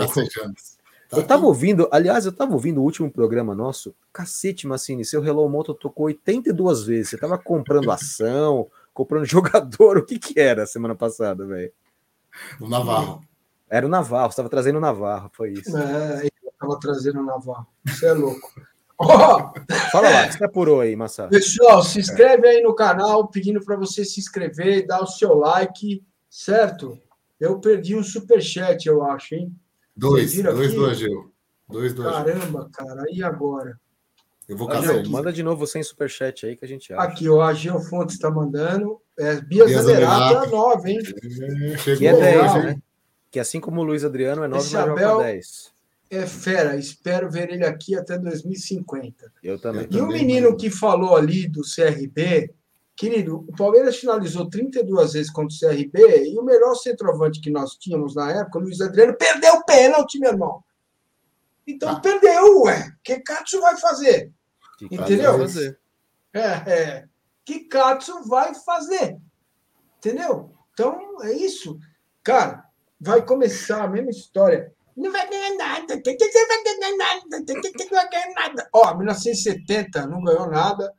Eu 1.16 1.26
tava 1.26 1.46
ouvindo, 1.46 1.88
aliás, 1.90 2.26
eu 2.26 2.32
tava 2.32 2.52
ouvindo 2.52 2.80
o 2.80 2.84
último 2.84 3.10
programa 3.10 3.54
nosso. 3.54 3.94
Cacete, 4.12 4.66
Massini, 4.66 5.04
seu 5.04 5.24
Hello 5.24 5.48
Moto 5.48 5.74
tocou 5.74 6.06
82 6.06 6.84
vezes. 6.84 7.10
Você 7.10 7.18
tava 7.18 7.38
comprando 7.38 7.90
ação, 7.90 8.68
comprando 8.92 9.24
jogador. 9.26 9.98
O 9.98 10.04
que 10.04 10.18
que 10.18 10.38
era 10.38 10.66
semana 10.66 10.94
passada, 10.94 11.46
velho? 11.46 11.72
O 12.60 12.68
Navarro. 12.68 13.22
Era 13.68 13.86
o 13.86 13.88
Navarro, 13.88 14.30
você 14.30 14.36
tava 14.36 14.48
trazendo 14.48 14.78
o 14.78 14.80
Navarro, 14.80 15.30
foi 15.32 15.52
isso. 15.52 15.76
É, 15.76 16.26
eu 16.26 16.52
tava 16.58 16.78
trazendo 16.78 17.20
o 17.20 17.24
Navarro. 17.24 17.66
Você 17.84 18.06
é 18.06 18.12
louco. 18.12 18.52
Oh! 18.96 19.52
Fala 19.90 20.08
lá, 20.08 20.30
você 20.30 20.44
apurou 20.44 20.80
aí, 20.80 20.94
Massa. 20.94 21.26
Pessoal, 21.26 21.82
se 21.82 21.98
inscreve 21.98 22.46
aí 22.46 22.62
no 22.62 22.72
canal, 22.72 23.26
pedindo 23.26 23.60
para 23.60 23.76
você 23.76 24.04
se 24.04 24.20
inscrever, 24.20 24.86
dar 24.86 25.02
o 25.02 25.06
seu 25.08 25.34
like, 25.34 26.00
certo? 26.30 26.96
Eu 27.40 27.58
perdi 27.58 27.96
um 27.96 28.04
superchat, 28.04 28.86
eu 28.86 29.04
acho, 29.04 29.34
hein? 29.34 29.52
Dois, 29.96 30.42
dois 30.42 30.74
do 30.74 30.86
Ageu. 30.86 31.32
Dois 31.68 31.92
do 31.94 32.02
Caramba, 32.02 32.68
cara, 32.72 33.04
e 33.10 33.22
agora? 33.22 33.78
Eu 34.48 34.56
vou 34.56 34.68
casar. 34.68 35.02
Manda 35.06 35.32
de 35.32 35.42
novo 35.42 35.66
sem 35.66 35.82
superchat 35.82 36.46
aí 36.46 36.56
que 36.56 36.64
a 36.64 36.68
gente 36.68 36.92
acha. 36.92 37.02
Aqui, 37.02 37.28
o 37.28 37.40
Ageu 37.40 37.80
Fontes 37.80 38.16
está 38.16 38.30
mandando. 38.30 39.00
É, 39.18 39.40
Bia, 39.40 39.64
Bia 39.64 39.82
Zanerato 39.82 40.44
é 40.44 40.50
9, 40.50 40.90
hein? 40.90 40.98
É, 41.72 41.78
chegou 41.78 41.98
que 41.98 42.06
é 42.06 42.12
10, 42.12 42.54
né? 42.64 42.76
Que 43.30 43.40
assim 43.40 43.60
como 43.60 43.80
o 43.80 43.84
Luiz 43.84 44.04
Adriano 44.04 44.44
é 44.44 44.48
9, 44.48 44.62
mas 44.62 44.74
Abel 44.74 45.18
10. 45.18 45.74
É 46.10 46.26
fera, 46.26 46.76
espero 46.76 47.30
ver 47.30 47.50
ele 47.50 47.64
aqui 47.64 47.96
até 47.96 48.18
2050. 48.18 49.32
Eu 49.42 49.58
também. 49.58 49.88
E 49.90 50.00
o 50.00 50.06
menino 50.06 50.56
que 50.56 50.70
falou 50.70 51.16
ali 51.16 51.48
do 51.48 51.62
CRB, 51.62 52.52
Querido, 52.96 53.44
o 53.48 53.56
Palmeiras 53.56 53.96
finalizou 53.96 54.48
32 54.48 55.14
vezes 55.14 55.32
contra 55.32 55.54
o 55.54 55.58
CRB 55.58 56.28
e 56.28 56.38
o 56.38 56.44
melhor 56.44 56.74
centroavante 56.76 57.40
que 57.40 57.50
nós 57.50 57.76
tínhamos 57.76 58.14
na 58.14 58.30
época, 58.30 58.58
o 58.58 58.62
Luiz 58.62 58.80
Adriano, 58.80 59.16
perdeu 59.16 59.54
o 59.54 59.64
pênalti, 59.64 60.18
meu 60.20 60.30
irmão. 60.30 60.62
Então 61.66 61.88
ah. 61.88 62.00
perdeu, 62.00 62.62
ué. 62.62 62.92
Que 63.02 63.18
Katsu 63.20 63.60
vai 63.60 63.76
fazer? 63.78 64.32
Que 64.78 64.84
Entendeu? 64.84 65.32
Vai 65.32 65.40
fazer. 65.40 65.80
É, 66.32 66.40
é. 66.40 67.04
Que 67.44 67.60
Katsu 67.60 68.28
vai 68.28 68.54
fazer? 68.54 69.18
Entendeu? 69.98 70.52
Então 70.72 71.22
é 71.22 71.32
isso. 71.32 71.76
Cara, 72.22 72.64
vai 73.00 73.24
começar 73.24 73.82
a 73.82 73.88
mesma 73.88 74.10
história. 74.10 74.72
Não 74.96 75.10
vai 75.10 75.28
ganhar 75.28 75.56
nada. 75.56 75.96
Não 75.96 76.02
vai 76.04 76.78
ganhar 76.78 76.96
nada. 76.96 77.44
Não 77.46 77.90
vai 77.90 78.08
ganhar 78.08 78.34
nada. 78.34 78.68
Ó, 78.72 78.94
1970 78.96 80.06
não 80.06 80.22
ganhou 80.22 80.48
nada 80.48 80.94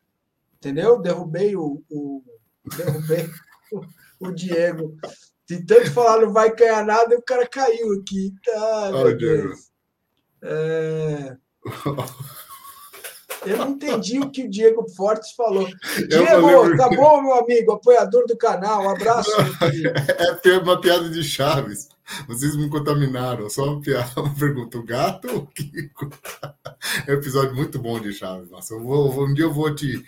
entendeu? 0.65 0.99
Derrubei 0.99 1.55
o, 1.55 1.83
o 1.89 2.23
derrubei 2.75 3.29
o, 3.71 3.81
o, 4.27 4.31
Diego. 4.31 4.95
De 5.47 5.63
tanto 5.63 5.91
falar 5.91 6.21
não 6.21 6.33
vai 6.33 6.53
ganhar 6.55 6.83
nada, 6.83 7.15
o 7.15 7.21
cara 7.21 7.47
caiu 7.47 7.93
aqui. 7.93 8.33
Ah, 8.55 8.89
meu 8.91 9.15
Deus. 9.15 9.69
É... 10.41 11.37
Eu 13.45 13.57
não 13.57 13.69
entendi 13.69 14.19
o 14.19 14.31
que 14.31 14.43
o 14.43 14.49
Diego 14.49 14.89
Fortes 14.95 15.33
falou. 15.33 15.67
Diego, 16.09 16.77
tá 16.77 16.89
bom, 16.89 17.21
meu 17.21 17.35
amigo, 17.35 17.73
apoiador 17.73 18.25
do 18.25 18.35
canal. 18.35 18.83
Um 18.83 18.89
abraço. 18.89 19.29
É 20.43 20.57
uma 20.57 20.81
piada 20.81 21.07
de 21.09 21.23
Chaves. 21.23 21.89
Vocês 22.27 22.55
me 22.55 22.67
contaminaram. 22.69 23.47
Só 23.49 23.73
uma 23.73 23.81
piada, 23.81 24.09
uma 24.19 24.33
pergunta. 24.33 24.79
O 24.79 24.83
gato 24.83 25.27
ou 25.27 25.37
o 25.37 25.47
Kiko? 25.47 26.09
É 27.05 27.11
um 27.11 27.15
episódio 27.15 27.55
muito 27.55 27.77
bom 27.77 27.99
de 27.99 28.13
Chaves. 28.13 28.49
Nossa, 28.49 28.73
eu 28.73 28.81
vou, 28.81 29.23
um 29.23 29.33
dia 29.33 29.45
eu 29.45 29.53
vou 29.53 29.73
te 29.75 30.03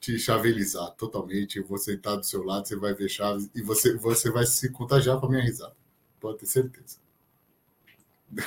te 0.00 0.18
chavelizar 0.18 0.90
totalmente. 0.92 1.58
Eu 1.58 1.66
vou 1.66 1.78
sentar 1.78 2.16
do 2.16 2.24
seu 2.24 2.42
lado, 2.42 2.66
você 2.66 2.76
vai 2.76 2.94
ver 2.94 3.08
Chaves 3.08 3.50
e 3.54 3.62
você, 3.62 3.96
você 3.96 4.30
vai 4.30 4.46
se 4.46 4.70
contagiar 4.70 5.18
com 5.18 5.26
a 5.26 5.30
minha 5.30 5.42
risada. 5.42 5.76
Pode 6.20 6.38
ter 6.38 6.46
certeza. 6.46 6.98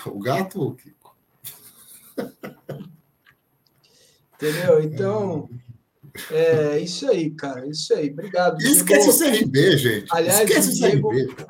O 0.06 0.20
gato 0.20 0.60
ou 0.62 0.70
o 0.70 0.76
Kiko? 0.76 1.16
Entendeu? 4.36 4.82
Então, 4.82 5.50
é 6.30 6.80
isso 6.80 7.10
aí, 7.10 7.32
cara. 7.32 7.68
Isso 7.68 7.94
aí. 7.94 8.10
Obrigado. 8.10 8.60
Esquece 8.62 9.18
Diego. 9.18 9.38
o 9.38 9.40
CRB, 9.40 9.78
gente. 9.78 10.08
Aliás, 10.12 10.50
Esquece 10.50 10.70
o 10.70 10.74
Diego, 10.74 11.10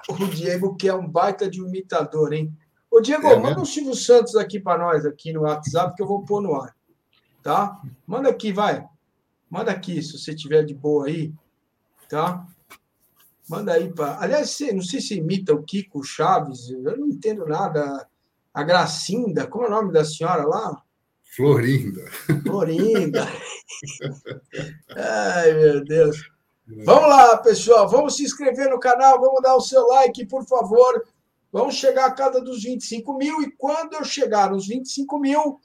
o 0.09 0.27
Diego, 0.27 0.75
que 0.75 0.87
é 0.87 0.93
um 0.93 1.07
baita 1.07 1.49
de 1.49 1.61
um 1.61 1.67
imitador, 1.67 2.33
hein? 2.33 2.55
Ô, 2.89 2.99
Diego, 2.99 3.27
é 3.27 3.39
manda 3.39 3.61
o 3.61 3.65
Silvio 3.65 3.95
Santos 3.95 4.35
aqui 4.35 4.59
para 4.59 4.77
nós, 4.77 5.05
aqui 5.05 5.31
no 5.31 5.41
WhatsApp, 5.41 5.95
que 5.95 6.03
eu 6.03 6.07
vou 6.07 6.25
pôr 6.25 6.41
no 6.41 6.53
ar. 6.53 6.75
Tá? 7.41 7.81
Manda 8.05 8.29
aqui, 8.29 8.51
vai. 8.51 8.85
Manda 9.51 9.69
aqui, 9.69 10.01
se 10.01 10.17
você 10.17 10.33
tiver 10.33 10.63
de 10.63 10.73
boa 10.73 11.07
aí, 11.07 11.33
tá? 12.07 12.47
Manda 13.49 13.73
aí 13.73 13.93
para. 13.93 14.17
Aliás, 14.21 14.57
não 14.73 14.81
sei 14.81 15.01
se 15.01 15.15
imita 15.15 15.53
o 15.53 15.61
Kiko 15.61 16.01
Chaves, 16.05 16.69
eu 16.69 16.97
não 16.97 17.09
entendo 17.09 17.45
nada. 17.45 18.07
A 18.53 18.63
Gracinda, 18.63 19.45
como 19.47 19.65
é 19.65 19.67
o 19.67 19.71
nome 19.71 19.91
da 19.91 20.05
senhora 20.05 20.45
lá? 20.45 20.81
Florinda. 21.35 22.01
Florinda. 22.43 23.27
Ai, 24.95 25.53
meu 25.53 25.83
Deus. 25.83 26.29
Vamos 26.85 27.09
lá, 27.09 27.37
pessoal. 27.37 27.89
Vamos 27.89 28.15
se 28.15 28.23
inscrever 28.23 28.69
no 28.69 28.79
canal, 28.79 29.19
vamos 29.19 29.41
dar 29.41 29.55
o 29.55 29.61
seu 29.61 29.85
like, 29.87 30.25
por 30.27 30.45
favor. 30.45 31.05
Vamos 31.51 31.75
chegar 31.75 32.05
a 32.05 32.13
cada 32.13 32.39
dos 32.39 32.63
25 32.63 33.17
mil. 33.17 33.41
E 33.41 33.51
quando 33.51 33.93
eu 33.93 34.05
chegar 34.05 34.49
nos 34.49 34.67
25 34.67 35.19
mil, 35.19 35.59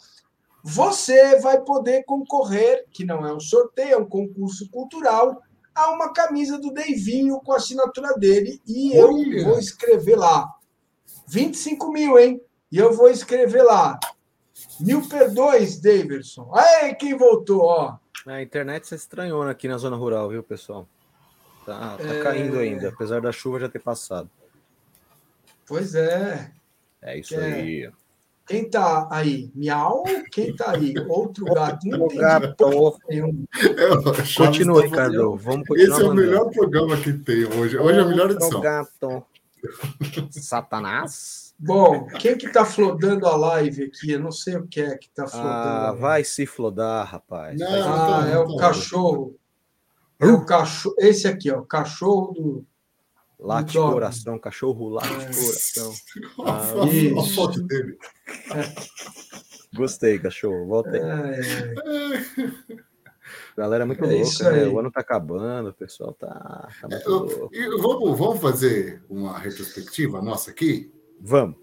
você 0.69 1.39
vai 1.39 1.61
poder 1.61 2.03
concorrer, 2.05 2.87
que 2.91 3.05
não 3.05 3.25
é 3.25 3.33
um 3.33 3.39
sorteio, 3.39 3.93
é 3.93 3.97
um 3.97 4.09
concurso 4.09 4.69
cultural, 4.69 5.41
a 5.73 5.91
uma 5.91 6.13
camisa 6.13 6.59
do 6.59 6.73
Deivinho 6.73 7.39
com 7.39 7.53
a 7.53 7.57
assinatura 7.59 8.15
dele. 8.15 8.61
E 8.67 8.93
eu 8.93 9.15
Olha. 9.15 9.45
vou 9.45 9.61
escrever 9.61 10.17
lá. 10.17 10.53
25 11.29 11.93
mil, 11.93 12.19
hein? 12.19 12.41
E 12.73 12.79
eu 12.79 12.93
vou 12.93 13.09
escrever 13.09 13.63
lá. 13.63 13.97
Mil 14.81 15.09
perdões, 15.09 15.81
Davidson. 15.81 16.51
Aí, 16.53 16.97
quem 16.97 17.17
voltou, 17.17 17.63
ó. 17.63 17.97
A 18.27 18.43
internet 18.43 18.89
se 18.89 18.97
estranhou 18.97 19.43
aqui 19.45 19.69
na 19.69 19.79
zona 19.79 19.95
rural, 19.95 20.31
viu, 20.31 20.43
pessoal? 20.43 20.89
Tá, 21.65 21.97
tá 21.97 22.13
é... 22.13 22.23
caindo 22.25 22.59
ainda, 22.59 22.89
apesar 22.89 23.21
da 23.21 23.31
chuva 23.31 23.61
já 23.61 23.69
ter 23.69 23.79
passado. 23.79 24.29
Pois 25.65 25.95
é. 25.95 26.51
É 27.01 27.17
isso 27.17 27.37
é. 27.37 27.55
aí. 27.55 27.93
Quem 28.47 28.71
tá 28.71 29.09
aí? 29.11 29.51
Miau? 29.55 30.05
Quem 30.31 30.55
tá 30.55 30.71
aí? 30.71 30.95
Outro 31.09 31.45
gato. 31.47 31.87
Não 31.87 32.07
gato. 32.09 32.99
Continua, 34.37 34.83
Ricardo. 34.83 35.37
Vamos 35.37 35.67
continuar. 35.67 35.97
Esse 35.97 36.03
é 36.03 36.05
o 36.05 36.15
melhor 36.15 36.51
programa 36.51 36.97
que 36.97 37.13
tem 37.13 37.45
hoje. 37.45 37.77
Hoje 37.77 37.99
é 37.99 38.03
a 38.03 38.05
melhor 38.05 38.31
edição. 38.31 38.61
gato. 38.61 39.25
Satanás. 40.31 41.55
Bom, 41.59 42.07
quem 42.19 42.37
que 42.37 42.49
tá 42.49 42.65
flodando 42.65 43.27
a 43.27 43.37
live 43.37 43.85
aqui? 43.85 44.13
Eu 44.13 44.21
não 44.21 44.31
sei 44.31 44.57
o 44.57 44.67
que 44.67 44.81
é 44.81 44.97
que 44.97 45.09
tá 45.11 45.27
flodando. 45.27 45.51
Ah, 45.51 45.93
vai 45.93 46.23
se 46.23 46.47
flodar, 46.47 47.07
rapaz. 47.11 47.59
Não, 47.59 47.67
ah, 47.67 48.29
é 48.29 48.39
o 48.39 48.57
cachorro. 48.57 49.35
É 50.21 50.27
o 50.27 50.45
cachorro. 50.45 50.95
Esse 50.99 51.27
aqui, 51.27 51.51
ó, 51.51 51.61
o 51.61 51.67
cachorro 51.67 52.33
do 52.33 52.67
Late 53.39 53.73
de 53.73 53.79
coração, 53.79 54.39
cachorro 54.39 54.89
late 54.89 55.09
coração. 55.09 55.93
Ah, 56.45 56.73
a 57.21 57.35
foto 57.35 57.63
dele. 57.63 57.99
Gostei, 59.75 60.19
cachorro. 60.19 60.67
Volta 60.67 60.91
aí. 60.91 61.01
É. 61.01 61.75
Galera 63.57 63.85
é 63.85 63.87
muito 63.87 64.05
é 64.05 64.23
louca, 64.23 64.53
né? 64.53 64.67
O 64.67 64.79
ano 64.79 64.91
tá 64.91 65.01
acabando, 65.01 65.71
o 65.71 65.75
pessoal 65.75 66.13
tá, 66.15 66.69
tá 66.81 66.89
muito 66.89 67.09
louco. 67.09 67.51
Vamos, 67.81 68.19
vamos 68.19 68.41
fazer 68.41 69.03
uma 69.09 69.39
retrospectiva 69.39 70.23
nossa 70.23 70.51
aqui? 70.51 70.93
Vamos. 71.21 71.57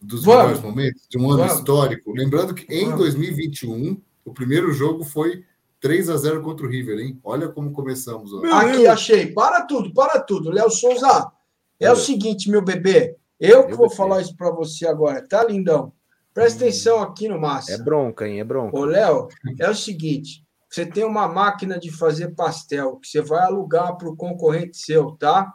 Dos 0.00 0.24
vamos. 0.24 0.42
melhores 0.42 0.62
momentos 0.62 1.06
de 1.08 1.18
um 1.18 1.30
ano 1.30 1.42
vamos. 1.42 1.54
histórico. 1.54 2.12
Lembrando 2.12 2.54
que 2.54 2.72
em 2.72 2.84
vamos. 2.84 2.98
2021, 3.00 4.00
o 4.24 4.32
primeiro 4.32 4.72
jogo 4.72 5.04
foi 5.04 5.44
3 5.86 6.10
a 6.10 6.16
0 6.16 6.42
contra 6.42 6.66
o 6.66 6.68
River, 6.68 6.98
hein? 6.98 7.20
Olha 7.22 7.48
como 7.48 7.70
começamos. 7.70 8.32
Ó. 8.32 8.44
Aqui, 8.46 8.88
achei. 8.88 9.32
Para 9.32 9.64
tudo, 9.64 9.94
para 9.94 10.18
tudo. 10.18 10.50
Léo 10.50 10.68
Souza, 10.68 11.30
é, 11.78 11.86
é 11.86 11.92
o 11.92 11.94
seguinte, 11.94 12.50
meu 12.50 12.60
bebê. 12.60 13.16
Eu 13.38 13.68
que 13.68 13.74
vou 13.74 13.86
bebê. 13.86 13.96
falar 13.96 14.20
isso 14.20 14.36
para 14.36 14.50
você 14.50 14.84
agora, 14.84 15.24
tá, 15.24 15.44
lindão? 15.44 15.92
Presta 16.34 16.64
hum. 16.64 16.66
atenção 16.66 17.00
aqui 17.00 17.28
no 17.28 17.40
Massa. 17.40 17.72
É 17.72 17.78
bronca, 17.78 18.26
hein? 18.26 18.40
É 18.40 18.44
bronca. 18.44 18.76
Ô, 18.76 18.84
Léo, 18.84 19.28
é 19.60 19.70
o 19.70 19.76
seguinte: 19.76 20.44
você 20.68 20.84
tem 20.84 21.04
uma 21.04 21.28
máquina 21.28 21.78
de 21.78 21.92
fazer 21.92 22.34
pastel 22.34 22.96
que 22.96 23.06
você 23.06 23.22
vai 23.22 23.44
alugar 23.44 23.96
para 23.96 24.08
o 24.08 24.16
concorrente 24.16 24.76
seu, 24.76 25.12
tá? 25.12 25.54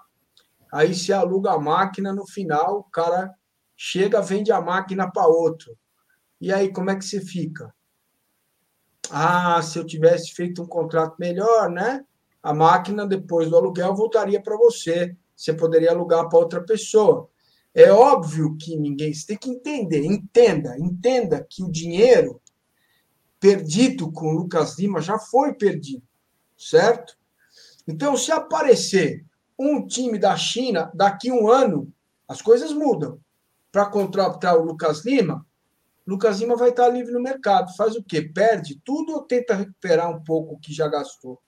Aí 0.72 0.96
você 0.96 1.12
aluga 1.12 1.52
a 1.52 1.60
máquina, 1.60 2.14
no 2.14 2.26
final 2.26 2.78
o 2.78 2.84
cara 2.86 3.36
chega, 3.76 4.22
vende 4.22 4.50
a 4.50 4.62
máquina 4.62 5.12
para 5.12 5.28
outro. 5.28 5.76
E 6.40 6.54
aí, 6.54 6.72
como 6.72 6.90
é 6.90 6.96
que 6.96 7.04
você 7.04 7.20
fica? 7.20 7.74
Ah, 9.12 9.62
se 9.62 9.78
eu 9.78 9.86
tivesse 9.86 10.34
feito 10.34 10.64
um 10.64 10.68
contrato 10.68 11.16
melhor, 11.20 11.70
né? 11.70 12.06
A 12.42 12.54
máquina, 12.54 13.06
depois 13.06 13.50
do 13.50 13.58
aluguel, 13.58 13.94
voltaria 13.94 14.42
para 14.42 14.56
você. 14.56 15.16
Você 15.36 15.54
poderia 15.54 15.92
alugar 15.92 16.30
para 16.30 16.40
outra 16.40 16.62
pessoa. 16.62 17.30
É 17.74 17.92
óbvio 17.92 18.56
que 18.58 18.76
ninguém. 18.76 19.14
Você 19.14 19.28
tem 19.28 19.38
que 19.38 19.50
entender, 19.50 20.04
entenda, 20.04 20.78
entenda 20.80 21.46
que 21.48 21.64
o 21.64 21.72
dinheiro 21.72 22.42
perdido 23.40 24.12
com 24.12 24.28
o 24.28 24.38
Lucas 24.38 24.78
Lima 24.78 25.02
já 25.02 25.18
foi 25.18 25.54
perdido, 25.54 26.04
certo? 26.58 27.18
Então, 27.88 28.16
se 28.16 28.32
aparecer 28.32 29.26
um 29.58 29.86
time 29.86 30.18
da 30.20 30.38
China, 30.38 30.92
daqui 30.94 31.32
um 31.32 31.50
ano, 31.50 31.92
as 32.28 32.42
coisas 32.42 32.72
mudam. 32.72 33.20
Para 33.72 33.86
contratar 33.86 34.58
o 34.58 34.64
Lucas 34.64 35.04
Lima, 35.06 35.46
Lucas 36.06 36.40
Lima 36.40 36.56
vai 36.56 36.70
estar 36.70 36.88
livre 36.90 37.12
no 37.12 37.22
mercado. 37.22 37.76
Faz 37.76 37.96
o 37.96 38.04
quê? 38.04 38.22
Perde 38.22 38.80
tudo 38.84 39.14
ou 39.14 39.24
tenta 39.24 39.54
recuperar 39.54 40.10
um 40.10 40.24
pouco 40.24 40.56
o 40.56 40.60
que 40.60 40.74
já 40.74 40.88
gastou? 40.88 41.40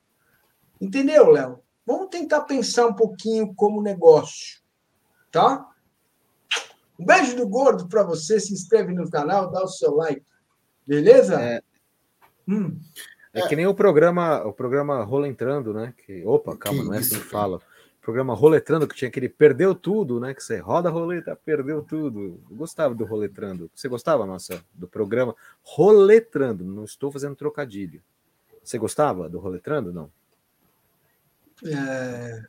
Entendeu, 0.79 1.29
Léo? 1.29 1.59
Vamos 1.85 2.09
tentar 2.09 2.41
pensar 2.41 2.87
um 2.87 2.93
pouquinho 2.93 3.53
como 3.55 3.81
negócio, 3.81 4.61
tá? 5.31 5.67
Um 6.97 7.05
beijo 7.05 7.35
do 7.35 7.47
gordo 7.47 7.87
para 7.87 8.03
você. 8.03 8.39
Se 8.39 8.53
inscreve 8.53 8.93
no 8.93 9.09
canal, 9.09 9.51
dá 9.51 9.63
o 9.63 9.67
seu 9.67 9.95
like. 9.95 10.25
Beleza? 10.87 11.41
É, 11.41 11.61
hum. 12.47 12.79
é 13.33 13.47
que 13.47 13.55
nem 13.55 13.67
o 13.67 13.73
programa, 13.73 14.43
o 14.45 14.53
programa 14.53 15.03
Rola 15.03 15.27
Entrando, 15.27 15.73
né? 15.73 15.93
Que, 16.05 16.25
opa, 16.25 16.55
calma, 16.55 16.81
que 16.81 16.85
não 16.87 16.93
é 16.93 16.99
assim 16.99 17.19
que 17.19 17.25
fala 17.25 17.59
programa 18.03 18.35
Roletrando, 18.35 18.85
que 18.85 18.95
tinha 18.95 19.07
aquele 19.07 19.29
Perdeu 19.29 19.73
Tudo, 19.73 20.19
né? 20.19 20.33
Que 20.33 20.43
você 20.43 20.57
roda 20.57 20.89
a 20.89 20.91
roleta, 20.91 21.39
perdeu 21.43 21.81
tudo. 21.81 22.39
Eu 22.49 22.55
gostava 22.57 22.93
do 22.93 23.05
Roletrando. 23.05 23.71
Você 23.73 23.87
gostava, 23.87 24.25
nossa, 24.25 24.61
do 24.73 24.87
programa 24.87 25.33
Roletrando? 25.63 26.65
Não 26.65 26.83
estou 26.83 27.11
fazendo 27.11 27.35
trocadilho. 27.35 28.03
Você 28.61 28.77
gostava 28.77 29.29
do 29.29 29.39
Roletrando, 29.39 29.93
não? 29.93 30.11
É... 31.65 32.43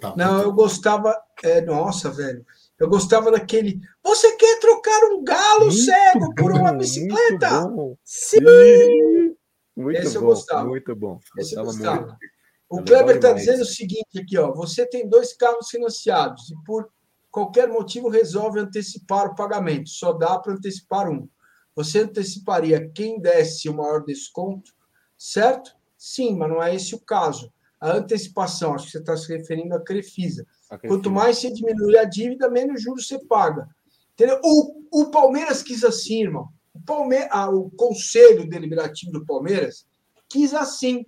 Tá 0.00 0.14
não, 0.16 0.42
eu 0.42 0.52
gostava. 0.52 1.14
É, 1.42 1.60
nossa, 1.60 2.10
velho. 2.10 2.44
Eu 2.78 2.88
gostava 2.88 3.30
daquele. 3.30 3.80
Você 4.02 4.34
quer 4.36 4.58
trocar 4.58 5.04
um 5.04 5.22
galo 5.22 5.66
muito 5.66 5.76
cego 5.76 6.26
bom, 6.28 6.34
por 6.34 6.52
uma 6.52 6.72
bicicleta? 6.72 7.70
Sim! 8.02 9.36
Muito 9.76 10.00
Esse 10.00 10.14
bom, 10.14 10.24
eu 10.24 10.28
gostava. 10.28 10.68
Muito 10.68 10.96
bom. 10.96 11.20
Esse 11.36 11.54
eu 11.54 11.64
gostava. 11.64 12.06
Muito. 12.06 12.33
O 12.80 12.84
Kleber 12.84 13.16
está 13.16 13.32
dizendo 13.32 13.62
o 13.62 13.66
seguinte 13.66 14.18
aqui, 14.18 14.36
ó. 14.38 14.52
Você 14.52 14.86
tem 14.86 15.08
dois 15.08 15.32
carros 15.32 15.68
financiados 15.68 16.50
e 16.50 16.54
por 16.64 16.88
qualquer 17.30 17.68
motivo 17.68 18.08
resolve 18.08 18.60
antecipar 18.60 19.26
o 19.26 19.34
pagamento. 19.34 19.88
Só 19.88 20.12
dá 20.12 20.38
para 20.38 20.54
antecipar 20.54 21.08
um. 21.08 21.28
Você 21.74 22.00
anteciparia 22.00 22.88
quem 22.94 23.20
desse 23.20 23.68
o 23.68 23.74
maior 23.74 24.04
desconto, 24.04 24.72
certo? 25.18 25.74
Sim, 25.96 26.36
mas 26.36 26.48
não 26.48 26.62
é 26.62 26.74
esse 26.74 26.94
o 26.94 27.00
caso. 27.00 27.52
A 27.80 27.92
antecipação, 27.92 28.74
acho 28.74 28.86
que 28.86 28.92
você 28.92 28.98
está 28.98 29.16
se 29.16 29.36
referindo 29.36 29.74
à 29.74 29.80
Crefisa. 29.80 30.46
A 30.70 30.78
Crefisa. 30.78 30.94
Quanto 30.94 31.10
mais 31.10 31.38
você 31.38 31.52
diminui 31.52 31.96
a 31.98 32.04
dívida, 32.04 32.48
menos 32.48 32.82
juros 32.82 33.06
você 33.06 33.18
paga. 33.26 33.68
Entendeu? 34.12 34.40
O, 34.42 35.02
o 35.02 35.10
Palmeiras 35.10 35.62
quis 35.62 35.82
assim, 35.84 36.22
irmão. 36.22 36.48
O, 36.72 36.80
Palme 36.80 37.26
ah, 37.30 37.50
o 37.50 37.70
Conselho 37.70 38.48
Deliberativo 38.48 39.12
do 39.12 39.26
Palmeiras 39.26 39.86
quis 40.28 40.54
assim. 40.54 41.04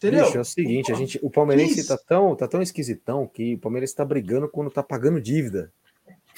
Entendeu? 0.00 0.24
Bicho, 0.24 0.38
é 0.38 0.40
o 0.40 0.44
seguinte, 0.44 0.90
a 0.90 0.94
gente, 0.94 1.18
o 1.22 1.28
palmeirense 1.28 1.86
tá 1.86 1.98
tão, 1.98 2.34
tá 2.34 2.48
tão 2.48 2.62
esquisitão 2.62 3.26
que 3.26 3.54
o 3.54 3.58
Palmeiras 3.58 3.90
está 3.90 4.02
brigando 4.02 4.48
quando 4.48 4.70
tá 4.70 4.82
pagando 4.82 5.20
dívida. 5.20 5.70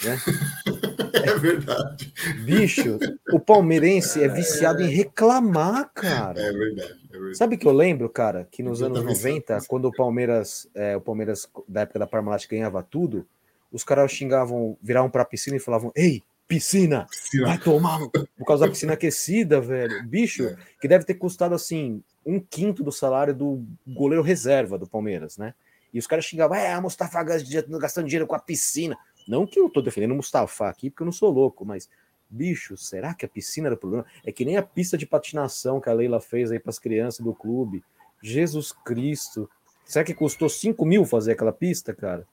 Né? 0.05 0.18
É 1.14 1.39
verdade. 1.39 2.12
Bicho, 2.44 2.98
o 3.32 3.39
palmeirense 3.39 4.20
é 4.20 4.26
viciado 4.26 4.82
é... 4.82 4.86
em 4.86 4.89
reclamar, 4.89 5.90
cara. 5.94 6.40
É 6.40 6.51
verdade, 6.51 6.98
é 7.05 7.12
verdade. 7.12 7.36
Sabe 7.36 7.56
que 7.56 7.66
eu 7.66 7.70
lembro, 7.70 8.09
cara, 8.09 8.48
que 8.51 8.62
nos 8.62 8.82
anos 8.82 9.05
90, 9.05 9.59
quando 9.68 9.84
o 9.84 9.93
Palmeiras, 9.93 10.68
é, 10.74 10.97
o 10.97 11.01
Palmeiras 11.01 11.48
da 11.68 11.82
época 11.82 11.98
da 11.98 12.06
Parmalat 12.06 12.48
ganhava 12.48 12.82
tudo, 12.82 13.26
os 13.70 13.84
caras 13.84 14.10
xingavam, 14.10 14.76
viravam 14.82 15.10
pra 15.10 15.24
piscina 15.24 15.56
e 15.56 15.60
falavam: 15.60 15.93
Ei, 15.94 16.22
piscina, 16.48 17.06
piscina, 17.09 17.47
vai 17.47 17.59
tomar 17.59 18.01
por 18.10 18.47
causa 18.47 18.64
da 18.64 18.70
piscina 18.72 18.94
aquecida, 18.94 19.60
velho. 19.60 20.02
Bicho, 20.05 20.44
é. 20.44 20.56
que 20.80 20.89
deve 20.89 21.05
ter 21.05 21.14
custado 21.14 21.55
assim 21.55 22.02
um 22.24 22.40
quinto 22.40 22.82
do 22.82 22.93
salário 22.93 23.35
do 23.35 23.65
goleiro 23.86 24.23
reserva 24.23 24.78
do 24.78 24.86
Palmeiras, 24.86 25.36
né? 25.36 25.55
E 25.93 25.99
os 25.99 26.07
caras 26.07 26.24
xingavam, 26.24 26.57
é, 26.57 26.78
Mustafa 26.81 27.23
gastando 27.23 28.07
dinheiro 28.07 28.27
com 28.27 28.35
a 28.35 28.39
piscina. 28.39 28.97
Não 29.28 29.47
que 29.47 29.61
eu 29.61 29.69
tô 29.69 29.82
defendendo 29.82 30.12
o 30.12 30.16
Mustafa 30.16 30.69
aqui, 30.69 30.89
porque 30.89 31.03
eu 31.03 31.07
não 31.07 31.12
sou 31.12 31.31
louco, 31.31 31.65
mas, 31.65 31.89
bicho, 32.28 32.77
será 32.77 33.15
que 33.15 33.27
a 33.27 33.28
piscina 33.28 33.69
era 33.69 33.74
o 33.74 33.78
problema? 33.78 34.07
É 34.24 34.32
que 34.32 34.44
nem 34.44 34.57
a 34.57 34.62
pista 34.62 34.97
de 34.97 35.07
patinação 35.07 35.81
que 35.81 35.90
a 35.90 35.93
Leila 35.93 36.20
fez 36.20 36.51
aí 36.51 36.59
para 36.59 36.70
as 36.70 36.78
crianças 36.78 37.20
do 37.24 37.35
clube. 37.35 37.85
Jesus 38.23 38.73
Cristo. 38.73 39.51
Será 39.85 40.05
que 40.05 40.15
custou 40.15 40.49
5 40.49 40.85
mil 40.86 41.05
fazer 41.05 41.32
aquela 41.32 41.53
pista, 41.53 41.93
cara? 41.93 42.27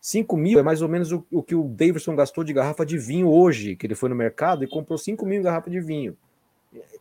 5 0.00 0.36
mil 0.36 0.58
é 0.58 0.62
mais 0.62 0.82
ou 0.82 0.88
menos 0.88 1.12
o, 1.12 1.24
o, 1.30 1.42
que 1.42 1.54
o 1.54 1.64
Davidson 1.64 2.14
gastou 2.14 2.44
de 2.44 2.52
garrafa 2.52 2.84
de 2.84 2.98
vinho 2.98 3.28
hoje, 3.30 3.76
que 3.76 3.86
ele 3.86 3.94
foi 3.94 4.08
no 4.08 4.14
mercado 4.14 4.64
e 4.64 4.66
comprou 4.66 4.98
5 4.98 5.24
mil 5.24 5.42
garrafa 5.42 5.70
de 5.70 5.80
vinho. 5.80 6.16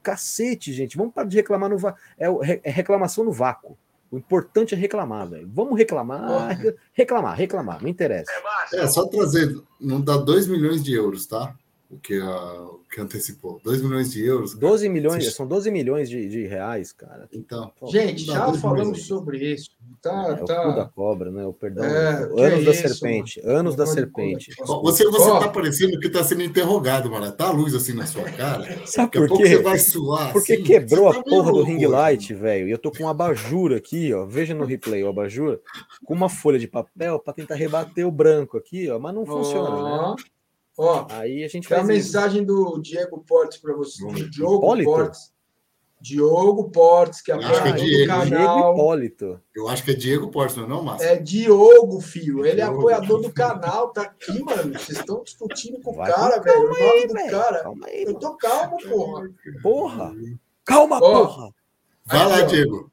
Cacete, 0.01 0.73
gente, 0.73 0.97
vamos 0.97 1.13
parar 1.13 1.27
de 1.27 1.35
reclamar 1.35 1.69
no 1.69 1.77
vácuo. 1.77 1.99
É, 2.17 2.27
é, 2.63 2.69
reclamação 2.69 3.23
no 3.23 3.31
vácuo. 3.31 3.77
O 4.11 4.17
importante 4.17 4.75
é 4.75 4.77
reclamar, 4.77 5.27
velho. 5.27 5.49
Vamos 5.51 5.77
reclamar, 5.77 6.55
reclamar, 6.93 7.35
reclamar, 7.35 7.81
não 7.81 7.89
interessa. 7.89 8.31
É, 8.73 8.85
só 8.87 9.07
trazer, 9.07 9.59
não 9.81 9.99
dá 9.99 10.17
2 10.17 10.45
milhões 10.47 10.83
de 10.83 10.93
euros, 10.93 11.25
tá? 11.25 11.55
O 11.93 11.99
que, 11.99 12.19
a, 12.19 12.61
o 12.61 12.81
que 12.91 12.99
antecipou. 12.99 13.59
2 13.63 13.81
milhões 13.81 14.11
de 14.11 14.25
euros. 14.25 14.53
12 14.55 14.89
milhões, 14.89 15.33
são 15.33 15.47
12 15.47 15.71
milhões 15.71 16.09
de, 16.09 16.27
de 16.27 16.47
reais, 16.47 16.91
cara. 16.91 17.27
Então, 17.31 17.71
gente, 17.91 18.25
já 18.25 18.51
falamos 18.53 19.03
sobre 19.05 19.53
isso. 19.53 19.69
Tá, 20.01 20.37
é, 20.41 20.45
tá. 20.45 20.61
O 20.61 20.71
cu 20.71 20.75
da 20.75 20.85
cobra, 20.85 21.31
né? 21.31 21.45
O 21.45 21.53
perdão. 21.53 21.85
É, 21.85 22.23
anos 22.45 22.65
da 22.65 22.71
é 22.71 22.73
serpente. 22.73 23.41
Mano? 23.41 23.57
Anos 23.57 23.75
da 23.75 23.85
serpente. 23.85 24.53
Você, 24.57 25.05
você 25.05 25.29
oh. 25.29 25.39
tá 25.39 25.47
parecendo 25.47 25.97
que 25.99 26.09
tá 26.09 26.23
sendo 26.23 26.43
interrogado, 26.43 27.09
mano. 27.09 27.31
Tá 27.31 27.47
a 27.47 27.51
luz 27.51 27.73
assim 27.73 27.93
na 27.93 28.05
sua 28.05 28.23
cara. 28.23 28.65
Sabe 28.85 29.11
por 29.11 29.37
quê? 29.37 29.47
Você 29.47 29.61
vai 29.61 29.79
suar. 29.79 30.33
Porque 30.33 30.53
assim, 30.53 30.63
quebrou 30.63 31.09
a 31.09 31.13
tá 31.13 31.23
porra 31.23 31.53
do 31.53 31.63
ring 31.63 31.85
light, 31.85 32.33
velho. 32.33 32.67
E 32.67 32.71
eu 32.71 32.77
tô 32.77 32.91
com 32.91 33.03
um 33.03 33.09
abajur 33.09 33.71
aqui, 33.71 34.13
ó. 34.13 34.25
Veja 34.25 34.53
no 34.53 34.65
replay 34.65 35.03
o 35.03 35.09
abajur. 35.09 35.59
Com 36.03 36.13
uma 36.13 36.27
folha 36.27 36.59
de 36.59 36.67
papel 36.67 37.17
para 37.19 37.33
tentar 37.33 37.55
rebater 37.55 38.05
o 38.05 38.11
branco 38.11 38.57
aqui, 38.57 38.89
ó. 38.89 38.99
Mas 38.99 39.15
não 39.15 39.25
funciona, 39.25 39.69
oh. 39.69 40.15
né? 40.15 40.23
Ó, 40.77 41.05
aí 41.09 41.43
a 41.43 41.47
gente 41.47 41.67
tem 41.67 41.77
a 41.77 41.83
mensagem 41.83 42.43
do 42.43 42.79
Diego 42.79 43.23
Portes 43.27 43.59
para 43.59 43.75
você. 43.75 44.03
Do 44.05 44.29
Diogo 44.29 44.57
Hipólito? 44.57 44.89
Portes. 44.89 45.33
Diogo 46.01 46.69
Portes, 46.69 47.21
que 47.21 47.31
é 47.31 47.35
apoiador 47.35 47.67
é 47.67 47.71
do 47.71 48.07
canal. 48.07 48.25
Diego 48.25 48.59
Hipólito. 48.73 49.41
Eu 49.55 49.69
acho 49.69 49.83
que 49.85 49.91
é 49.91 49.93
Diego 49.93 50.29
Portes, 50.29 50.57
não 50.57 50.65
é 50.65 50.67
não, 50.67 50.83
Márcio? 50.83 51.07
É 51.07 51.15
Diogo, 51.15 52.01
filho. 52.01 52.45
Ele 52.45 52.59
é 52.59 52.65
Diogo. 52.65 52.89
é 52.89 52.93
apoiador 52.93 53.21
do 53.21 53.31
canal, 53.31 53.89
tá 53.93 54.01
aqui, 54.01 54.43
mano. 54.43 54.73
Vocês 54.73 54.99
estão 54.99 55.23
discutindo 55.23 55.79
com 55.79 55.91
o 55.91 55.97
cara, 55.97 56.41
velho. 56.41 56.59
O 56.59 56.67
nome 56.67 56.81
aí, 56.81 57.07
do 57.07 57.13
cara. 57.13 57.63
Calma 57.63 57.87
aí, 57.87 58.03
Eu 58.03 58.15
tô 58.15 58.35
calmo, 58.35 58.77
porra. 58.89 59.29
Porra. 59.61 60.13
Calma, 60.65 60.97
Ó, 60.97 61.25
porra. 61.25 61.49
Vai 62.05 62.27
lá, 62.27 62.41
Diego. 62.41 62.91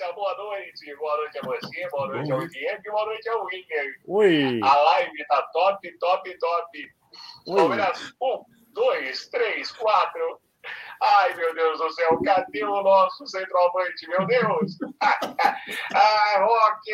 Márcia, 0.00 0.12
boa 0.14 0.34
noite. 0.34 0.96
Boa 0.96 1.16
noite 1.18 1.38
a 1.38 1.42
você, 1.42 1.88
boa 1.90 2.08
noite 2.08 2.32
ao 2.32 2.46
Diego 2.46 2.82
e 2.84 2.90
boa 2.90 3.04
noite 3.04 3.28
ao 3.28 3.44
William. 3.44 3.92
Oi. 4.08 4.60
A 4.62 4.76
live 4.76 5.26
tá 5.28 5.42
top, 5.52 5.98
top, 5.98 6.38
top. 6.38 6.88
Palmeiras, 7.46 8.14
um, 8.22 8.42
dois, 8.72 9.28
três, 9.28 9.70
quatro. 9.72 10.40
Ai, 11.02 11.34
meu 11.34 11.54
Deus 11.54 11.78
do 11.78 11.90
céu, 11.90 12.18
cadê 12.24 12.64
o 12.64 12.82
nosso 12.82 13.26
centroavante, 13.26 14.08
meu 14.08 14.26
Deus? 14.26 14.78
Ai, 15.02 16.40
Rock, 16.40 16.92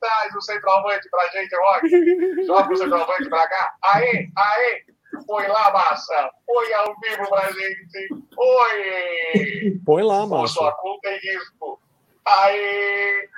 traz 0.00 0.34
o 0.34 0.40
centroavante 0.40 1.08
pra 1.10 1.28
gente, 1.28 1.56
Rock. 1.56 2.46
Joga 2.46 2.72
o 2.72 2.76
centroavante 2.76 3.28
pra 3.28 3.48
cá. 3.48 3.74
Aê, 3.82 4.28
aê, 4.36 4.84
Põe 5.26 5.46
lá, 5.48 5.72
massa. 5.72 6.30
Põe 6.46 6.72
ao 6.72 6.94
vivo 7.00 7.28
pra 7.28 7.50
gente. 7.50 8.08
Oi! 8.36 9.80
Põe 9.84 10.02
lá, 10.02 10.26
massa. 10.26 10.40
Por 10.40 10.48
sua 10.48 10.72
conta 10.72 11.08
e 11.08 11.18
risco. 11.18 11.79
Aê! 12.26 13.28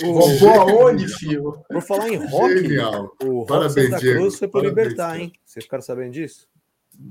Vou 0.00 0.50
aonde, 0.60 1.08
filho? 1.08 1.62
Por 1.68 1.82
falar 1.82 2.08
em 2.08 2.16
rock, 2.16 2.58
Genial. 2.58 3.16
o 3.22 3.38
Rock 3.40 3.48
Parabéns, 3.48 3.90
Santa 3.90 4.00
Cruz 4.00 4.38
foi 4.38 4.48
para 4.48 4.62
Libertar, 4.62 5.20
hein? 5.20 5.32
Vocês 5.44 5.64
ficaram 5.64 5.82
sabendo 5.82 6.12
disso? 6.12 6.48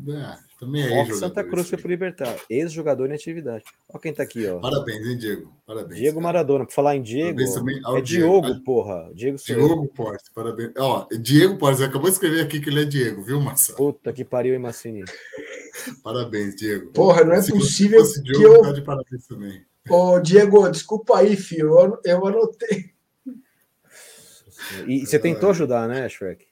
É, 0.10 0.38
também 0.61 0.83
é 0.83 1.01
Rock 1.01 1.15
Santa 1.15 1.43
Cruz 1.43 1.67
foi 1.67 1.79
para 1.79 1.89
Libertar. 1.89 2.39
Ex-jogador 2.47 3.09
em 3.09 3.15
atividade. 3.15 3.63
Olha 3.89 3.99
quem 3.99 4.13
tá 4.13 4.21
aqui, 4.21 4.45
ó. 4.45 4.59
Parabéns, 4.59 5.07
hein, 5.07 5.17
Diego? 5.17 5.51
Parabéns. 5.65 5.99
Diego 5.99 6.13
cara. 6.17 6.23
Maradona. 6.23 6.65
Por 6.67 6.71
falar 6.73 6.95
em 6.95 7.01
Diego, 7.01 7.41
é 7.41 8.01
Diogo, 8.01 8.45
Diego. 8.45 8.63
porra. 8.63 9.11
Diego 9.15 9.38
Diogo 9.43 9.88
Portes, 9.88 10.29
parabéns. 10.29 10.71
Ó, 10.77 11.07
Diego 11.19 11.57
Portes, 11.57 11.81
acabou 11.81 12.07
de 12.07 12.13
escrever 12.13 12.41
aqui 12.41 12.59
que 12.59 12.69
ele 12.69 12.83
é 12.83 12.85
Diego, 12.85 13.23
viu, 13.23 13.41
Massa? 13.41 13.73
Puta 13.73 14.13
que 14.13 14.23
pariu, 14.23 14.53
hein, 14.53 14.59
Massini? 14.59 15.03
Parabéns, 16.03 16.55
Diego. 16.55 16.91
Porra, 16.91 17.23
não 17.23 17.33
é 17.33 17.41
Se 17.41 17.51
possível 17.51 18.03
que 18.23 18.43
eu... 18.43 18.61
Tá 18.61 18.71
de 18.71 18.81
parabéns 18.81 19.25
também. 19.25 19.65
Ô, 19.89 20.19
Diego, 20.19 20.69
desculpa 20.69 21.17
aí, 21.17 21.35
filho. 21.35 21.79
Eu, 21.79 21.99
eu 22.05 22.27
anotei. 22.27 22.91
E 24.88 25.07
você 25.07 25.17
tentou 25.17 25.49
ajudar, 25.49 25.88
né, 25.88 26.07
Shrek? 26.07 26.51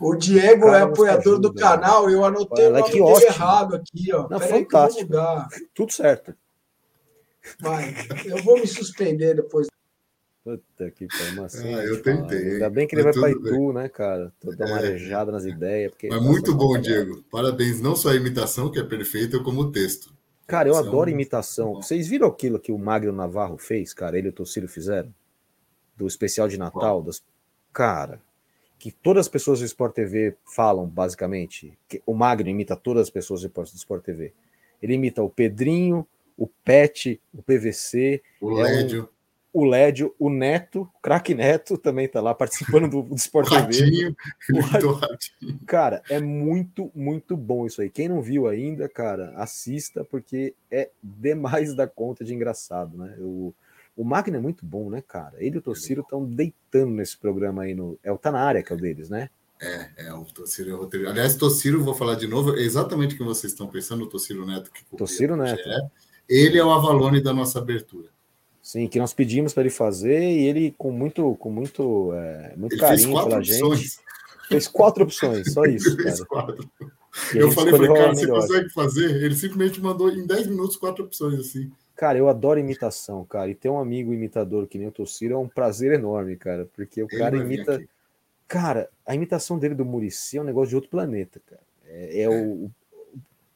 O 0.00 0.16
Diego 0.16 0.68
é 0.68 0.82
apoiador 0.82 1.38
do 1.38 1.54
canal, 1.54 2.10
eu 2.10 2.24
anotei 2.24 2.66
Olha, 2.66 2.84
o 2.84 2.88
nome 2.88 3.00
ótimo. 3.02 3.28
errado 3.28 3.76
aqui, 3.76 4.12
ó. 4.12 4.28
Não, 4.28 4.40
fantástico. 4.40 5.12
Tudo 5.74 5.92
certo. 5.92 6.34
Vai, 7.60 7.94
eu 8.24 8.42
vou 8.42 8.58
me 8.58 8.66
suspender 8.66 9.34
depois. 9.34 9.68
Puta 10.42 10.90
que 10.90 11.06
pariu, 11.06 11.44
assim, 11.44 11.74
ah, 11.74 11.84
eu 11.84 12.02
tentei. 12.02 12.52
Ainda 12.52 12.70
bem 12.70 12.86
que 12.86 12.94
ele 12.94 13.02
vai 13.02 13.12
para 13.12 13.30
Itu, 13.30 13.72
né, 13.72 13.88
cara? 13.88 14.32
Uma 14.44 14.68
é. 14.68 14.72
arejada 14.74 15.32
nas 15.32 15.44
ideias. 15.44 15.90
Porque 15.90 16.08
Mas 16.08 16.22
muito 16.22 16.54
bom, 16.54 16.78
Diego. 16.78 17.22
Parabéns, 17.30 17.80
não 17.80 17.96
só 17.96 18.10
a 18.10 18.14
imitação, 18.14 18.70
que 18.70 18.78
é 18.78 18.84
perfeita, 18.84 19.40
como 19.40 19.62
o 19.62 19.72
texto. 19.72 20.14
Cara, 20.46 20.68
eu 20.68 20.76
adoro 20.76 21.10
imitação. 21.10 21.74
Vocês 21.74 22.06
viram 22.06 22.28
aquilo 22.28 22.60
que 22.60 22.70
o 22.70 22.78
Magno 22.78 23.12
Navarro 23.12 23.58
fez, 23.58 23.92
cara? 23.92 24.16
Ele 24.16 24.28
e 24.28 24.30
o 24.30 24.32
Tocílio 24.32 24.68
fizeram? 24.68 25.12
Do 25.96 26.06
especial 26.06 26.46
de 26.46 26.56
Natal? 26.56 27.02
Das... 27.02 27.20
Cara, 27.72 28.20
que 28.78 28.90
todas 28.90 29.26
as 29.26 29.28
pessoas 29.28 29.60
do 29.60 29.64
Sport 29.66 29.94
TV 29.94 30.36
falam, 30.44 30.86
basicamente. 30.86 31.76
Que 31.88 32.02
o 32.06 32.14
Magno 32.14 32.48
imita 32.48 32.76
todas 32.76 33.02
as 33.02 33.10
pessoas 33.10 33.42
do 33.42 33.76
Sport 33.76 34.04
TV. 34.04 34.32
Ele 34.82 34.94
imita 34.94 35.22
o 35.22 35.30
Pedrinho, 35.30 36.06
o 36.36 36.46
Pet, 36.46 37.20
o 37.32 37.42
PVC. 37.42 38.22
O 38.40 38.60
é 38.60 38.62
Lédio. 38.62 39.04
Um 39.04 39.16
o 39.56 39.64
Lédio, 39.64 40.14
o 40.18 40.28
Neto, 40.28 40.82
o 40.82 41.00
craque 41.00 41.34
Neto 41.34 41.78
também 41.78 42.06
tá 42.06 42.20
lá 42.20 42.34
participando 42.34 42.90
do, 42.90 43.00
do 43.00 43.14
Sport 43.14 43.48
TV. 43.48 44.14
Cara, 45.66 46.02
é 46.10 46.20
muito, 46.20 46.90
muito 46.94 47.34
bom 47.38 47.64
isso 47.64 47.80
aí. 47.80 47.88
Quem 47.88 48.06
não 48.06 48.20
viu 48.20 48.46
ainda, 48.46 48.86
cara, 48.86 49.32
assista, 49.34 50.04
porque 50.04 50.54
é 50.70 50.90
demais 51.02 51.74
da 51.74 51.86
conta 51.86 52.22
de 52.22 52.34
engraçado, 52.34 52.98
né? 52.98 53.16
O, 53.18 53.54
o 53.96 54.04
Magno 54.04 54.36
é 54.36 54.40
muito 54.40 54.64
bom, 54.64 54.90
né, 54.90 55.02
cara? 55.06 55.36
Ele 55.38 55.56
e 55.56 55.58
o 55.58 55.62
Tociro 55.62 56.02
estão 56.02 56.24
deitando 56.24 56.92
nesse 56.92 57.16
programa 57.16 57.62
aí 57.62 57.74
no. 57.74 57.98
É 58.02 58.12
o 58.12 58.18
Tá 58.18 58.30
na 58.30 58.40
área, 58.40 58.62
que 58.62 58.72
é 58.72 58.76
o 58.76 58.78
deles, 58.78 59.08
né? 59.08 59.30
É, 59.60 60.06
é, 60.08 60.12
o 60.12 60.24
Tociro 60.24 60.70
é 60.70 60.74
o 60.74 60.78
roteiro. 60.78 61.08
Aliás, 61.08 61.34
Tociro, 61.34 61.82
vou 61.82 61.94
falar 61.94 62.14
de 62.16 62.26
novo, 62.26 62.54
é 62.56 62.60
exatamente 62.60 63.14
o 63.14 63.18
que 63.18 63.24
vocês 63.24 63.52
estão 63.52 63.66
pensando, 63.66 64.04
o 64.04 64.08
Tociro 64.08 64.44
Neto. 64.44 64.70
Que 64.70 64.84
Tociro 64.96 65.34
Neto. 65.34 65.62
Ele 66.28 66.58
é 66.58 66.64
o 66.64 66.70
Avalone 66.70 67.22
da 67.22 67.32
nossa 67.32 67.58
abertura. 67.58 68.08
Sim, 68.60 68.88
que 68.88 68.98
nós 68.98 69.14
pedimos 69.14 69.54
para 69.54 69.62
ele 69.62 69.70
fazer 69.70 70.20
e 70.20 70.44
ele 70.44 70.74
com 70.76 70.90
muito, 70.90 71.36
com 71.36 71.50
muito, 71.50 72.12
é, 72.12 72.54
muito 72.56 72.72
ele 72.72 72.80
carinho 72.80 73.14
pela 73.14 73.38
opções. 73.38 73.80
gente. 73.80 73.96
Fez 74.48 74.68
quatro 74.68 75.04
opções, 75.04 75.52
só 75.52 75.64
isso, 75.66 75.96
cara. 75.96 76.26
Quatro. 76.26 76.70
Eu 77.34 77.50
falei, 77.50 77.72
falei 77.72 77.94
cara, 77.94 78.14
você 78.14 78.26
consegue 78.26 78.68
fazer? 78.70 79.22
Ele 79.22 79.34
simplesmente 79.34 79.80
mandou 79.80 80.10
em 80.10 80.26
10 80.26 80.48
minutos 80.48 80.76
quatro 80.76 81.04
opções, 81.04 81.38
assim. 81.38 81.70
Cara, 81.96 82.18
eu 82.18 82.28
adoro 82.28 82.60
imitação, 82.60 83.24
cara. 83.24 83.50
E 83.50 83.54
ter 83.54 83.70
um 83.70 83.78
amigo 83.78 84.12
imitador 84.12 84.66
que 84.66 84.76
nem 84.76 84.86
o 84.86 84.92
Tossiro 84.92 85.34
é 85.34 85.38
um 85.38 85.48
prazer 85.48 85.92
enorme, 85.92 86.36
cara. 86.36 86.68
Porque 86.74 87.02
o 87.02 87.08
ele 87.10 87.18
cara 87.18 87.36
imita. 87.36 87.82
Cara, 88.46 88.90
a 89.04 89.14
imitação 89.14 89.58
dele 89.58 89.74
do 89.74 89.84
Murici 89.84 90.36
é 90.36 90.40
um 90.42 90.44
negócio 90.44 90.68
de 90.68 90.76
outro 90.76 90.90
planeta, 90.90 91.40
cara. 91.46 91.62
É, 91.86 92.20
é, 92.20 92.22
é. 92.24 92.28
O... 92.28 92.70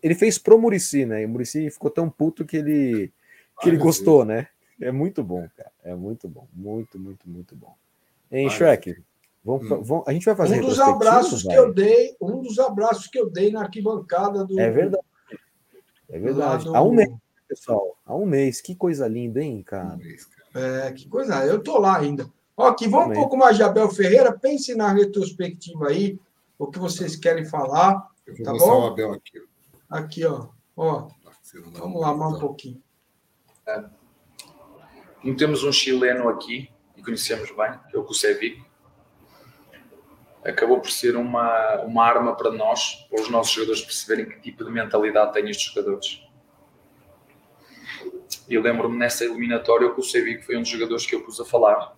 Ele 0.02 0.14
fez 0.14 0.38
pro 0.38 0.58
Murici, 0.58 1.04
né? 1.04 1.20
E 1.20 1.26
o 1.26 1.28
Murici 1.28 1.70
ficou 1.70 1.90
tão 1.90 2.08
puto 2.08 2.44
que 2.46 2.56
ele, 2.56 3.12
que 3.60 3.68
ele 3.68 3.76
gostou, 3.76 4.24
né? 4.24 4.48
É 4.80 4.90
muito 4.90 5.22
bom, 5.22 5.46
cara. 5.54 5.70
É 5.84 5.94
muito 5.94 6.26
bom. 6.26 6.48
Muito, 6.54 6.98
muito, 6.98 7.28
muito 7.28 7.54
bom. 7.54 7.76
Em 8.32 8.48
Shrek, 8.48 8.96
vamos, 9.44 9.70
hum. 9.70 9.82
vamos, 9.82 10.08
a 10.08 10.12
gente 10.12 10.24
vai 10.24 10.34
fazer 10.34 10.60
um 10.60 10.66
dos 10.66 10.80
abraços 10.80 11.42
vai. 11.42 11.54
que 11.54 11.60
eu 11.60 11.74
dei, 11.74 12.16
um 12.20 12.40
dos 12.40 12.58
abraços 12.58 13.06
que 13.06 13.18
eu 13.18 13.28
dei 13.28 13.52
na 13.52 13.60
arquibancada 13.60 14.46
do. 14.46 14.58
É 14.58 14.70
verdade. 14.70 15.04
É 16.08 16.18
verdade. 16.18 16.64
Do... 16.64 16.74
Há 16.74 16.82
um 16.82 16.92
mês, 16.92 17.10
pessoal. 17.50 17.98
Há 18.06 18.14
um 18.14 18.24
mês. 18.24 18.60
Que 18.60 18.76
coisa 18.76 19.08
linda, 19.08 19.42
hein, 19.42 19.62
cara? 19.62 19.98
É, 20.54 20.92
que 20.92 21.08
coisa. 21.08 21.44
Eu 21.44 21.60
tô 21.60 21.78
lá 21.78 21.98
ainda. 21.98 22.30
Ó, 22.56 22.68
aqui, 22.68 22.86
vamos 22.86 23.10
um 23.10 23.20
pouco 23.20 23.36
mais 23.36 23.56
de 23.56 23.62
Abel 23.64 23.90
Ferreira. 23.90 24.38
Pense 24.38 24.74
na 24.74 24.92
retrospectiva 24.92 25.88
aí, 25.88 26.18
o 26.56 26.68
que 26.68 26.78
vocês 26.78 27.16
querem 27.16 27.44
falar. 27.44 28.08
Eu 28.24 28.36
vou 28.36 28.44
tá 28.44 28.52
bom? 28.52 28.82
o 28.82 28.86
Abel 28.86 29.12
aqui. 29.12 29.42
Aqui, 29.90 30.24
ó. 30.24 30.48
ó. 30.76 31.08
Vamos 31.72 32.00
lá, 32.00 32.14
mais 32.14 32.34
um 32.34 32.38
pouquinho. 32.38 32.80
É. 33.66 33.84
Como 35.20 35.36
temos 35.36 35.64
um 35.64 35.72
chileno 35.72 36.28
aqui, 36.28 36.70
e 36.96 37.02
conhecemos 37.02 37.50
bem, 37.50 37.72
que 37.90 37.96
é 37.96 37.98
o 37.98 38.04
Kusevic, 38.04 38.62
acabou 40.44 40.80
por 40.80 40.90
ser 40.90 41.16
uma, 41.16 41.82
uma 41.82 42.04
arma 42.04 42.36
para 42.36 42.50
nós, 42.52 43.06
para 43.10 43.20
os 43.20 43.28
nossos 43.28 43.52
jogadores 43.52 43.82
perceberem 43.82 44.26
que 44.26 44.40
tipo 44.40 44.64
de 44.64 44.70
mentalidade 44.70 45.32
têm 45.32 45.50
estes 45.50 45.72
jogadores. 45.72 46.22
Eu 48.48 48.62
lembro-me 48.62 48.96
nessa 48.96 49.24
eliminatória 49.24 49.86
que 49.88 49.92
o 49.92 49.96
Kusevic 49.96 50.44
foi 50.44 50.56
um 50.56 50.62
dos 50.62 50.68
jogadores 50.68 51.06
que 51.06 51.14
eu 51.14 51.22
pus 51.22 51.40
a 51.40 51.44
falar, 51.44 51.96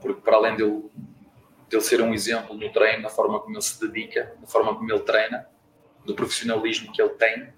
porque 0.00 0.20
para 0.20 0.36
além 0.36 0.56
dele, 0.56 0.84
dele 1.68 1.82
ser 1.82 2.00
um 2.00 2.14
exemplo 2.14 2.56
no 2.56 2.72
treino, 2.72 3.02
na 3.02 3.08
forma 3.08 3.40
como 3.40 3.54
ele 3.54 3.62
se 3.62 3.80
dedica, 3.80 4.36
na 4.40 4.46
forma 4.46 4.74
como 4.74 4.90
ele 4.90 5.00
treina, 5.00 5.48
do 6.04 6.14
profissionalismo 6.14 6.92
que 6.92 7.02
ele 7.02 7.10
tem, 7.10 7.52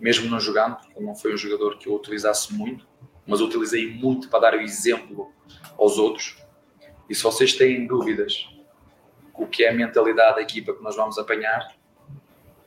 mesmo 0.00 0.28
não 0.28 0.40
jogando, 0.40 0.76
porque 0.76 0.98
ele 0.98 1.06
não 1.06 1.14
foi 1.14 1.34
um 1.34 1.36
jogador 1.36 1.78
que 1.78 1.88
eu 1.88 1.94
utilizasse 1.94 2.52
muito, 2.52 2.86
mas 3.26 3.40
utilizei 3.40 3.90
muito 3.90 4.28
para 4.28 4.40
dar 4.40 4.54
o 4.54 4.60
exemplo 4.60 5.32
aos 5.78 5.98
outros. 5.98 6.36
E 7.08 7.14
se 7.14 7.22
vocês 7.22 7.54
têm 7.54 7.86
dúvidas 7.86 8.48
o 9.34 9.46
que 9.46 9.64
é 9.64 9.70
a 9.70 9.72
mentalidade 9.72 10.36
da 10.36 10.42
equipa 10.42 10.72
que 10.74 10.82
nós 10.82 10.96
vamos 10.96 11.18
apanhar, 11.18 11.74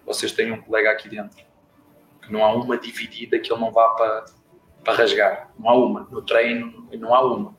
vocês 0.06 0.32
têm 0.32 0.52
um 0.52 0.62
colega 0.62 0.92
aqui 0.92 1.10
dentro. 1.10 1.46
Não 2.30 2.44
há 2.44 2.54
uma 2.54 2.78
dividida 2.78 3.40
que 3.40 3.52
ele 3.52 3.60
não 3.60 3.72
vá 3.72 3.90
para, 3.90 4.26
para 4.84 4.94
rasgar. 4.94 5.52
Não 5.58 5.70
há 5.70 5.74
uma. 5.76 6.08
No 6.12 6.22
treino, 6.22 6.88
não 6.94 7.14
há 7.14 7.22
uma. 7.22 7.56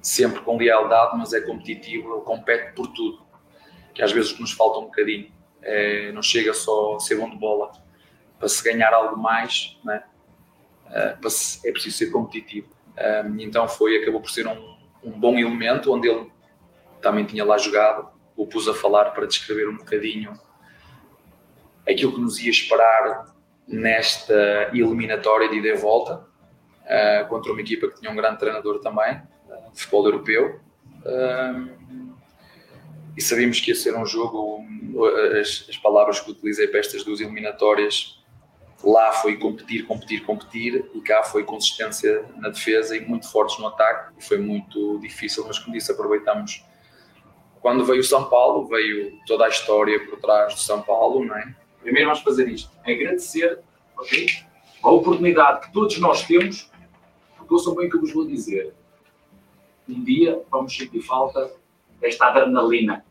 Sempre 0.00 0.40
com 0.40 0.56
lealdade, 0.56 1.16
mas 1.16 1.32
é 1.32 1.40
competitivo, 1.40 2.14
ele 2.14 2.24
compete 2.24 2.72
por 2.74 2.86
tudo. 2.88 3.26
Que 3.94 4.02
às 4.02 4.12
vezes 4.12 4.38
nos 4.38 4.52
falta 4.52 4.78
um 4.78 4.84
bocadinho. 4.84 5.32
É, 5.60 6.12
não 6.12 6.22
chega 6.22 6.54
só 6.54 6.96
a 6.96 7.00
ser 7.00 7.16
bom 7.16 7.28
de 7.28 7.36
bola 7.36 7.72
para 8.38 8.48
se 8.48 8.62
ganhar 8.62 8.94
algo 8.94 9.16
mais, 9.16 9.76
né? 9.84 10.04
é 10.90 11.70
preciso 11.70 11.98
ser 11.98 12.10
competitivo. 12.10 12.68
então 13.38 13.68
foi, 13.68 14.00
acabou 14.00 14.20
por 14.20 14.30
ser 14.30 14.46
um, 14.46 14.78
um, 15.04 15.10
bom 15.10 15.38
elemento, 15.38 15.92
onde 15.92 16.08
ele 16.08 16.30
também 17.02 17.24
tinha 17.24 17.44
lá 17.44 17.58
jogado, 17.58 18.08
o 18.36 18.46
pus 18.46 18.68
a 18.68 18.74
falar 18.74 19.10
para 19.10 19.26
descrever 19.26 19.68
um 19.68 19.76
bocadinho 19.76 20.32
aquilo 21.86 22.12
que 22.12 22.20
nos 22.20 22.38
ia 22.40 22.50
esperar 22.50 23.26
nesta 23.68 24.70
eliminatória 24.72 25.48
de 25.48 25.58
ida 25.58 25.68
e 25.68 25.76
volta, 25.76 26.26
uh, 26.84 27.28
contra 27.28 27.52
uma 27.52 27.60
equipa 27.60 27.88
que 27.88 28.00
tinha 28.00 28.10
um 28.10 28.16
grande 28.16 28.38
treinador 28.38 28.80
também, 28.80 29.14
uh, 29.14 29.72
de 29.72 29.80
futebol 29.80 30.06
europeu. 30.06 30.60
Uh, 31.04 31.78
e 33.16 33.20
sabíamos 33.20 33.60
que 33.60 33.70
ia 33.70 33.74
ser 33.74 33.96
um 33.96 34.06
jogo, 34.06 34.64
as, 35.40 35.66
as 35.68 35.76
palavras 35.76 36.20
que 36.20 36.30
utilizei 36.30 36.68
para 36.68 36.80
estas 36.80 37.04
duas 37.04 37.20
eliminatórias 37.20 38.18
Lá 38.82 39.12
foi 39.12 39.36
competir, 39.36 39.84
competir, 39.86 40.24
competir 40.24 40.88
e 40.94 41.00
cá 41.00 41.24
foi 41.24 41.42
consistência 41.42 42.24
na 42.36 42.48
defesa 42.48 42.96
e 42.96 43.00
muito 43.00 43.28
fortes 43.28 43.58
no 43.58 43.66
ataque 43.66 44.14
e 44.18 44.24
foi 44.24 44.38
muito 44.38 44.98
difícil, 45.00 45.44
mas 45.46 45.58
como 45.58 45.74
disse, 45.74 45.90
aproveitamos. 45.90 46.64
Quando 47.60 47.84
veio 47.84 48.00
o 48.00 48.04
São 48.04 48.28
Paulo, 48.28 48.68
veio 48.68 49.18
toda 49.26 49.46
a 49.46 49.48
história 49.48 49.98
por 50.06 50.20
trás 50.20 50.54
do 50.54 50.60
São 50.60 50.80
Paulo, 50.80 51.24
não 51.24 51.36
é? 51.36 51.56
Primeiro 51.88 52.10
vamos 52.10 52.22
fazer 52.22 52.46
isto, 52.50 52.70
agradecer 52.84 53.60
okay, 53.96 54.26
a 54.82 54.90
oportunidade 54.90 55.66
que 55.66 55.72
todos 55.72 55.98
nós 55.98 56.22
temos, 56.26 56.70
porque 57.34 57.54
ouçam 57.54 57.74
bem 57.74 57.86
o 57.86 57.90
que 57.90 57.96
eu 57.96 58.00
vos 58.02 58.12
vou 58.12 58.26
dizer. 58.26 58.74
Um 59.88 60.04
dia 60.04 60.38
vamos 60.50 60.76
sentir 60.76 61.00
falta 61.00 61.50
desta 61.98 62.26
adrenalina, 62.26 63.06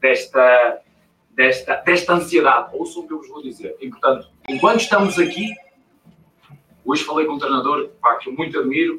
desta 0.00 0.82
desta, 1.30 1.76
desta 1.76 2.14
ansiedade. 2.14 2.76
Ouçam 2.76 3.04
o 3.04 3.06
que 3.06 3.12
eu 3.12 3.18
vos 3.18 3.28
vou 3.28 3.40
dizer. 3.40 3.76
E, 3.80 3.88
portanto, 3.88 4.28
enquanto 4.48 4.80
estamos 4.80 5.20
aqui, 5.20 5.54
hoje 6.84 7.04
falei 7.04 7.26
com 7.26 7.34
um 7.34 7.38
treinador 7.38 7.90
pá, 8.02 8.16
que 8.16 8.28
eu 8.28 8.32
muito 8.32 8.58
admiro, 8.58 8.98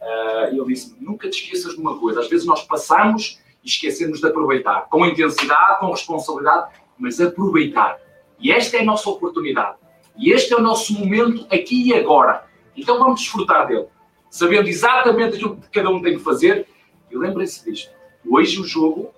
uh, 0.00 0.54
e 0.54 0.58
ele 0.58 0.68
disse 0.68 0.96
nunca 0.98 1.28
te 1.28 1.38
esqueças 1.42 1.74
de 1.74 1.80
uma 1.82 1.98
coisa. 1.98 2.20
Às 2.20 2.30
vezes 2.30 2.46
nós 2.46 2.62
passamos 2.62 3.42
e 3.62 3.68
esquecemos 3.68 4.20
de 4.20 4.26
aproveitar. 4.26 4.88
Com 4.88 5.04
intensidade, 5.04 5.80
com 5.80 5.90
responsabilidade, 5.90 6.72
mas 6.98 7.20
aproveitar. 7.20 8.07
E 8.38 8.52
esta 8.52 8.76
é 8.76 8.80
a 8.80 8.84
nossa 8.84 9.08
oportunidade. 9.10 9.76
E 10.16 10.30
este 10.32 10.52
é 10.52 10.56
o 10.56 10.62
nosso 10.62 10.92
momento 10.92 11.46
aqui 11.52 11.88
e 11.88 11.94
agora. 11.94 12.46
Então 12.76 12.98
vamos 12.98 13.20
desfrutar 13.20 13.66
dele. 13.66 13.86
Sabendo 14.30 14.68
exatamente 14.68 15.36
aquilo 15.36 15.56
que 15.56 15.68
cada 15.70 15.90
um 15.90 16.02
tem 16.02 16.16
que 16.16 16.22
fazer. 16.22 16.66
E 17.10 17.16
lembrem-se 17.16 17.64
disto. 17.64 17.90
Hoje 18.28 18.60
o 18.60 18.64
jogo, 18.64 19.10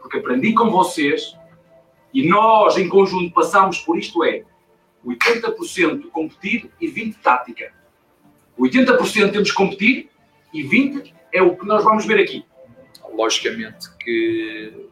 porque 0.00 0.18
aprendi 0.18 0.54
com 0.54 0.70
vocês, 0.70 1.36
e 2.12 2.26
nós, 2.28 2.76
em 2.76 2.88
conjunto, 2.88 3.32
passamos 3.34 3.78
por 3.80 3.98
isto 3.98 4.22
é 4.24 4.44
80% 5.04 6.08
competir 6.10 6.70
e 6.80 6.86
20% 6.88 7.16
tática. 7.22 7.72
80% 8.58 9.32
temos 9.32 9.50
que 9.50 9.56
competir 9.56 10.08
e 10.52 10.62
20% 10.62 11.12
é 11.32 11.42
o 11.42 11.56
que 11.56 11.66
nós 11.66 11.82
vamos 11.82 12.06
ver 12.06 12.20
aqui. 12.20 12.44
Logicamente 13.12 13.94
que 13.98 14.88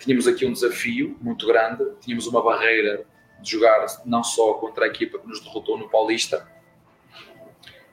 tínhamos 0.00 0.26
aqui 0.26 0.44
um 0.44 0.52
desafio 0.52 1.16
muito 1.20 1.46
grande, 1.46 1.84
tínhamos 2.00 2.26
uma 2.26 2.42
barreira 2.42 3.06
de 3.40 3.50
jogar 3.50 3.86
não 4.04 4.24
só 4.24 4.54
contra 4.54 4.84
a 4.84 4.88
equipa 4.88 5.18
que 5.18 5.26
nos 5.26 5.40
derrotou 5.40 5.78
no 5.78 5.88
Paulista, 5.88 6.46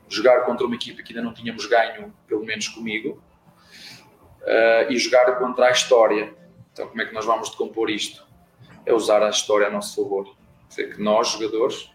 jogar 0.10 0.46
contra 0.46 0.66
uma 0.66 0.76
equipa 0.76 1.04
que 1.04 1.14
ainda 1.14 1.22
não 1.22 1.34
tínhamos 1.34 1.66
ganho, 1.66 2.14
pelo 2.28 2.44
menos 2.44 2.68
comigo, 2.68 3.22
uh, 4.42 4.92
e 4.92 4.98
jogar 4.98 5.38
contra 5.38 5.68
a 5.68 5.72
história. 5.72 6.34
Então, 6.74 6.88
como 6.88 7.02
é 7.02 7.06
que 7.06 7.14
nós 7.14 7.26
vamos 7.26 7.50
decompor 7.50 7.90
isto? 7.90 8.28
é 8.88 8.94
usar 8.94 9.22
a 9.22 9.30
história 9.30 9.68
a 9.68 9.70
nosso 9.70 10.02
favor. 10.02 10.24
Quer 10.24 10.70
dizer, 10.70 10.96
que 10.96 11.04
nós, 11.04 11.28
jogadores, 11.28 11.92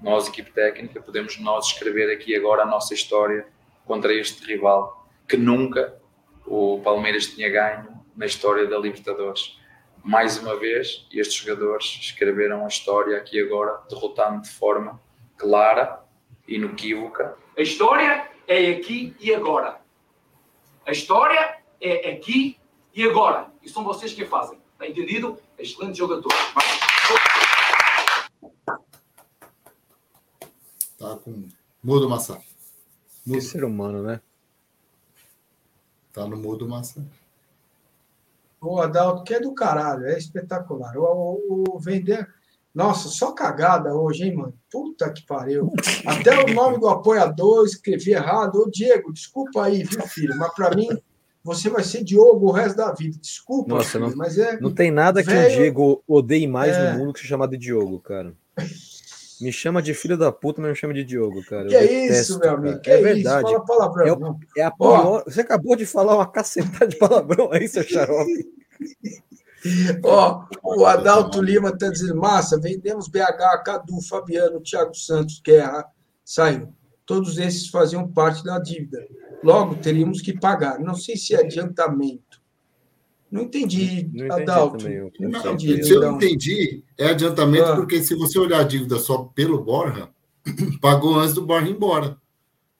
nós, 0.00 0.28
equipe 0.28 0.52
técnica, 0.52 1.02
podemos 1.02 1.38
nós 1.40 1.66
escrever 1.66 2.10
aqui 2.14 2.36
agora 2.36 2.62
a 2.62 2.66
nossa 2.66 2.94
história 2.94 3.48
contra 3.84 4.14
este 4.14 4.46
rival 4.46 5.08
que 5.28 5.36
nunca 5.36 6.00
o 6.46 6.80
Palmeiras 6.84 7.26
tinha 7.26 7.50
ganho 7.50 7.95
na 8.16 8.26
história 8.26 8.66
da 8.66 8.78
Libertadores. 8.78 9.58
Mais 10.02 10.38
uma 10.38 10.56
vez, 10.56 11.06
estes 11.12 11.34
jogadores 11.34 11.98
escreveram 12.00 12.64
a 12.64 12.68
história 12.68 13.16
aqui 13.16 13.40
agora, 13.40 13.82
derrotando 13.88 14.42
de 14.42 14.50
forma 14.50 15.00
clara, 15.36 16.02
inequívoca. 16.48 17.36
A 17.56 17.60
história 17.60 18.30
é 18.46 18.70
aqui 18.70 19.14
e 19.20 19.34
agora. 19.34 19.80
A 20.86 20.92
história 20.92 21.58
é 21.80 22.12
aqui 22.12 22.58
e 22.94 23.02
agora. 23.02 23.50
E 23.62 23.68
são 23.68 23.84
vocês 23.84 24.12
que 24.12 24.22
a 24.22 24.28
fazem. 24.28 24.58
Está 24.72 24.86
entendido? 24.86 25.38
Excelente 25.58 25.98
todos. 25.98 26.26
Tá 30.98 31.16
com. 31.16 31.48
Mudo, 31.82 32.08
Massa. 32.08 32.40
Mudo. 33.24 33.38
Que 33.38 33.40
ser 33.40 33.64
humano, 33.64 34.02
né? 34.02 34.20
Tá 36.12 36.26
no 36.26 36.36
mudo, 36.36 36.68
Massa. 36.68 37.04
O 38.66 38.80
Adalto, 38.80 39.22
que 39.22 39.34
é 39.34 39.40
do 39.40 39.54
caralho, 39.54 40.06
é 40.06 40.18
espetacular. 40.18 40.96
O, 40.96 41.40
o, 41.48 41.64
o 41.76 41.78
vender. 41.78 42.26
Nossa, 42.74 43.08
só 43.08 43.32
cagada 43.32 43.94
hoje, 43.94 44.24
hein, 44.24 44.34
mano? 44.34 44.54
Puta 44.70 45.10
que 45.10 45.24
pariu. 45.24 45.72
Até 46.04 46.38
o 46.44 46.52
nome 46.52 46.78
do 46.78 46.88
apoiador 46.88 47.64
escrevi 47.64 48.12
errado. 48.12 48.56
Ô, 48.60 48.70
Diego, 48.70 49.12
desculpa 49.12 49.64
aí, 49.64 49.82
viu, 49.82 50.02
filho? 50.02 50.36
Mas 50.36 50.52
para 50.54 50.76
mim, 50.76 50.88
você 51.42 51.70
vai 51.70 51.84
ser 51.84 52.04
Diogo 52.04 52.48
o 52.48 52.52
resto 52.52 52.76
da 52.76 52.92
vida. 52.92 53.16
Desculpa, 53.18 53.72
Nossa, 53.72 53.92
filho, 53.92 54.10
não, 54.10 54.16
mas 54.16 54.36
é. 54.36 54.60
Não 54.60 54.74
tem 54.74 54.90
nada 54.90 55.22
que 55.22 55.30
o 55.30 55.48
Diego 55.48 56.02
odeie 56.06 56.46
mais 56.46 56.76
é... 56.76 56.92
no 56.92 56.98
mundo 56.98 57.12
que 57.14 57.20
se 57.20 57.26
chamar 57.26 57.46
de 57.46 57.56
Diogo, 57.56 58.00
cara. 58.00 58.34
Me 59.40 59.52
chama 59.52 59.82
de 59.82 59.92
filho 59.92 60.16
da 60.16 60.32
puta, 60.32 60.60
mas 60.60 60.70
me 60.70 60.76
chama 60.76 60.94
de 60.94 61.04
Diogo, 61.04 61.44
cara. 61.44 61.68
Que 61.68 61.74
é 61.76 62.06
isso, 62.06 62.38
meu 62.38 62.50
amigo? 62.50 62.80
Que 62.80 62.90
é, 62.90 62.98
é 62.98 63.02
verdade. 63.02 63.50
Isso? 63.50 63.64
Fala 63.66 63.92
palavrão. 63.92 64.38
É, 64.56 64.60
é 64.60 64.64
a 64.64 64.70
pior... 64.70 65.24
Você 65.24 65.40
acabou 65.40 65.76
de 65.76 65.84
falar 65.84 66.14
uma 66.16 66.30
cacetada 66.30 66.86
de 66.86 66.96
palavrão 66.96 67.50
aí, 67.52 67.68
seu 67.68 67.82
xarope. 67.82 68.46
Ó, 70.04 70.44
o 70.62 70.86
Adalto 70.86 71.42
Lima 71.42 71.70
está 71.70 71.88
dizendo: 71.88 72.16
massa, 72.16 72.58
vendemos 72.58 73.08
BH, 73.08 73.62
Cadu, 73.64 74.00
Fabiano, 74.02 74.60
Thiago 74.60 74.94
Santos, 74.94 75.40
Guerra, 75.44 75.84
saiu. 76.24 76.72
Todos 77.04 77.38
esses 77.38 77.68
faziam 77.68 78.08
parte 78.08 78.44
da 78.44 78.58
dívida. 78.58 78.98
Logo, 79.42 79.76
teríamos 79.76 80.20
que 80.20 80.38
pagar. 80.38 80.78
Não 80.80 80.94
sei 80.94 81.16
se 81.16 81.34
é 81.34 81.40
adiantamento. 81.40 82.40
Não 83.30 83.42
entendi, 83.42 84.08
não 84.12 84.26
entendi 84.26 84.42
Adalto. 84.42 84.78
Também, 84.78 85.10
não 85.18 85.36
entendi, 85.36 85.84
se 85.84 85.92
eu 85.92 86.00
não 86.00 86.16
entendi, 86.16 86.84
é 86.96 87.08
adiantamento, 87.08 87.68
ah. 87.68 87.76
porque 87.76 88.02
se 88.02 88.14
você 88.14 88.38
olhar 88.38 88.60
a 88.60 88.64
dívida 88.64 88.98
só 88.98 89.24
pelo 89.24 89.62
Borja, 89.62 90.08
pagou 90.80 91.16
antes 91.16 91.34
do 91.34 91.44
Borja 91.44 91.68
ir 91.68 91.72
embora. 91.72 92.16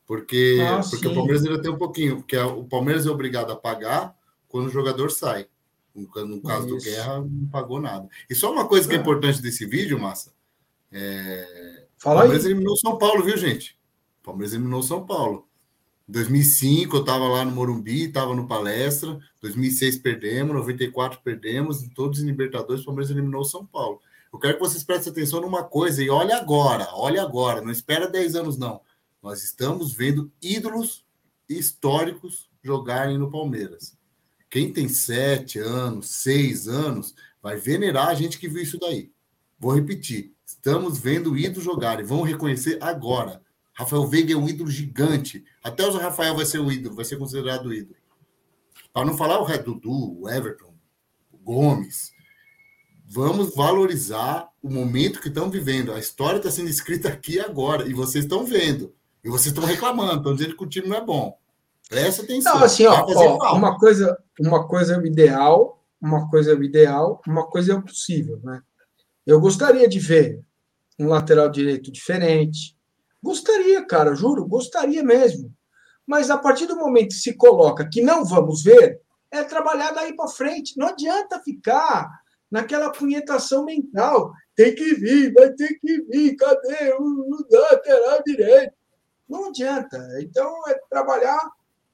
Porque, 0.07 0.59
ah, 0.63 0.81
porque 0.89 1.09
o 1.09 1.15
Palmeiras 1.15 1.45
ainda 1.45 1.61
tem 1.61 1.71
um 1.71 1.77
pouquinho, 1.77 2.19
porque 2.19 2.37
o 2.37 2.65
Palmeiras 2.65 3.07
é 3.07 3.11
obrigado 3.11 3.51
a 3.51 3.57
pagar 3.57 4.15
quando 4.47 4.69
o 4.69 4.71
jogador 4.73 5.11
sai. 5.11 5.47
No, 5.95 6.43
caso 6.43 6.67
Isso. 6.67 6.77
do 6.77 6.83
Guerra, 6.83 7.21
não 7.21 7.49
pagou 7.49 7.81
nada. 7.81 8.07
E 8.29 8.35
só 8.35 8.53
uma 8.53 8.69
coisa 8.69 8.87
que 8.87 8.95
é, 8.95 8.99
é 8.99 9.01
importante 9.01 9.41
desse 9.41 9.67
vídeo, 9.67 9.99
Massa. 9.99 10.33
É... 10.93 11.87
Fala 11.97 12.17
o 12.17 12.19
Palmeiras 12.21 12.45
aí. 12.45 12.53
eliminou 12.53 12.77
São 12.77 12.99
Paulo, 12.99 13.25
viu, 13.25 13.37
gente? 13.37 13.79
O 14.21 14.27
Palmeiras 14.27 14.53
eliminou 14.53 14.83
São 14.83 15.05
Paulo. 15.07 15.49
2005 16.07 16.97
eu 16.97 17.01
estava 17.01 17.27
lá 17.27 17.45
no 17.45 17.51
Morumbi, 17.51 18.05
estava 18.05 18.35
no 18.35 18.47
palestra. 18.47 19.19
2006 19.47 19.99
perdemos, 19.99 20.55
94 20.55 21.21
perdemos, 21.23 21.83
em 21.83 21.89
todos 21.89 22.19
os 22.19 22.25
Libertadores, 22.25 22.83
o 22.83 22.87
Palmeiras 22.87 23.11
eliminou 23.11 23.45
São 23.45 23.65
Paulo. 23.65 24.01
Eu 24.33 24.39
quero 24.39 24.55
que 24.55 24.61
vocês 24.61 24.83
prestem 24.83 25.13
atenção 25.13 25.41
numa 25.41 25.63
coisa 25.63 26.03
e 26.03 26.11
olhe 26.11 26.33
agora, 26.33 26.89
olhe 26.93 27.19
agora, 27.19 27.61
não 27.61 27.71
espera 27.71 28.09
10 28.09 28.35
anos 28.37 28.59
não. 28.59 28.81
Nós 29.23 29.43
estamos 29.43 29.93
vendo 29.93 30.31
ídolos 30.43 31.05
históricos 31.49 32.51
jogarem 32.63 33.19
no 33.19 33.31
Palmeiras. 33.31 33.97
Quem 34.51 34.73
tem 34.73 34.89
sete 34.89 35.59
anos, 35.59 36.09
seis 36.09 36.69
anos, 36.69 37.15
vai 37.43 37.57
venerar 37.57 38.09
a 38.09 38.15
gente 38.15 38.39
que 38.39 38.49
viu 38.49 38.63
isso 38.63 38.79
daí. 38.79 39.11
Vou 39.59 39.75
repetir: 39.75 40.33
estamos 40.45 40.99
vendo 40.99 41.37
ídolos 41.37 41.65
jogarem, 41.65 42.05
vão 42.05 42.23
reconhecer 42.23 42.79
agora. 42.81 43.43
Rafael 43.73 44.07
Veiga 44.07 44.33
é 44.33 44.37
um 44.37 44.49
ídolo 44.49 44.71
gigante. 44.71 45.45
Até 45.63 45.87
o 45.87 45.97
Rafael 45.97 46.35
vai 46.35 46.47
ser 46.47 46.59
o 46.59 46.73
ídolo, 46.73 46.97
vai 46.97 47.05
ser 47.05 47.19
considerado 47.19 47.73
ídolo. 47.75 47.97
Para 48.97 49.05
não 49.05 49.15
falar 49.15 49.39
o 49.39 49.45
Red 49.45 49.59
Dudu, 49.59 50.23
o 50.23 50.27
Everton, 50.27 50.73
o 51.31 51.37
Gomes. 51.37 52.13
Vamos 53.07 53.55
valorizar 53.55 54.49
o 54.63 54.71
momento 54.71 55.21
que 55.21 55.29
estão 55.29 55.51
vivendo. 55.51 55.93
A 55.93 55.99
história 55.99 56.39
está 56.39 56.51
sendo 56.51 56.71
escrita 56.71 57.11
aqui 57.11 57.39
agora. 57.39 57.87
E 57.87 57.93
vocês 57.93 58.25
estão 58.25 58.47
vendo. 58.47 58.95
E 59.23 59.29
vocês 59.29 59.49
estão 59.49 59.67
reclamando, 59.67 60.17
estão 60.17 60.35
dizendo 60.35 60.57
que 60.57 60.65
o 60.65 60.67
time 60.67 60.89
não 60.89 60.97
é 60.97 61.05
bom. 61.05 61.37
Presta 61.91 62.23
atenção. 62.23 62.55
Não, 62.55 62.65
assim, 62.65 62.87
ó, 62.87 63.05
ó 63.05 63.55
uma 63.55 63.79
coisa, 63.79 64.17
uma 64.41 64.67
coisa 64.67 64.95
é 64.95 64.99
o 64.99 65.05
ideal, 65.05 65.85
uma 66.01 66.31
coisa 66.31 66.53
é 66.53 66.55
o 66.55 66.65
ideal, 66.65 67.21
uma 67.27 67.47
coisa 67.47 67.75
é 67.75 67.77
o 67.77 67.83
possível, 67.83 68.41
né? 68.43 68.63
Eu 69.27 69.39
gostaria 69.39 69.87
de 69.87 69.99
ver 69.99 70.43
um 70.99 71.09
lateral 71.09 71.51
direito 71.51 71.93
diferente, 71.93 72.75
Gostaria, 73.27 73.85
cara, 73.85 74.15
juro, 74.15 74.47
gostaria 74.47 75.03
mesmo. 75.03 75.53
Mas 76.07 76.31
a 76.31 76.39
partir 76.39 76.67
do 76.67 76.77
momento 76.77 77.09
que 77.09 77.15
se 77.15 77.35
coloca 77.35 77.89
que 77.91 78.01
não 78.01 78.25
vamos 78.25 78.63
ver, 78.63 79.01
é 79.31 79.43
trabalhar 79.43 79.91
daí 79.93 80.15
para 80.15 80.29
frente. 80.29 80.79
Não 80.79 80.89
adianta 80.89 81.41
ficar 81.41 82.09
naquela 82.51 82.91
punhetação 82.91 83.65
mental. 83.65 84.33
Tem 84.55 84.75
que 84.75 84.95
vir, 84.95 85.33
vai 85.33 85.51
ter 85.53 85.79
que 85.81 86.03
vir. 86.03 86.37
Cadê 86.37 86.95
o 86.99 87.47
lateral 87.51 88.23
direito? 88.25 88.73
Não 89.29 89.49
adianta. 89.49 89.99
Então, 90.21 90.63
é 90.69 90.75
trabalhar 90.89 91.51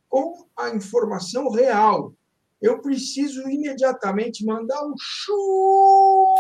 com 0.08 0.46
a 0.56 0.68
informação 0.70 1.50
real. 1.50 2.12
Eu 2.60 2.80
preciso 2.80 3.48
imediatamente 3.48 4.44
mandar 4.44 4.84
um 4.86 4.94
chu 4.96 6.34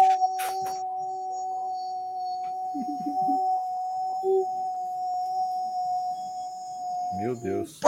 Meu 7.22 7.36
Deus. 7.40 7.78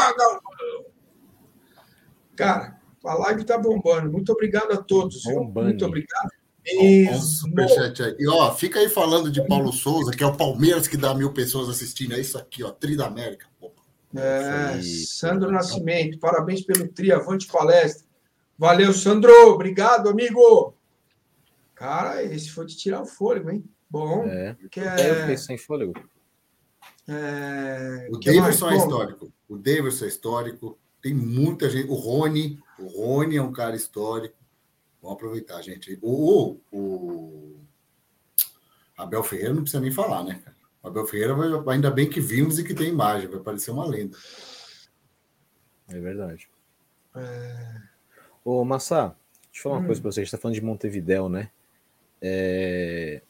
Cara, 2.37 2.81
a 3.05 3.15
live 3.15 3.45
tá 3.45 3.59
bombando. 3.59 4.11
Muito 4.11 4.33
obrigado 4.33 4.73
a 4.73 4.77
todos. 4.77 5.23
Bombando. 5.25 5.69
Muito 5.69 5.85
obrigado. 5.85 6.31
Superchat 7.21 8.03
aí. 8.03 8.17
E 8.19 8.29
ó, 8.29 8.55
fica 8.55 8.79
aí 8.79 8.89
falando 8.89 9.31
de 9.31 9.47
Paulo 9.47 9.73
Souza, 9.73 10.13
que 10.13 10.23
é 10.23 10.27
o 10.27 10.37
Palmeiras 10.37 10.89
que 10.89 10.97
dá 10.97 11.15
mil 11.15 11.33
pessoas 11.33 11.69
assistindo. 11.69 12.15
É 12.15 12.21
isso 12.21 12.39
aqui, 12.39 12.63
ó, 12.63 12.71
Tri 12.71 12.97
da 12.97 13.07
América. 13.07 13.47
É, 14.17 14.81
Sandro 15.07 15.51
Nascimento, 15.51 16.19
parabéns 16.21 16.63
pelo 16.63 16.89
Tri, 16.89 17.13
avante 17.13 17.49
palestra. 17.49 18.07
Valeu, 18.57 18.93
Sandro. 18.93 19.33
Obrigado, 19.49 20.09
amigo. 20.09 20.75
Cara, 21.75 22.23
esse 22.23 22.51
foi 22.51 22.65
de 22.67 22.77
tirar 22.77 23.03
o 23.03 23.07
fôlego, 23.07 23.51
hein? 23.51 23.65
Bom. 23.91 24.25
É, 24.27 24.57
que 24.71 24.81
é... 24.81 25.11
eu 25.11 25.15
fiquei 25.17 25.37
sem 25.37 25.59
fôlego. 25.59 25.93
É... 27.09 28.09
O 28.11 28.19
Davidson 28.19 28.71
é 28.71 28.77
histórico. 28.77 29.33
O 29.49 29.57
Davidson 29.57 30.05
é 30.05 30.09
histórico. 30.09 30.79
Tem 31.03 31.13
muita 31.15 31.69
gente. 31.69 31.89
O 31.89 31.95
Rony, 31.95 32.59
o 32.79 32.87
Rony 32.87 33.37
é 33.37 33.43
um 33.43 33.53
cara 33.53 33.77
histórico. 33.77 34.37
Vamos 35.03 35.17
aproveitar, 35.17 35.61
gente. 35.61 35.99
O, 36.01 36.59
o, 36.73 36.79
o 36.79 37.61
Abel 38.97 39.23
Ferreira 39.23 39.53
não 39.53 39.63
precisa 39.63 39.83
nem 39.83 39.93
falar, 39.93 40.25
né, 40.25 40.41
cara? 40.43 40.57
O 40.83 40.89
Abel 40.89 41.07
Ferreira, 41.07 41.35
vai, 41.35 41.75
ainda 41.75 41.91
bem 41.91 42.09
que 42.09 42.21
vimos 42.21 42.59
e 42.59 42.65
que 42.65 42.75
tem 42.75 42.89
imagem, 42.89 43.29
vai 43.29 43.41
parecer 43.41 43.71
uma 43.71 43.87
lenda. 43.87 44.17
É 45.89 46.01
verdade. 46.01 46.49
É... 47.15 47.83
Ô, 48.45 48.65
Massa, 48.65 49.15
deixa 49.51 49.61
eu 49.61 49.63
falar 49.63 49.75
uma 49.77 49.83
hum. 49.83 49.87
coisa 49.87 50.01
para 50.01 50.11
você. 50.11 50.21
A 50.21 50.25
gente 50.25 50.29
está 50.29 50.39
falando 50.39 50.55
de 50.55 50.65
Montevidéu, 50.65 51.29
né? 51.29 51.51
É... 52.21 53.23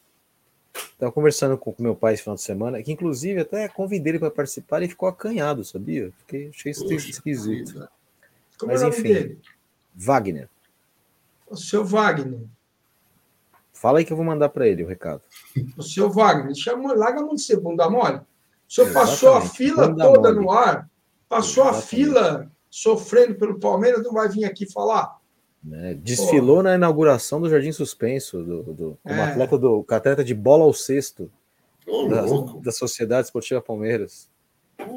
Estava 0.75 1.11
conversando 1.11 1.57
com, 1.57 1.73
meu 1.79 1.95
pai 1.95 2.13
esse 2.13 2.23
final 2.23 2.35
de 2.35 2.41
semana, 2.41 2.81
que 2.83 2.91
inclusive 2.91 3.41
até 3.41 3.67
convidei 3.67 4.11
ele 4.13 4.19
para 4.19 4.31
participar 4.31 4.81
e 4.83 4.87
ficou 4.87 5.07
acanhado, 5.07 5.63
sabia? 5.63 6.11
Fiquei, 6.19 6.49
achei 6.49 6.71
isso 6.71 6.87
Poxa, 6.87 7.09
esquisito. 7.09 7.87
Como 8.57 8.71
Mas 8.71 8.81
é 8.81 8.87
enfim, 8.87 9.03
dele? 9.03 9.41
Wagner. 9.95 10.49
O 11.47 11.55
seu 11.55 11.85
Wagner. 11.85 12.39
Fala 13.73 13.99
aí 13.99 14.05
que 14.05 14.13
eu 14.13 14.17
vou 14.17 14.25
mandar 14.25 14.49
para 14.49 14.67
ele 14.67 14.83
o 14.83 14.87
recado. 14.87 15.21
O 15.77 15.83
seu 15.83 16.09
Wagner, 16.09 16.55
chama, 16.55 16.93
larga 16.93 17.19
a 17.19 17.23
mão 17.23 17.35
de 17.35 17.41
ser 17.41 17.59
bunda 17.59 17.89
mole. 17.89 18.17
O 18.67 18.73
senhor 18.73 18.87
Exatamente. 18.87 19.11
passou 19.11 19.33
a 19.33 19.41
fila 19.41 19.87
bunda 19.89 20.03
toda 20.05 20.33
mole. 20.33 20.45
no 20.45 20.51
ar, 20.51 20.89
passou 21.29 21.65
Exatamente. 21.65 21.83
a 21.83 21.87
fila 21.87 22.51
sofrendo 22.69 23.35
pelo 23.35 23.59
Palmeiras, 23.59 24.03
não 24.03 24.13
vai 24.13 24.27
vir 24.27 24.45
aqui 24.45 24.69
falar. 24.69 25.14
Né? 25.65 25.95
Desfilou 25.95 26.57
Pô. 26.57 26.63
na 26.63 26.75
inauguração 26.75 27.41
do 27.41 27.49
Jardim 27.49 27.71
Suspenso, 27.71 28.43
do, 28.43 28.63
do, 28.63 28.97
como 29.01 29.15
é. 29.15 29.23
atleta, 29.23 29.57
do, 29.57 29.85
atleta 29.89 30.23
de 30.23 30.35
bola 30.35 30.63
ao 30.63 30.73
cesto 30.73 31.31
da, 32.07 32.21
da, 32.61 32.71
Sociedade 32.71 33.25
Esportiva 33.25 33.61
Palmeiras. 33.61 34.29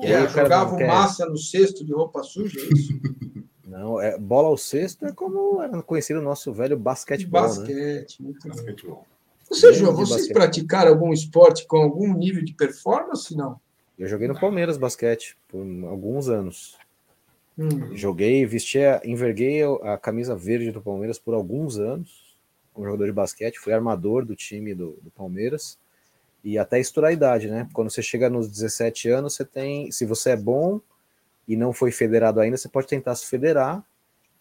E 0.02 0.12
aí, 0.12 0.28
jogava 0.28 0.74
um 0.74 0.86
massa 0.86 1.24
no 1.24 1.38
cesto 1.38 1.82
de 1.84 1.92
roupa 1.92 2.22
suja, 2.22 2.60
é 2.60 2.64
isso? 2.64 3.00
Não, 3.66 4.00
é, 4.00 4.18
bola 4.18 4.48
ao 4.48 4.56
cesto 4.56 5.04
é 5.04 5.12
como 5.12 5.62
era 5.62 5.82
conhecido 5.82 6.20
o 6.20 6.22
nosso 6.22 6.52
velho 6.52 6.76
basquetebol. 6.76 7.42
Né? 7.42 7.48
Basquete, 7.48 8.22
né? 8.22 8.24
muito 8.24 8.48
basquetebol. 8.48 9.06
Você, 9.48 9.72
João, 9.74 9.94
vocês 9.94 10.20
basquete. 10.20 10.34
praticaram 10.34 10.90
algum 10.90 11.12
esporte 11.12 11.66
com 11.66 11.78
algum 11.78 12.14
nível 12.14 12.42
de 12.42 12.54
performance? 12.54 13.34
Não. 13.36 13.60
Eu 13.98 14.06
joguei 14.06 14.26
no 14.26 14.38
Palmeiras 14.38 14.78
basquete 14.78 15.36
por 15.48 15.60
alguns 15.86 16.28
anos. 16.28 16.78
Hum. 17.58 17.96
Joguei, 17.96 18.46
vestia, 18.46 19.00
enverguei 19.04 19.62
a 19.82 19.98
camisa 19.98 20.36
verde 20.36 20.70
do 20.70 20.80
Palmeiras 20.80 21.18
por 21.18 21.34
alguns 21.34 21.76
anos, 21.76 22.38
como 22.72 22.86
jogador 22.86 23.06
de 23.06 23.12
basquete, 23.12 23.58
fui 23.58 23.72
armador 23.72 24.24
do 24.24 24.36
time 24.36 24.74
do, 24.74 24.96
do 25.02 25.10
Palmeiras. 25.10 25.76
e 26.44 26.56
até 26.58 26.78
estourar 26.80 27.10
a 27.10 27.12
idade, 27.12 27.48
né? 27.48 27.68
Quando 27.72 27.90
você 27.90 28.02
chega 28.02 28.30
nos 28.30 28.48
17 28.48 29.10
anos, 29.10 29.34
você 29.34 29.44
tem, 29.44 29.90
se 29.90 30.06
você 30.06 30.30
é 30.30 30.36
bom 30.36 30.80
e 31.48 31.56
não 31.56 31.72
foi 31.72 31.90
federado 31.90 32.40
ainda, 32.40 32.56
você 32.56 32.68
pode 32.68 32.86
tentar 32.86 33.16
se 33.16 33.26
federar. 33.26 33.84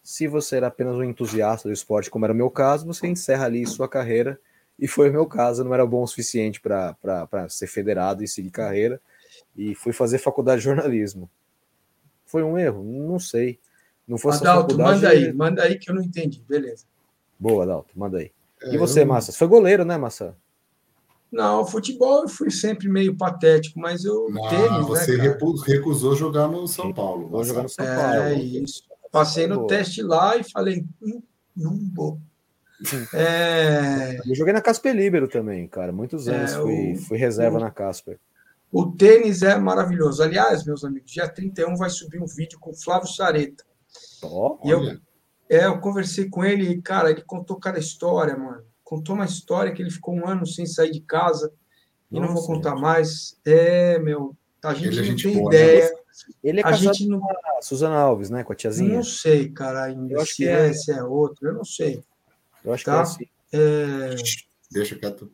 Se 0.04 0.28
você 0.28 0.58
era 0.58 0.68
apenas 0.68 0.96
um 0.96 1.04
entusiasta 1.04 1.68
do 1.68 1.74
esporte, 1.74 2.10
como 2.10 2.26
era 2.26 2.34
o 2.34 2.38
meu 2.38 2.52
caso, 2.52 2.86
você 2.86 3.08
encerra 3.08 3.46
ali 3.46 3.66
sua 3.66 3.90
carreira. 3.90 4.40
E 4.80 4.88
foi 4.88 5.10
o 5.10 5.14
meu 5.14 5.26
caso, 5.26 5.64
não 5.64 5.74
era 5.74 5.86
bom 5.86 6.04
o 6.04 6.08
suficiente 6.08 6.62
para 6.62 7.50
ser 7.50 7.68
federado 7.68 8.24
e 8.24 8.28
seguir 8.28 8.52
carreira. 8.52 9.02
E 9.56 9.74
fui 9.74 9.92
fazer 9.92 10.20
faculdade 10.20 10.60
de 10.60 10.66
jornalismo. 10.66 11.30
Foi 12.28 12.44
um 12.44 12.58
erro? 12.58 12.84
Não 12.84 13.18
sei. 13.18 13.60
Não 14.08 14.18
fosse 14.18 14.42
Adalto, 14.42 14.76
faculdade... 14.76 14.96
manda 14.96 15.10
aí, 15.10 15.34
manda 15.34 15.64
aí 15.64 15.80
que 15.80 15.90
eu 15.90 15.96
não 15.96 16.02
entendi. 16.02 16.44
Beleza. 16.48 16.86
Boa, 17.40 17.64
Adalto, 17.64 17.98
manda 17.98 18.20
aí. 18.20 18.32
É, 18.62 18.76
e 18.76 18.78
você, 18.78 19.02
eu... 19.02 19.08
Massa? 19.08 19.32
Você 19.32 19.38
foi 19.38 19.48
goleiro, 19.48 19.84
né, 19.84 19.98
Massa? 19.98 20.36
Não, 21.32 21.66
futebol 21.66 22.22
eu 22.22 22.30
fui 22.30 22.50
sempre 22.50 22.88
meio 22.88 23.16
patético, 23.16 23.80
mas 23.80 24.06
eu 24.06 24.30
não, 24.30 24.48
tênis, 24.48 24.72
né, 24.72 24.82
você 24.82 25.18
né, 25.18 25.38
recusou 25.68 26.16
jogar 26.16 26.48
no 26.48 26.68
São 26.68 26.94
Paulo. 26.94 27.28
Vou 27.28 27.44
jogar 27.44 27.64
no 27.64 27.70
São 27.70 27.86
Paulo. 27.86 28.14
É 28.14 28.34
isso. 28.34 28.84
Passei 29.12 29.46
no 29.46 29.68
teste 29.68 30.02
lá 30.02 30.38
e 30.38 30.44
falei, 30.44 30.86
hum, 31.02 31.22
não 31.56 31.78
vou. 31.94 32.20
É... 33.14 34.20
Eu 34.26 34.36
joguei 34.36 34.54
na 34.54 34.62
Casper 34.62 34.96
Libero 34.96 35.28
também, 35.28 35.68
cara. 35.68 35.92
Muitos 35.92 36.28
é, 36.28 36.36
anos 36.36 36.54
é, 36.54 36.62
fui, 36.62 36.96
fui 36.96 37.18
reserva 37.18 37.58
o, 37.58 37.60
na 37.60 37.72
Casper. 37.72 38.20
O 38.78 38.92
tênis 38.92 39.42
é 39.42 39.58
maravilhoso. 39.58 40.22
Aliás, 40.22 40.66
meus 40.66 40.84
amigos, 40.84 41.12
dia 41.12 41.28
31 41.28 41.76
vai 41.76 41.90
subir 41.90 42.22
um 42.22 42.28
vídeo 42.28 42.60
com 42.60 42.72
o 42.72 42.76
Flávio 42.76 43.08
Sareta. 43.08 43.64
Oh, 44.22 44.58
e 44.64 44.70
eu, 44.70 44.82
é, 45.50 45.66
eu 45.66 45.80
conversei 45.80 46.30
com 46.30 46.44
ele 46.44 46.70
e, 46.70 46.82
cara, 46.82 47.10
ele 47.10 47.22
contou 47.22 47.58
cada 47.58 47.80
história, 47.80 48.38
mano 48.38 48.64
contou 48.88 49.16
uma 49.16 49.26
história 49.26 49.74
que 49.74 49.82
ele 49.82 49.92
ficou 49.92 50.16
um 50.16 50.26
ano 50.26 50.48
sem 50.48 50.66
sair 50.66 50.92
de 50.92 51.02
casa 51.02 51.52
e 52.10 52.16
Nossa, 52.16 52.28
não 52.28 52.34
vou 52.34 52.48
contar 52.48 52.70
gente. 52.70 52.82
mais. 52.82 53.38
É, 53.46 54.00
meu, 54.00 54.34
a 54.64 54.74
gente 54.74 54.98
ele 54.98 55.08
é 55.08 55.12
não 55.12 55.18
tem 55.18 55.34
boa, 55.34 55.52
né? 55.52 55.58
ideia. 55.58 55.90
Né? 55.90 55.98
Ele 56.42 56.60
é 56.60 56.62
a 56.62 56.70
casado 56.70 56.94
gente 56.96 57.10
não... 57.10 57.20
com 57.20 57.28
a 57.30 57.62
Suzana 57.62 57.98
Alves, 57.98 58.30
né? 58.30 58.46
Com 58.46 58.54
a 58.54 58.56
tiazinha. 58.56 58.96
Não 58.96 59.04
sei, 59.04 59.50
cara, 59.50 59.84
ainda 59.84 60.14
eu 60.14 60.22
acho 60.22 60.32
se 60.32 60.38
que 60.38 60.48
é, 60.48 60.70
é, 60.70 60.74
se 60.74 60.92
é 60.94 61.04
outro, 61.04 61.50
eu 61.50 61.54
não 61.54 61.66
sei. 61.66 62.02
Eu 62.64 62.74
acho 62.74 62.86
tá? 62.86 62.94
que 62.94 62.98
é 62.98 63.02
assim. 63.02 63.26
É... 63.52 64.16
Deixa 64.72 64.96
quieto. 64.96 65.30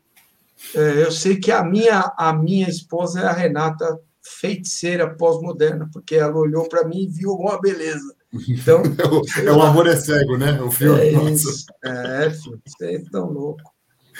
É, 0.75 1.03
eu 1.03 1.11
sei 1.11 1.37
que 1.37 1.51
a 1.51 1.63
minha, 1.63 2.13
a 2.17 2.33
minha 2.33 2.67
esposa 2.67 3.21
é 3.21 3.25
a 3.25 3.33
Renata, 3.33 3.99
feiticeira 4.21 5.13
pós-moderna, 5.15 5.89
porque 5.91 6.15
ela 6.15 6.37
olhou 6.37 6.67
para 6.67 6.85
mim 6.85 7.03
e 7.03 7.07
viu 7.07 7.31
uma 7.31 7.59
beleza. 7.59 8.15
Então, 8.49 8.81
é, 9.45 9.51
o, 9.51 9.61
amor 9.61 9.87
é 9.87 9.95
cego, 9.95 10.37
né? 10.37 10.59
O 10.61 10.71
filme. 10.71 10.99
É, 10.99 11.11
isso. 11.29 11.65
é 11.83 12.29
filho, 12.29 12.61
você 12.65 12.95
é 12.95 13.03
tão 13.11 13.29
louco. 13.29 13.61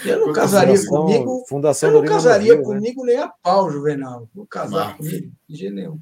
Eu 0.05 0.27
não 0.27 0.33
casaria 0.33 0.75
fundação, 0.75 1.05
comigo. 1.05 1.45
Fundação 1.47 1.89
eu 1.89 2.01
não 2.01 2.07
casaria 2.07 2.55
Brasil, 2.55 2.73
né? 2.73 2.79
comigo 2.79 3.05
né? 3.05 3.13
nem 3.13 3.21
a 3.21 3.27
pau, 3.27 3.71
Juvenal. 3.71 4.27
Não 4.33 4.45
casar 4.45 4.97
comigo, 4.97 5.31
de 5.47 5.55
jeito 5.55 5.75
nenhum. 5.75 5.99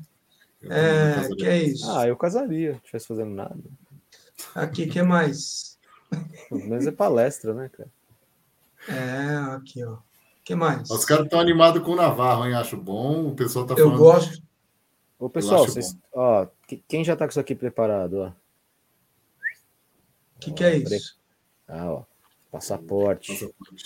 É, 0.70 1.28
que 1.36 1.46
é 1.46 1.64
isso? 1.64 1.90
Ah, 1.90 2.08
eu 2.08 2.16
casaria, 2.16 2.72
não 2.72 2.78
estivesse 2.78 3.08
fazendo 3.08 3.32
nada. 3.32 3.60
Aqui, 4.56 4.88
que 4.88 5.02
mais? 5.02 5.78
Mas 6.52 6.88
é 6.88 6.92
palestra, 6.92 7.54
né, 7.54 7.70
cara? 7.70 7.90
É, 8.88 9.56
aqui, 9.56 9.84
ó. 9.84 9.98
Que 10.44 10.56
mais? 10.56 10.90
Os 10.90 11.06
caras 11.06 11.26
estão 11.26 11.40
animados 11.40 11.84
com 11.84 11.92
o 11.92 11.96
Navarro, 11.96 12.46
hein? 12.46 12.54
Acho 12.54 12.78
bom. 12.78 13.28
O 13.28 13.36
pessoal 13.36 13.66
tá 13.66 13.76
falando. 13.76 13.94
Eu 13.94 13.98
gosto. 13.98 14.42
Ô, 15.20 15.30
pessoal, 15.30 15.66
vocês, 15.66 15.96
ó, 16.12 16.48
quem 16.88 17.04
já 17.04 17.16
tá 17.16 17.26
com 17.26 17.30
isso 17.30 17.40
aqui 17.40 17.54
preparado? 17.54 18.36
O 20.36 20.40
que, 20.40 20.52
que 20.52 20.64
é 20.64 20.78
isso? 20.78 21.20
Ah, 21.68 21.92
ó. 21.92 22.04
Passaporte. 22.52 23.32
passaporte. 23.32 23.86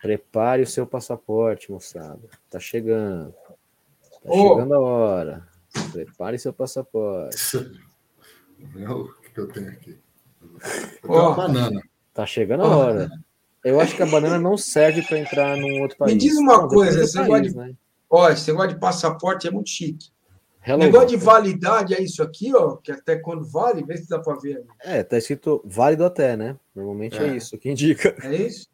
Prepare 0.00 0.62
o 0.62 0.66
seu 0.66 0.86
passaporte, 0.86 1.72
moçada. 1.72 2.28
Tá 2.50 2.60
chegando. 2.60 3.32
Tá 3.32 4.20
oh. 4.26 4.50
chegando 4.50 4.74
a 4.74 4.80
hora. 4.80 5.48
Prepare 5.90 6.38
seu 6.38 6.52
passaporte. 6.52 7.56
o 8.60 9.12
que 9.32 9.40
eu 9.40 9.48
tenho 9.48 9.70
aqui? 9.70 9.98
Eu 11.02 11.10
oh. 11.10 11.28
uma 11.28 11.34
banana. 11.34 11.82
Tá 12.12 12.26
chegando 12.26 12.64
a 12.64 12.76
hora. 12.76 13.10
Eu 13.64 13.80
acho 13.80 13.96
que 13.96 14.02
a 14.02 14.06
banana 14.06 14.38
não 14.38 14.58
serve 14.58 15.02
para 15.02 15.18
entrar 15.18 15.56
num 15.56 15.80
outro 15.80 15.96
país. 15.96 16.12
Me 16.12 16.18
diz 16.18 16.36
uma 16.36 16.58
não, 16.58 16.68
coisa, 16.68 17.02
esse 17.02 17.14
país, 17.14 17.28
negócio 17.28 17.50
de, 17.50 17.56
né? 17.56 17.74
ó, 18.10 18.28
esse 18.28 18.50
negócio 18.50 18.74
de 18.74 18.78
passaporte 18.78 19.48
é 19.48 19.50
muito 19.50 19.70
chique. 19.70 20.12
Hello, 20.66 20.78
negócio 20.78 21.08
de 21.08 21.16
validade 21.16 21.94
é 21.94 22.02
isso 22.02 22.22
aqui, 22.22 22.54
ó, 22.54 22.76
que 22.76 22.92
até 22.92 23.16
quando 23.16 23.44
vale, 23.44 23.82
vê 23.82 23.96
se 23.96 24.08
dá 24.08 24.18
para 24.18 24.38
ver. 24.38 24.64
É, 24.80 25.02
tá 25.02 25.16
escrito 25.16 25.62
válido 25.64 26.04
até, 26.04 26.36
né? 26.36 26.56
Normalmente 26.74 27.18
é, 27.18 27.28
é 27.28 27.36
isso 27.36 27.56
que 27.58 27.70
indica. 27.70 28.14
É 28.22 28.34
isso? 28.34 28.66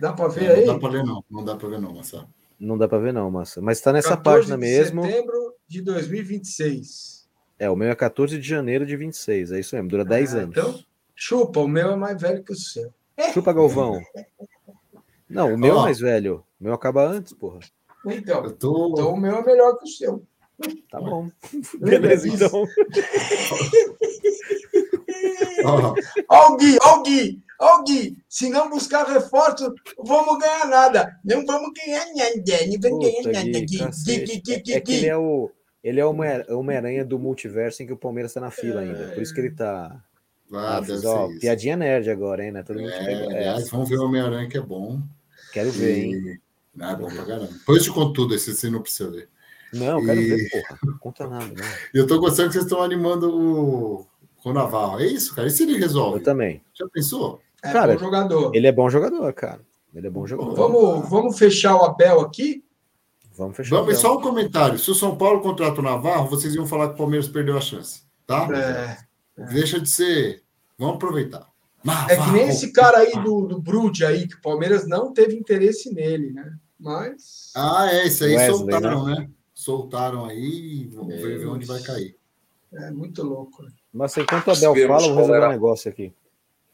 Dá 0.00 0.12
para 0.12 0.28
ver 0.28 0.50
aí? 0.50 0.64
Não 0.64 0.74
dá 0.74 0.80
para 0.80 0.90
ver 0.90 1.04
não, 1.04 1.24
não 1.30 1.44
dá 1.44 1.56
para 1.56 1.68
ver 1.68 1.80
não, 1.80 1.94
Massa. 1.94 2.26
Não 2.58 2.78
dá 2.78 2.88
para 2.88 2.98
ver 2.98 3.12
não, 3.12 3.30
Massa. 3.30 3.60
Mas 3.60 3.78
está 3.78 3.92
nessa 3.92 4.16
página 4.16 4.56
mesmo. 4.56 5.02
setembro 5.04 5.54
de 5.66 5.80
2026. 5.82 7.28
É, 7.58 7.70
o 7.70 7.76
meu 7.76 7.88
é 7.88 7.94
14 7.94 8.38
de 8.38 8.46
janeiro 8.46 8.84
de 8.84 8.96
26, 8.96 9.52
é 9.52 9.60
isso 9.60 9.74
mesmo, 9.76 9.88
dura 9.88 10.04
10 10.04 10.34
ah, 10.34 10.38
anos. 10.38 10.56
Então, 10.56 10.80
chupa, 11.14 11.60
o 11.60 11.68
meu 11.68 11.92
é 11.92 11.96
mais 11.96 12.20
velho 12.20 12.42
que 12.42 12.52
o 12.52 12.56
seu. 12.56 12.92
Chupa, 13.32 13.52
Galvão. 13.52 14.00
Não, 15.28 15.54
o 15.54 15.58
meu 15.58 15.76
oh. 15.76 15.78
é 15.80 15.82
mais 15.82 15.98
velho. 15.98 16.44
O 16.60 16.64
meu 16.64 16.74
acaba 16.74 17.06
antes, 17.06 17.32
porra. 17.32 17.60
Então, 18.06 18.50
tô... 18.56 18.90
então 18.92 19.14
o 19.14 19.16
meu 19.16 19.36
é 19.36 19.44
melhor 19.44 19.76
que 19.78 19.84
o 19.84 19.88
seu. 19.88 20.24
Tá 20.90 21.00
bom. 21.00 21.28
Beleza, 21.80 22.28
então. 22.28 22.50
Ó 26.28 26.52
o 26.52 26.56
Gui, 26.56 26.76
ó 26.82 26.98
o 26.98 27.02
Gui, 27.02 27.42
ó 27.60 27.80
o 27.80 27.84
Gui. 27.84 28.16
Se 28.28 28.48
não 28.50 28.68
buscar 28.68 29.04
reforço, 29.06 29.72
vamos 29.98 30.38
ganhar 30.38 30.66
nada. 30.66 31.18
Não 31.24 31.44
vamos 31.44 31.72
ganhar 31.72 32.06
nada. 32.14 32.34
Não 32.36 32.80
vamos 32.80 33.04
ganhar 33.04 33.24
nada. 33.32 33.42
Gui, 33.42 33.66
Gui, 33.66 34.40
Gui, 34.40 34.60
Gui, 34.60 34.72
é 34.74 34.80
que 34.80 34.92
ele 34.92 35.06
é 35.06 35.16
o, 35.16 35.50
ele 35.82 36.00
é 36.00 36.04
o 36.04 36.10
Homem-Aranha 36.58 37.04
do 37.04 37.18
multiverso 37.18 37.82
em 37.82 37.86
que 37.86 37.92
o 37.92 37.96
Palmeiras 37.96 38.30
está 38.30 38.40
na 38.40 38.50
fila 38.50 38.80
ainda. 38.80 39.08
Por 39.08 39.22
isso 39.22 39.34
que 39.34 39.40
ele 39.40 39.50
tá. 39.50 40.02
Ah, 40.52 40.82
fiz, 40.84 41.04
ó, 41.04 41.28
piadinha 41.40 41.76
nerd 41.76 42.10
agora, 42.10 42.44
hein, 42.44 42.52
né? 42.52 42.62
Todo 42.62 42.78
mundo 42.78 42.90
é, 42.90 43.26
aliás, 43.26 43.68
vamos 43.70 43.88
ver 43.88 43.98
o 43.98 44.04
Homem-Aranha 44.04 44.48
que 44.48 44.58
é 44.58 44.60
bom. 44.60 45.00
Quero 45.52 45.70
ver, 45.70 46.04
hein? 46.04 46.40
Ah, 46.80 46.92
é 46.92 46.96
bom 46.96 47.06
pra 47.06 47.24
caramba. 47.24 47.52
Depois 47.52 47.78
eu 47.78 47.84
te 47.84 47.90
conto 47.90 48.12
tudo, 48.12 48.34
esse 48.34 48.54
você 48.54 48.68
não 48.68 48.82
precisa 48.82 49.10
ver. 49.10 49.28
Não, 49.72 50.04
quero 50.04 50.20
e... 50.20 50.28
ver, 50.28 50.50
porra. 50.50 50.78
Não 50.84 50.98
conta 50.98 51.26
nada, 51.26 51.46
né? 51.46 51.62
Eu 51.92 52.06
tô 52.06 52.20
gostando 52.20 52.48
que 52.48 52.54
vocês 52.54 52.64
estão 52.64 52.80
animando 52.80 53.28
o, 53.28 54.06
o 54.44 54.52
Navarro. 54.52 55.00
É 55.00 55.06
isso, 55.06 55.34
cara. 55.34 55.48
E 55.48 55.50
se 55.50 55.64
ele 55.64 55.76
resolve? 55.76 56.18
Eu 56.18 56.22
também. 56.22 56.62
Já 56.72 56.86
pensou? 56.88 57.40
É 57.62 57.72
cara, 57.72 57.94
bom 57.94 57.98
jogador. 57.98 58.54
Ele 58.54 58.66
é 58.66 58.72
bom 58.72 58.88
jogador, 58.88 59.32
cara. 59.32 59.60
Ele 59.92 60.06
é 60.06 60.10
bom 60.10 60.26
jogador. 60.26 60.54
Vamos, 60.54 61.08
vamos 61.08 61.38
fechar 61.38 61.76
o 61.76 61.84
Abel 61.84 62.20
aqui? 62.20 62.64
Vamos 63.36 63.56
fechar. 63.56 63.76
Vamos, 63.76 63.98
só 63.98 64.16
um 64.16 64.20
comentário. 64.20 64.78
Se 64.78 64.90
o 64.90 64.94
São 64.94 65.16
Paulo 65.16 65.40
contrata 65.40 65.80
o 65.80 65.84
Navarro, 65.84 66.28
vocês 66.28 66.54
iam 66.54 66.66
falar 66.66 66.88
que 66.88 66.94
o 66.94 66.98
Palmeiras 66.98 67.26
perdeu 67.26 67.56
a 67.56 67.60
chance, 67.60 68.02
tá? 68.26 68.48
É. 68.52 68.96
Deixa 69.36 69.80
de 69.80 69.88
ser. 69.88 70.42
Vamos 70.78 70.96
aproveitar. 70.96 71.48
Navarro. 71.84 72.10
É 72.10 72.16
que 72.16 72.30
nem 72.30 72.48
esse 72.48 72.72
cara 72.72 72.98
aí 72.98 73.12
do, 73.22 73.46
do 73.46 73.60
Brude 73.60 74.04
aí, 74.04 74.26
que 74.26 74.36
o 74.36 74.40
Palmeiras 74.40 74.86
não 74.88 75.12
teve 75.12 75.36
interesse 75.36 75.92
nele, 75.92 76.32
né? 76.32 76.56
Mas. 76.78 77.52
Ah, 77.54 77.88
é, 77.92 78.06
esse 78.06 78.24
aí 78.24 78.36
Wesley, 78.36 78.58
soltaram, 78.58 79.04
né? 79.04 79.14
né? 79.14 79.30
soltaram 79.54 80.24
aí, 80.24 80.88
vamos 80.92 81.14
ver, 81.14 81.46
onde 81.46 81.66
vai 81.66 81.80
cair. 81.80 82.16
É 82.72 82.90
muito 82.90 83.22
louco. 83.22 83.62
Né? 83.62 83.70
Mas 83.92 84.16
enquanto 84.16 84.50
a 84.50 84.54
Bel 84.54 84.74
fala, 84.74 85.08
vou 85.08 85.16
resolver 85.16 85.46
um 85.46 85.48
negócio 85.48 85.90
aqui. 85.90 86.12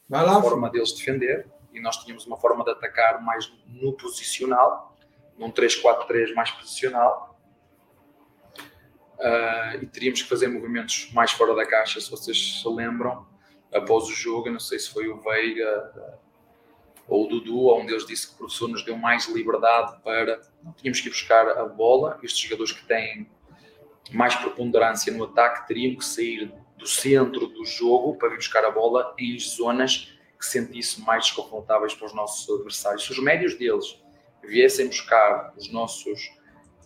Vai 0.09 0.25
lá. 0.25 0.37
A 0.37 0.41
forma 0.41 0.69
deles 0.69 0.91
defender, 0.93 1.47
e 1.73 1.79
nós 1.79 1.97
tínhamos 1.97 2.25
uma 2.25 2.37
forma 2.37 2.63
de 2.63 2.71
atacar 2.71 3.23
mais 3.23 3.51
no 3.67 3.93
posicional, 3.93 4.97
num 5.37 5.51
3-4-3 5.51 6.33
mais 6.33 6.51
posicional. 6.51 7.30
Uh, 9.21 9.83
e 9.83 9.85
teríamos 9.85 10.23
que 10.23 10.27
fazer 10.27 10.47
movimentos 10.47 11.11
mais 11.13 11.31
fora 11.31 11.53
da 11.53 11.63
caixa, 11.63 12.01
se 12.01 12.09
vocês 12.09 12.59
se 12.59 12.67
lembram, 12.67 13.27
após 13.71 14.05
o 14.05 14.13
jogo, 14.13 14.49
não 14.49 14.59
sei 14.59 14.79
se 14.79 14.89
foi 14.89 15.07
o 15.07 15.19
Veiga 15.21 16.19
ou 17.07 17.25
o 17.25 17.27
Dudu, 17.27 17.67
onde 17.67 17.91
eles 17.91 18.05
disse 18.05 18.27
que 18.27 18.33
o 18.35 18.37
professor 18.37 18.67
nos 18.67 18.83
deu 18.83 18.97
mais 18.97 19.27
liberdade 19.27 20.01
para 20.03 20.41
não 20.63 20.71
tínhamos 20.73 21.01
que 21.01 21.07
ir 21.07 21.11
buscar 21.11 21.47
a 21.49 21.65
bola. 21.65 22.19
Estes 22.23 22.39
jogadores 22.41 22.71
que 22.71 22.85
têm 22.85 23.29
mais 24.11 24.35
preponderância 24.35 25.13
no 25.13 25.25
ataque 25.25 25.67
teriam 25.67 25.95
que 25.95 26.05
sair 26.05 26.51
do 26.77 26.87
centro 26.87 27.47
do 27.47 27.65
jogo 27.65 28.17
para 28.17 28.29
vir 28.29 28.37
buscar 28.37 28.65
a 28.65 28.71
bola 28.71 29.13
em 29.19 29.37
zonas 29.37 30.17
que 30.39 30.45
sentissem 30.45 31.03
mais 31.03 31.25
desconfortáveis 31.25 31.93
para 31.93 32.07
os 32.07 32.13
nossos 32.13 32.49
adversários. 32.49 33.03
Se 33.03 33.11
os 33.11 33.19
médios 33.19 33.55
deles 33.55 34.01
viessem 34.43 34.87
buscar 34.87 35.53
os 35.55 35.71
nossos 35.71 36.31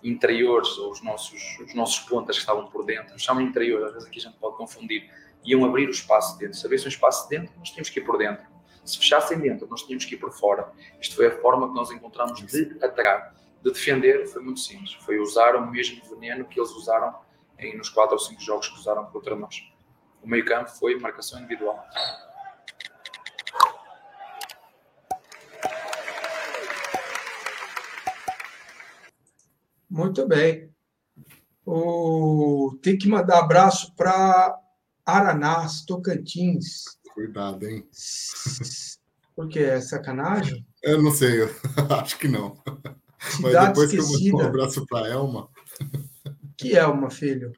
interiores 0.10 0.78
ou 0.78 0.92
os 0.92 1.02
nossos, 1.02 1.58
os 1.60 1.74
nossos 1.74 2.00
pontas 2.00 2.36
que 2.36 2.42
estavam 2.42 2.68
por 2.68 2.86
dentro, 2.86 3.18
chamam 3.20 3.44
interiores, 3.44 3.88
às 3.88 3.94
vezes 3.94 4.08
aqui 4.08 4.20
a 4.20 4.22
gente 4.24 4.38
pode 4.38 4.56
confundir, 4.58 5.10
iam 5.44 5.66
abrir 5.66 5.88
o 5.88 5.92
espaço 5.92 6.38
dentro. 6.38 6.58
Se 6.58 6.66
abrissem 6.66 6.88
um 6.88 6.90
espaço 6.90 7.28
dentro, 7.30 7.54
nós 7.58 7.70
tínhamos 7.70 7.90
que 7.90 8.00
ir 8.00 8.04
por 8.04 8.18
dentro. 8.18 8.46
Se 8.84 8.98
fechassem 8.98 9.40
dentro, 9.40 9.68
nós 9.68 9.82
tínhamos 9.84 10.06
que 10.06 10.16
ir 10.16 10.18
por 10.18 10.32
fora. 10.32 10.72
Isto 11.02 11.16
foi 11.16 11.28
a 11.28 11.42
forma 11.42 11.68
que 11.68 11.74
nós 11.74 11.90
encontramos 11.92 12.46
de 12.46 12.78
atacar 12.84 13.34
de 13.66 13.72
defender 13.72 14.28
foi 14.28 14.44
muito 14.44 14.60
simples. 14.60 14.94
Foi 14.94 15.18
usar 15.18 15.56
o 15.56 15.72
mesmo 15.72 16.00
veneno 16.08 16.46
que 16.46 16.60
eles 16.60 16.70
usaram 16.72 17.16
em, 17.58 17.76
nos 17.76 17.90
quatro 17.90 18.14
ou 18.14 18.20
cinco 18.20 18.40
jogos 18.40 18.70
que 18.70 18.78
usaram 18.78 19.06
contra 19.08 19.36
nós. 19.36 19.64
O 20.22 20.28
meio 20.28 20.46
campo 20.46 20.70
foi 20.70 21.00
marcação 21.00 21.40
individual. 21.40 21.84
Muito 29.96 30.28
bem. 30.28 30.70
O... 31.66 32.78
Tem 32.84 32.98
que 32.98 33.08
mandar 33.08 33.40
abraço 33.40 33.96
para 33.96 34.60
Aranás, 35.06 35.86
Tocantins. 35.86 36.84
Cuidado, 37.14 37.66
hein? 37.66 37.88
Por 39.34 39.48
quê? 39.48 39.60
É 39.60 39.80
sacanagem? 39.80 40.68
Eu 40.84 41.02
não 41.02 41.12
sei, 41.12 41.44
eu 41.44 41.50
acho 41.98 42.20
que 42.20 42.28
não. 42.28 42.58
Cidade 43.22 43.56
Mas 43.56 43.68
depois 43.70 43.94
esquecida. 43.94 44.20
que 44.20 44.28
eu 44.28 44.32
mando 44.34 44.44
um 44.44 44.48
abraço 44.50 44.86
para 44.86 45.08
Elma. 45.08 45.50
Que 46.58 46.76
Elma, 46.76 47.10
filho? 47.10 47.54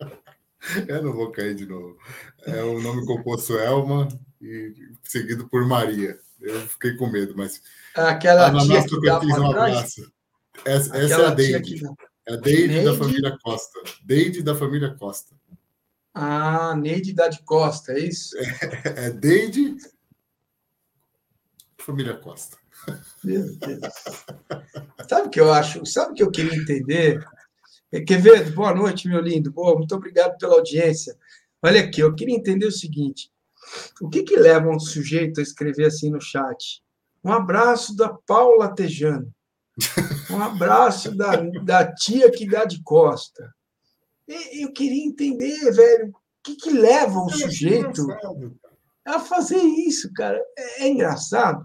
Eu 0.88 1.02
não 1.02 1.12
vou 1.12 1.30
cair 1.30 1.54
de 1.54 1.64
novo. 1.64 1.96
É 2.44 2.62
o 2.62 2.78
nome 2.82 3.06
composto 3.06 3.56
Elma 3.56 4.08
e 4.42 4.74
seguido 5.02 5.48
por 5.48 5.64
Maria. 5.66 6.18
Eu 6.40 6.60
fiquei 6.66 6.94
com 6.96 7.06
medo, 7.06 7.34
mas. 7.36 7.62
Aquela 7.94 8.52
tia 8.60 8.84
que 8.84 9.00
dá 9.00 9.20
um 9.20 9.46
abraço. 9.46 10.12
Essa, 10.64 10.96
essa 10.96 11.22
é 11.22 11.26
a 11.26 11.30
Deide. 11.30 11.78
Que... 11.78 11.86
É 12.26 12.34
a 12.34 12.36
Deide, 12.36 12.84
da 12.84 12.94
família 12.94 13.38
Costa. 13.42 13.80
Deide 14.04 14.42
da 14.42 14.54
família 14.54 14.94
Costa. 14.94 15.34
Ah, 16.14 16.74
Neide 16.76 17.12
da 17.12 17.28
de 17.28 17.42
Costa, 17.42 17.92
é 17.92 18.00
isso? 18.00 18.36
É, 18.36 19.06
é 19.06 19.10
Deide, 19.10 19.76
família 21.78 22.14
Costa. 22.14 22.58
Meu 23.24 23.56
Deus. 23.56 23.80
Sabe 25.08 25.28
o 25.28 25.30
que 25.30 25.40
eu 25.40 25.52
acho? 25.52 25.84
Sabe 25.86 26.12
o 26.12 26.14
que 26.14 26.22
eu 26.22 26.30
queria 26.30 26.54
entender? 26.54 27.24
Quevedo, 28.06 28.52
boa 28.52 28.74
noite, 28.74 29.08
meu 29.08 29.20
lindo. 29.20 29.50
Boa, 29.50 29.74
muito 29.74 29.94
obrigado 29.94 30.36
pela 30.38 30.54
audiência. 30.54 31.16
Olha 31.62 31.80
aqui, 31.80 32.00
eu 32.00 32.14
queria 32.14 32.36
entender 32.36 32.66
o 32.66 32.72
seguinte: 32.72 33.30
o 34.00 34.08
que, 34.08 34.22
que 34.22 34.36
leva 34.36 34.68
um 34.68 34.78
sujeito 34.78 35.40
a 35.40 35.42
escrever 35.42 35.86
assim 35.86 36.10
no 36.10 36.20
chat? 36.20 36.82
Um 37.24 37.32
abraço 37.32 37.96
da 37.96 38.10
Paula 38.10 38.74
Tejano. 38.74 39.32
Um 40.30 40.42
abraço 40.42 41.14
da, 41.16 41.36
da 41.36 41.92
tia 41.92 42.30
que 42.30 42.46
dá 42.46 42.64
de 42.64 42.82
costa. 42.82 43.54
E, 44.26 44.64
eu 44.64 44.72
queria 44.72 45.06
entender, 45.06 45.72
velho, 45.72 46.08
o 46.08 46.14
que, 46.42 46.56
que 46.56 46.70
leva 46.70 47.18
um 47.18 47.30
é 47.30 47.32
sujeito 47.32 48.06
a 49.04 49.20
fazer 49.20 49.56
isso, 49.56 50.12
cara. 50.12 50.38
É, 50.56 50.84
é 50.84 50.88
engraçado. 50.88 51.64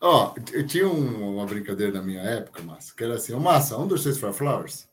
Ó, 0.00 0.34
oh, 0.34 0.40
eu 0.52 0.66
tinha 0.66 0.86
um, 0.86 1.36
uma 1.36 1.46
brincadeira 1.46 1.92
na 1.92 2.02
minha 2.02 2.20
época, 2.20 2.62
Massa, 2.62 2.92
que 2.94 3.04
era 3.04 3.14
assim, 3.14 3.32
ô 3.32 3.40
Massa, 3.40 3.78
um 3.78 3.86
dos 3.86 4.02
seus 4.02 4.18
for 4.18 4.32
flowers. 4.32 4.88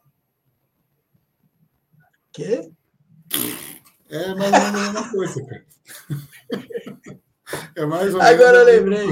Quê? 2.31 2.71
É 4.09 4.35
mais 4.35 4.53
ou 4.53 4.59
menos 4.59 4.65
a 4.65 4.71
mesma 4.71 5.11
coisa, 5.11 5.45
cara. 5.45 5.65
É 7.75 7.85
mais 7.85 8.13
ou 8.13 8.21
menos 8.21 8.33
Agora 8.33 8.57
eu 8.59 8.65
lembrei. 8.65 9.07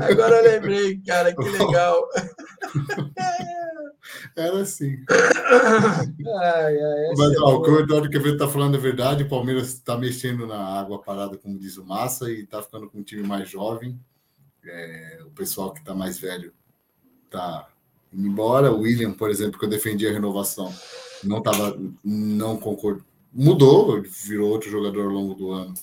Agora 0.00 0.36
eu 0.36 0.52
lembrei, 0.52 1.00
cara, 1.00 1.34
que 1.34 1.48
legal. 1.48 2.08
Era 4.36 4.60
assim. 4.60 4.96
Ai, 5.10 6.78
ai, 6.78 7.14
Mas 7.16 7.40
ó, 7.40 7.50
é 7.50 7.54
o 7.54 7.62
que 7.62 7.70
o 7.70 7.80
Eduardo 7.80 8.10
Quevedo 8.10 8.34
está 8.34 8.48
falando 8.48 8.76
é 8.76 8.80
verdade. 8.80 9.24
O 9.24 9.28
Palmeiras 9.28 9.68
está 9.68 9.96
mexendo 9.96 10.46
na 10.46 10.58
água 10.58 11.02
parada, 11.02 11.36
como 11.36 11.58
diz 11.58 11.76
o 11.76 11.84
Massa, 11.84 12.30
e 12.30 12.42
está 12.42 12.62
ficando 12.62 12.88
com 12.88 12.98
um 12.98 13.02
time 13.02 13.22
mais 13.22 13.48
jovem. 13.48 13.98
É, 14.64 15.18
o 15.26 15.30
pessoal 15.30 15.72
que 15.72 15.80
está 15.80 15.94
mais 15.94 16.18
velho 16.18 16.52
está 17.24 17.68
indo 18.12 18.26
embora. 18.26 18.72
O 18.72 18.80
William, 18.80 19.12
por 19.12 19.30
exemplo, 19.30 19.58
que 19.58 19.64
eu 19.64 19.70
defendi 19.70 20.06
a 20.06 20.12
renovação, 20.12 20.72
não 21.22 21.38
estava, 21.38 21.78
não 22.04 22.56
concordo. 22.56 23.04
Mudou, 23.32 24.02
virou 24.02 24.50
outro 24.50 24.70
jogador 24.70 25.04
ao 25.04 25.10
longo 25.12 25.34
do 25.34 25.50
ano. 25.52 25.74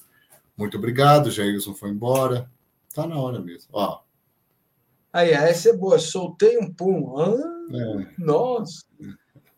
Muito 0.60 0.77
obrigado, 0.77 1.31
Jailson 1.31 1.73
foi 1.73 1.90
embora. 1.90 2.52
Tá 2.94 3.07
na 3.07 3.18
hora 3.18 3.40
mesmo. 3.40 3.69
Ó. 3.72 4.02
Aí, 5.14 5.31
essa 5.31 5.69
é 5.69 5.73
boa. 5.73 5.98
Soltei 5.98 6.57
um 6.57 6.69
pum. 6.69 7.18
Ah, 7.18 7.34
é. 7.73 8.07
Nossa. 8.18 8.84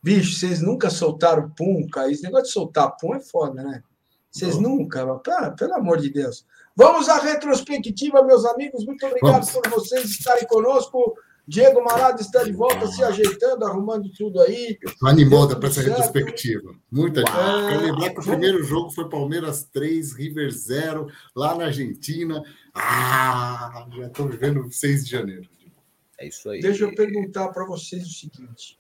Bicho, 0.04 0.36
vocês 0.36 0.62
nunca 0.62 0.92
soltaram 0.92 1.50
pum, 1.58 1.88
cara. 1.90 2.12
Esse 2.12 2.22
negócio 2.22 2.46
de 2.46 2.52
soltar 2.52 2.96
pum 2.98 3.16
é 3.16 3.20
foda, 3.20 3.64
né? 3.64 3.84
Vocês 4.30 4.60
nunca, 4.60 5.04
tá, 5.20 5.50
pelo 5.50 5.74
amor 5.74 5.98
de 5.98 6.12
Deus. 6.12 6.46
Vamos 6.76 7.10
à 7.10 7.18
retrospectiva, 7.18 8.22
meus 8.22 8.46
amigos. 8.46 8.86
Muito 8.86 9.04
obrigado 9.04 9.32
Vamos. 9.32 9.52
por 9.52 9.68
vocês 9.72 10.06
estarem 10.06 10.46
conosco. 10.46 11.16
Diego 11.48 11.84
Marado 11.84 12.22
está 12.22 12.44
de 12.44 12.52
volta, 12.52 12.88
se 12.88 13.04
ajeitando, 13.04 13.66
arrumando 13.66 14.10
tudo 14.12 14.40
aí. 14.42 14.78
Estou 14.82 15.10
animada 15.10 15.56
para 15.60 15.70
essa 15.70 15.82
retrospectiva. 15.82 16.76
Muita 16.90 17.22
gente. 17.22 17.32
É... 17.32 17.70
Quero 17.70 17.82
lembrar 17.82 18.10
que 18.12 18.20
o 18.20 18.24
primeiro 18.24 18.64
jogo 18.64 18.92
foi 18.92 19.10
Palmeiras 19.10 19.64
3, 19.66 20.14
River 20.14 20.52
0, 20.52 21.08
lá 21.36 21.56
na 21.56 21.66
Argentina. 21.66 22.42
Ah, 22.74 23.88
já 23.96 24.08
estou 24.08 24.28
vivendo 24.28 24.72
6 24.72 25.06
de 25.06 25.12
janeiro. 25.12 25.50
É 26.20 26.28
isso 26.28 26.50
aí. 26.50 26.62
Deixa 26.62 26.84
eu 26.84 26.94
perguntar 26.94 27.50
para 27.50 27.66
vocês 27.66 28.06
o 28.06 28.14
seguinte: 28.14 28.80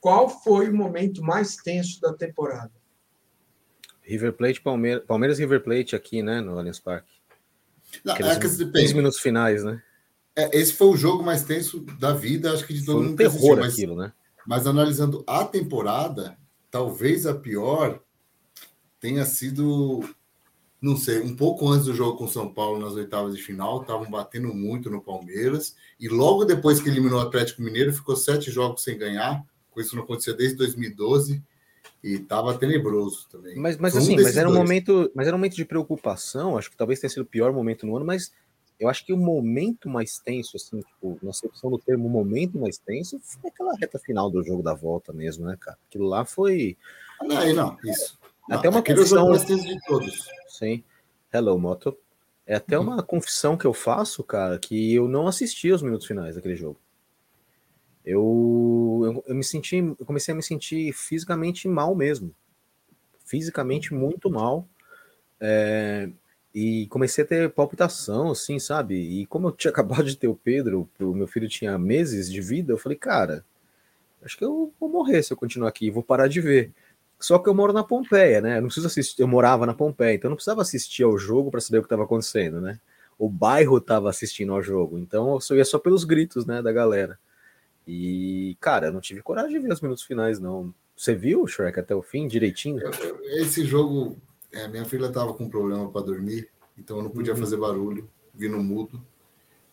qual 0.00 0.28
foi 0.28 0.70
o 0.70 0.74
momento 0.74 1.22
mais 1.22 1.56
tenso 1.56 2.00
da 2.00 2.12
temporada? 2.14 2.72
River 4.00 4.32
Plate, 4.32 4.60
Palmeiras, 4.60 5.04
Palmeiras 5.06 5.38
River 5.38 5.62
Plate 5.62 5.94
aqui, 5.94 6.22
né, 6.22 6.40
no 6.40 6.58
Allianz 6.58 6.80
Parque. 6.80 7.12
Não, 8.04 8.14
é 8.14 8.38
que 8.38 8.64
10 8.64 8.92
minutos 8.94 9.20
finais, 9.20 9.62
né? 9.62 9.82
É, 10.34 10.58
esse 10.58 10.72
foi 10.72 10.88
o 10.88 10.96
jogo 10.96 11.22
mais 11.22 11.44
tenso 11.44 11.80
da 11.98 12.12
vida, 12.12 12.52
acho 12.52 12.66
que 12.66 12.74
de 12.74 12.84
todo 12.84 12.98
foi 12.98 13.02
mundo. 13.04 13.12
Um 13.12 13.16
terror 13.16 13.58
mas, 13.58 13.72
aquilo, 13.74 13.96
né? 13.96 14.12
Mas 14.46 14.66
analisando 14.66 15.22
a 15.26 15.44
temporada, 15.44 16.36
talvez 16.70 17.26
a 17.26 17.34
pior 17.34 18.00
tenha 18.98 19.24
sido, 19.26 20.00
não 20.80 20.96
sei, 20.96 21.20
um 21.20 21.36
pouco 21.36 21.68
antes 21.68 21.86
do 21.86 21.94
jogo 21.94 22.16
com 22.16 22.26
São 22.26 22.52
Paulo 22.52 22.78
nas 22.78 22.94
oitavas 22.94 23.36
de 23.36 23.42
final, 23.42 23.82
estavam 23.82 24.10
batendo 24.10 24.54
muito 24.54 24.88
no 24.88 25.02
Palmeiras, 25.02 25.76
e 26.00 26.08
logo 26.08 26.44
depois 26.44 26.80
que 26.80 26.88
eliminou 26.88 27.18
o 27.18 27.22
Atlético 27.22 27.62
Mineiro, 27.62 27.92
ficou 27.92 28.16
sete 28.16 28.50
jogos 28.50 28.82
sem 28.82 28.96
ganhar, 28.96 29.44
com 29.70 29.80
isso 29.80 29.96
não 29.96 30.04
acontecia 30.04 30.34
desde 30.34 30.56
2012, 30.56 31.42
e 32.02 32.14
estava 32.14 32.56
tenebroso 32.56 33.28
também. 33.28 33.56
Mas, 33.56 33.76
mas 33.76 33.96
assim, 33.96 34.16
mas 34.16 34.36
era 34.36 34.48
um 34.48 34.54
momento, 34.54 35.10
mas 35.14 35.26
era 35.26 35.36
um 35.36 35.38
momento 35.38 35.56
de 35.56 35.64
preocupação, 35.64 36.56
acho 36.56 36.70
que 36.70 36.76
talvez 36.76 36.98
tenha 36.98 37.10
sido 37.10 37.22
o 37.22 37.26
pior 37.26 37.52
momento 37.52 37.86
no 37.86 37.96
ano, 37.96 38.04
mas 38.04 38.32
eu 38.82 38.88
acho 38.88 39.06
que 39.06 39.12
o 39.12 39.16
momento 39.16 39.88
mais 39.88 40.18
tenso, 40.18 40.56
assim, 40.56 40.80
tipo, 40.80 41.16
na 41.22 41.30
acepção 41.30 41.70
do 41.70 41.78
termo 41.78 42.08
momento 42.08 42.58
mais 42.58 42.78
tenso, 42.78 43.20
foi 43.22 43.48
aquela 43.48 43.76
reta 43.76 43.96
final 43.96 44.28
do 44.28 44.42
jogo 44.42 44.60
da 44.60 44.74
volta 44.74 45.12
mesmo, 45.12 45.46
né, 45.46 45.56
cara? 45.58 45.78
Aquilo 45.86 46.08
lá 46.08 46.24
foi. 46.24 46.76
Não, 47.20 47.54
não, 47.54 47.78
isso. 47.84 48.18
Até 48.50 48.68
não, 48.68 48.76
uma 48.76 48.82
confissão. 48.82 49.28
mais 49.28 49.44
tenso 49.44 49.64
de 49.64 49.78
todos. 49.86 50.28
Sim. 50.48 50.82
Hello, 51.32 51.56
Moto. 51.60 51.96
É 52.44 52.56
até 52.56 52.76
uhum. 52.76 52.84
uma 52.84 53.02
confissão 53.04 53.56
que 53.56 53.64
eu 53.64 53.72
faço, 53.72 54.24
cara, 54.24 54.58
que 54.58 54.92
eu 54.92 55.06
não 55.06 55.28
assisti 55.28 55.70
aos 55.70 55.80
minutos 55.80 56.08
finais 56.08 56.34
daquele 56.34 56.56
jogo. 56.56 56.78
Eu, 58.04 59.00
eu, 59.04 59.24
eu 59.28 59.34
me 59.36 59.44
senti, 59.44 59.76
eu 59.76 60.04
comecei 60.04 60.34
a 60.34 60.36
me 60.36 60.42
sentir 60.42 60.92
fisicamente 60.92 61.68
mal 61.68 61.94
mesmo. 61.94 62.34
Fisicamente 63.24 63.94
muito 63.94 64.28
mal. 64.28 64.66
É, 65.40 66.10
e 66.54 66.86
comecei 66.88 67.24
a 67.24 67.26
ter 67.26 67.50
palpitação, 67.50 68.30
assim, 68.30 68.58
sabe? 68.58 68.94
E 68.94 69.26
como 69.26 69.48
eu 69.48 69.52
tinha 69.52 69.70
acabado 69.72 70.04
de 70.04 70.16
ter 70.16 70.28
o 70.28 70.34
Pedro, 70.34 70.88
o 71.00 71.14
meu 71.14 71.26
filho 71.26 71.48
tinha 71.48 71.78
meses 71.78 72.30
de 72.30 72.40
vida, 72.40 72.72
eu 72.72 72.78
falei, 72.78 72.98
cara, 72.98 73.44
acho 74.22 74.36
que 74.36 74.44
eu 74.44 74.72
vou 74.78 74.88
morrer 74.88 75.22
se 75.22 75.32
eu 75.32 75.36
continuar 75.36 75.68
aqui, 75.68 75.90
vou 75.90 76.02
parar 76.02 76.28
de 76.28 76.40
ver. 76.40 76.72
Só 77.18 77.38
que 77.38 77.48
eu 77.48 77.54
moro 77.54 77.72
na 77.72 77.84
Pompeia, 77.84 78.40
né? 78.40 78.56
Eu 78.58 78.62
não 78.62 78.68
preciso 78.68 78.88
assistir, 78.88 79.22
eu 79.22 79.28
morava 79.28 79.64
na 79.64 79.74
Pompeia, 79.74 80.14
então 80.14 80.28
eu 80.28 80.30
não 80.30 80.36
precisava 80.36 80.62
assistir 80.62 81.04
ao 81.04 81.16
jogo 81.16 81.50
para 81.50 81.60
saber 81.60 81.78
o 81.78 81.82
que 81.82 81.86
estava 81.86 82.04
acontecendo, 82.04 82.60
né? 82.60 82.80
O 83.18 83.28
bairro 83.28 83.78
estava 83.78 84.10
assistindo 84.10 84.52
ao 84.52 84.62
jogo, 84.62 84.98
então 84.98 85.38
eu 85.50 85.56
ia 85.56 85.64
só 85.64 85.78
pelos 85.78 86.02
gritos, 86.02 86.44
né, 86.44 86.60
da 86.60 86.72
galera. 86.72 87.18
E, 87.86 88.56
cara, 88.60 88.86
eu 88.86 88.92
não 88.92 89.00
tive 89.00 89.22
coragem 89.22 89.52
de 89.52 89.58
ver 89.60 89.72
os 89.72 89.80
minutos 89.80 90.02
finais, 90.02 90.40
não. 90.40 90.74
Você 90.96 91.14
viu, 91.14 91.46
Shrek, 91.46 91.78
até 91.78 91.94
o 91.94 92.02
fim, 92.02 92.26
direitinho? 92.26 92.80
Esse 93.22 93.64
jogo 93.64 94.16
é, 94.52 94.68
minha 94.68 94.84
filha 94.84 95.06
estava 95.06 95.32
com 95.34 95.48
problema 95.48 95.90
para 95.90 96.06
dormir, 96.06 96.48
então 96.76 96.98
eu 96.98 97.02
não 97.02 97.10
podia 97.10 97.32
uhum. 97.32 97.38
fazer 97.38 97.56
barulho, 97.56 98.08
vi 98.34 98.48
no 98.48 98.62
mudo 98.62 99.04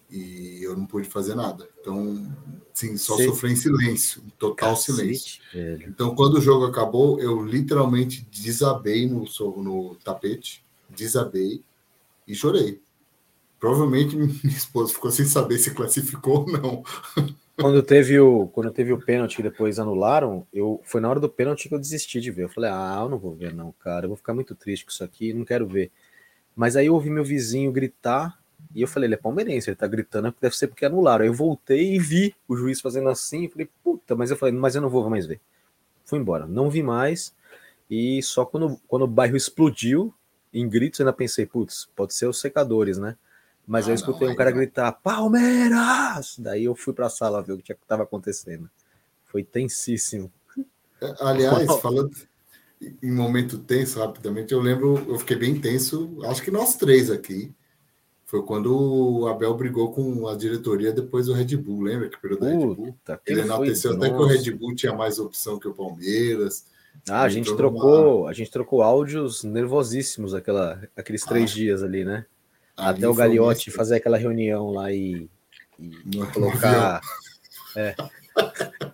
e 0.10 0.64
eu 0.64 0.76
não 0.76 0.86
pude 0.86 1.08
fazer 1.08 1.36
nada. 1.36 1.70
Então, 1.80 2.36
sim, 2.74 2.98
só 2.98 3.16
Sei. 3.16 3.28
sofri 3.28 3.52
em 3.52 3.56
silêncio, 3.56 4.24
total 4.38 4.72
Cacete, 4.72 4.98
silêncio. 4.98 5.42
Velho. 5.54 5.88
Então, 5.88 6.16
quando 6.16 6.36
o 6.36 6.42
jogo 6.42 6.66
acabou, 6.66 7.20
eu 7.20 7.44
literalmente 7.46 8.28
desabei 8.32 9.08
no, 9.08 9.26
no 9.58 9.96
tapete, 10.04 10.64
desabei 10.90 11.64
e 12.28 12.34
chorei. 12.34 12.82
Provavelmente 13.60 14.16
minha 14.18 14.32
esposa 14.46 14.94
ficou 14.94 15.12
sem 15.12 15.26
saber 15.26 15.60
se 15.60 15.72
classificou 15.72 16.42
ou 16.42 16.52
não. 16.52 16.84
Quando 17.60 17.84
teve 17.84 18.18
o, 18.20 18.48
quando 18.48 18.72
teve 18.72 18.94
o 18.94 18.98
pênalti 18.98 19.36
que 19.36 19.44
depois 19.44 19.80
anularam, 19.80 20.48
eu 20.54 20.80
foi 20.86 21.02
na 21.02 21.10
hora 21.10 21.20
do 21.20 21.28
pênalti 21.28 21.68
que 21.68 21.76
eu 21.76 21.80
desisti 21.80 22.22
de 22.22 22.32
ver. 22.32 22.44
Eu 22.44 22.50
falei, 22.50 22.70
ah, 22.72 23.00
eu 23.02 23.10
não 23.10 23.18
vou 23.18 23.36
ver, 23.36 23.54
não, 23.54 23.74
cara. 23.74 24.06
Eu 24.06 24.10
vou 24.10 24.18
ficar 24.18 24.34
muito 24.34 24.56
triste 24.56 24.86
com 24.86 24.92
isso 24.92 25.04
aqui, 25.04 25.34
não 25.34 25.44
quero 25.44 25.68
ver. 25.68 25.92
Mas 26.56 26.78
aí 26.78 26.86
eu 26.86 26.94
ouvi 26.94 27.10
meu 27.10 27.24
vizinho 27.24 27.72
gritar 27.72 28.40
e 28.74 28.82
eu 28.82 28.88
falei, 28.88 29.08
ele 29.08 29.16
é 29.16 29.18
palmeirense, 29.18 29.70
ele 29.70 29.76
tá 29.76 29.88
gritando, 29.88 30.34
deve 30.40 30.56
ser 30.56 30.68
porque 30.68 30.86
anularam. 30.86 31.24
Aí 31.24 31.30
eu 31.30 31.34
voltei 31.34 31.96
e 31.96 32.00
vi 32.00 32.34
o 32.48 32.56
juiz 32.56 32.80
fazendo 32.80 33.10
assim, 33.10 33.46
e 33.46 33.50
falei, 33.50 33.70
puta, 33.84 34.16
mas 34.16 34.32
eu 34.32 34.38
falei, 34.38 34.54
mas 34.54 34.76
eu 34.76 34.82
não 34.82 34.90
vou 34.90 35.10
mais 35.10 35.26
ver. 35.26 35.42
Fui 36.06 36.18
embora, 36.18 36.46
não 36.48 36.70
vi 36.70 36.82
mais. 36.82 37.36
E 37.90 38.22
só 38.24 38.46
quando, 38.46 38.80
quando 38.88 39.04
o 39.04 39.08
bairro 39.08 39.36
explodiu, 39.36 40.14
em 40.54 40.68
gritos, 40.68 41.00
eu 41.00 41.06
ainda 41.06 41.16
pensei, 41.16 41.46
putz, 41.46 41.90
pode 41.96 42.14
ser 42.14 42.28
os 42.28 42.40
secadores, 42.40 42.98
né? 42.98 43.18
Mas 43.70 43.88
ah, 43.88 43.92
eu 43.92 43.96
escutei 43.96 44.26
não, 44.26 44.34
um 44.34 44.36
cara 44.36 44.50
não. 44.50 44.58
gritar, 44.58 44.92
Palmeiras! 44.94 46.40
Daí 46.40 46.64
eu 46.64 46.74
fui 46.74 46.92
para 46.92 47.06
a 47.06 47.10
sala 47.10 47.40
ver 47.40 47.54
o 47.54 47.60
que 47.60 47.72
estava 47.72 48.02
acontecendo. 48.02 48.68
Foi 49.26 49.44
tensíssimo. 49.44 50.32
É, 51.00 51.14
aliás, 51.20 51.72
falando 51.80 52.10
em 52.82 53.12
momento 53.12 53.60
tenso, 53.60 54.00
rapidamente, 54.00 54.54
eu 54.54 54.60
lembro, 54.60 55.06
eu 55.08 55.20
fiquei 55.20 55.38
bem 55.38 55.62
tenso, 55.62 56.18
acho 56.26 56.42
que 56.42 56.50
nós 56.50 56.78
três 56.78 57.12
aqui. 57.12 57.54
Foi 58.26 58.42
quando 58.42 58.76
o 58.76 59.28
Abel 59.28 59.54
brigou 59.54 59.92
com 59.92 60.28
a 60.28 60.36
diretoria 60.36 60.92
depois 60.92 61.28
do 61.28 61.34
Red 61.34 61.56
Bull, 61.56 61.82
lembra 61.82 62.10
que 62.10 62.20
perdeu 62.20 62.40
da 62.40 62.48
Red 62.48 62.76
Bull? 62.76 62.96
Ele 63.28 63.42
enalteceu 63.42 63.94
até 63.94 64.10
que 64.10 64.16
o 64.16 64.26
Red 64.26 64.52
Bull 64.52 64.74
tinha 64.74 64.94
mais 64.96 65.20
opção 65.20 65.60
que 65.60 65.68
o 65.68 65.76
Palmeiras. 65.76 66.66
Ah, 67.08 67.22
a 67.22 67.30
gente 67.30 67.56
trocou, 67.56 68.28
a 68.28 68.34
gente 68.34 68.50
trocou 68.50 68.82
áudios 68.82 69.44
nervosíssimos 69.44 70.34
aquela, 70.34 70.82
aqueles 70.98 71.24
três 71.24 71.52
ah, 71.52 71.54
dias 71.54 71.84
ali, 71.84 72.04
né? 72.04 72.26
Até 72.80 73.08
o 73.08 73.14
Gagliotti 73.14 73.72
fazer 73.72 73.98
aquela 73.98 74.18
reunião 74.18 74.72
lá 74.72 74.92
e, 74.92 75.30
e 75.80 76.18
colocar. 76.34 77.02
É, 77.76 77.96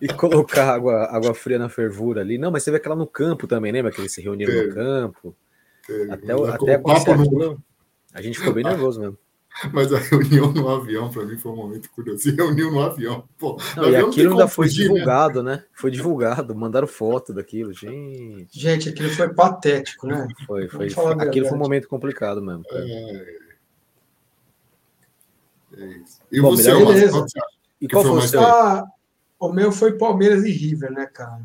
e 0.00 0.08
colocar 0.08 0.74
água, 0.74 1.04
água 1.04 1.34
fria 1.34 1.58
na 1.58 1.68
fervura 1.68 2.20
ali. 2.20 2.36
Não, 2.36 2.50
mas 2.50 2.62
você 2.62 2.70
vê 2.70 2.76
aquela 2.76 2.96
no 2.96 3.06
campo 3.06 3.46
também, 3.46 3.72
lembra 3.72 3.90
que 3.90 4.00
eles 4.00 4.12
se 4.12 4.20
reuniram 4.20 4.66
no 4.66 4.74
campo? 4.74 5.34
Até, 6.10 6.32
até 6.32 6.74
acontecer 6.74 7.12
aquilo, 7.12 7.62
a 8.12 8.20
gente 8.20 8.38
ficou 8.38 8.52
bem 8.52 8.64
nervoso 8.64 9.00
mesmo. 9.00 9.18
Mas 9.72 9.90
a 9.90 9.98
reunião 9.98 10.52
no 10.52 10.68
avião, 10.68 11.10
para 11.10 11.24
mim, 11.24 11.38
foi 11.38 11.52
um 11.52 11.56
momento 11.56 11.90
curioso. 11.90 12.22
Se 12.22 12.30
reuniu 12.30 12.70
no 12.70 12.80
avião. 12.80 13.26
Pô, 13.38 13.58
não, 13.74 13.84
no 13.84 13.90
e 13.90 13.96
avião 13.96 14.10
aquilo 14.10 14.30
ainda 14.32 14.48
foi 14.48 14.68
fugir, 14.68 14.82
né? 14.82 14.92
divulgado, 14.92 15.42
né? 15.42 15.56
né? 15.56 15.64
Foi 15.72 15.90
divulgado, 15.90 16.54
mandaram 16.54 16.86
foto 16.86 17.32
daquilo, 17.32 17.72
gente. 17.72 18.48
Gente, 18.52 18.88
aquilo 18.90 19.08
foi 19.08 19.32
patético, 19.32 20.06
né? 20.06 20.28
Foi, 20.46 20.68
foi. 20.68 20.90
foi 20.90 21.12
aquilo 21.14 21.46
foi 21.46 21.56
um 21.56 21.60
momento 21.60 21.88
complicado 21.88 22.42
mesmo. 22.42 22.64
É... 22.70 23.45
é 25.76 25.86
isso. 25.86 26.20
E 26.30 26.40
Bom, 26.40 26.50
você, 26.50 26.74
beleza. 26.74 27.24
E 27.80 27.88
qual 27.88 28.04
foi 28.04 28.18
o 28.18 28.22
seu? 28.22 28.40
Ah, 28.40 28.84
o 29.38 29.52
meu 29.52 29.70
foi 29.70 29.98
Palmeiras 29.98 30.44
e 30.44 30.50
River, 30.50 30.90
né, 30.90 31.06
cara? 31.06 31.44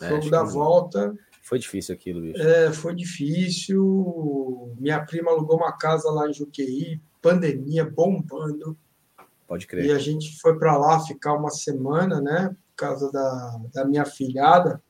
É, 0.00 0.08
Jogo 0.08 0.30
da 0.30 0.42
volta. 0.42 1.14
Foi 1.42 1.58
difícil 1.58 1.94
aquilo, 1.94 2.20
bicho. 2.20 2.40
É, 2.40 2.72
foi 2.72 2.94
difícil. 2.94 4.74
Minha 4.78 5.04
prima 5.04 5.30
alugou 5.30 5.56
uma 5.56 5.72
casa 5.72 6.10
lá 6.10 6.28
em 6.28 6.32
Juqueí, 6.32 7.00
pandemia 7.20 7.84
bombando. 7.84 8.76
Pode 9.48 9.66
crer. 9.66 9.86
E 9.86 9.92
a 9.92 9.98
gente 9.98 10.38
foi 10.40 10.58
para 10.58 10.76
lá 10.76 11.00
ficar 11.00 11.34
uma 11.34 11.50
semana, 11.50 12.20
né? 12.20 12.54
Por 12.68 12.86
causa 12.86 13.10
da, 13.10 13.60
da 13.74 13.84
minha 13.84 14.04
filhada, 14.04 14.80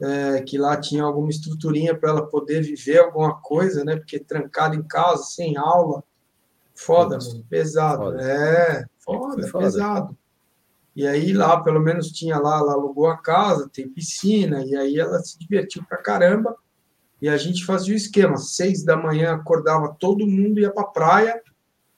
é, 0.00 0.42
que 0.42 0.56
lá 0.56 0.76
tinha 0.76 1.02
alguma 1.02 1.28
estruturinha 1.28 1.94
para 1.94 2.10
ela 2.10 2.26
poder 2.26 2.62
viver 2.62 2.98
alguma 2.98 3.34
coisa, 3.40 3.84
né? 3.84 3.96
Porque 3.96 4.18
trancada 4.18 4.76
em 4.76 4.82
casa, 4.82 5.24
sem 5.24 5.56
aula. 5.56 6.04
Foda, 6.74 7.18
mano, 7.18 7.44
pesado. 7.48 8.02
Foda. 8.04 8.22
É, 8.22 8.84
foda, 8.98 9.48
foda, 9.48 9.64
pesado. 9.64 10.18
E 10.96 11.06
aí 11.06 11.32
lá, 11.32 11.60
pelo 11.60 11.80
menos 11.80 12.10
tinha 12.10 12.38
lá, 12.38 12.58
ela 12.58 12.74
alugou 12.74 13.08
a 13.08 13.16
casa, 13.16 13.68
tem 13.72 13.88
piscina, 13.88 14.64
e 14.64 14.76
aí 14.76 14.98
ela 14.98 15.18
se 15.20 15.38
divertiu 15.38 15.82
pra 15.88 15.98
caramba. 15.98 16.56
E 17.20 17.28
a 17.28 17.36
gente 17.36 17.64
fazia 17.64 17.94
o 17.94 17.96
esquema: 17.96 18.36
seis 18.36 18.84
da 18.84 18.96
manhã 18.96 19.34
acordava 19.34 19.96
todo 19.98 20.26
mundo, 20.26 20.60
ia 20.60 20.70
para 20.70 20.84
a 20.84 20.88
praia, 20.88 21.42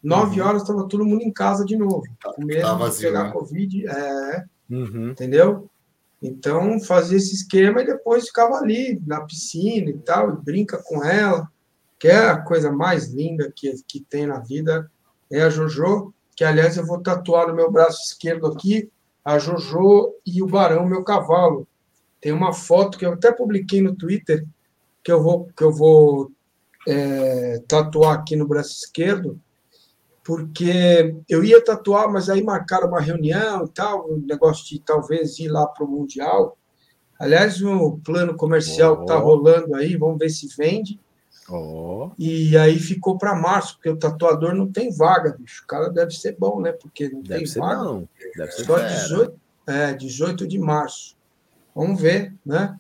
nove 0.03 0.41
uhum. 0.41 0.47
horas 0.47 0.63
estava 0.63 0.89
todo 0.89 1.05
mundo 1.05 1.23
em 1.23 1.33
casa 1.33 1.65
de 1.65 1.77
novo, 1.77 2.05
tá, 2.23 2.33
com 2.33 2.45
medo 2.45 2.63
tá 2.63 2.75
vazio, 2.75 3.01
de 3.01 3.07
pegar 3.07 3.25
né? 3.25 3.33
Covid. 3.33 3.87
É, 3.87 4.45
uhum. 4.71 5.11
Entendeu? 5.11 5.69
Então 6.23 6.81
fazia 6.81 7.19
esse 7.19 7.35
esquema 7.35 7.83
e 7.83 7.87
depois 7.87 8.27
ficava 8.27 8.55
ali 8.55 9.01
na 9.07 9.21
piscina 9.21 9.91
e 9.91 9.99
tal, 9.99 10.31
e 10.31 10.37
brinca 10.43 10.83
com 10.83 11.05
ela, 11.05 11.49
que 11.99 12.09
é 12.09 12.17
a 12.17 12.39
coisa 12.39 12.71
mais 12.71 13.09
linda 13.13 13.53
que, 13.55 13.73
que 13.87 14.01
tem 14.01 14.27
na 14.27 14.39
vida, 14.39 14.91
é 15.31 15.43
a 15.43 15.51
Jojo, 15.51 16.13
que 16.35 16.45
aliás 16.45 16.77
eu 16.77 16.87
vou 16.87 17.01
tatuar 17.01 17.49
no 17.49 17.55
meu 17.55 17.71
braço 17.71 18.05
esquerdo 18.05 18.47
aqui, 18.47 18.91
a 19.25 19.39
Jojo 19.39 20.15
e 20.25 20.43
o 20.43 20.47
Barão, 20.47 20.87
meu 20.87 21.03
cavalo. 21.03 21.67
Tem 22.21 22.33
uma 22.33 22.53
foto 22.53 22.99
que 22.99 23.07
eu 23.07 23.13
até 23.13 23.33
publiquei 23.33 23.81
no 23.81 23.95
Twitter, 23.95 24.47
que 25.03 25.11
eu 25.11 25.23
vou, 25.23 25.49
que 25.57 25.65
eu 25.65 25.73
vou 25.73 26.31
é, 26.87 27.63
tatuar 27.67 28.15
aqui 28.15 28.37
no 28.37 28.47
braço 28.47 28.85
esquerdo, 28.85 29.41
porque 30.23 31.15
eu 31.29 31.45
ia 31.45 31.65
tatuar, 31.65 32.11
mas 32.11 32.29
aí 32.29 32.43
marcaram 32.43 32.89
uma 32.89 33.01
reunião 33.01 33.65
e 33.65 33.69
tal, 33.69 34.11
um 34.11 34.19
negócio 34.19 34.67
de 34.67 34.81
talvez 34.81 35.39
ir 35.39 35.49
lá 35.49 35.67
para 35.67 35.85
o 35.85 35.89
Mundial. 35.89 36.59
Aliás, 37.19 37.63
o 37.63 37.99
plano 38.05 38.37
comercial 38.37 38.99
oh. 38.99 39.03
está 39.03 39.17
rolando 39.17 39.75
aí, 39.75 39.97
vamos 39.97 40.19
ver 40.19 40.29
se 40.29 40.49
vende. 40.57 41.01
Oh. 41.49 42.11
E 42.19 42.57
aí 42.57 42.79
ficou 42.79 43.17
para 43.17 43.35
março, 43.35 43.77
porque 43.77 43.91
o 43.91 43.97
tatuador 43.97 44.55
não 44.55 44.71
tem 44.71 44.91
vaga, 44.91 45.37
bicho. 45.39 45.63
O 45.63 45.67
cara 45.67 45.89
deve 45.89 46.11
ser 46.13 46.37
bom, 46.39 46.61
né? 46.61 46.73
Porque 46.73 47.09
não 47.09 47.23
deve 47.23 47.45
tem 47.45 47.61
vaga. 47.61 47.83
Não. 47.83 48.09
Deve 48.37 48.53
ser 48.53 48.65
Só 48.65 48.79
18, 48.79 49.41
é, 49.67 49.95
18 49.95 50.47
de 50.47 50.59
março. 50.59 51.17
Vamos 51.75 52.01
ver, 52.01 52.35
né? 52.45 52.77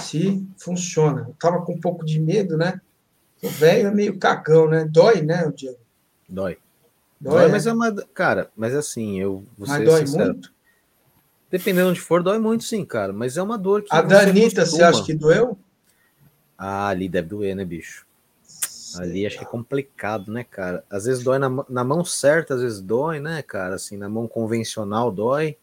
se 0.00 0.46
funciona. 0.58 1.26
Eu 1.28 1.34
tava 1.38 1.62
com 1.62 1.74
um 1.74 1.80
pouco 1.80 2.04
de 2.04 2.20
medo, 2.20 2.56
né? 2.56 2.80
O 3.42 3.48
velho 3.48 3.88
é 3.88 3.94
meio 3.94 4.18
cagão, 4.18 4.68
né? 4.68 4.84
Dói, 4.84 5.22
né, 5.22 5.46
o 5.46 5.52
Diego? 5.52 5.78
Dói. 6.28 6.58
Dói, 7.20 7.34
dói 7.34 7.44
é? 7.46 7.48
mas 7.48 7.66
é 7.66 7.72
uma. 7.72 7.92
Cara, 8.14 8.50
mas 8.56 8.74
assim, 8.74 9.20
eu. 9.20 9.44
Mas 9.58 9.84
dói 9.84 10.06
sincero. 10.06 10.32
muito? 10.32 10.52
Dependendo 11.50 11.90
onde 11.90 12.00
for, 12.00 12.22
dói 12.22 12.38
muito, 12.38 12.64
sim, 12.64 12.84
cara. 12.84 13.12
Mas 13.12 13.36
é 13.36 13.42
uma 13.42 13.56
dor 13.56 13.82
que. 13.82 13.94
A 13.94 14.02
Danita, 14.02 14.66
você 14.66 14.82
acha 14.82 15.02
que 15.02 15.14
doeu? 15.14 15.56
Ah, 16.58 16.88
ali 16.88 17.08
deve 17.08 17.28
doer, 17.28 17.54
né, 17.54 17.64
bicho? 17.64 18.06
Ali 18.98 19.26
acho 19.26 19.38
que 19.38 19.44
é 19.44 19.46
complicado, 19.46 20.32
né, 20.32 20.44
cara? 20.44 20.82
Às 20.90 21.04
vezes 21.04 21.22
dói 21.22 21.38
na, 21.38 21.50
na 21.68 21.84
mão 21.84 22.04
certa, 22.04 22.54
às 22.54 22.62
vezes 22.62 22.80
dói, 22.80 23.20
né, 23.20 23.42
cara? 23.42 23.74
Assim, 23.74 23.96
na 23.96 24.08
mão 24.08 24.26
convencional 24.26 25.10
dói. 25.10 25.56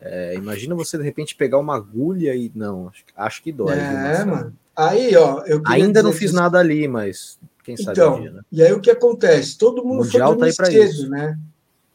É, 0.00 0.34
imagina 0.34 0.74
você 0.74 0.98
de 0.98 1.04
repente 1.04 1.36
pegar 1.36 1.58
uma 1.58 1.76
agulha 1.76 2.34
e. 2.34 2.50
Não, 2.54 2.88
acho, 2.88 3.04
acho 3.16 3.42
que 3.42 3.52
dói. 3.52 3.78
É, 3.78 4.24
mano. 4.24 4.52
Aí, 4.76 5.14
ó. 5.16 5.42
Ainda 5.66 6.02
não 6.02 6.12
fiz 6.12 6.32
nada 6.32 6.58
ali, 6.58 6.88
mas 6.88 7.38
quem 7.62 7.76
sabe 7.76 7.92
então, 7.92 8.20
dia, 8.20 8.30
né? 8.32 8.42
E 8.50 8.62
aí 8.62 8.72
o 8.72 8.80
que 8.80 8.90
acontece? 8.90 9.56
Todo 9.56 9.84
mundo 9.84 10.04
foi 10.04 10.20
dormir 10.20 10.54
tá 10.54 10.64
cedo, 10.66 10.90
isso. 10.90 11.08
né? 11.08 11.38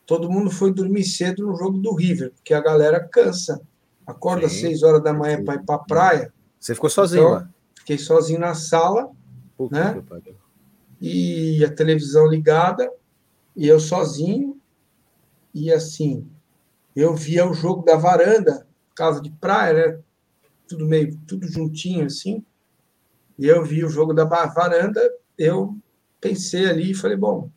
Todo 0.06 0.32
mundo 0.32 0.49
foi 0.49 0.74
dormir 0.74 1.03
cedo 1.03 1.45
no 1.45 1.56
jogo 1.56 1.78
do 1.78 1.94
River, 1.94 2.32
porque 2.32 2.53
a 2.53 2.61
galera 2.61 2.99
cansa. 2.99 3.61
Acorda 4.07 4.48
às 4.48 4.53
6 4.53 4.82
horas 4.82 5.03
da 5.03 5.14
manhã 5.14 5.44
para 5.44 5.56
ir 5.56 5.64
para 5.64 5.78
praia. 5.78 6.34
Você 6.60 6.74
ficou 6.74 6.90
sozinho 6.90 7.22
então, 7.22 7.32
lá? 7.34 7.49
Fiquei 7.90 8.06
sozinho 8.06 8.40
na 8.40 8.53
sala, 8.53 9.10
Puta 9.57 9.95
né? 9.95 10.03
E 11.02 11.66
a 11.66 11.74
televisão 11.74 12.28
ligada, 12.28 12.88
e 13.56 13.68
eu 13.68 13.80
sozinho, 13.80 14.61
e 15.52 15.72
assim, 15.72 16.30
eu 16.95 17.16
via 17.16 17.49
o 17.49 17.53
jogo 17.56 17.82
da 17.82 17.95
varanda, 17.95 18.68
casa 18.95 19.20
de 19.20 19.32
praia, 19.32 19.74
né? 19.74 19.99
Tudo 20.68 20.86
meio, 20.86 21.20
tudo 21.26 21.48
juntinho 21.48 22.06
assim. 22.06 22.45
E 23.40 23.48
eu 23.48 23.66
vi 23.66 23.84
o 23.84 23.90
jogo 23.90 24.14
da 24.14 24.24
varanda, 24.24 25.02
eu 25.36 25.76
pensei 26.22 26.68
ali 26.68 26.91
e 26.91 26.95
falei, 26.95 27.18
bom, 27.18 27.49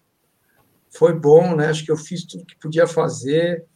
foi 0.88 1.12
bom, 1.12 1.54
né? 1.54 1.66
Acho 1.66 1.84
que 1.84 1.92
eu 1.92 1.96
fiz 1.98 2.24
tudo 2.24 2.46
que 2.46 2.56
podia 2.56 2.86
fazer, 2.86 3.66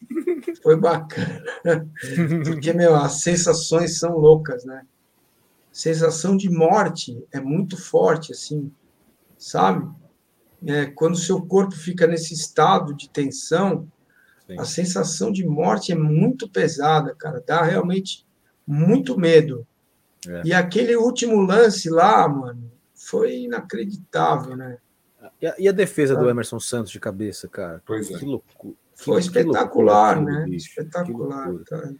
foi 0.62 0.80
bacana. 0.80 1.44
Porque, 2.46 2.72
meu, 2.72 2.96
as 2.96 3.20
sensações 3.20 3.98
são 3.98 4.16
loucas, 4.16 4.64
né? 4.64 4.86
Sensação 5.76 6.36
de 6.36 6.48
morte 6.48 7.22
é 7.30 7.38
muito 7.38 7.76
forte, 7.76 8.32
assim, 8.32 8.72
sabe? 9.36 9.86
É, 10.66 10.86
quando 10.86 11.12
o 11.12 11.18
seu 11.18 11.42
corpo 11.42 11.74
fica 11.74 12.06
nesse 12.06 12.32
estado 12.32 12.94
de 12.94 13.10
tensão, 13.10 13.86
Sim. 14.46 14.58
A 14.58 14.64
sensação 14.64 15.32
de 15.32 15.44
morte 15.44 15.92
é 15.92 15.94
muito 15.94 16.48
pesada, 16.48 17.14
cara. 17.14 17.42
Dá 17.44 17.62
realmente 17.62 18.24
muito 18.66 19.18
medo. 19.18 19.66
É. 20.26 20.42
E 20.46 20.54
aquele 20.54 20.96
último 20.96 21.40
lance 21.40 21.90
lá, 21.90 22.28
mano, 22.28 22.70
foi 22.94 23.40
inacreditável, 23.40 24.56
né? 24.56 24.78
E 25.42 25.46
a, 25.46 25.54
e 25.58 25.68
a 25.68 25.72
defesa 25.72 26.16
do 26.16 26.30
Emerson 26.30 26.60
Santos 26.60 26.92
de 26.92 27.00
cabeça, 27.00 27.48
cara? 27.48 27.82
Pois 27.84 28.10
é. 28.10 28.18
Que 28.18 28.24
loucura. 28.24 28.74
Foi 28.94 29.20
espetacular, 29.20 30.16
loucura, 30.16 30.46
né? 30.46 30.56
Espetacular. 30.56 31.52
Tá? 31.68 31.92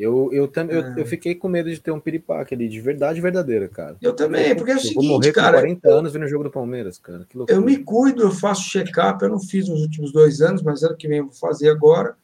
Eu, 0.00 0.32
eu, 0.32 0.48
tam, 0.48 0.64
eu, 0.64 0.80
eu, 0.96 1.02
é. 1.02 1.04
fiquei 1.04 1.34
com 1.34 1.46
medo 1.46 1.70
de 1.70 1.78
ter 1.78 1.90
um 1.90 2.00
piripaque 2.00 2.54
ali, 2.54 2.70
de 2.70 2.80
verdade 2.80 3.20
verdadeira, 3.20 3.68
cara. 3.68 3.98
Eu 4.00 4.14
também, 4.14 4.56
porque 4.56 4.70
é 4.70 4.74
o 4.74 4.78
eu 4.78 4.80
seguinte, 4.80 4.94
vou 4.94 5.04
morrer 5.04 5.30
cara, 5.30 5.58
com 5.58 5.62
40 5.64 5.88
anos 5.90 6.12
vendo 6.14 6.24
o 6.24 6.28
jogo 6.28 6.44
do 6.44 6.50
Palmeiras, 6.50 6.96
cara. 6.96 7.26
eu 7.46 7.60
me 7.60 7.76
cuido, 7.76 8.22
eu 8.22 8.30
faço 8.30 8.62
check-up, 8.62 9.22
eu 9.22 9.28
não 9.28 9.38
fiz 9.38 9.68
nos 9.68 9.82
últimos 9.82 10.10
dois 10.10 10.40
anos, 10.40 10.62
mas 10.62 10.82
ano 10.82 10.96
que 10.96 11.06
vem 11.06 11.18
eu 11.18 11.26
vou 11.26 11.34
fazer 11.34 11.68
agora, 11.68 12.16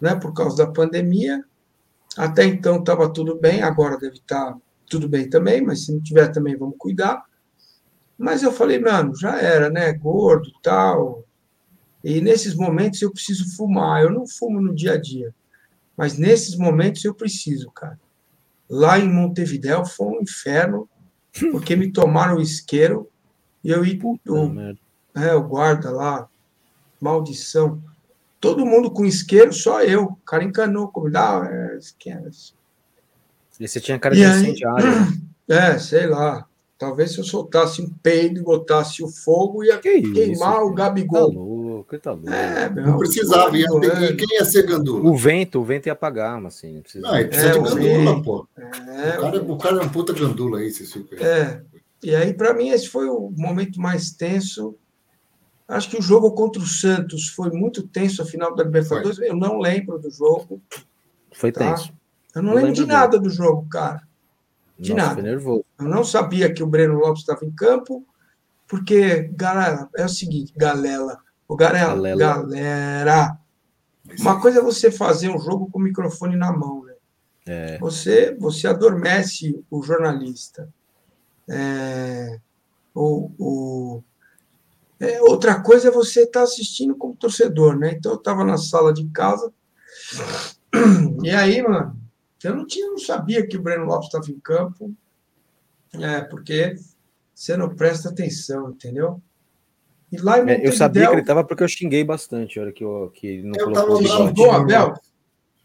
né, 0.00 0.16
por 0.16 0.34
causa 0.34 0.56
da 0.56 0.66
pandemia. 0.66 1.44
Até 2.18 2.44
então 2.44 2.80
estava 2.80 3.08
tudo 3.08 3.36
bem, 3.38 3.62
agora 3.62 3.96
deve 3.96 4.16
estar 4.16 4.52
tá 4.52 4.58
tudo 4.90 5.08
bem 5.08 5.30
também, 5.30 5.62
mas 5.62 5.84
se 5.84 5.92
não 5.92 6.00
tiver 6.00 6.32
também 6.32 6.56
vamos 6.56 6.74
cuidar. 6.76 7.24
Mas 8.18 8.42
eu 8.42 8.50
falei, 8.50 8.80
mano, 8.80 9.14
já 9.16 9.40
era, 9.40 9.70
né, 9.70 9.92
gordo 9.92 10.50
tal. 10.60 11.24
E 12.02 12.20
nesses 12.20 12.56
momentos 12.56 13.00
eu 13.00 13.12
preciso 13.12 13.56
fumar, 13.56 14.02
eu 14.02 14.10
não 14.10 14.26
fumo 14.26 14.60
no 14.60 14.74
dia 14.74 14.94
a 14.94 15.00
dia. 15.00 15.32
Mas 15.96 16.18
nesses 16.18 16.56
momentos 16.56 17.04
eu 17.04 17.14
preciso, 17.14 17.70
cara. 17.70 17.98
Lá 18.68 18.98
em 18.98 19.10
Montevidéu 19.10 19.84
foi 19.84 20.06
um 20.06 20.22
inferno, 20.22 20.88
porque 21.52 21.76
me 21.76 21.90
tomaram 21.92 22.36
o 22.36 22.40
isqueiro 22.40 23.08
e 23.62 23.70
eu 23.70 23.84
ia. 23.84 23.98
O, 24.26 25.18
é, 25.18 25.34
o 25.34 25.42
guarda 25.42 25.90
lá, 25.90 26.28
maldição. 27.00 27.82
todo 28.40 28.66
mundo 28.66 28.90
com 28.90 29.06
isqueiro, 29.06 29.52
só 29.52 29.82
eu. 29.82 30.04
O 30.04 30.16
cara 30.16 30.44
encanou 30.44 30.88
comigo. 30.88 31.12
Dá, 31.12 31.48
é, 31.50 31.78
E 33.60 33.68
você 33.68 33.80
tinha 33.80 33.98
cara 33.98 34.14
de 34.14 34.22
incendiário. 34.22 34.86
Né? 34.86 35.18
É, 35.46 35.78
sei 35.78 36.06
lá. 36.06 36.46
Talvez 36.78 37.12
se 37.12 37.18
eu 37.18 37.24
soltasse 37.24 37.82
um 37.82 37.90
peido 38.02 38.40
e 38.40 38.42
botasse 38.42 39.02
o 39.02 39.08
fogo, 39.08 39.62
ia 39.62 39.78
que 39.78 40.00
queimar 40.00 40.56
isso, 40.56 40.66
o 40.66 40.72
Gabigol. 40.72 41.32
Tá 41.32 41.38
louco, 41.84 41.98
tá 41.98 42.12
louco. 42.12 42.30
É, 42.30 42.68
meu, 42.70 42.86
não 42.86 42.98
precisava. 42.98 43.56
Ia 43.56 43.68
ter, 43.80 44.02
é. 44.02 44.16
quem 44.16 44.26
ia 44.32 44.44
ser 44.44 44.66
gandula? 44.66 45.08
O 45.08 45.16
vento, 45.16 45.60
o 45.60 45.64
vento 45.64 45.86
ia 45.86 45.92
apagar, 45.92 46.40
mas 46.40 46.56
assim. 46.56 46.74
Não, 46.74 46.82
precisa... 46.82 47.06
não 47.06 47.28
precisa 47.28 47.48
é, 47.48 47.52
de 47.52 47.58
gandula, 47.58 48.22
pô. 48.22 48.48
É, 48.56 49.18
o, 49.18 49.20
cara, 49.20 49.42
o 49.42 49.58
cara 49.58 49.82
é 49.82 49.84
um 49.84 49.88
puta 49.88 50.12
gandula 50.12 50.58
aí, 50.58 50.70
se 50.70 51.06
É. 51.20 51.62
E 52.02 52.14
aí, 52.14 52.34
para 52.34 52.52
mim, 52.52 52.68
esse 52.68 52.88
foi 52.88 53.08
o 53.08 53.30
momento 53.36 53.80
mais 53.80 54.10
tenso. 54.10 54.76
Acho 55.66 55.88
que 55.88 55.98
o 55.98 56.02
jogo 56.02 56.32
contra 56.32 56.60
o 56.60 56.66
Santos 56.66 57.28
foi 57.28 57.50
muito 57.50 57.86
tenso, 57.88 58.20
a 58.20 58.26
final 58.26 58.54
da 58.54 58.64
Libertadores. 58.64 59.18
Eu 59.18 59.34
não 59.34 59.58
lembro 59.58 59.98
do 59.98 60.10
jogo. 60.10 60.60
Foi 61.32 61.50
tá? 61.50 61.70
tenso. 61.70 61.92
Eu 62.34 62.42
não, 62.42 62.54
lembro 62.54 62.72
de 62.72 62.84
nada 62.84 63.18
do 63.18 63.30
jogo, 63.30 63.66
cara. 63.68 64.02
De 64.78 64.92
Nossa, 64.92 65.22
nada. 65.22 65.28
Eu 65.28 65.64
não 65.78 66.04
sabia 66.04 66.52
que 66.52 66.62
o 66.62 66.66
Breno 66.66 66.98
Lopes 66.98 67.20
estava 67.20 67.44
em 67.44 67.50
campo, 67.50 68.04
porque, 68.66 69.30
galera, 69.32 69.88
é 69.96 70.04
o 70.04 70.08
seguinte, 70.08 70.52
galera, 70.56 71.16
o 71.48 71.56
galera, 71.56 72.16
galera, 72.16 73.38
uma 74.18 74.40
coisa 74.40 74.60
é 74.60 74.62
você 74.62 74.90
fazer 74.90 75.30
um 75.30 75.38
jogo 75.38 75.70
com 75.70 75.78
o 75.78 75.82
microfone 75.82 76.36
na 76.36 76.52
mão, 76.52 76.84
né? 76.84 76.94
É. 77.46 77.78
Você, 77.78 78.34
você 78.34 78.66
adormece 78.66 79.62
o 79.70 79.82
jornalista. 79.82 80.72
É, 81.48 82.40
o, 82.94 83.30
o, 83.38 84.02
é, 84.98 85.20
outra 85.22 85.60
coisa 85.60 85.88
é 85.88 85.90
você 85.90 86.22
estar 86.22 86.40
tá 86.40 86.44
assistindo 86.44 86.96
como 86.96 87.16
torcedor, 87.16 87.78
né? 87.78 87.92
Então 87.92 88.12
eu 88.12 88.18
estava 88.18 88.44
na 88.44 88.56
sala 88.56 88.92
de 88.92 89.06
casa, 89.08 89.52
e 91.22 91.30
aí, 91.30 91.62
mano, 91.62 91.98
eu 92.42 92.56
não, 92.56 92.66
tinha, 92.66 92.86
não 92.88 92.98
sabia 92.98 93.46
que 93.46 93.56
o 93.56 93.62
Breno 93.62 93.84
Lopes 93.84 94.06
estava 94.06 94.30
em 94.30 94.38
campo, 94.38 94.94
é, 95.94 96.20
porque 96.22 96.76
você 97.34 97.56
não 97.56 97.74
presta 97.74 98.08
atenção, 98.08 98.70
entendeu? 98.70 99.22
E 100.14 100.16
lá 100.18 100.38
em 100.38 100.48
é, 100.48 100.66
eu 100.66 100.72
sabia 100.72 101.06
que 101.08 101.12
ele 101.12 101.20
estava 101.22 101.42
porque 101.42 101.64
eu 101.64 101.68
xinguei 101.68 102.04
bastante, 102.04 102.58
a 102.58 102.62
hora 102.62 102.72
que, 102.72 102.84
eu, 102.84 103.10
que 103.12 103.26
ele 103.26 103.42
não 103.42 103.58
eu 103.58 103.64
colocou 103.72 104.06
xingou 104.06 104.46
o 104.46 104.52
Abel? 104.52 104.94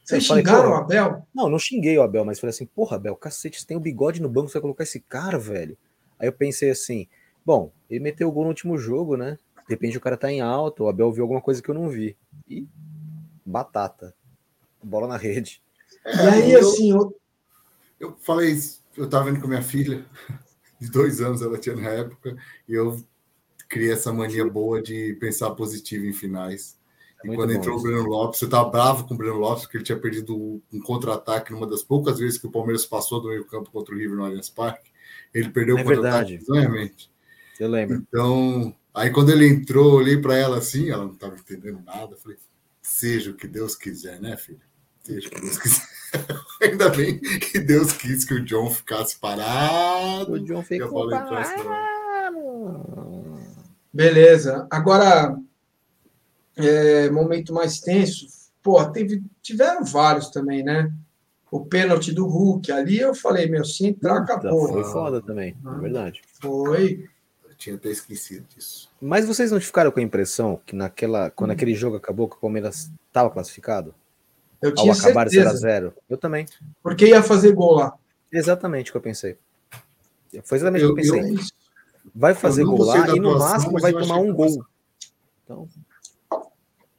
Vocês 0.03 0.23
xingaram 0.23 0.71
o 0.71 0.73
Abel? 0.73 1.27
Não, 1.33 1.47
não 1.47 1.59
xinguei 1.59 1.95
o 1.95 2.01
Abel, 2.01 2.25
mas 2.25 2.39
falei 2.39 2.49
assim, 2.49 2.65
porra, 2.65 2.97
Abel, 2.97 3.15
cacete, 3.15 3.59
você 3.59 3.67
tem 3.67 3.77
o 3.77 3.79
um 3.79 3.83
bigode 3.83 4.19
no 4.19 4.27
banco, 4.27 4.47
você 4.47 4.53
vai 4.53 4.63
colocar 4.63 4.83
esse 4.83 5.01
cara, 5.01 5.37
velho? 5.37 5.77
Aí 6.17 6.27
eu 6.27 6.33
pensei 6.33 6.71
assim, 6.71 7.07
bom, 7.45 7.71
ele 7.87 7.99
meteu 7.99 8.27
o 8.27 8.31
gol 8.31 8.43
no 8.43 8.49
último 8.49 8.75
jogo, 8.75 9.15
né? 9.15 9.37
De 9.67 9.75
repente 9.75 9.99
o 9.99 10.01
cara 10.01 10.17
tá 10.17 10.31
em 10.31 10.41
alta, 10.41 10.81
o 10.81 10.89
Abel 10.89 11.11
viu 11.11 11.23
alguma 11.23 11.41
coisa 11.41 11.61
que 11.61 11.69
eu 11.69 11.75
não 11.75 11.87
vi. 11.89 12.17
E 12.47 12.67
batata. 13.45 14.15
Bola 14.81 15.07
na 15.07 15.17
rede. 15.17 15.61
É, 16.03 16.15
e 16.15 16.29
aí, 16.29 16.51
eu, 16.53 16.59
assim. 16.61 16.89
Eu... 16.89 17.15
eu 17.99 18.17
falei, 18.19 18.57
eu 18.97 19.05
estava 19.05 19.25
vendo 19.25 19.39
com 19.39 19.47
minha 19.47 19.61
filha, 19.61 20.03
de 20.81 20.89
dois 20.89 21.21
anos 21.21 21.43
ela 21.43 21.59
tinha 21.59 21.75
na 21.75 21.87
época, 21.87 22.35
e 22.67 22.73
eu 22.73 22.99
criei 23.69 23.91
essa 23.91 24.11
mania 24.11 24.43
boa 24.45 24.81
de 24.81 25.13
pensar 25.19 25.51
positivo 25.51 26.05
em 26.05 26.11
finais. 26.11 26.77
É 27.23 27.27
e 27.27 27.35
quando 27.35 27.53
entrou 27.53 27.77
isso. 27.77 27.85
o 27.85 27.89
Breno 27.89 28.09
Lopes, 28.09 28.41
eu 28.41 28.47
estava 28.47 28.69
bravo 28.69 29.07
com 29.07 29.13
o 29.13 29.17
Breno 29.17 29.37
Lopes, 29.37 29.63
porque 29.63 29.77
ele 29.77 29.83
tinha 29.83 29.99
perdido 29.99 30.61
um 30.73 30.81
contra-ataque 30.81 31.51
numa 31.51 31.67
das 31.67 31.83
poucas 31.83 32.17
vezes 32.17 32.39
que 32.39 32.47
o 32.47 32.51
Palmeiras 32.51 32.85
passou 32.85 33.21
do 33.21 33.29
meio-campo 33.29 33.69
contra 33.71 33.93
o 33.93 33.97
River 33.97 34.17
no 34.17 34.25
Allianz 34.25 34.49
Parque. 34.49 34.89
Ele 35.33 35.49
perdeu 35.49 35.77
é 35.77 35.81
o 35.81 35.85
contra-ataque 35.85 36.35
exatamente. 36.35 37.11
Eu 37.59 37.69
lembro. 37.69 37.97
Então, 37.97 38.75
aí 38.93 39.11
quando 39.11 39.31
ele 39.31 39.47
entrou, 39.47 39.91
eu 39.91 39.95
olhei 39.97 40.17
para 40.17 40.35
ela 40.35 40.57
assim, 40.57 40.89
ela 40.89 41.05
não 41.05 41.13
estava 41.13 41.35
entendendo 41.35 41.81
nada. 41.85 42.15
Falei, 42.15 42.37
seja 42.81 43.31
o 43.31 43.35
que 43.35 43.47
Deus 43.47 43.75
quiser, 43.75 44.19
né, 44.19 44.35
filha? 44.37 44.61
Seja 45.03 45.27
o 45.27 45.31
que 45.31 45.41
Deus 45.41 45.57
quiser. 45.57 45.87
Ainda 46.63 46.89
bem 46.89 47.19
que 47.19 47.59
Deus 47.59 47.93
quis 47.93 48.25
que 48.25 48.33
o 48.33 48.43
John 48.43 48.69
ficasse 48.71 49.17
parado. 49.19 50.31
O 50.31 50.39
John 50.39 50.63
ficou 50.63 51.09
parado. 51.09 51.98
Beleza. 53.93 54.67
Agora, 54.69 55.35
é, 56.55 57.09
momento 57.09 57.53
mais 57.53 57.79
tenso. 57.79 58.27
Pô, 58.61 58.83
teve, 58.91 59.23
tiveram 59.41 59.83
vários 59.83 60.29
também, 60.29 60.63
né? 60.63 60.91
O 61.51 61.65
pênalti 61.65 62.11
do 62.11 62.27
Hulk. 62.27 62.71
Ali 62.71 62.99
eu 62.99 63.15
falei, 63.15 63.47
meu, 63.49 63.65
se 63.65 63.87
entrar, 63.87 64.17
acabou. 64.17 64.67
Foi 64.67 64.83
foda 64.83 65.21
também, 65.21 65.55
é 65.65 65.79
verdade. 65.79 66.21
Foi. 66.41 67.09
Eu 67.47 67.55
tinha 67.55 67.75
até 67.75 67.89
esquecido 67.89 68.45
disso. 68.55 68.89
Mas 69.01 69.25
vocês 69.25 69.51
não 69.51 69.59
ficaram 69.59 69.91
com 69.91 69.99
a 69.99 70.03
impressão 70.03 70.61
que 70.65 70.75
naquela, 70.75 71.31
quando 71.31 71.49
hum. 71.49 71.53
aquele 71.53 71.73
jogo 71.73 71.95
acabou, 71.95 72.29
que 72.29 72.35
o 72.35 72.39
Palmeiras 72.39 72.91
estava 73.07 73.29
classificado? 73.29 73.95
Eu 74.61 74.73
tinha 74.73 74.91
Ao 74.91 74.99
acabar 74.99 75.29
certeza. 75.29 75.55
0 75.57 75.87
a 75.87 75.89
0 75.89 75.93
Eu 76.09 76.17
também. 76.17 76.45
Porque 76.83 77.07
ia 77.07 77.23
fazer 77.23 77.53
gol 77.53 77.75
lá. 77.75 77.93
Exatamente 78.31 78.91
o 78.91 78.93
que 78.93 78.97
eu 78.97 79.01
pensei. 79.01 79.37
Foi 80.43 80.57
exatamente 80.57 80.85
o 80.85 80.93
que 80.93 81.01
eu 81.01 81.13
pensei. 81.13 81.35
Eu, 81.35 81.39
vai 82.13 82.33
fazer 82.33 82.63
gol 82.63 82.83
lá 82.83 83.15
e 83.15 83.19
no 83.19 83.37
máximo 83.37 83.79
vai 83.79 83.91
tomar 83.91 84.17
um 84.17 84.33
gol. 84.33 84.65
Então, 85.43 85.67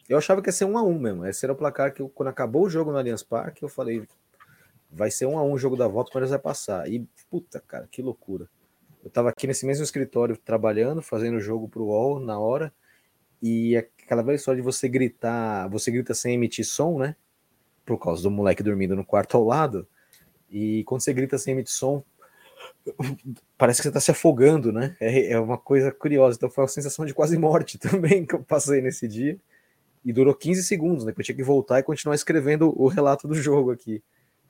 eu 0.09 0.19
achava 0.19 0.43
que 0.43 0.49
ia 0.49 0.53
ser 0.53 0.65
um 0.65 0.77
a 0.77 0.83
um 0.83 0.99
mesmo. 0.99 1.27
Esse 1.27 1.45
era 1.45 1.53
o 1.53 1.57
placar 1.57 1.93
que 1.93 2.03
eu, 2.03 2.09
quando 2.09 2.29
acabou 2.29 2.65
o 2.65 2.71
jogo 2.71 2.91
no 2.91 2.99
Allianz 2.99 3.23
Parque, 3.23 3.63
eu 3.63 3.69
falei, 3.69 4.07
vai 4.91 5.11
ser 5.11 5.27
um 5.27 5.39
a 5.39 5.43
um 5.43 5.53
o 5.53 5.59
jogo 5.59 5.77
da 5.77 5.87
volta, 5.87 6.11
mas 6.19 6.31
vai 6.31 6.39
passar. 6.39 6.91
E 6.91 7.07
puta, 7.31 7.61
cara, 7.61 7.89
que 7.91 8.03
loucura. 8.03 8.49
Eu 9.05 9.11
tava 9.11 9.31
aqui 9.31 9.47
nesse 9.47 9.65
mesmo 9.65 9.85
escritório 9.85 10.37
trabalhando, 10.37 11.01
fazendo 11.01 11.37
o 11.37 11.41
jogo 11.41 11.69
pro 11.69 11.85
UOL 11.85 12.21
na 12.21 12.39
hora, 12.39 12.73
e 13.43 13.77
aquela 13.77 14.23
velha 14.23 14.37
história 14.37 14.61
de 14.61 14.65
você 14.65 14.89
gritar, 14.89 15.69
você 15.69 15.91
grita 15.91 16.13
sem 16.13 16.35
emitir 16.35 16.67
som, 16.67 16.99
né? 16.99 17.17
por 17.91 17.99
causa 17.99 18.23
do 18.23 18.31
moleque 18.31 18.63
dormindo 18.63 18.95
no 18.95 19.05
quarto 19.05 19.37
ao 19.37 19.45
lado. 19.45 19.87
E 20.49 20.85
quando 20.85 21.01
você 21.01 21.13
grita 21.13 21.37
sem 21.39 21.53
emitir 21.53 21.75
som, 21.75 22.05
parece 23.57 23.81
que 23.81 23.83
você 23.85 23.89
está 23.89 24.01
se 24.01 24.11
afogando, 24.11 24.73
né? 24.73 24.97
É, 25.01 25.33
é, 25.33 25.41
uma 25.41 25.59
coisa 25.59 25.93
curiosa. 25.93 26.37
Então 26.37 26.51
foi 26.51 26.65
uma 26.65 26.69
sensação 26.69 27.05
de 27.05 27.15
quase 27.15 27.37
morte 27.39 27.77
também 27.79 28.25
que 28.25 28.35
eu 28.35 28.43
passei 28.43 28.81
nesse 28.81 29.07
dia. 29.07 29.39
E 30.05 30.13
durou 30.13 30.35
15 30.35 30.65
segundos, 30.65 31.05
né? 31.05 31.13
Eu 31.17 31.25
tinha 31.25 31.37
que 31.37 31.43
voltar 31.43 31.79
e 31.79 31.83
continuar 31.83 32.15
escrevendo 32.15 32.73
o 32.81 32.89
relato 32.89 33.29
do 33.29 33.35
jogo 33.35 33.71
aqui. 33.71 34.03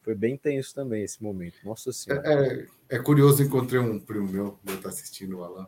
Foi 0.02 0.14
bem 0.14 0.36
tenso 0.36 0.74
também 0.74 1.02
esse 1.02 1.22
momento. 1.22 1.56
Nossa 1.64 1.92
Senhora. 1.92 2.22
É, 2.24 2.66
é, 2.88 2.96
é 2.96 2.98
curioso, 2.98 3.42
encontrei 3.42 3.80
um 3.80 3.98
primo 3.98 4.28
meu, 4.28 4.58
que 4.64 4.72
está 4.72 4.88
assistindo 4.88 5.38
o 5.38 5.44
Alan. 5.44 5.66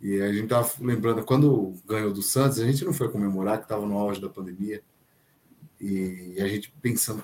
E 0.00 0.20
a 0.20 0.32
gente 0.32 0.44
estava 0.44 0.68
lembrando, 0.80 1.24
quando 1.24 1.74
ganhou 1.86 2.12
do 2.12 2.22
Santos, 2.22 2.58
a 2.58 2.66
gente 2.66 2.84
não 2.84 2.92
foi 2.92 3.08
comemorar, 3.08 3.58
que 3.58 3.64
estava 3.64 3.86
no 3.86 3.96
auge 3.96 4.20
da 4.20 4.28
pandemia. 4.28 4.82
E 5.80 6.36
a 6.40 6.48
gente 6.48 6.74
pensando, 6.82 7.22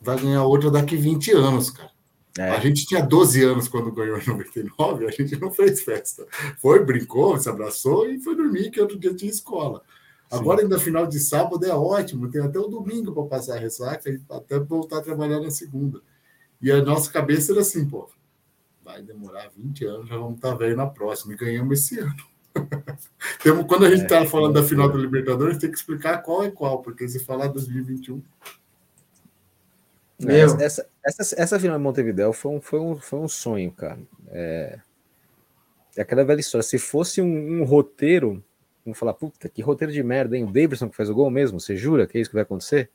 vai 0.00 0.18
ganhar 0.18 0.42
outra 0.44 0.70
daqui 0.70 0.96
20 0.96 1.32
anos, 1.32 1.70
cara. 1.70 1.90
É. 2.38 2.50
A 2.50 2.60
gente 2.60 2.86
tinha 2.86 3.02
12 3.02 3.42
anos 3.42 3.66
quando 3.66 3.90
ganhou 3.90 4.16
em 4.16 4.26
99, 4.26 5.06
a 5.06 5.10
gente 5.10 5.38
não 5.40 5.50
fez 5.50 5.82
festa. 5.82 6.24
Foi, 6.58 6.84
brincou, 6.84 7.36
se 7.36 7.48
abraçou 7.48 8.08
e 8.08 8.20
foi 8.20 8.36
dormir, 8.36 8.70
que 8.70 8.80
outro 8.80 8.98
dia 8.98 9.12
tinha 9.12 9.30
escola. 9.30 9.82
Sim. 10.30 10.38
Agora, 10.38 10.62
ainda 10.62 10.78
final 10.78 11.06
de 11.06 11.18
sábado 11.18 11.64
é 11.66 11.74
ótimo, 11.74 12.30
tem 12.30 12.40
até 12.40 12.58
o 12.58 12.68
domingo 12.68 13.12
para 13.12 13.38
passar 13.38 13.56
a 13.56 13.58
ressaca, 13.58 14.20
até 14.30 14.58
voltar 14.58 14.98
a 14.98 15.02
trabalhar 15.02 15.40
na 15.40 15.50
segunda. 15.50 16.00
E 16.62 16.70
a 16.70 16.80
nossa 16.80 17.10
cabeça 17.10 17.52
era 17.52 17.62
assim, 17.62 17.88
pô, 17.88 18.08
vai 18.84 19.02
demorar 19.02 19.50
20 19.56 19.84
anos, 19.84 20.08
já 20.08 20.16
vamos 20.16 20.36
estar 20.36 20.52
tá 20.52 20.56
velho 20.56 20.76
na 20.76 20.86
próxima, 20.86 21.32
e 21.32 21.36
ganhamos 21.36 21.80
esse 21.80 21.98
ano. 21.98 22.14
Temos, 23.42 23.66
quando 23.66 23.84
a 23.84 23.90
gente 23.90 24.02
está 24.02 24.18
é, 24.18 24.26
falando 24.26 24.54
da 24.54 24.62
final 24.62 24.88
da 24.88 24.98
Libertadores, 24.98 25.58
tem 25.58 25.70
que 25.70 25.76
explicar 25.76 26.18
qual 26.18 26.44
é 26.44 26.50
qual, 26.50 26.82
porque 26.82 27.08
se 27.08 27.18
falar 27.24 27.48
2021. 27.48 28.22
Meu. 30.20 30.56
Essa, 30.60 30.88
essa, 31.04 31.40
essa 31.40 31.60
final 31.60 31.76
de 31.76 31.82
Montevideo 31.82 32.32
foi 32.32 32.52
um, 32.52 32.60
foi, 32.60 32.80
um, 32.80 32.96
foi 32.96 33.18
um 33.20 33.28
sonho, 33.28 33.70
cara. 33.70 33.98
É, 34.30 34.78
é 35.96 36.02
aquela 36.02 36.24
velha 36.24 36.40
história. 36.40 36.62
Se 36.62 36.78
fosse 36.78 37.22
um, 37.22 37.60
um, 37.60 37.64
roteiro, 37.64 38.42
vamos 38.84 38.98
falar, 38.98 39.14
puta, 39.14 39.48
que 39.48 39.62
roteiro 39.62 39.92
de 39.92 40.02
merda, 40.02 40.36
hein? 40.36 40.44
O 40.44 40.52
Davidson 40.52 40.88
que 40.88 40.96
faz 40.96 41.08
o 41.08 41.14
gol 41.14 41.30
mesmo, 41.30 41.60
você 41.60 41.76
jura 41.76 42.06
que 42.06 42.18
é 42.18 42.20
isso 42.20 42.30
que 42.30 42.34
vai 42.34 42.42
acontecer? 42.42 42.90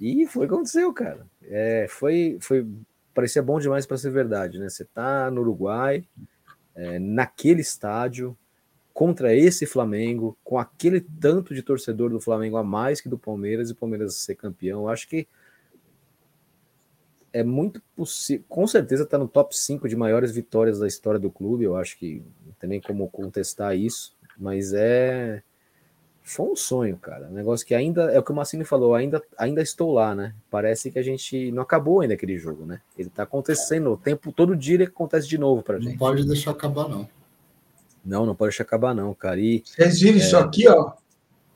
E 0.00 0.26
foi 0.26 0.46
o 0.46 0.48
que 0.48 0.54
aconteceu, 0.54 0.92
cara. 0.92 1.26
É, 1.42 1.86
foi, 1.88 2.38
foi, 2.40 2.66
parecia 3.12 3.42
bom 3.42 3.58
demais 3.58 3.86
para 3.86 3.96
ser 3.96 4.10
verdade, 4.10 4.58
né? 4.58 4.68
Você 4.68 4.84
tá 4.84 5.30
no 5.30 5.40
Uruguai, 5.40 6.04
é, 6.76 6.98
naquele 6.98 7.60
estádio, 7.60 8.36
contra 8.94 9.34
esse 9.34 9.66
Flamengo, 9.66 10.38
com 10.44 10.58
aquele 10.58 11.00
tanto 11.00 11.54
de 11.54 11.62
torcedor 11.62 12.10
do 12.10 12.20
Flamengo 12.20 12.56
a 12.56 12.62
mais 12.62 13.00
que 13.00 13.08
do 13.08 13.18
Palmeiras 13.18 13.68
e 13.68 13.72
o 13.72 13.76
Palmeiras 13.76 14.14
ser 14.14 14.36
campeão, 14.36 14.88
acho 14.88 15.08
que 15.08 15.26
é 17.36 17.44
muito 17.44 17.82
possível, 17.94 18.44
com 18.48 18.66
certeza 18.66 19.02
está 19.02 19.18
no 19.18 19.28
top 19.28 19.54
5 19.54 19.86
de 19.88 19.94
maiores 19.94 20.32
vitórias 20.32 20.78
da 20.78 20.86
história 20.86 21.20
do 21.20 21.30
clube, 21.30 21.64
eu 21.64 21.76
acho 21.76 21.98
que 21.98 22.22
não 22.46 22.52
tem 22.54 22.70
nem 22.70 22.80
como 22.80 23.08
contestar 23.10 23.76
isso, 23.76 24.16
mas 24.38 24.72
é 24.72 25.42
foi 26.22 26.46
um 26.46 26.56
sonho, 26.56 26.96
cara, 26.96 27.28
um 27.28 27.32
negócio 27.32 27.64
que 27.64 27.74
ainda, 27.74 28.10
é 28.10 28.18
o 28.18 28.22
que 28.22 28.32
o 28.32 28.34
Massini 28.34 28.64
falou, 28.64 28.94
ainda, 28.94 29.22
ainda 29.38 29.62
estou 29.62 29.92
lá, 29.92 30.14
né, 30.14 30.34
parece 30.50 30.90
que 30.90 30.98
a 30.98 31.02
gente 31.02 31.52
não 31.52 31.62
acabou 31.62 32.00
ainda 32.00 32.14
aquele 32.14 32.38
jogo, 32.38 32.64
né, 32.64 32.80
ele 32.96 33.08
está 33.08 33.24
acontecendo, 33.24 33.92
o 33.92 33.96
tempo, 33.96 34.32
todo 34.32 34.56
dia 34.56 34.74
ele 34.74 34.84
acontece 34.84 35.28
de 35.28 35.36
novo 35.36 35.62
pra 35.62 35.78
gente. 35.78 35.92
Não 35.92 35.98
pode 35.98 36.26
deixar 36.26 36.52
acabar 36.52 36.88
não. 36.88 37.08
Não, 38.04 38.24
não 38.24 38.34
pode 38.34 38.50
deixar 38.50 38.62
acabar, 38.62 38.94
não, 38.94 39.12
cara. 39.12 39.40
E, 39.40 39.62
Vocês 39.64 40.00
viram 40.00 40.18
é... 40.18 40.20
isso 40.20 40.36
aqui, 40.36 40.68
ó? 40.68 40.92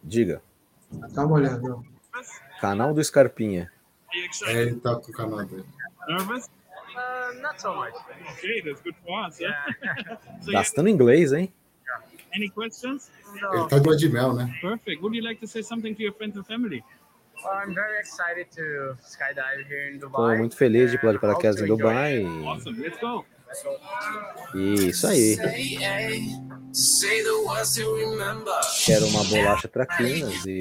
Diga. 0.02 0.42
Dá 0.90 1.24
uma 1.24 1.36
olhada. 1.36 1.76
Canal 2.60 2.92
do 2.92 3.02
Scarpinha. 3.02 3.70
É, 4.46 4.62
ele 4.62 4.76
tá 4.76 4.94
com 4.96 5.10
o 5.10 5.12
canal 5.12 5.44
dele. 5.44 5.64
Nervous? 6.08 6.46
Uh, 6.46 7.40
not 7.40 7.60
so 7.60 7.74
much. 7.74 7.94
Okay, 8.32 8.60
that's 8.62 8.82
good 8.82 8.96
for 9.04 9.26
us, 9.26 9.38
yeah. 9.38 9.54
so 10.42 10.50
Gastando 10.50 10.88
inglês, 10.88 11.32
hein? 11.32 11.52
Any 12.34 12.48
questions? 12.48 13.10
No. 13.40 13.54
Ele 13.54 13.68
tá 13.68 13.94
de 13.96 14.08
mel, 14.08 14.34
né? 14.34 14.52
Perfect. 14.60 15.02
Would 15.02 15.14
you 15.16 15.22
like 15.22 15.40
to 15.40 15.46
say 15.46 15.62
something 15.62 15.94
to 15.94 16.02
your 16.02 16.12
friends 16.14 16.36
and 16.36 16.46
family? 16.46 16.82
Well, 17.42 17.54
I'm 17.54 17.74
very 17.74 17.98
excited 17.98 18.50
to 18.56 18.96
skydive 19.02 19.66
here 19.66 19.90
in 19.90 19.98
Dubai. 19.98 20.34
Tô 20.34 20.38
muito 20.38 20.56
feliz 20.56 20.90
de 20.90 20.98
pular 20.98 21.12
de 21.12 21.18
paraquedas 21.18 21.60
em 21.60 21.66
Dubai. 21.66 22.24
Awesome. 22.44 22.78
Let's 22.78 23.00
go. 23.00 23.24
Isso 24.54 25.06
aí. 25.08 25.36
Quero 28.84 29.06
uma 29.08 29.24
bolacha 29.24 29.68
traquinas 29.68 30.44
e. 30.46 30.60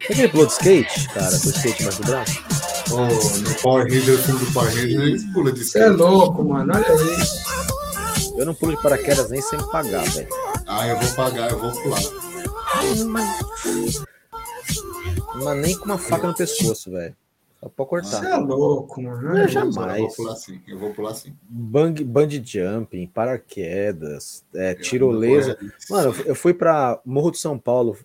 Aquele 0.00 0.28
pulou 0.28 0.46
de 0.46 0.52
skate, 0.52 1.08
cara, 1.08 1.38
com 1.38 1.48
o 1.48 1.50
skate 1.50 1.82
mais 1.82 1.96
do 1.98 2.06
braço. 2.06 2.44
Oh, 2.90 3.04
no 3.04 3.54
Power 3.62 3.84
Ranger, 3.84 4.14
o 4.14 4.18
filme 4.18 4.40
do 4.44 4.52
Power 4.52 4.70
Ranger, 4.70 5.00
eles 5.02 5.24
pulam 5.32 5.52
de 5.52 5.60
skate. 5.62 5.84
Você 5.84 5.92
é 5.92 5.96
louco, 5.96 6.44
mano, 6.44 6.72
olha 6.74 7.22
isso. 7.22 8.38
Eu 8.38 8.46
não 8.46 8.54
pulo 8.54 8.76
de 8.76 8.82
paraquedas 8.82 9.30
nem 9.30 9.42
sem 9.42 9.58
pagar, 9.70 10.04
velho. 10.10 10.28
Ah, 10.66 10.86
eu 10.86 10.98
vou 10.98 11.12
pagar, 11.14 11.50
eu 11.50 11.58
vou 11.58 11.72
pular. 11.82 12.00
Mas 15.42 15.58
nem 15.60 15.76
com 15.76 15.84
uma 15.86 15.98
faca 15.98 16.28
no 16.28 16.34
pescoço, 16.34 16.90
velho. 16.92 17.16
Só 17.60 17.68
pra 17.68 17.84
cortar. 17.84 18.20
Você 18.20 18.26
é 18.26 18.36
louco, 18.36 19.02
mano. 19.02 19.36
Eu 19.36 19.48
jamais. 19.48 20.00
Eu 20.00 20.06
vou 20.06 20.14
pular 20.14 20.36
sim, 20.36 20.60
eu 20.68 20.78
vou 20.78 20.94
pular 20.94 21.14
sim. 21.14 21.34
Bang, 21.48 22.04
bungee 22.04 22.40
jumping, 22.44 23.08
paraquedas, 23.08 24.44
é, 24.54 24.74
tirolesa. 24.74 25.58
Mano, 25.90 26.14
eu 26.24 26.36
fui 26.36 26.54
pra 26.54 27.00
Morro 27.04 27.32
de 27.32 27.38
São 27.38 27.58
Paulo 27.58 27.98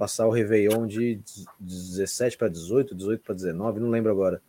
passar 0.00 0.26
o 0.26 0.30
Réveillon 0.30 0.86
de 0.86 1.20
17 1.60 2.38
para 2.38 2.48
18, 2.48 2.94
18 2.94 3.22
para 3.22 3.34
19, 3.34 3.80
não 3.80 3.90
lembro 3.90 4.10
agora. 4.10 4.40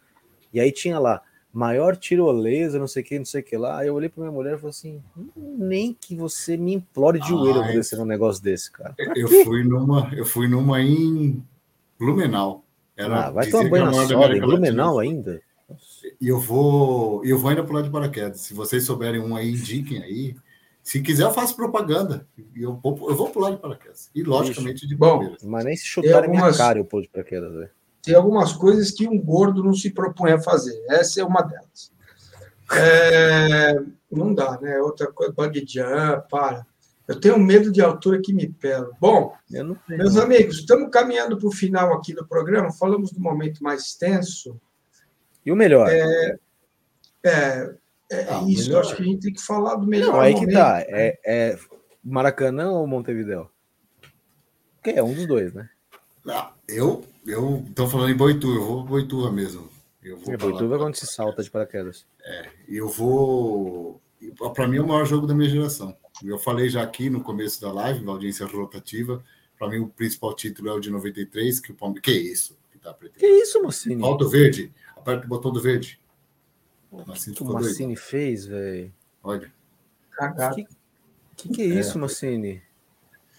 E 0.54 0.62
aí 0.62 0.72
tinha 0.72 0.98
lá, 0.98 1.22
maior 1.54 1.98
tirolesa, 1.98 2.80
não 2.80 2.88
sei 2.88 3.04
o 3.04 3.06
que, 3.06 3.20
não 3.20 3.26
sei 3.26 3.42
o 3.42 3.44
que 3.44 3.58
lá. 3.58 3.80
Aí 3.80 3.88
eu 3.88 3.94
olhei 3.94 4.08
para 4.08 4.22
minha 4.22 4.32
mulher 4.32 4.54
e 4.54 4.58
falei 4.58 4.70
assim: 4.70 5.04
nem 5.36 5.94
que 5.94 6.16
você 6.16 6.56
me 6.56 6.74
implore 6.74 7.20
de 7.20 7.28
joelho 7.28 7.62
ah, 7.62 7.68
descer 7.68 8.00
num 8.00 8.06
negócio 8.06 8.42
desse, 8.42 8.72
cara. 8.72 8.96
Eu 9.14 9.28
fui 9.28 9.62
numa, 9.66 10.10
eu 10.16 10.26
fui 10.26 10.48
numa 10.48 10.80
em 10.80 11.44
Blumenau. 12.00 12.64
Era, 12.96 13.28
ah, 13.28 13.32
vai 13.32 13.50
tomar 13.50 13.70
banho 13.70 13.86
na 13.88 14.08
sola, 14.08 14.38
em 14.38 14.40
Blumenau 14.40 15.00
ainda? 15.00 15.42
E 16.22 16.30
eu 16.30 16.40
vou, 16.40 17.26
eu 17.26 17.38
vou 17.38 17.50
ainda 17.50 17.64
pular 17.64 17.82
de 17.82 17.90
paraquedas. 17.90 18.40
Se 18.40 18.54
vocês 18.54 18.86
souberem 18.86 19.20
um 19.20 19.36
aí, 19.36 19.52
indiquem 19.52 20.02
aí. 20.02 20.34
Se 20.84 21.02
quiser, 21.02 21.24
eu 21.24 21.32
faço 21.32 21.56
propaganda. 21.56 22.28
Eu 22.56 22.80
vou, 22.82 23.10
eu 23.10 23.16
vou 23.16 23.30
pular 23.30 23.52
de 23.52 23.58
paraquedas. 23.58 24.10
E, 24.16 24.24
logicamente, 24.24 24.88
de 24.88 24.96
Bom, 24.96 25.36
Mas 25.44 25.66
nem 25.66 25.76
se 25.76 25.86
chutar 25.86 26.24
algumas, 26.24 26.42
minha 26.42 26.58
cara 26.58 26.80
eu 26.80 26.86
pulo 26.86 27.04
de 27.04 27.10
paraquedas. 27.10 27.54
Véio. 27.54 27.70
Tem 28.02 28.16
algumas 28.16 28.54
coisas 28.54 28.92
que 28.92 29.08
um 29.08 29.20
gordo 29.20 29.64
não 29.64 29.74
se 29.74 29.92
propõe 29.92 30.32
a 30.32 30.42
fazer. 30.42 30.84
Essa 30.90 31.22
é 31.22 31.24
uma 31.24 31.42
delas. 31.42 31.92
É, 32.74 33.76
não 34.12 34.34
dá, 34.34 34.60
né? 34.60 34.80
Outra 34.82 35.12
coisa, 35.12 35.34
bug 35.34 35.64
jump, 35.68 36.28
para. 36.30 36.66
Eu 37.08 37.20
tenho 37.20 37.38
medo 37.38 37.72
de 37.72 37.82
altura 37.82 38.22
que 38.22 38.34
me 38.34 38.48
pelo. 38.48 38.96
Bom, 39.00 39.34
meus 39.88 40.16
amigos, 40.18 40.60
estamos 40.60 40.90
caminhando 40.90 41.38
para 41.38 41.48
o 41.48 41.52
final 41.52 41.94
aqui 41.94 42.14
do 42.14 42.26
programa. 42.26 42.72
Falamos 42.72 43.12
do 43.12 43.20
momento 43.20 43.62
mais 43.62 43.94
tenso. 43.96 44.60
E 45.46 45.52
o 45.52 45.56
melhor? 45.56 45.90
É, 45.90 46.38
é, 47.24 47.76
é 48.12 48.28
ah, 48.30 48.44
isso. 48.48 48.68
Melhor. 48.68 48.82
Acho 48.82 48.96
que 48.96 49.02
a 49.02 49.06
gente 49.06 49.22
tem 49.22 49.34
que 49.34 49.42
falar 49.42 49.76
do 49.76 49.88
melhor. 49.88 50.14
Não, 50.14 50.20
aí 50.20 50.34
momento, 50.34 50.50
que 50.50 50.54
tá. 50.54 50.74
Né? 50.76 50.86
É, 50.90 51.20
é, 51.26 51.60
Maracanã 52.04 52.72
ou 52.72 52.86
Montevideo? 52.86 53.50
Que 54.84 54.92
é 54.92 55.04
um 55.04 55.14
dos 55.14 55.26
dois, 55.26 55.54
né? 55.54 55.70
Não, 56.26 56.50
eu, 56.68 57.06
eu 57.26 57.66
tô 57.76 57.88
falando 57.88 58.12
em 58.12 58.18
Boituva. 58.18 58.56
Eu 58.56 58.66
vou 58.66 58.84
Boituva 58.84 59.32
mesmo. 59.32 59.70
Eu 60.04 60.18
vou 60.18 60.34
é, 60.34 60.38
Boituva 60.38 60.76
é 60.76 60.78
quando 60.78 60.96
se 60.96 61.08
salta 61.08 61.42
de 61.42 61.50
paraquedas. 61.50 62.06
É, 62.24 62.50
eu 62.68 62.90
vou. 62.90 64.02
Para 64.54 64.68
mim 64.68 64.78
é 64.78 64.82
o 64.82 64.88
maior 64.88 65.06
jogo 65.06 65.26
da 65.26 65.34
minha 65.34 65.50
geração. 65.50 65.96
Eu 66.24 66.38
falei 66.38 66.70
já 66.70 66.84
aqui 66.84 67.10
no 67.10 67.22
começo 67.22 67.62
da 67.62 67.72
live, 67.72 68.04
na 68.04 68.12
audiência 68.12 68.46
rotativa, 68.46 69.24
para 69.58 69.70
mim 69.70 69.80
o 69.80 69.88
principal 69.88 70.36
título 70.36 70.70
é 70.70 70.74
o 70.74 70.80
de 70.80 70.92
93, 70.92 71.60
que 71.60 71.72
o 71.72 71.76
Palmeiras. 71.76 72.04
Que 72.04 72.12
isso? 72.12 72.58
Que, 72.72 72.78
tá 72.78 72.94
que 72.94 73.26
isso, 73.26 73.62
Mocini? 73.62 74.04
Alto 74.04 74.28
verde. 74.28 74.72
Aperta 74.96 75.26
o 75.26 75.30
botão 75.30 75.52
do 75.52 75.62
verde. 75.62 76.01
O 76.92 77.04
que 77.04 77.44
o 77.44 77.54
Massini 77.54 77.96
fez, 77.96 78.46
velho? 78.46 78.94
Olha. 79.24 79.52
Cagado. 80.12 80.56
Que, 80.56 80.68
que, 81.38 81.50
que 81.50 81.62
é 81.62 81.66
isso, 81.66 81.98
é. 81.98 82.02
Massini? 82.02 82.62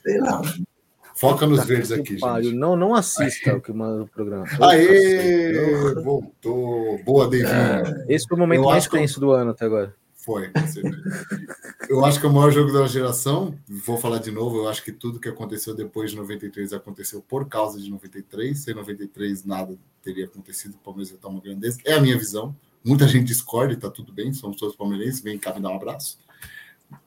Sei 0.02 0.18
lá. 0.18 0.40
Foca 1.14 1.46
nos 1.46 1.64
verdes 1.64 1.92
aqui, 1.92 2.16
gente. 2.18 2.52
Não, 2.54 2.74
não 2.74 2.94
assista 2.94 3.54
o 3.54 3.60
que 3.60 3.72
manda 3.72 4.04
o 4.04 4.08
programa. 4.08 4.46
Aê! 4.60 5.94
Voltou. 6.02 6.98
Boa, 7.04 7.28
Devinho. 7.28 7.50
É, 7.50 8.06
esse 8.08 8.26
foi 8.26 8.36
o 8.36 8.40
momento 8.40 8.60
Eu 8.60 8.64
mais 8.64 8.88
tenso 8.88 9.14
que... 9.14 9.20
do 9.20 9.30
ano 9.30 9.50
até 9.50 9.66
agora. 9.66 9.94
Foi. 10.16 10.50
eu 11.88 12.04
acho 12.04 12.20
que 12.20 12.26
é 12.26 12.28
o 12.28 12.32
maior 12.32 12.50
jogo 12.52 12.72
da 12.72 12.86
geração. 12.86 13.58
Vou 13.68 13.98
falar 13.98 14.18
de 14.18 14.30
novo. 14.30 14.56
Eu 14.56 14.68
acho 14.68 14.82
que 14.82 14.92
tudo 14.92 15.18
que 15.18 15.28
aconteceu 15.28 15.74
depois 15.74 16.12
de 16.12 16.16
93 16.16 16.72
aconteceu 16.72 17.20
por 17.20 17.48
causa 17.48 17.80
de 17.80 17.90
93. 17.90 18.56
Sem 18.56 18.72
93, 18.74 19.44
nada 19.44 19.76
teria 20.00 20.26
acontecido. 20.26 20.74
O 20.74 20.78
Palmeiras 20.78 21.10
ia 21.10 21.16
estar 21.16 21.28
uma 21.28 21.40
grandeza. 21.40 21.78
É 21.84 21.94
a 21.94 22.00
minha 22.00 22.16
visão. 22.16 22.54
Muita 22.84 23.06
gente 23.06 23.26
discorda 23.26 23.76
tá 23.76 23.90
tudo 23.90 24.12
bem. 24.12 24.32
Somos 24.32 24.56
todos 24.56 24.76
palmeirenses. 24.76 25.20
Vem 25.20 25.38
cá 25.38 25.54
me 25.54 25.60
dar 25.60 25.70
um 25.70 25.76
abraço. 25.76 26.18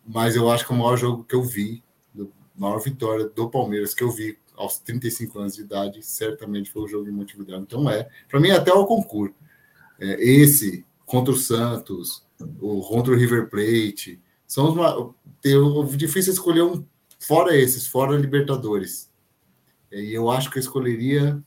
Mas 0.06 0.35
eu 0.35 0.49
acho 0.49 0.65
que 0.65 0.72
é 0.72 0.76
o 0.76 0.80
maior 0.80 0.97
jogo 0.97 1.23
que 1.23 1.35
eu 1.35 1.43
vi, 1.43 1.84
a 2.18 2.26
maior 2.56 2.80
vitória 2.80 3.27
do 3.27 3.49
Palmeiras 3.49 3.93
que 3.93 4.03
eu 4.03 4.11
vi 4.11 4.38
aos 4.56 4.77
35 4.80 5.39
anos 5.39 5.56
de 5.56 5.61
idade, 5.61 6.02
certamente 6.02 6.72
foi 6.72 6.84
o 6.84 6.88
jogo 6.88 7.10
em 7.10 7.11
Montevideo. 7.11 7.57
Então 7.57 7.89
é, 7.89 8.07
para 8.30 8.39
mim 8.39 8.52
até 8.52 8.72
o 8.73 8.85
concurso. 8.85 9.35
É, 9.99 10.23
esse 10.23 10.85
contra 11.06 11.34
o 11.34 11.38
Santos, 11.38 12.26
o 12.60 12.81
contra 12.81 13.14
o 13.14 13.18
River 13.18 13.49
Plate. 13.49 14.19
São 14.47 14.72
os 14.72 15.14
eu, 15.43 15.84
difícil 15.95 16.34
escolher 16.34 16.64
um 16.64 16.85
fora 17.19 17.56
esses, 17.56 17.88
fora 17.88 18.18
Libertadores. 18.18 19.11
E 19.91 20.14
eu 20.14 20.30
acho 20.30 20.49
que 20.49 20.57
eu 20.57 20.61
escolheria 20.61 21.41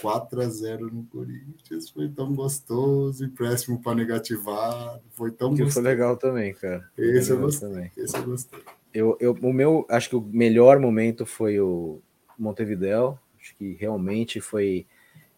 4 0.00 0.42
a 0.42 0.48
0 0.48 0.92
no 0.92 1.04
Corinthians. 1.04 1.90
Foi 1.90 2.08
tão 2.08 2.34
gostoso, 2.34 3.24
empréstimo 3.24 3.80
para 3.80 3.94
negativar. 3.94 5.00
Foi 5.10 5.30
tão 5.30 5.54
que 5.54 5.62
gostoso. 5.62 5.82
foi 5.82 5.90
legal 5.90 6.16
também, 6.16 6.54
cara. 6.54 6.88
Esse 6.96 7.30
eu 7.30 7.38
gostei. 7.38 7.68
Também. 7.68 7.90
Esse 7.96 8.16
eu 8.16 8.24
gostei. 8.24 8.60
Eu, 8.92 9.16
eu, 9.20 9.32
o 9.32 9.52
meu, 9.52 9.86
acho 9.88 10.08
que 10.08 10.16
o 10.16 10.20
melhor 10.20 10.78
momento 10.78 11.26
foi 11.26 11.60
o 11.60 12.00
Montevideo. 12.38 13.18
Acho 13.38 13.54
que 13.56 13.74
realmente 13.74 14.40
foi 14.40 14.86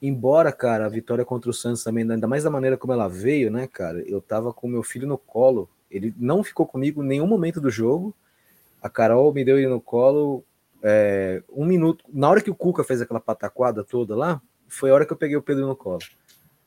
Embora, 0.01 0.53
cara, 0.53 0.87
a 0.87 0.89
vitória 0.89 1.25
contra 1.25 1.51
o 1.51 1.53
Santos 1.55 1.83
também, 1.83 2.09
ainda 2.09 2.29
mais 2.29 2.45
da 2.45 2.51
maneira 2.51 2.77
como 2.77 2.93
ela 2.93 3.09
veio, 3.09 3.51
né, 3.51 3.67
cara? 3.67 4.01
Eu 4.07 4.21
tava 4.21 4.53
com 4.53 4.69
meu 4.69 4.83
filho 4.83 5.09
no 5.09 5.19
colo. 5.19 5.69
Ele 5.91 6.15
não 6.17 6.45
ficou 6.45 6.67
comigo 6.67 7.03
em 7.03 7.07
nenhum 7.07 7.27
momento 7.27 7.61
do 7.61 7.69
jogo. 7.69 8.15
A 8.81 8.89
Carol 8.89 9.33
me 9.33 9.45
deu 9.45 9.59
ele 9.59 9.67
no 9.67 9.81
colo 9.81 10.45
é, 10.83 11.43
um 11.51 11.65
minuto. 11.65 12.05
Na 12.13 12.29
hora 12.29 12.41
que 12.41 12.51
o 12.51 12.55
Cuca 12.55 12.85
fez 12.85 13.01
aquela 13.01 13.21
pataquada 13.21 13.85
toda 13.85 14.17
lá, 14.17 14.41
foi 14.67 14.91
a 14.91 14.95
hora 14.95 15.07
que 15.07 15.13
eu 15.13 15.17
peguei 15.17 15.37
o 15.37 15.43
Pedro 15.43 15.67
no 15.67 15.77
colo. 15.77 16.01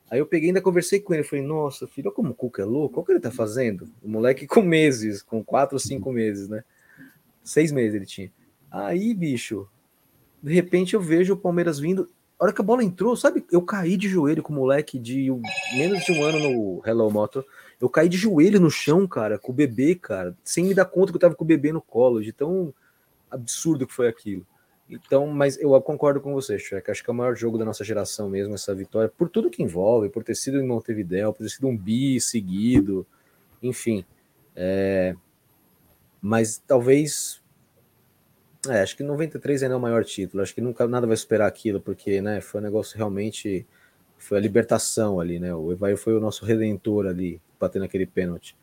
Aí 0.10 0.20
eu 0.20 0.26
peguei 0.26 0.50
ainda 0.50 0.62
conversei 0.62 1.00
com 1.00 1.14
ele. 1.14 1.24
Falei, 1.24 1.46
nossa, 1.46 1.88
filho, 1.88 2.08
olha 2.08 2.16
como 2.16 2.32
o 2.32 2.36
Cuca 2.36 2.62
é 2.62 2.66
louco. 2.66 2.96
Olha 2.96 3.04
o 3.04 3.06
que 3.06 3.12
ele 3.14 3.20
tá 3.20 3.32
fazendo. 3.32 3.88
O 4.02 4.10
moleque 4.10 4.46
com 4.46 4.62
meses, 4.62 5.22
com 5.22 5.44
quatro 5.44 5.80
cinco 5.80 6.12
meses, 6.12 6.50
né? 6.50 6.64
Seis 7.44 7.72
meses 7.72 7.96
ele 7.96 8.06
tinha. 8.06 8.32
Aí, 8.70 9.14
bicho, 9.14 9.68
de 10.44 10.54
repente 10.54 10.94
eu 10.94 11.02
vejo 11.02 11.34
o 11.34 11.38
Palmeiras 11.38 11.80
vindo 11.80 12.10
a 12.38 12.46
hora 12.46 12.54
que 12.54 12.62
a 12.62 12.64
bola 12.64 12.84
entrou, 12.84 13.16
sabe? 13.16 13.46
Eu 13.52 13.62
caí 13.62 13.96
de 13.96 14.10
joelho 14.10 14.42
com 14.42 14.52
o 14.52 14.56
moleque 14.56 14.98
de 14.98 15.32
menos 15.76 16.04
de 16.04 16.12
um 16.12 16.24
ano 16.24 16.40
no 16.40 16.82
Hello 16.84 17.10
Moto. 17.12 17.46
Eu 17.80 17.88
caí 17.88 18.10
de 18.10 18.18
joelho 18.18 18.60
no 18.60 18.70
chão, 18.70 19.08
cara, 19.08 19.38
com 19.38 19.52
o 19.52 19.56
bebê, 19.56 19.94
cara, 19.94 20.36
sem 20.44 20.66
me 20.66 20.74
dar 20.74 20.86
conta 20.86 21.12
que 21.12 21.18
eu 21.18 21.22
tava 21.22 21.36
com 21.36 21.44
o 21.44 21.48
bebê 21.48 21.72
no 21.72 21.82
colo, 21.82 22.22
de 22.22 22.34
tão 22.34 22.74
absurdo 23.32 23.88
que 23.88 23.94
foi 23.94 24.08
aquilo. 24.08 24.46
Então, 24.90 25.26
mas 25.28 25.58
eu 25.58 25.80
concordo 25.82 26.20
com 26.20 26.34
você, 26.34 26.60
Shrek. 26.60 26.92
Acho 26.92 27.04
que 27.04 27.10
é 27.10 27.14
o 27.14 27.16
maior 27.16 27.36
jogo 27.36 27.58
da 27.58 27.64
nossa 27.64 27.84
geração 27.84 28.30
mesmo, 28.30 28.54
essa 28.54 28.76
vitória, 28.76 29.10
por 29.10 29.30
tudo 29.30 29.50
que 29.50 29.64
envolve, 29.64 30.10
por 30.10 30.24
ter 30.24 30.36
sido 30.36 30.60
em 30.60 30.68
Montevideo, 30.68 31.32
por 31.32 31.44
ter 31.44 31.50
sido 31.50 31.68
um 31.68 31.78
bi 31.78 32.20
seguido, 32.20 33.08
enfim. 33.64 34.06
É... 34.56 35.16
Mas 36.22 36.62
talvez 36.68 37.42
é, 38.70 38.82
acho 38.82 38.96
que 38.96 39.04
93 39.04 39.64
ainda 39.64 39.74
é 39.74 39.78
o 39.78 39.82
maior 39.82 40.04
título. 40.06 40.44
Acho 40.44 40.54
que 40.54 40.62
nunca 40.62 40.88
nada 40.88 41.08
vai 41.08 41.18
superar 41.18 41.48
aquilo, 41.48 41.82
porque 41.82 42.22
né, 42.22 42.42
foi 42.42 42.62
um 42.62 42.64
negócio 42.64 42.98
realmente. 42.98 43.66
Foi 44.18 44.38
a 44.38 44.42
libertação 44.42 45.20
ali, 45.20 45.40
né? 45.40 45.54
O 45.56 45.72
Evair 45.72 45.98
foi 45.98 46.16
o 46.16 46.20
nosso 46.20 46.46
redentor 46.46 47.08
ali, 47.08 47.42
batendo 47.60 47.86
aquele 47.86 48.06
pênalti. 48.06 48.56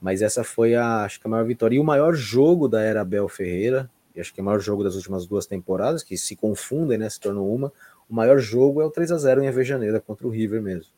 Mas 0.00 0.22
essa 0.22 0.42
foi 0.42 0.74
a, 0.74 1.04
acho 1.04 1.20
que 1.20 1.26
a 1.26 1.30
maior 1.30 1.44
vitória. 1.44 1.76
E 1.76 1.78
o 1.78 1.84
maior 1.84 2.14
jogo 2.14 2.68
da 2.68 2.80
era 2.80 3.02
Abel 3.02 3.28
Ferreira, 3.28 3.90
e 4.14 4.20
acho 4.20 4.32
que 4.32 4.40
é 4.40 4.42
o 4.42 4.46
maior 4.46 4.60
jogo 4.60 4.82
das 4.82 4.94
últimas 4.94 5.26
duas 5.26 5.46
temporadas, 5.46 6.02
que 6.02 6.16
se 6.16 6.34
confundem, 6.34 6.98
né? 6.98 7.08
Se 7.08 7.20
tornam 7.20 7.46
uma. 7.46 7.72
O 8.08 8.14
maior 8.14 8.38
jogo 8.38 8.80
é 8.80 8.84
o 8.84 8.90
3 8.90 9.12
a 9.12 9.18
0 9.18 9.42
em 9.42 9.48
Avejaneira 9.48 10.00
contra 10.00 10.26
o 10.26 10.30
River 10.30 10.62
mesmo. 10.62 10.92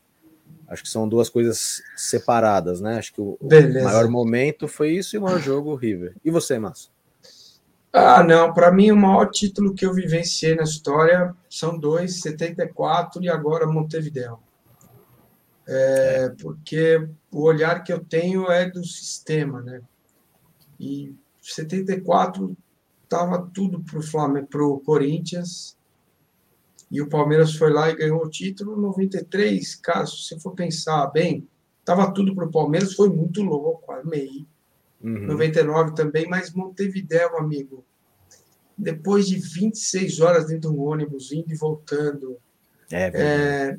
Acho 0.66 0.82
que 0.82 0.88
são 0.88 1.08
duas 1.08 1.28
coisas 1.28 1.82
separadas, 1.96 2.80
né? 2.80 2.98
Acho 2.98 3.12
que 3.12 3.20
o, 3.20 3.36
o 3.40 3.84
maior 3.84 4.08
momento 4.08 4.66
foi 4.66 4.92
isso 4.92 5.14
e 5.14 5.18
o 5.18 5.22
maior 5.22 5.38
jogo 5.38 5.70
o 5.70 5.74
River. 5.74 6.14
E 6.24 6.30
você, 6.30 6.58
Márcio? 6.58 6.90
Ah, 7.92 8.24
não, 8.24 8.54
para 8.54 8.72
mim 8.72 8.90
o 8.90 8.96
maior 8.96 9.26
título 9.30 9.74
que 9.74 9.84
eu 9.84 9.92
vivenciei 9.92 10.54
na 10.54 10.62
história 10.62 11.34
são 11.50 11.78
dois, 11.78 12.22
74 12.22 13.22
e 13.22 13.28
agora 13.28 13.66
Montevideo. 13.66 14.38
É, 15.66 16.30
porque 16.40 17.08
o 17.30 17.42
olhar 17.42 17.82
que 17.84 17.92
eu 17.92 18.04
tenho 18.04 18.50
é 18.50 18.68
do 18.68 18.84
sistema, 18.84 19.60
né? 19.60 19.80
E 20.78 21.14
74 21.40 22.56
estava 23.04 23.48
tudo 23.54 23.80
para 23.80 23.98
o 23.98 24.02
Flamengo, 24.02 24.46
para 24.48 24.64
o 24.64 24.80
Corinthians, 24.80 25.76
e 26.90 27.00
o 27.00 27.08
Palmeiras 27.08 27.54
foi 27.54 27.72
lá 27.72 27.88
e 27.88 27.96
ganhou 27.96 28.22
o 28.22 28.28
título. 28.28 28.76
93, 28.76 29.76
caso 29.76 30.16
se 30.18 30.38
for 30.40 30.52
pensar 30.52 31.06
bem, 31.06 31.48
estava 31.80 32.12
tudo 32.12 32.34
para 32.34 32.46
o 32.46 32.50
Palmeiras, 32.50 32.94
foi 32.94 33.08
muito 33.08 33.42
louco, 33.42 33.92
amei. 33.92 34.46
Uhum. 35.02 35.26
99 35.26 35.94
também, 35.94 36.28
mas 36.28 36.52
Montevideo, 36.52 37.36
amigo, 37.36 37.84
depois 38.76 39.26
de 39.26 39.36
26 39.36 40.20
horas 40.20 40.46
dentro 40.46 40.70
do 40.70 40.82
ônibus, 40.82 41.32
indo 41.32 41.52
e 41.52 41.56
voltando, 41.56 42.36
é, 42.90 43.10
é, 43.14 43.78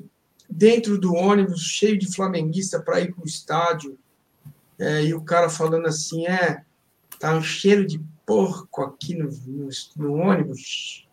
dentro 0.56 0.98
do 0.98 1.14
ônibus, 1.14 1.62
cheio 1.62 1.98
de 1.98 2.14
flamenguista 2.14 2.80
para 2.80 3.02
ir 3.02 3.14
para 3.14 3.24
o 3.24 3.28
estádio, 3.28 3.98
é, 4.80 5.04
e 5.04 5.14
o 5.14 5.22
cara 5.22 5.50
falando 5.50 5.88
assim: 5.88 6.28
é, 6.28 6.64
tá 7.20 7.36
um 7.36 7.42
cheiro 7.42 7.86
de 7.86 8.02
porco 8.26 8.82
aqui 8.82 9.16
no, 9.16 9.30
no, 9.46 9.70
no 9.98 10.14
ônibus, 10.14 11.08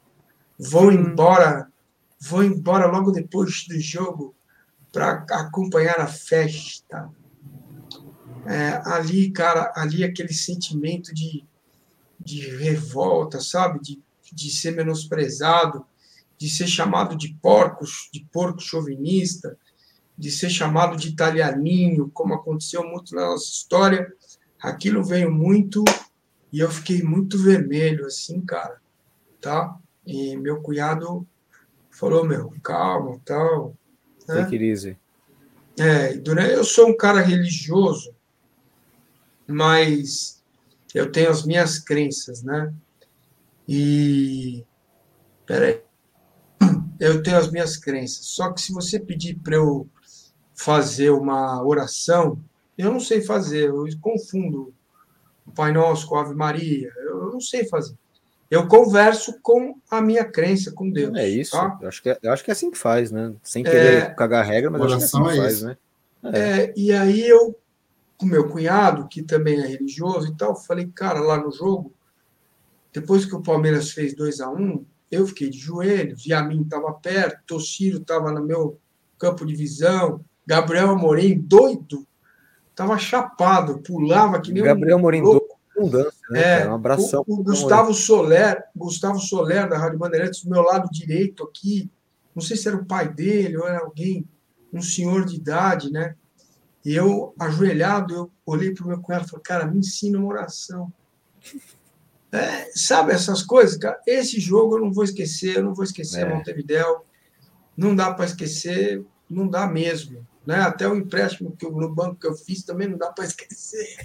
vou 0.58 0.88
hum. 0.88 0.92
embora, 0.92 1.68
vou 2.20 2.44
embora 2.44 2.86
logo 2.86 3.10
depois 3.10 3.66
do 3.66 3.78
jogo 3.80 4.34
para 4.92 5.24
acompanhar 5.30 6.00
a 6.00 6.06
festa 6.06 7.10
é, 8.46 8.80
ali, 8.84 9.30
cara, 9.30 9.72
ali 9.76 10.02
aquele 10.02 10.32
sentimento 10.32 11.14
de, 11.14 11.44
de 12.18 12.56
revolta, 12.56 13.40
sabe? 13.40 13.80
De, 13.80 14.02
de 14.32 14.50
ser 14.50 14.72
menosprezado, 14.72 15.84
de 16.40 16.48
ser 16.48 16.66
chamado 16.66 17.14
de 17.14 17.34
porcos, 17.34 18.08
de 18.10 18.26
porco 18.32 18.62
chauvinista, 18.62 19.58
de 20.16 20.30
ser 20.30 20.48
chamado 20.48 20.96
de 20.96 21.08
italianinho, 21.08 22.10
como 22.14 22.32
aconteceu 22.32 22.82
muito 22.82 23.14
na 23.14 23.26
nossa 23.26 23.44
história. 23.44 24.10
Aquilo 24.58 25.04
veio 25.04 25.30
muito 25.30 25.84
e 26.50 26.60
eu 26.60 26.70
fiquei 26.70 27.02
muito 27.02 27.36
vermelho, 27.36 28.06
assim, 28.06 28.40
cara, 28.40 28.80
tá? 29.38 29.76
E 30.06 30.34
meu 30.38 30.62
cunhado 30.62 31.28
falou, 31.90 32.24
meu, 32.24 32.50
calma, 32.62 33.20
tal. 33.22 33.76
Né? 34.26 34.36
Take 34.36 34.56
it 34.56 34.64
easy. 34.64 34.96
É, 35.78 36.22
eu 36.54 36.64
sou 36.64 36.88
um 36.88 36.96
cara 36.96 37.20
religioso, 37.20 38.14
mas 39.46 40.42
eu 40.94 41.12
tenho 41.12 41.28
as 41.28 41.44
minhas 41.44 41.78
crenças, 41.78 42.42
né? 42.42 42.72
E. 43.68 44.64
Peraí. 45.44 45.89
Eu 46.98 47.22
tenho 47.22 47.38
as 47.38 47.50
minhas 47.50 47.76
crenças. 47.76 48.26
Só 48.26 48.52
que 48.52 48.60
se 48.60 48.72
você 48.72 48.98
pedir 48.98 49.36
para 49.36 49.56
eu 49.56 49.88
fazer 50.54 51.10
uma 51.10 51.64
oração, 51.64 52.38
eu 52.76 52.92
não 52.92 53.00
sei 53.00 53.22
fazer, 53.22 53.68
eu 53.68 53.86
confundo 54.00 54.74
o 55.46 55.50
Pai 55.50 55.72
Nosso 55.72 56.06
com 56.06 56.16
a 56.16 56.20
Ave 56.20 56.34
Maria, 56.34 56.92
eu 56.98 57.30
não 57.32 57.40
sei 57.40 57.66
fazer. 57.66 57.94
Eu 58.50 58.66
converso 58.66 59.38
com 59.40 59.76
a 59.90 60.02
minha 60.02 60.24
crença, 60.24 60.72
com 60.72 60.90
Deus. 60.90 61.16
É 61.16 61.28
isso. 61.28 61.52
Tá? 61.52 61.78
Eu, 61.80 61.88
acho 61.88 62.02
que 62.02 62.10
é, 62.10 62.18
eu 62.20 62.32
acho 62.32 62.44
que 62.44 62.50
é 62.50 62.52
assim 62.52 62.70
que 62.70 62.76
faz, 62.76 63.10
né? 63.10 63.32
Sem 63.42 63.62
querer 63.62 64.02
é, 64.02 64.10
cagar 64.10 64.44
regra, 64.44 64.70
mas 64.70 64.82
acho 64.82 64.96
que 64.96 65.02
é 65.02 65.06
assim 65.06 65.22
que 65.22 65.30
é 65.30 65.36
faz, 65.36 65.54
isso. 65.54 65.66
né? 65.66 65.76
É. 66.22 66.38
é. 66.38 66.74
e 66.76 66.92
aí 66.92 67.26
eu 67.26 67.56
com 68.20 68.26
meu 68.26 68.50
cunhado, 68.50 69.08
que 69.08 69.22
também 69.22 69.58
é 69.58 69.66
religioso 69.66 70.28
e 70.28 70.36
tal, 70.36 70.54
falei, 70.54 70.86
cara, 70.94 71.20
lá 71.20 71.38
no 71.38 71.50
jogo, 71.50 71.94
depois 72.92 73.24
que 73.24 73.34
o 73.34 73.42
Palmeiras 73.42 73.92
fez 73.92 74.14
2 74.14 74.40
a 74.42 74.50
1 74.50 74.62
um, 74.62 74.84
eu 75.10 75.26
fiquei 75.26 75.50
de 75.50 75.58
joelhos, 75.58 76.30
a 76.30 76.42
mim 76.42 76.62
estava 76.62 76.92
perto, 76.92 77.44
Toshiro 77.46 77.98
estava 77.98 78.30
no 78.30 78.44
meu 78.44 78.78
campo 79.18 79.44
de 79.44 79.54
visão, 79.54 80.24
Gabriel 80.46 80.90
Amorim 80.90 81.38
doido, 81.38 82.06
estava 82.70 82.96
chapado, 82.96 83.78
pulava 83.80 84.40
que 84.40 84.52
nem 84.52 84.62
Gabriel 84.62 84.96
um 84.96 85.00
Amorim 85.00 85.22
doido, 85.22 85.46
né? 86.30 86.62
É, 86.62 86.68
um 86.68 86.74
abração. 86.74 87.24
O, 87.26 87.40
o 87.40 87.42
Gustavo 87.42 87.92
Soler, 87.92 88.62
Gustavo 88.74 89.18
Soler 89.18 89.68
da 89.68 89.78
Rádio 89.78 89.98
Bandeirantes, 89.98 90.44
do 90.44 90.50
meu 90.50 90.62
lado 90.62 90.88
direito 90.90 91.44
aqui, 91.44 91.90
não 92.34 92.42
sei 92.42 92.56
se 92.56 92.68
era 92.68 92.76
o 92.76 92.84
pai 92.84 93.12
dele 93.12 93.56
ou 93.56 93.66
era 93.66 93.80
alguém, 93.80 94.26
um 94.72 94.80
senhor 94.80 95.24
de 95.24 95.36
idade, 95.36 95.90
né? 95.90 96.14
E 96.84 96.94
eu, 96.94 97.34
ajoelhado, 97.38 98.14
eu 98.14 98.30
olhei 98.46 98.72
para 98.72 98.84
o 98.84 98.88
meu 98.88 99.00
cunhado 99.00 99.26
e 99.26 99.28
falei, 99.28 99.42
cara, 99.42 99.66
me 99.66 99.78
ensina 99.78 100.18
uma 100.18 100.28
oração. 100.28 100.90
É, 102.32 102.70
sabe 102.74 103.12
essas 103.12 103.42
coisas, 103.42 103.76
cara? 103.76 104.00
Esse 104.06 104.38
jogo 104.38 104.76
eu 104.76 104.80
não 104.80 104.92
vou 104.92 105.02
esquecer, 105.02 105.56
eu 105.56 105.64
não 105.64 105.74
vou 105.74 105.84
esquecer 105.84 106.26
é. 106.26 106.34
Montevideo. 106.34 107.02
Não 107.76 107.94
dá 107.94 108.12
para 108.12 108.26
esquecer, 108.26 109.04
não 109.28 109.48
dá 109.48 109.66
mesmo. 109.66 110.24
Né? 110.46 110.56
Até 110.56 110.88
o 110.88 110.94
empréstimo 110.94 111.56
que 111.56 111.66
eu, 111.66 111.72
no 111.72 111.92
banco 111.92 112.16
que 112.16 112.26
eu 112.26 112.34
fiz 112.34 112.62
também 112.62 112.88
não 112.88 112.96
dá 112.96 113.10
para 113.10 113.24
esquecer. 113.24 113.96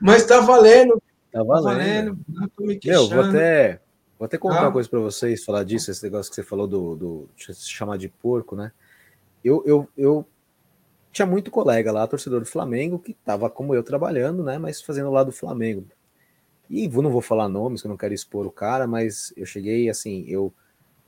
Mas 0.00 0.22
está 0.22 0.40
valendo. 0.40 1.02
Está 1.26 1.42
valendo. 1.42 2.16
Tá 2.16 2.32
valendo 2.32 2.56
me 2.60 2.80
Meu, 2.84 3.08
vou 3.08 3.22
até, 3.22 3.80
vou 4.18 4.26
até 4.26 4.38
contar 4.38 4.60
ah. 4.60 4.62
uma 4.62 4.72
coisa 4.72 4.88
para 4.88 5.00
vocês, 5.00 5.44
falar 5.44 5.64
disso, 5.64 5.90
esse 5.90 6.02
negócio 6.02 6.30
que 6.30 6.36
você 6.36 6.42
falou 6.42 6.66
do, 6.66 6.96
do 6.96 7.30
se 7.36 7.70
chamar 7.70 7.98
de 7.98 8.08
porco, 8.08 8.56
né? 8.56 8.72
Eu, 9.44 9.62
eu, 9.66 9.88
eu 9.96 10.26
tinha 11.12 11.26
muito 11.26 11.50
colega 11.50 11.92
lá, 11.92 12.06
torcedor 12.06 12.40
do 12.40 12.46
Flamengo, 12.46 12.98
que 12.98 13.12
estava 13.12 13.50
como 13.50 13.74
eu 13.74 13.82
trabalhando, 13.82 14.42
né? 14.42 14.58
Mas 14.58 14.80
fazendo 14.80 15.10
lá 15.10 15.22
do 15.22 15.32
Flamengo. 15.32 15.86
E 16.68 16.88
não 16.88 17.10
vou 17.10 17.20
falar 17.20 17.48
nomes, 17.48 17.82
que 17.82 17.86
eu 17.86 17.90
não 17.90 17.96
quero 17.96 18.14
expor 18.14 18.46
o 18.46 18.50
cara, 18.50 18.86
mas 18.86 19.32
eu 19.36 19.46
cheguei 19.46 19.88
assim, 19.88 20.24
eu 20.26 20.52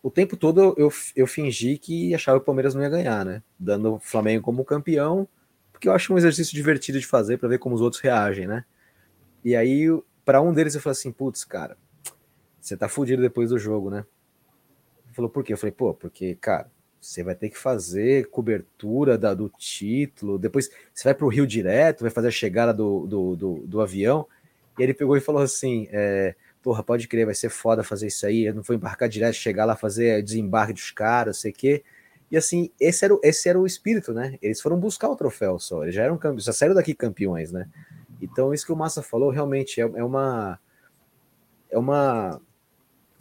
o 0.03 0.11
tempo 0.11 0.37
todo 0.37 0.75
eu, 0.77 0.93
eu 1.17 1.27
fingi 1.27 1.79
que 1.79 2.15
achava 2.15 2.39
que 2.39 2.43
o 2.43 2.47
Palmeiras 2.47 2.75
não 2.75 2.83
ia 2.83 2.89
ganhar, 2.89 3.25
né? 3.25 3.43
Dando 3.59 3.95
o 3.95 3.99
Flamengo 3.99 4.45
como 4.45 4.65
campeão, 4.65 5.27
porque 5.73 5.89
eu 5.89 5.93
acho 5.93 6.15
um 6.15 6.19
exercício 6.19 6.55
divertido 6.55 7.01
de 7.01 7.07
fazer 7.07 7.39
para 7.39 7.49
ver 7.49 7.59
como 7.59 7.75
os 7.75 7.81
outros 7.81 8.01
reagem, 8.01 8.47
né? 8.47 8.65
E 9.45 9.57
aí, 9.57 9.87
para 10.25 10.41
um 10.41 10.53
deles, 10.53 10.75
eu 10.75 10.81
falei 10.81 10.93
assim: 10.93 11.11
putz, 11.11 11.45
cara, 11.45 11.77
você 12.61 12.77
tá 12.77 12.89
fudido 12.89 13.23
depois 13.23 13.51
do 13.51 13.59
jogo, 13.59 13.91
né? 13.91 14.05
Ele 15.05 15.15
falou, 15.15 15.31
por 15.31 15.45
quê? 15.45 15.53
Eu 15.53 15.59
falei, 15.59 15.73
pô, 15.73 15.95
porque, 15.95 16.35
cara, 16.37 16.71
você 17.01 17.23
vai 17.23 17.35
ter 17.35 17.49
que 17.49 17.57
fazer 17.57 18.29
cobertura 18.29 19.17
da, 19.17 19.35
do 19.35 19.49
título, 19.49 20.39
depois 20.39 20.69
você 20.93 21.05
vai 21.05 21.15
para 21.15 21.27
o 21.27 21.29
Rio 21.29 21.47
direto, 21.47 22.01
vai 22.03 22.11
fazer 22.11 22.29
a 22.29 22.33
chegada 22.33 22.75
do, 22.75 23.07
do, 23.07 23.37
do, 23.37 23.55
do 23.67 23.81
avião. 23.81 24.27
E 24.79 24.83
ele 24.83 24.95
pegou 24.95 25.17
e 25.17 25.21
falou 25.21 25.43
assim: 25.43 25.89
é, 25.91 26.35
Porra, 26.67 26.83
pode 26.83 27.07
crer, 27.07 27.25
vai 27.25 27.35
ser 27.35 27.49
foda 27.49 27.85
fazer 27.85 28.09
isso 28.09 28.27
aí. 28.27 28.45
Eu 28.45 28.55
não 28.55 28.61
vou 28.61 28.75
embarcar 28.75 29.09
direto, 29.09 29.35
chegar 29.35 29.65
lá, 29.65 29.77
fazer 29.77 30.21
desembarque 30.21 30.73
dos 30.73 30.91
caras, 30.91 31.39
sei 31.39 31.53
o 31.53 31.55
quê. 31.55 31.85
E 32.29 32.37
assim, 32.37 32.73
esse 32.81 33.05
era, 33.05 33.15
o, 33.15 33.21
esse 33.23 33.49
era 33.49 33.57
o 33.57 33.65
espírito, 33.65 34.13
né? 34.13 34.37
Eles 34.43 34.61
foram 34.61 34.77
buscar 34.77 35.09
o 35.09 35.15
troféu 35.15 35.61
só, 35.61 35.85
eles 35.85 35.95
já 35.95 36.03
eram 36.03 36.19
campeões, 36.19 36.43
já 36.43 36.53
saíram 36.53 36.75
daqui 36.75 36.93
campeões, 36.93 37.53
né? 37.53 37.69
Então, 38.21 38.53
isso 38.53 38.67
que 38.67 38.73
o 38.73 38.77
Massa 38.77 39.01
falou 39.01 39.31
realmente 39.31 39.81
é, 39.81 39.85
é 39.85 40.03
uma. 40.03 40.59
É 41.71 41.79
uma 41.79 42.41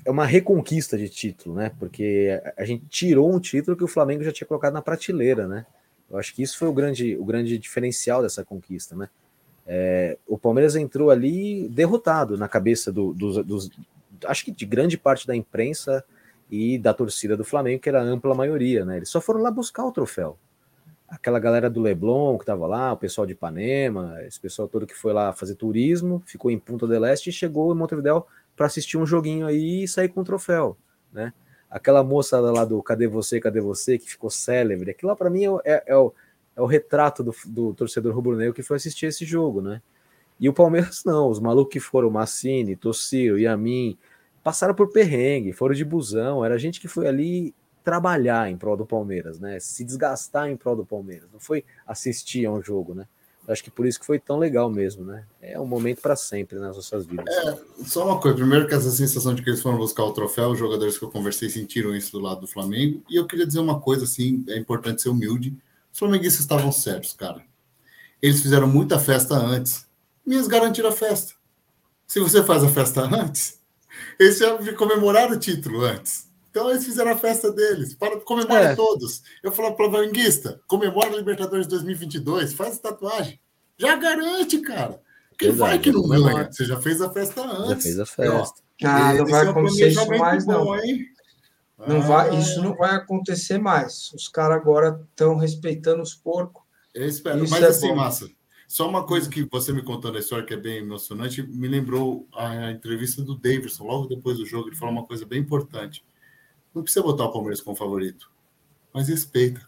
é 0.03 0.11
uma 0.11 0.25
reconquista 0.25 0.97
de 0.97 1.07
título, 1.07 1.55
né? 1.55 1.71
Porque 1.79 2.41
a 2.57 2.63
gente 2.63 2.85
tirou 2.87 3.31
um 3.31 3.39
título 3.39 3.77
que 3.77 3.83
o 3.83 3.87
Flamengo 3.87 4.23
já 4.23 4.31
tinha 4.31 4.47
colocado 4.47 4.73
na 4.73 4.81
prateleira, 4.81 5.47
né? 5.47 5.65
Eu 6.09 6.17
acho 6.17 6.33
que 6.33 6.43
isso 6.43 6.57
foi 6.57 6.67
o 6.67 6.73
grande, 6.73 7.15
o 7.15 7.25
grande 7.25 7.57
diferencial 7.57 8.21
dessa 8.21 8.43
conquista, 8.45 8.95
né? 8.95 9.09
É, 9.65 10.17
o 10.27 10.37
Palmeiras 10.37 10.75
entrou 10.75 11.09
ali 11.09 11.67
derrotado 11.69 12.37
na 12.37 12.47
cabeça 12.47 12.91
do, 12.91 13.13
dos, 13.13 13.43
dos, 13.43 13.71
acho 14.25 14.45
que 14.45 14.51
de 14.51 14.65
grande 14.65 14.97
parte 14.97 15.25
da 15.25 15.35
imprensa 15.35 16.03
e 16.49 16.77
da 16.77 16.93
torcida 16.93 17.35
do 17.35 17.43
Flamengo, 17.43 17.81
que 17.81 17.89
era 17.89 18.01
a 18.01 18.03
ampla 18.03 18.35
maioria, 18.35 18.85
né? 18.85 18.97
Eles 18.97 19.09
só 19.09 19.19
foram 19.19 19.41
lá 19.41 19.49
buscar 19.49 19.83
o 19.85 19.91
troféu. 19.91 20.37
Aquela 21.07 21.39
galera 21.39 21.69
do 21.69 21.81
Leblon 21.81 22.37
que 22.37 22.43
estava 22.43 22.67
lá, 22.67 22.93
o 22.93 22.97
pessoal 22.97 23.25
de 23.25 23.33
Ipanema, 23.33 24.21
esse 24.23 24.39
pessoal 24.39 24.67
todo 24.67 24.87
que 24.87 24.95
foi 24.95 25.13
lá 25.13 25.33
fazer 25.33 25.55
turismo, 25.55 26.21
ficou 26.25 26.51
em 26.51 26.59
Punta 26.59 26.87
del 26.87 27.05
Este 27.05 27.29
e 27.29 27.33
chegou 27.33 27.73
em 27.73 27.77
Montevideo 27.77 28.25
para 28.55 28.67
assistir 28.67 28.97
um 28.97 29.05
joguinho 29.05 29.45
aí 29.45 29.83
e 29.83 29.87
sair 29.87 30.09
com 30.09 30.21
o 30.21 30.23
troféu, 30.23 30.77
né? 31.11 31.33
Aquela 31.69 32.03
moça 32.03 32.39
lá 32.39 32.63
do 32.63 32.81
Cadê 32.81 33.07
Você, 33.07 33.39
Cadê 33.39 33.59
Você, 33.59 33.97
que 33.97 34.09
ficou 34.09 34.29
célebre, 34.29 34.91
aquilo 34.91 35.09
lá 35.09 35.15
para 35.15 35.29
mim 35.29 35.45
é, 35.45 35.59
é, 35.65 35.83
é, 35.87 35.95
o, 35.95 36.13
é 36.55 36.61
o 36.61 36.65
retrato 36.65 37.23
do, 37.23 37.35
do 37.47 37.73
torcedor 37.73 38.13
rubro-negro 38.13 38.53
que 38.53 38.63
foi 38.63 38.77
assistir 38.77 39.07
esse 39.07 39.25
jogo, 39.25 39.61
né? 39.61 39.81
E 40.39 40.49
o 40.49 40.53
Palmeiras 40.53 41.03
não, 41.05 41.29
os 41.29 41.39
malucos 41.39 41.73
que 41.73 41.79
foram, 41.79 42.09
Massini, 42.09 42.75
Tossiro, 42.75 43.39
Yamin, 43.39 43.97
passaram 44.43 44.75
por 44.75 44.91
perrengue, 44.91 45.53
foram 45.53 45.73
de 45.73 45.85
busão, 45.85 46.43
era 46.43 46.57
gente 46.57 46.79
que 46.79 46.87
foi 46.87 47.07
ali 47.07 47.53
trabalhar 47.83 48.49
em 48.49 48.57
prol 48.57 48.75
do 48.75 48.85
Palmeiras, 48.85 49.39
né? 49.39 49.59
Se 49.59 49.83
desgastar 49.83 50.49
em 50.49 50.57
prol 50.57 50.75
do 50.75 50.85
Palmeiras, 50.85 51.29
não 51.31 51.39
foi 51.39 51.63
assistir 51.85 52.45
a 52.45 52.51
um 52.51 52.61
jogo, 52.61 52.93
né? 52.93 53.07
Acho 53.47 53.63
que 53.63 53.69
por 53.69 53.85
isso 53.85 53.99
que 53.99 54.05
foi 54.05 54.17
tão 54.17 54.37
legal 54.37 54.71
mesmo, 54.71 55.05
né? 55.05 55.23
É 55.39 55.59
um 55.59 55.67
momento 55.67 56.01
para 56.01 56.15
sempre 56.15 56.57
nas 56.57 56.75
nossas 56.75 57.05
vidas. 57.05 57.25
É, 57.27 57.59
só 57.85 58.03
uma 58.03 58.19
coisa. 58.19 58.37
Primeiro 58.37 58.67
que 58.67 58.73
essa 58.73 58.89
sensação 58.89 59.35
de 59.35 59.43
que 59.43 59.49
eles 59.51 59.61
foram 59.61 59.77
buscar 59.77 60.03
o 60.03 60.11
troféu, 60.11 60.49
os 60.49 60.57
jogadores 60.57 60.97
que 60.97 61.05
eu 61.05 61.11
conversei 61.11 61.47
sentiram 61.47 61.95
isso 61.95 62.11
do 62.11 62.19
lado 62.19 62.41
do 62.41 62.47
Flamengo. 62.47 63.03
E 63.07 63.15
eu 63.15 63.27
queria 63.27 63.45
dizer 63.45 63.59
uma 63.59 63.79
coisa, 63.79 64.03
assim, 64.03 64.43
é 64.47 64.57
importante 64.57 65.03
ser 65.03 65.09
humilde. 65.09 65.55
Os 65.95 65.99
flamenguistas 65.99 66.41
estavam 66.41 66.73
certos, 66.73 67.13
cara. 67.13 67.41
Eles 68.21 68.41
fizeram 68.41 68.67
muita 68.67 68.99
festa 68.99 69.33
antes. 69.33 69.87
Minhas 70.25 70.45
garantiram 70.45 70.89
a 70.89 70.91
festa. 70.91 71.35
Se 72.05 72.19
você 72.19 72.43
faz 72.43 72.65
a 72.65 72.67
festa 72.67 73.03
antes, 73.03 73.61
Eles 74.19 74.39
já 74.39 74.73
comemoraram 74.73 75.37
o 75.37 75.39
título 75.39 75.85
antes. 75.85 76.27
Então 76.51 76.69
eles 76.69 76.83
fizeram 76.83 77.11
a 77.11 77.17
festa 77.17 77.49
deles. 77.49 77.93
Para 77.93 78.19
comemorar 78.19 78.73
é. 78.73 78.75
todos. 78.75 79.23
Eu 79.41 79.53
falo 79.53 79.73
para 79.73 79.87
o 79.87 79.91
Vanguista, 79.91 80.59
comemora 80.67 81.13
a 81.13 81.15
Libertadores 81.15 81.65
2022, 81.65 82.53
faz 82.53 82.77
tatuagem. 82.77 83.39
Já 83.77 83.95
garante, 83.95 84.57
cara. 84.57 85.01
Quem 85.39 85.47
Exato, 85.47 85.69
vai 85.69 85.79
que 85.79 85.93
não 85.93 86.09
ganha? 86.09 86.51
Você 86.51 86.65
já 86.65 86.81
fez 86.81 87.01
a 87.01 87.09
festa 87.09 87.41
antes. 87.41 87.69
Já 87.69 87.81
fez 87.81 87.99
a 87.99 88.05
festa. 88.05 88.61
Ah, 88.83 89.13
não 89.13 89.25
vai 89.27 89.45
é 89.45 89.49
acontecer 89.49 89.87
isso 89.87 90.07
mais, 90.09 90.45
não. 90.45 90.65
Bom, 90.65 90.75
não 91.77 91.97
ah. 91.97 92.07
vai, 92.07 92.37
isso 92.37 92.61
não 92.61 92.75
vai 92.75 92.95
acontecer 92.95 93.57
mais. 93.57 94.11
Os 94.13 94.27
caras 94.27 94.57
agora 94.57 95.01
estão 95.09 95.35
respeitando 95.35 96.01
os 96.01 96.13
porcos. 96.13 96.63
Eu 96.93 97.07
espero. 97.07 97.43
Isso 97.43 97.51
Mas 97.51 97.63
é 97.63 97.67
assim, 97.67 97.89
bom. 97.89 97.95
massa. 97.95 98.29
Só 98.67 98.89
uma 98.89 99.05
coisa 99.05 99.29
que 99.29 99.43
você 99.43 99.71
me 99.71 99.83
contou 99.83 100.11
na 100.11 100.19
história 100.19 100.45
que 100.45 100.53
é 100.53 100.57
bem 100.57 100.77
emocionante, 100.77 101.43
me 101.43 101.67
lembrou 101.67 102.27
a 102.33 102.71
entrevista 102.71 103.21
do 103.21 103.35
Davidson, 103.35 103.83
logo 103.83 104.07
depois 104.07 104.37
do 104.37 104.45
jogo, 104.45 104.69
ele 104.69 104.75
falou 104.75 104.93
uma 104.93 105.05
coisa 105.05 105.25
bem 105.25 105.39
importante. 105.39 106.03
Não 106.73 106.81
precisa 106.81 107.05
botar 107.05 107.25
o 107.25 107.31
Palmeiras 107.31 107.61
como 107.61 107.75
favorito, 107.75 108.31
mas 108.91 109.07
respeita. 109.07 109.61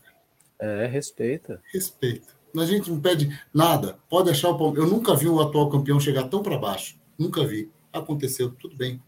É, 0.59 0.87
respeita. 0.87 1.61
Respeita. 1.71 2.35
A 2.57 2.65
gente 2.65 2.89
não 2.89 2.99
pede 2.99 3.39
nada. 3.53 3.99
Pode 4.09 4.31
achar 4.31 4.49
o 4.49 4.57
Palmeiras. 4.57 4.89
Eu 4.89 4.97
nunca 4.97 5.15
vi 5.15 5.27
o 5.27 5.39
atual 5.39 5.69
campeão 5.69 5.99
chegar 5.99 6.23
tão 6.23 6.41
para 6.41 6.57
baixo. 6.57 6.99
Nunca 7.17 7.45
vi. 7.45 7.69
Aconteceu, 7.93 8.49
tudo 8.51 8.75
bem. 8.75 9.01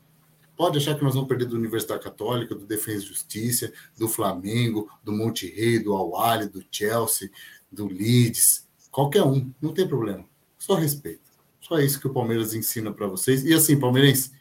Pode 0.60 0.78
achar 0.78 0.94
que 0.94 1.06
nós 1.06 1.14
vamos 1.14 1.30
perder 1.30 1.46
do 1.46 1.56
Universidade 1.56 2.04
Católica, 2.04 2.54
do 2.54 2.66
Defesa 2.66 3.06
e 3.06 3.08
Justiça, 3.08 3.72
do 3.98 4.10
Flamengo, 4.10 4.92
do 5.02 5.14
Monte 5.14 5.48
Rei, 5.48 5.80
do 5.80 5.96
Awali, 5.96 6.50
do 6.50 6.62
Chelsea, 6.70 7.32
do 7.72 7.88
Leeds 7.88 8.68
Qualquer 8.92 9.24
um, 9.24 9.54
não 9.62 9.74
tem 9.74 9.88
problema. 9.88 10.26
Só 10.58 10.74
respeito. 10.74 11.22
Só 11.62 11.80
isso 11.80 11.98
que 11.98 12.08
o 12.08 12.14
Palmeiras 12.14 12.54
ensina 12.54 12.92
para 12.92 13.08
vocês. 13.08 13.46
E 13.46 13.54
assim, 13.54 13.80
palmeirense, 13.80 14.34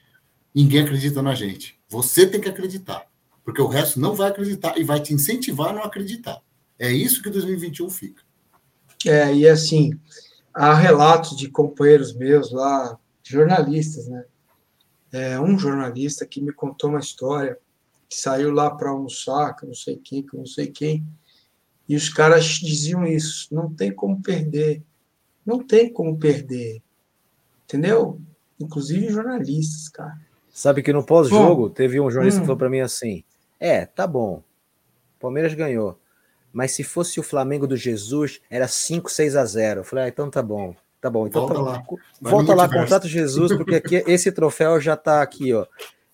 ninguém 0.53 0.81
acredita 0.81 1.23
na 1.23 1.36
gente. 1.36 1.78
Você 1.89 2.27
tem 2.27 2.40
que 2.40 2.49
acreditar. 2.49 3.07
Porque 3.45 3.62
o 3.62 3.69
resto 3.69 4.01
não 4.01 4.12
vai 4.12 4.31
acreditar 4.31 4.77
e 4.77 4.82
vai 4.82 4.99
te 4.99 5.15
incentivar 5.15 5.69
a 5.69 5.73
não 5.73 5.85
acreditar. 5.85 6.43
É 6.81 6.90
isso 6.90 7.23
que 7.23 7.31
2021 7.31 7.89
fica. 7.90 8.24
É, 9.07 9.32
e 9.32 9.47
assim, 9.47 9.93
há 10.53 10.74
relatos 10.74 11.36
de 11.36 11.49
companheiros 11.49 12.12
meus 12.12 12.51
lá, 12.51 12.99
jornalistas, 13.23 14.09
né? 14.09 14.24
É, 15.12 15.39
um 15.40 15.59
jornalista 15.59 16.26
que 16.26 16.40
me 16.40 16.52
contou 16.52 16.90
uma 16.90 17.01
história 17.01 17.59
que 18.09 18.16
saiu 18.16 18.51
lá 18.51 18.70
para 18.70 18.90
almoçar, 18.90 19.55
que 19.55 19.66
não 19.66 19.74
sei 19.74 19.97
quem, 19.97 20.22
que 20.22 20.36
não 20.36 20.47
sei 20.47 20.68
quem, 20.68 21.06
e 21.89 21.97
os 21.97 22.09
caras 22.09 22.44
diziam 22.44 23.06
isso: 23.06 23.48
não 23.55 23.72
tem 23.72 23.93
como 23.93 24.22
perder. 24.22 24.82
Não 25.44 25.64
tem 25.64 25.90
como 25.90 26.18
perder. 26.18 26.82
Entendeu? 27.64 28.20
Inclusive 28.60 29.09
jornalistas, 29.09 29.89
cara. 29.89 30.18
Sabe 30.51 30.82
que 30.82 30.93
no 30.93 31.05
pós-jogo 31.05 31.70
teve 31.70 32.01
um 32.01 32.10
jornalista 32.10 32.40
hum. 32.40 32.43
que 32.43 32.47
falou 32.47 32.59
para 32.59 32.70
mim 32.70 32.80
assim: 32.80 33.24
é, 33.59 33.86
tá 33.86 34.06
bom. 34.06 34.43
Palmeiras 35.18 35.55
ganhou. 35.55 35.98
Mas 36.52 36.72
se 36.72 36.82
fosse 36.82 37.20
o 37.20 37.22
Flamengo 37.22 37.66
do 37.66 37.76
Jesus, 37.76 38.40
era 38.51 38.66
5, 38.66 39.10
6 39.10 39.36
a 39.36 39.44
0. 39.44 39.80
Eu 39.80 39.85
falei, 39.85 40.06
ah, 40.06 40.09
então 40.09 40.30
tá 40.30 40.43
bom. 40.43 40.74
Tá 41.00 41.08
bom. 41.08 41.26
Então 41.26 41.42
volta 41.46 41.54
tá, 41.54 41.60
lá. 41.62 41.82
Volta 42.20 42.54
lá, 42.54 42.68
contrata 42.68 43.06
Jesus, 43.06 43.56
porque 43.56 43.76
aqui, 43.76 44.02
esse 44.06 44.32
troféu 44.32 44.80
já 44.80 44.96
tá 44.96 45.22
aqui, 45.22 45.52
ó. 45.52 45.66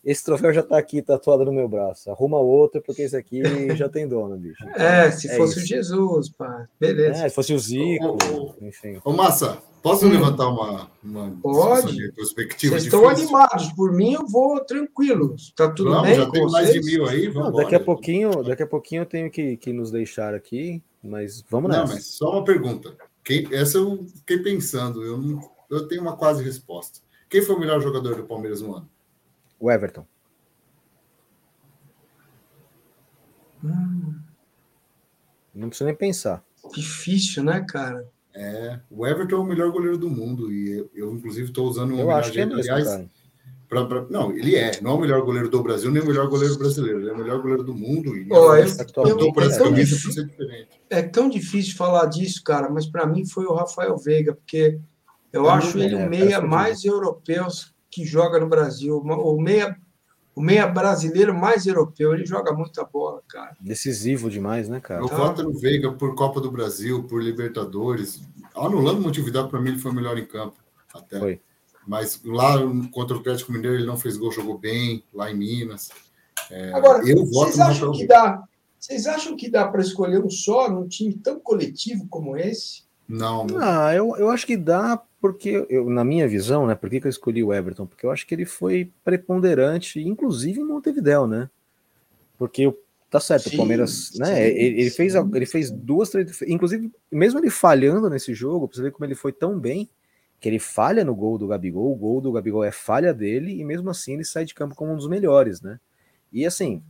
Esse 0.04 0.22
troféu 0.22 0.52
já 0.52 0.62
tá 0.62 0.76
aqui 0.76 1.00
tatuado 1.00 1.46
no 1.46 1.52
meu 1.52 1.66
braço. 1.66 2.10
Arruma 2.10 2.38
outro, 2.38 2.82
porque 2.82 3.02
esse 3.02 3.16
aqui 3.16 3.42
já 3.74 3.88
tem 3.88 4.06
dono, 4.06 4.36
bicho. 4.36 4.62
Então, 4.74 4.84
é, 4.84 5.10
se 5.10 5.30
é 5.30 5.36
fosse 5.36 5.58
isso. 5.58 5.64
o 5.64 5.66
Jesus, 5.66 6.28
pá. 6.28 6.68
Beleza. 6.78 7.24
É, 7.24 7.28
se 7.28 7.34
fosse 7.34 7.54
o 7.54 7.58
Zico, 7.58 8.18
ô, 8.30 8.54
enfim. 8.60 9.00
Ô, 9.02 9.12
Massa, 9.12 9.58
posso 9.82 10.06
hum. 10.06 10.10
levantar 10.10 10.48
uma, 10.48 10.90
uma 11.02 11.30
Pode. 11.40 12.12
perspectiva? 12.12 12.74
Vocês 12.74 12.84
estão 12.84 13.08
animados. 13.08 13.72
Por 13.72 13.92
mim, 13.92 14.12
eu 14.12 14.26
vou 14.26 14.60
tranquilo. 14.60 15.36
Tá 15.56 15.70
tudo 15.70 15.90
Vamos, 15.90 16.08
bem? 16.08 16.16
Já 16.16 16.30
tem 16.30 16.46
mais 16.50 16.72
de 16.72 16.80
mil 16.82 17.06
aí. 17.06 17.32
Não, 17.32 17.50
daqui, 17.50 17.74
a 17.74 17.80
pouquinho, 17.80 18.42
daqui 18.42 18.62
a 18.62 18.66
pouquinho 18.66 19.02
eu 19.02 19.06
tenho 19.06 19.30
que, 19.30 19.56
que 19.56 19.72
nos 19.72 19.90
deixar 19.90 20.34
aqui, 20.34 20.82
mas 21.02 21.42
vamos 21.48 21.70
nessa. 21.70 21.84
Não, 21.84 21.94
mas 21.94 22.06
só 22.06 22.30
uma 22.30 22.44
pergunta. 22.44 22.94
Quem, 23.24 23.48
essa 23.52 23.78
eu 23.78 24.06
fiquei 24.16 24.38
pensando. 24.38 25.02
Eu, 25.02 25.18
não, 25.18 25.40
eu 25.70 25.88
tenho 25.88 26.02
uma 26.02 26.16
quase 26.16 26.44
resposta. 26.44 27.00
Quem 27.28 27.42
foi 27.42 27.56
o 27.56 27.60
melhor 27.60 27.80
jogador 27.80 28.16
do 28.16 28.24
Palmeiras 28.24 28.60
no 28.60 28.76
ano? 28.76 28.90
O 29.58 29.70
Everton. 29.70 30.06
Hum. 33.64 34.20
Não 35.54 35.68
precisa 35.68 35.86
nem 35.86 35.96
pensar. 35.96 36.44
Difícil, 36.74 37.42
né, 37.44 37.64
cara? 37.66 38.06
É, 38.34 38.80
o 38.90 39.06
Everton 39.06 39.36
é 39.36 39.38
o 39.38 39.44
melhor 39.44 39.70
goleiro 39.70 39.96
do 39.96 40.10
mundo 40.10 40.52
e 40.52 40.70
eu, 40.72 40.90
eu 40.92 41.14
inclusive, 41.14 41.48
estou 41.48 41.68
usando 41.68 41.94
um 41.94 42.00
eu 42.00 42.10
acho 42.10 42.32
que 42.32 42.40
é 42.40 42.46
mesmo, 42.46 42.60
aliás, 42.60 43.08
pra, 43.68 43.84
pra, 43.86 44.06
não, 44.08 44.32
ele 44.32 44.54
é, 44.56 44.80
não 44.80 44.92
é 44.92 44.94
o 44.94 45.00
melhor 45.00 45.22
goleiro 45.22 45.48
do 45.48 45.62
Brasil, 45.62 45.90
nem 45.90 46.02
o 46.02 46.06
melhor 46.06 46.28
goleiro 46.28 46.56
brasileiro, 46.56 47.00
ele 47.00 47.10
é 47.10 47.12
o 47.12 47.18
melhor 47.18 47.40
goleiro 47.40 47.64
do 47.64 47.74
mundo. 47.74 48.16
E 48.16 48.26
oh, 48.30 48.54
eu, 48.54 48.64
é, 48.64 48.84
tão 49.58 49.72
difícil, 49.72 50.28
é 50.90 51.02
tão 51.02 51.28
difícil 51.28 51.76
falar 51.76 52.06
disso, 52.06 52.42
cara, 52.44 52.70
mas 52.70 52.86
para 52.86 53.06
mim 53.06 53.26
foi 53.26 53.44
o 53.46 53.54
Rafael 53.54 53.96
Veiga, 53.96 54.34
porque 54.34 54.78
eu 55.32 55.48
é 55.48 55.52
acho 55.52 55.78
ele 55.78 55.96
o 55.96 56.08
meia 56.08 56.40
mais 56.40 56.84
europeu 56.84 57.48
que 57.90 58.04
joga 58.04 58.38
no 58.38 58.48
Brasil, 58.48 58.98
o 58.98 59.40
meia, 59.40 59.76
o 60.34 60.40
meia 60.40 60.66
brasileiro 60.66 61.32
mais 61.34 61.66
europeu. 61.66 62.12
Ele 62.12 62.26
joga 62.26 62.52
muita 62.52 62.84
bola, 62.84 63.22
cara. 63.28 63.56
Decisivo 63.60 64.28
demais, 64.28 64.68
né, 64.68 64.80
cara? 64.80 65.00
Eu 65.00 65.08
tá. 65.08 65.16
voto 65.16 65.42
no 65.42 65.52
Veiga 65.52 65.92
por 65.92 66.14
Copa 66.14 66.40
do 66.40 66.50
Brasil, 66.50 67.04
por 67.04 67.22
Libertadores. 67.22 68.20
Anulando 68.54 69.00
motividade, 69.00 69.48
para 69.48 69.60
mim, 69.60 69.70
ele 69.70 69.78
foi 69.78 69.92
o 69.92 69.94
melhor 69.94 70.18
em 70.18 70.26
campo. 70.26 70.56
Até. 70.92 71.18
Foi. 71.18 71.40
Mas 71.86 72.20
lá 72.24 72.58
contra 72.90 73.16
o 73.16 73.20
Atlético 73.20 73.52
Mineiro 73.52 73.76
ele 73.76 73.86
não 73.86 73.96
fez 73.96 74.16
gol, 74.16 74.32
jogou 74.32 74.58
bem, 74.58 75.04
lá 75.12 75.30
em 75.30 75.36
Minas. 75.36 75.90
É, 76.50 76.72
Agora, 76.72 77.06
eu 77.08 77.24
voto 77.26 77.52
vocês 77.52 77.60
acham 77.60 77.92
que 77.92 78.06
dá? 78.06 78.42
Vocês 78.78 79.06
acham 79.06 79.36
que 79.36 79.50
dá 79.50 79.66
para 79.66 79.80
escolher 79.80 80.22
um 80.22 80.30
só 80.30 80.70
num 80.70 80.86
time 80.86 81.14
tão 81.14 81.40
coletivo 81.40 82.06
como 82.08 82.36
esse? 82.36 82.84
Não. 83.08 83.46
Ah, 83.60 83.94
eu, 83.94 84.16
eu 84.16 84.30
acho 84.30 84.46
que 84.46 84.56
dá 84.56 85.00
porque, 85.20 85.66
eu, 85.70 85.88
na 85.88 86.04
minha 86.04 86.28
visão, 86.28 86.66
né? 86.66 86.74
Por 86.74 86.90
que, 86.90 87.00
que 87.00 87.06
eu 87.06 87.10
escolhi 87.10 87.42
o 87.42 87.52
Everton? 87.52 87.86
Porque 87.86 88.04
eu 88.04 88.10
acho 88.10 88.26
que 88.26 88.34
ele 88.34 88.44
foi 88.44 88.90
preponderante, 89.02 89.98
inclusive 90.00 90.60
em 90.60 90.64
Montevidéu, 90.66 91.26
né? 91.26 91.48
Porque 92.38 92.70
tá 93.08 93.18
certo, 93.20 93.48
sim, 93.48 93.54
o 93.54 93.58
Palmeiras, 93.58 94.10
né? 94.16 94.26
Sim, 94.26 94.40
ele, 94.42 94.80
ele 94.82 94.90
fez, 94.90 95.14
ele 95.14 95.46
fez 95.46 95.70
duas, 95.70 96.10
três, 96.10 96.42
inclusive, 96.42 96.92
mesmo 97.10 97.40
ele 97.40 97.48
falhando 97.48 98.10
nesse 98.10 98.34
jogo, 98.34 98.68
pra 98.68 98.76
você 98.76 98.82
ver 98.82 98.92
como 98.92 99.06
ele 99.06 99.14
foi 99.14 99.32
tão 99.32 99.58
bem, 99.58 99.88
que 100.44 100.48
ele 100.50 100.58
falha 100.58 101.02
no 101.06 101.14
gol 101.14 101.38
do 101.38 101.46
Gabigol, 101.46 101.90
o 101.90 101.96
gol 101.96 102.20
do 102.20 102.30
Gabigol 102.30 102.62
é 102.62 102.70
falha 102.70 103.14
dele, 103.14 103.58
e 103.58 103.64
mesmo 103.64 103.88
assim 103.88 104.12
ele 104.12 104.26
sai 104.26 104.44
de 104.44 104.52
campo 104.52 104.74
como 104.74 104.92
um 104.92 104.96
dos 104.96 105.08
melhores, 105.08 105.62
né? 105.62 105.80
E 106.30 106.44
assim, 106.44 106.82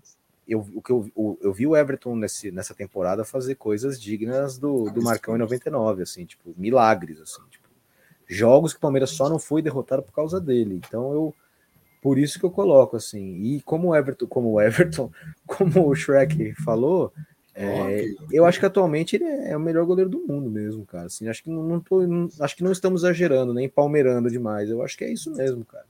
eu, 0.44 0.66
o 0.74 0.82
que 0.82 0.90
eu, 0.90 1.08
eu, 1.16 1.38
eu 1.40 1.52
vi 1.52 1.64
o 1.64 1.76
Everton 1.76 2.16
nesse, 2.16 2.50
nessa 2.50 2.74
temporada 2.74 3.24
fazer 3.24 3.54
coisas 3.54 4.02
dignas 4.02 4.58
do, 4.58 4.90
do 4.90 5.00
Marcão 5.00 5.36
em 5.36 5.38
99, 5.38 6.02
assim, 6.02 6.24
tipo, 6.24 6.52
milagres, 6.56 7.20
assim, 7.20 7.42
tipo, 7.48 7.68
jogos 8.26 8.72
que 8.72 8.78
o 8.78 8.80
Palmeiras 8.80 9.10
só 9.10 9.28
não 9.28 9.38
foi 9.38 9.62
derrotado 9.62 10.02
por 10.02 10.12
causa 10.12 10.40
dele. 10.40 10.80
Então 10.84 11.12
eu 11.12 11.32
por 12.02 12.18
isso 12.18 12.40
que 12.40 12.44
eu 12.44 12.50
coloco 12.50 12.96
assim. 12.96 13.36
E 13.36 13.62
como 13.62 13.90
o 13.90 13.94
Everton, 13.94 14.26
como 14.26 14.50
o 14.50 14.60
Everton, 14.60 15.12
como 15.46 15.88
o 15.88 15.94
Shrek 15.94 16.56
falou, 16.64 17.12
é, 17.54 18.06
eu 18.32 18.44
acho 18.44 18.58
que 18.58 18.66
atualmente 18.66 19.16
ele 19.16 19.24
é 19.24 19.56
o 19.56 19.60
melhor 19.60 19.84
goleiro 19.86 20.10
do 20.10 20.26
mundo 20.26 20.50
mesmo, 20.50 20.84
cara. 20.84 21.06
Assim, 21.06 21.28
acho 21.28 21.42
que 21.42 21.50
não, 21.50 21.62
não, 21.62 21.80
tô, 21.80 22.06
não, 22.06 22.28
acho 22.40 22.56
que 22.56 22.64
não 22.64 22.72
estamos 22.72 23.02
exagerando, 23.02 23.54
nem 23.54 23.68
palmeirando 23.68 24.28
demais. 24.28 24.68
Eu 24.68 24.82
acho 24.82 24.96
que 24.96 25.04
é 25.04 25.12
isso 25.12 25.30
mesmo, 25.30 25.64
cara. 25.64 25.84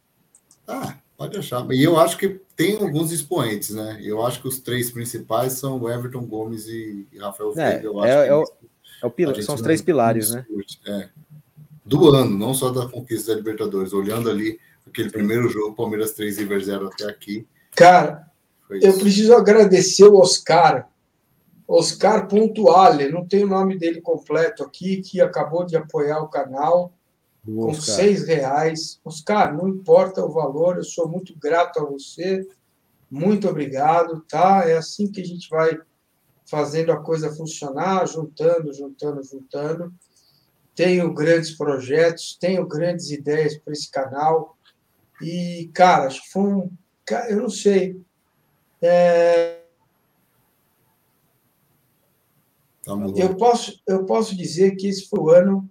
Ah, 0.69 0.97
pode 1.17 1.39
achar. 1.39 1.67
E 1.73 1.83
eu 1.83 1.99
acho 1.99 2.19
que 2.19 2.41
tem 2.55 2.77
alguns 2.77 3.13
expoentes, 3.13 3.71
né? 3.71 3.99
Eu 4.03 4.25
acho 4.25 4.43
que 4.43 4.49
os 4.49 4.59
três 4.59 4.91
principais 4.91 5.55
são 5.55 5.81
o 5.81 5.91
Everton 5.91 6.27
Gomes 6.27 6.67
e 6.67 7.07
Rafael 7.19 7.53
é, 7.57 7.79
Veiga. 7.79 7.89
É, 8.07 8.29
é, 8.29 8.35
o, 8.35 8.45
é 9.03 9.07
o 9.07 9.11
pilar, 9.11 9.43
são 9.43 9.55
os 9.55 9.63
três 9.63 9.81
pilares, 9.81 10.31
né? 10.33 10.47
É 10.87 11.09
do 11.85 12.09
ano, 12.09 12.37
não 12.37 12.55
só 12.55 12.71
da 12.71 12.89
conquista 12.89 13.33
da 13.33 13.39
Libertadores. 13.39 13.93
Olhando 13.93 14.31
ali 14.31 14.59
aquele 14.87 15.11
primeiro 15.11 15.49
jogo, 15.49 15.77
Palmeiras 15.77 16.13
3 16.13 16.39
e 16.39 16.61
0 16.61 16.87
até 16.87 17.05
aqui. 17.05 17.47
Cara, 17.77 18.27
eu 18.71 18.97
preciso 18.99 19.35
agradecer 19.35 20.05
o 20.05 20.17
Oscar, 20.17 20.89
Oscar 21.67 22.29
Pontuale, 22.29 23.09
não 23.09 23.27
tenho 23.27 23.47
o 23.47 23.51
nome 23.51 23.79
dele 23.79 24.01
completo 24.01 24.63
aqui, 24.63 25.01
que 25.01 25.21
acabou 25.21 25.65
de 25.65 25.77
apoiar 25.77 26.21
o 26.21 26.29
canal 26.29 26.93
Boa, 27.43 27.67
com 27.67 27.73
Oscar. 27.73 27.97
seis 27.97 28.27
reais. 28.27 29.01
Oscar, 29.05 29.57
não 29.57 29.69
importa 29.69 30.25
o 30.25 30.33
valor, 30.33 30.77
eu 30.77 30.85
sou 30.85 31.09
muito 31.09 31.35
grato 31.39 31.81
a 31.81 31.85
você, 31.85 32.47
muito 33.11 33.49
obrigado, 33.49 34.21
tá? 34.29 34.69
É 34.69 34.77
assim 34.77 35.11
que 35.11 35.21
a 35.21 35.25
gente 35.25 35.49
vai 35.49 35.79
fazendo 36.47 36.93
a 36.93 36.97
coisa 36.99 37.35
funcionar, 37.35 38.07
juntando, 38.07 38.73
juntando, 38.73 39.23
juntando 39.23 39.93
tenho 40.75 41.13
grandes 41.15 41.53
projetos, 41.53 42.37
tenho 42.41 42.67
grandes 42.67 43.11
ideias 43.11 43.57
para 43.57 43.73
esse 43.73 43.91
canal. 43.91 44.57
E, 45.23 45.71
cara, 45.73 46.07
acho 46.07 46.23
que 46.23 46.31
foi 46.31 46.43
um. 46.43 46.71
Eu 47.29 47.43
não 47.43 47.51
sei. 47.51 48.01
É... 48.83 49.61
Tá 49.61 49.65
eu, 53.17 53.37
posso, 53.37 53.81
eu 53.87 54.05
posso 54.05 54.37
dizer 54.37 54.77
que 54.77 54.87
esse 54.87 55.09
foi 55.09 55.21
o 55.21 55.31
ano, 55.31 55.69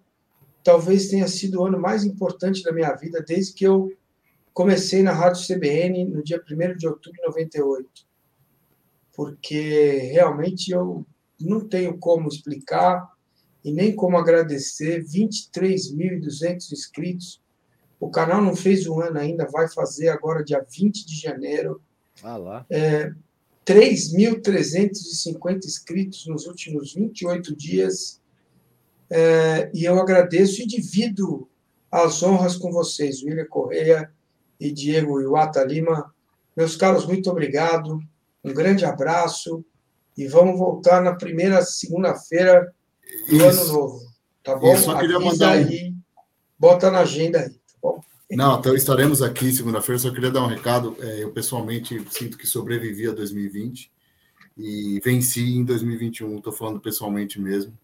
talvez 0.63 1.09
tenha 1.09 1.27
sido 1.27 1.59
o 1.59 1.65
ano 1.65 1.79
mais 1.79 2.03
importante 2.03 2.63
da 2.63 2.71
minha 2.71 2.93
vida, 2.93 3.23
desde 3.25 3.53
que 3.53 3.65
eu 3.65 3.91
comecei 4.53 5.03
na 5.03 5.11
Rádio 5.11 5.45
CBN 5.45 6.05
no 6.05 6.23
dia 6.23 6.41
1 6.41 6.77
de 6.77 6.87
outubro 6.87 7.19
de 7.19 7.27
98, 7.27 7.89
porque 9.15 10.09
realmente 10.11 10.71
eu 10.71 11.05
não 11.39 11.67
tenho 11.67 11.97
como 11.97 12.27
explicar 12.27 13.11
e 13.63 13.71
nem 13.71 13.95
como 13.95 14.17
agradecer 14.17 15.03
23.200 15.03 16.71
inscritos. 16.71 17.41
O 17.99 18.09
canal 18.09 18.41
não 18.41 18.55
fez 18.55 18.87
um 18.87 18.99
ano 18.99 19.19
ainda, 19.19 19.47
vai 19.49 19.69
fazer 19.69 20.09
agora 20.09 20.43
dia 20.43 20.65
20 20.69 21.05
de 21.05 21.15
janeiro. 21.19 21.81
Ah 22.21 22.37
lá. 22.37 22.65
É, 22.69 23.11
3.350 23.65 25.65
inscritos 25.65 26.27
nos 26.27 26.45
últimos 26.45 26.93
28 26.93 27.55
dias. 27.55 28.21
É, 29.09 29.71
e 29.73 29.85
eu 29.85 29.99
agradeço 29.99 30.61
e 30.61 30.67
divido 30.67 31.49
as 31.91 32.21
honras 32.23 32.55
com 32.55 32.71
vocês, 32.71 33.23
William 33.23 33.45
Correia 33.45 34.11
e 34.59 34.71
Diego 34.71 35.21
Iwata 35.21 35.63
Lima. 35.63 36.13
Meus 36.55 36.75
caros, 36.75 37.05
muito 37.05 37.29
obrigado. 37.29 37.99
Um 38.43 38.53
grande 38.53 38.85
abraço. 38.85 39.63
E 40.17 40.27
vamos 40.27 40.57
voltar 40.57 41.01
na 41.01 41.15
primeira 41.15 41.61
segunda-feira 41.63 42.73
do 43.27 43.35
Isso. 43.35 43.45
ano 43.45 43.73
novo. 43.73 44.13
Tá 44.43 44.55
bom? 44.55 44.73
Isso, 44.73 44.85
só 44.85 44.99
queria 44.99 45.19
mandar 45.19 45.53
aí, 45.53 45.93
bota 46.59 46.91
na 46.91 46.99
agenda 46.99 47.39
aí? 47.39 47.55
Não, 48.35 48.59
então 48.59 48.75
estaremos 48.75 49.21
aqui 49.21 49.51
segunda-feira. 49.51 49.99
Só 49.99 50.11
queria 50.11 50.31
dar 50.31 50.43
um 50.43 50.47
recado. 50.47 50.95
É, 50.99 51.23
eu 51.23 51.31
pessoalmente 51.31 52.01
sinto 52.09 52.37
que 52.37 52.47
sobrevivi 52.47 53.07
a 53.07 53.11
2020 53.11 53.91
e 54.57 54.99
venci 55.03 55.57
em 55.57 55.63
2021. 55.63 56.37
Estou 56.37 56.53
falando 56.53 56.79
pessoalmente 56.79 57.39
mesmo. 57.39 57.77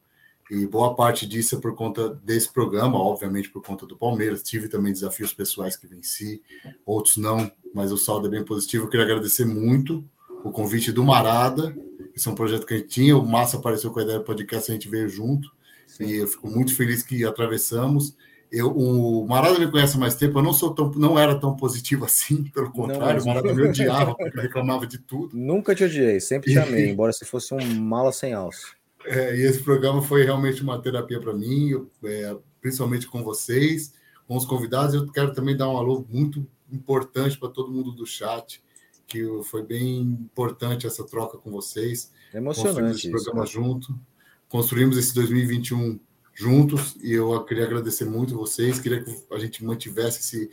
E 0.49 0.65
boa 0.65 0.95
parte 0.95 1.27
disso 1.27 1.55
é 1.55 1.59
por 1.59 1.75
conta 1.75 2.09
desse 2.23 2.51
programa, 2.51 2.97
obviamente 2.97 3.49
por 3.49 3.61
conta 3.61 3.85
do 3.85 3.95
Palmeiras. 3.95 4.41
Tive 4.41 4.67
também 4.67 4.91
desafios 4.91 5.31
pessoais 5.31 5.77
que 5.77 5.85
venci, 5.85 6.41
outros 6.83 7.17
não, 7.17 7.51
mas 7.73 7.91
o 7.91 7.97
saldo 7.97 8.27
é 8.27 8.31
bem 8.31 8.43
positivo. 8.43 8.85
Eu 8.85 8.89
queria 8.89 9.05
agradecer 9.05 9.45
muito 9.45 10.03
o 10.43 10.51
convite 10.51 10.91
do 10.91 11.03
Marada. 11.03 11.75
Esse 12.15 12.27
é 12.27 12.31
um 12.31 12.35
projeto 12.35 12.65
que 12.65 12.73
a 12.73 12.77
gente 12.77 12.89
tinha. 12.89 13.15
O 13.15 13.23
Massa 13.23 13.57
apareceu 13.57 13.91
com 13.91 13.99
a 13.99 14.03
ideia 14.03 14.17
do 14.17 14.25
podcast, 14.25 14.71
a 14.71 14.73
gente 14.73 14.89
veio 14.89 15.07
junto. 15.07 15.51
Sim. 15.85 16.05
E 16.05 16.15
eu 16.15 16.27
fico 16.27 16.49
muito 16.49 16.75
feliz 16.75 17.03
que 17.03 17.23
atravessamos. 17.23 18.15
Eu, 18.51 18.71
o 18.75 19.27
Marada 19.27 19.59
me 19.59 19.69
conhece 19.69 19.95
há 19.95 19.99
mais 19.99 20.15
tempo, 20.15 20.39
eu 20.39 20.43
não 20.43 20.53
sou 20.53 20.73
tão, 20.73 20.89
não 20.91 21.19
era 21.19 21.39
tão 21.39 21.55
positivo 21.55 22.05
assim, 22.05 22.43
pelo 22.53 22.71
contrário, 22.71 23.17
não, 23.17 23.23
o 23.23 23.27
Marada 23.27 23.53
me 23.53 23.63
odiava, 23.63 24.15
porque 24.15 24.39
reclamava 24.39 24.87
de 24.87 24.97
tudo. 24.97 25.37
Nunca 25.37 25.75
te 25.75 25.83
odiei, 25.83 26.19
sempre 26.19 26.51
te 26.51 26.57
amei, 26.57 26.89
embora 26.89 27.13
se 27.13 27.25
fosse 27.25 27.53
um 27.53 27.75
mala 27.79 28.11
sem 28.11 28.33
alça. 28.33 28.79
É, 29.05 29.35
e 29.35 29.41
esse 29.41 29.61
programa 29.61 30.01
foi 30.01 30.23
realmente 30.23 30.61
uma 30.61 30.81
terapia 30.81 31.19
para 31.19 31.33
mim, 31.33 31.87
é, 32.03 32.35
principalmente 32.59 33.07
com 33.07 33.23
vocês, 33.23 33.93
com 34.27 34.35
os 34.35 34.45
convidados. 34.45 34.95
Eu 34.95 35.09
quero 35.11 35.33
também 35.33 35.55
dar 35.55 35.69
um 35.69 35.77
alô 35.77 36.05
muito 36.09 36.45
importante 36.71 37.37
para 37.37 37.49
todo 37.49 37.71
mundo 37.71 37.91
do 37.91 38.05
chat, 38.05 38.61
que 39.07 39.25
foi 39.43 39.63
bem 39.63 40.01
importante 40.01 40.85
essa 40.85 41.05
troca 41.05 41.37
com 41.37 41.51
vocês. 41.51 42.11
É 42.33 42.37
emocionante. 42.37 43.07
esse 43.07 43.09
programa 43.09 43.43
isso, 43.45 43.59
né? 43.59 43.65
junto. 43.65 43.99
Construímos 44.47 44.97
esse 44.97 45.13
2021 45.13 45.99
juntos 46.39 46.95
e 47.01 47.13
eu 47.13 47.43
queria 47.43 47.65
agradecer 47.65 48.05
muito 48.05 48.35
vocês. 48.35 48.79
Queria 48.79 49.03
que 49.03 49.13
a 49.31 49.37
gente 49.37 49.63
mantivesse 49.63 50.19
esse, 50.19 50.49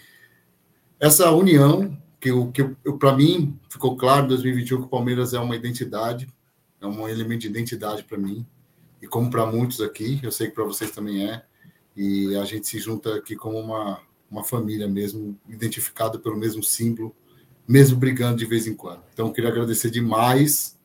essa 0.98 1.30
união 1.30 1.96
que, 2.20 2.30
que 2.52 2.92
para 2.98 3.16
mim 3.16 3.58
ficou 3.68 3.96
claro 3.96 4.24
em 4.24 4.28
2021 4.28 4.78
que 4.78 4.86
o 4.86 4.88
Palmeiras 4.88 5.32
é 5.32 5.38
uma 5.38 5.54
identidade, 5.54 6.28
é 6.80 6.86
um 6.86 7.08
elemento 7.08 7.42
de 7.42 7.48
identidade 7.48 8.02
para 8.02 8.18
mim 8.18 8.44
e 9.00 9.06
como 9.06 9.30
para 9.30 9.46
muitos 9.46 9.80
aqui, 9.80 10.18
eu 10.22 10.32
sei 10.32 10.48
que 10.48 10.54
para 10.54 10.64
vocês 10.64 10.90
também 10.90 11.30
é. 11.30 11.44
E 11.96 12.36
a 12.36 12.44
gente 12.44 12.66
se 12.66 12.78
junta 12.78 13.14
aqui 13.14 13.36
como 13.36 13.58
uma, 13.58 14.00
uma 14.30 14.44
família 14.44 14.88
mesmo, 14.88 15.38
identificada 15.48 16.18
pelo 16.18 16.36
mesmo 16.36 16.62
símbolo 16.62 17.14
mesmo 17.66 17.98
brigando 17.98 18.36
de 18.36 18.46
vez 18.46 18.66
em 18.66 18.74
quando. 18.74 19.02
Então, 19.12 19.32
queria 19.32 19.50
agradecer 19.50 19.90
demais 19.90 20.75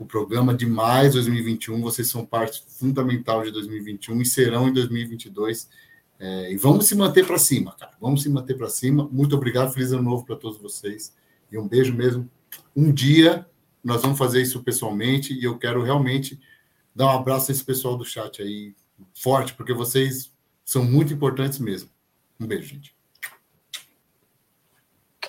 o 0.00 0.06
programa, 0.06 0.54
demais 0.54 1.12
2021. 1.12 1.82
Vocês 1.82 2.08
são 2.08 2.24
parte 2.24 2.64
fundamental 2.66 3.42
de 3.42 3.50
2021 3.50 4.22
e 4.22 4.26
serão 4.26 4.66
em 4.66 4.72
2022. 4.72 5.68
É, 6.18 6.52
e 6.52 6.56
vamos 6.56 6.86
se 6.86 6.94
manter 6.94 7.26
para 7.26 7.38
cima, 7.38 7.76
cara. 7.78 7.92
Vamos 8.00 8.22
se 8.22 8.30
manter 8.30 8.56
para 8.56 8.70
cima. 8.70 9.06
Muito 9.12 9.36
obrigado. 9.36 9.72
Feliz 9.72 9.92
ano 9.92 10.02
novo 10.02 10.24
para 10.24 10.36
todos 10.36 10.58
vocês. 10.58 11.14
E 11.52 11.58
um 11.58 11.68
beijo 11.68 11.94
mesmo. 11.94 12.28
Um 12.74 12.90
dia 12.90 13.46
nós 13.84 14.00
vamos 14.00 14.18
fazer 14.18 14.40
isso 14.40 14.62
pessoalmente 14.62 15.34
e 15.34 15.44
eu 15.44 15.58
quero 15.58 15.82
realmente 15.82 16.40
dar 16.94 17.06
um 17.06 17.18
abraço 17.18 17.50
a 17.50 17.52
esse 17.52 17.64
pessoal 17.64 17.96
do 17.96 18.04
chat 18.04 18.40
aí, 18.40 18.74
forte, 19.14 19.52
porque 19.54 19.72
vocês 19.74 20.32
são 20.64 20.82
muito 20.82 21.12
importantes 21.12 21.58
mesmo. 21.58 21.90
Um 22.38 22.46
beijo, 22.46 22.68
gente. 22.68 22.94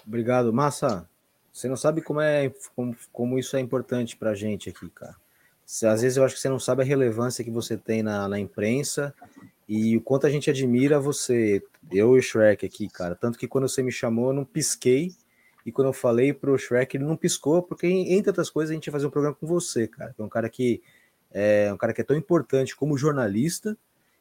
Obrigado, 0.06 0.53
Massa. 0.53 1.11
Você 1.52 1.68
não 1.68 1.76
sabe 1.76 2.02
como 2.02 2.22
é 2.22 2.52
como, 2.76 2.95
como 3.11 3.38
isso 3.40 3.56
é 3.56 3.60
importante 3.60 4.15
para 4.15 4.32
a 4.32 4.36
gente 4.36 4.69
aqui, 4.69 4.90
cara. 4.90 5.15
Às 5.65 6.02
vezes 6.02 6.18
eu 6.18 6.23
acho 6.23 6.36
que 6.36 6.41
você 6.41 6.49
não 6.49 6.60
sabe 6.60 6.82
a 6.82 6.86
relevância 6.86 7.44
que 7.44 7.52
você 7.52 7.78
tem 7.78 8.03
na, 8.03 8.28
na 8.28 8.40
imprensa 8.40 9.14
e 9.68 9.95
o 9.95 10.02
quanto 10.02 10.28
a 10.28 10.30
gente 10.30 10.49
admira 10.49 10.99
você, 10.99 11.64
eu 11.90 12.15
e 12.15 12.19
o 12.19 12.22
Shrek 12.22 12.65
aqui, 12.65 12.90
cara. 12.90 13.15
Tanto 13.15 13.40
que 13.40 13.48
quando 13.48 13.69
você 13.69 13.82
me 13.82 13.91
chamou, 13.91 14.28
eu 14.28 14.34
não 14.34 14.44
pisquei. 14.44 15.14
E 15.65 15.72
quando 15.72 15.88
eu 15.88 15.94
falei 15.94 16.34
pro 16.34 16.57
Shrek, 16.57 16.98
ele 16.98 17.06
não 17.06 17.15
piscou, 17.15 17.61
porque, 17.61 17.88
entre 17.88 18.32
outras 18.32 18.49
coisas, 18.49 18.72
a 18.72 18.73
gente 18.73 18.88
ia 18.88 18.91
fazer 18.91 19.06
um 19.06 19.11
programa 19.11 19.38
com 19.40 19.48
você, 19.48 19.88
cara. 19.88 20.14
É 20.18 20.22
um 20.22 20.28
cara 20.28 20.49
que 20.49 20.82
é 21.32 21.72
um 21.73 21.78
cara 21.78 21.94
que 21.94 22.02
é 22.02 22.03
tão 22.03 22.18
importante 22.18 22.76
como 22.76 22.98
jornalista 22.98 23.78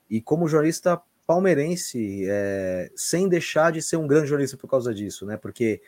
e 0.09 0.21
como 0.21 0.47
jornalista 0.47 1.01
palmeirense, 1.27 2.27
é, 2.29 2.91
sem 2.95 3.29
deixar 3.29 3.73
de 3.73 3.83
ser 3.83 3.97
um 3.97 4.07
grande 4.07 4.29
jornalista 4.29 4.57
por 4.57 4.69
causa 4.69 4.95
disso, 4.95 5.27
né? 5.27 5.37
Porque 5.37 5.83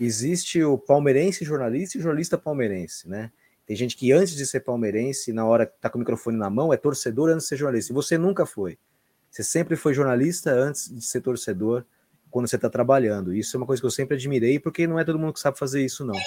existe 0.00 0.62
o 0.64 0.78
palmeirense 0.78 1.44
jornalista 1.44 1.98
e 1.98 2.00
jornalista 2.00 2.38
palmeirense, 2.38 3.08
né? 3.08 3.30
Tem 3.66 3.76
gente 3.76 3.96
que 3.96 4.10
antes 4.10 4.34
de 4.34 4.44
ser 4.46 4.60
palmeirense, 4.60 5.32
na 5.32 5.46
hora 5.46 5.64
que 5.64 5.78
tá 5.80 5.88
com 5.88 5.96
o 5.96 6.00
microfone 6.00 6.36
na 6.36 6.50
mão, 6.50 6.72
é 6.72 6.76
torcedor 6.76 7.28
antes 7.28 7.44
de 7.44 7.50
ser 7.50 7.56
jornalista. 7.56 7.92
E 7.92 7.94
você 7.94 8.18
nunca 8.18 8.44
foi. 8.44 8.76
Você 9.30 9.44
sempre 9.44 9.76
foi 9.76 9.94
jornalista 9.94 10.50
antes 10.50 10.92
de 10.92 11.04
ser 11.04 11.20
torcedor 11.20 11.84
quando 12.30 12.48
você 12.48 12.56
está 12.56 12.68
trabalhando. 12.68 13.32
Isso 13.32 13.56
é 13.56 13.58
uma 13.58 13.66
coisa 13.66 13.80
que 13.80 13.86
eu 13.86 13.90
sempre 13.90 14.16
admirei, 14.16 14.58
porque 14.58 14.88
não 14.88 14.98
é 14.98 15.04
todo 15.04 15.18
mundo 15.20 15.34
que 15.34 15.38
sabe 15.38 15.56
fazer 15.56 15.84
isso, 15.84 16.04
não. 16.04 16.18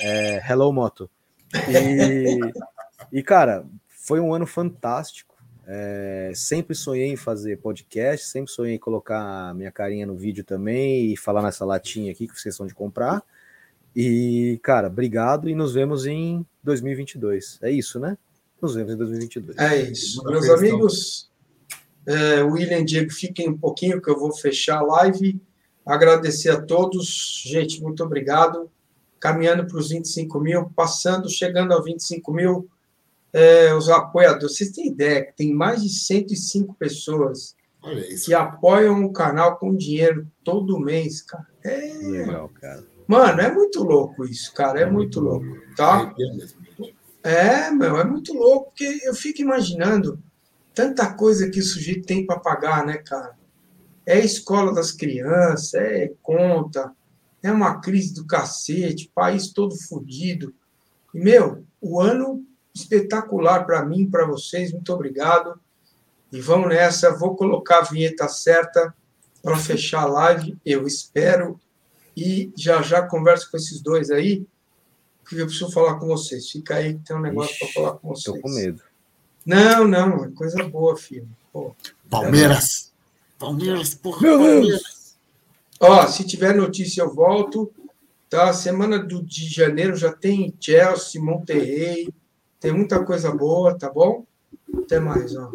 É, 0.00 0.40
hello, 0.48 0.72
Moto. 0.72 1.10
E, 1.68 2.38
e, 3.18 3.22
cara, 3.22 3.66
foi 3.88 4.20
um 4.20 4.32
ano 4.32 4.46
fantástico. 4.46 5.25
É, 5.68 6.30
sempre 6.32 6.76
sonhei 6.76 7.08
em 7.08 7.16
fazer 7.16 7.58
podcast, 7.58 8.26
sempre 8.26 8.52
sonhei 8.52 8.76
em 8.76 8.78
colocar 8.78 9.52
minha 9.54 9.72
carinha 9.72 10.06
no 10.06 10.14
vídeo 10.14 10.44
também 10.44 11.12
e 11.12 11.16
falar 11.16 11.42
nessa 11.42 11.64
latinha 11.64 12.12
aqui 12.12 12.28
que 12.28 12.40
vocês 12.40 12.54
estão 12.54 12.66
de 12.66 12.74
comprar. 12.74 13.22
E, 13.94 14.60
cara, 14.62 14.86
obrigado 14.86 15.48
e 15.48 15.54
nos 15.54 15.74
vemos 15.74 16.06
em 16.06 16.46
2022. 16.62 17.58
É 17.62 17.70
isso, 17.70 17.98
né? 17.98 18.16
Nos 18.62 18.74
vemos 18.74 18.92
em 18.92 18.96
2022. 18.96 19.58
É 19.58 19.82
isso. 19.82 20.22
Meus 20.24 20.48
amigos, 20.50 21.30
é, 22.06 22.42
William 22.42 22.78
e 22.78 22.84
Diego, 22.84 23.10
fiquem 23.10 23.48
um 23.48 23.58
pouquinho 23.58 24.00
que 24.00 24.08
eu 24.08 24.18
vou 24.18 24.32
fechar 24.32 24.78
a 24.78 24.82
live. 24.82 25.40
Agradecer 25.84 26.50
a 26.50 26.60
todos. 26.60 27.42
Gente, 27.44 27.82
muito 27.82 28.04
obrigado. 28.04 28.70
Caminhando 29.18 29.66
para 29.66 29.78
os 29.78 29.88
25 29.88 30.38
mil, 30.40 30.70
passando, 30.76 31.28
chegando 31.28 31.72
a 31.72 31.80
25 31.80 32.32
mil 32.32 32.68
é, 33.36 33.74
os 33.74 33.90
apoiadores. 33.90 34.56
Vocês 34.56 34.70
têm 34.70 34.88
ideia 34.88 35.26
que 35.26 35.36
tem 35.36 35.52
mais 35.52 35.82
de 35.82 35.90
105 35.90 36.74
pessoas 36.74 37.54
que 38.24 38.32
apoiam 38.32 39.04
o 39.04 39.12
canal 39.12 39.58
com 39.58 39.76
dinheiro 39.76 40.26
todo 40.42 40.80
mês, 40.80 41.20
cara. 41.20 41.46
É... 41.62 41.92
Legal, 41.98 42.48
cara. 42.48 42.82
Mano, 43.06 43.40
é 43.42 43.52
muito 43.52 43.84
louco 43.84 44.24
isso, 44.24 44.52
cara. 44.54 44.80
É, 44.80 44.82
é 44.84 44.90
muito 44.90 45.20
louco, 45.20 45.46
tá? 45.76 46.14
É, 47.22 47.70
meu, 47.70 47.98
é 47.98 48.04
muito 48.04 48.32
louco, 48.32 48.70
porque 48.70 49.00
eu 49.04 49.14
fico 49.14 49.42
imaginando 49.42 50.18
tanta 50.74 51.12
coisa 51.12 51.50
que 51.50 51.60
o 51.60 51.64
sujeito 51.64 52.06
tem 52.06 52.24
para 52.24 52.40
pagar, 52.40 52.86
né, 52.86 52.96
cara? 52.96 53.36
É 54.06 54.18
escola 54.18 54.72
das 54.72 54.92
crianças, 54.92 55.74
é 55.74 56.10
conta, 56.22 56.90
é 57.42 57.52
uma 57.52 57.80
crise 57.80 58.14
do 58.14 58.26
cacete, 58.26 59.12
país 59.14 59.52
todo 59.52 59.76
fodido. 59.76 60.54
E, 61.14 61.20
meu, 61.20 61.64
o 61.80 62.00
ano 62.00 62.46
espetacular 62.76 63.64
para 63.64 63.84
mim, 63.84 64.08
para 64.08 64.26
vocês. 64.26 64.72
Muito 64.72 64.92
obrigado. 64.92 65.58
E 66.30 66.40
vamos 66.40 66.68
nessa. 66.68 67.16
Vou 67.16 67.34
colocar 67.34 67.78
a 67.78 67.82
vinheta 67.82 68.28
certa 68.28 68.94
para 69.42 69.56
fechar 69.56 70.02
a 70.02 70.06
live, 70.06 70.56
eu 70.64 70.86
espero. 70.86 71.58
E 72.16 72.52
já 72.56 72.82
já 72.82 73.02
converso 73.02 73.50
com 73.50 73.56
esses 73.56 73.80
dois 73.80 74.10
aí, 74.10 74.46
que 75.28 75.36
eu 75.36 75.46
preciso 75.46 75.70
falar 75.70 75.96
com 75.96 76.06
vocês. 76.06 76.50
Fica 76.50 76.76
aí 76.76 76.94
que 76.94 77.04
tem 77.04 77.16
um 77.16 77.20
negócio 77.20 77.56
para 77.58 77.68
falar 77.68 77.92
com 77.92 78.08
vocês. 78.08 78.34
Estou 78.34 78.40
com 78.40 78.54
medo. 78.54 78.82
Não, 79.44 79.86
não, 79.86 80.24
é 80.24 80.30
coisa 80.30 80.62
boa, 80.64 80.96
filho. 80.96 81.28
Pô, 81.52 81.74
Palmeiras. 82.10 82.92
Palmeiras, 83.38 83.94
porra, 83.94 84.20
Palmeiras. 84.20 85.16
Ó, 85.78 86.06
se 86.06 86.24
tiver 86.24 86.54
notícia, 86.54 87.02
eu 87.02 87.14
volto. 87.14 87.72
Tá? 88.28 88.52
Semana 88.52 88.98
do, 88.98 89.22
de 89.22 89.46
janeiro 89.46 89.94
já 89.94 90.12
tem 90.12 90.52
Chelsea, 90.58 91.22
Monterrey, 91.22 92.08
tem 92.60 92.72
muita 92.72 93.04
coisa 93.04 93.30
boa, 93.32 93.78
tá 93.78 93.90
bom? 93.90 94.24
Até 94.78 94.98
mais, 94.98 95.34
ó. 95.36 95.52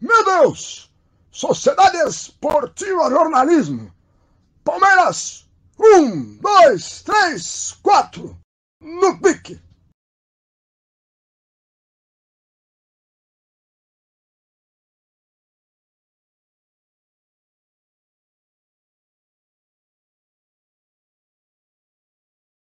Meu 0.00 0.24
Deus! 0.24 0.90
Sociedade 1.30 1.96
Esportiva 1.98 3.10
Jornalismo. 3.10 3.92
Palmeiras! 4.64 5.48
Um, 5.78 6.36
dois, 6.38 7.02
três, 7.02 7.78
quatro! 7.82 8.36
No 8.80 9.20
pique! 9.20 9.60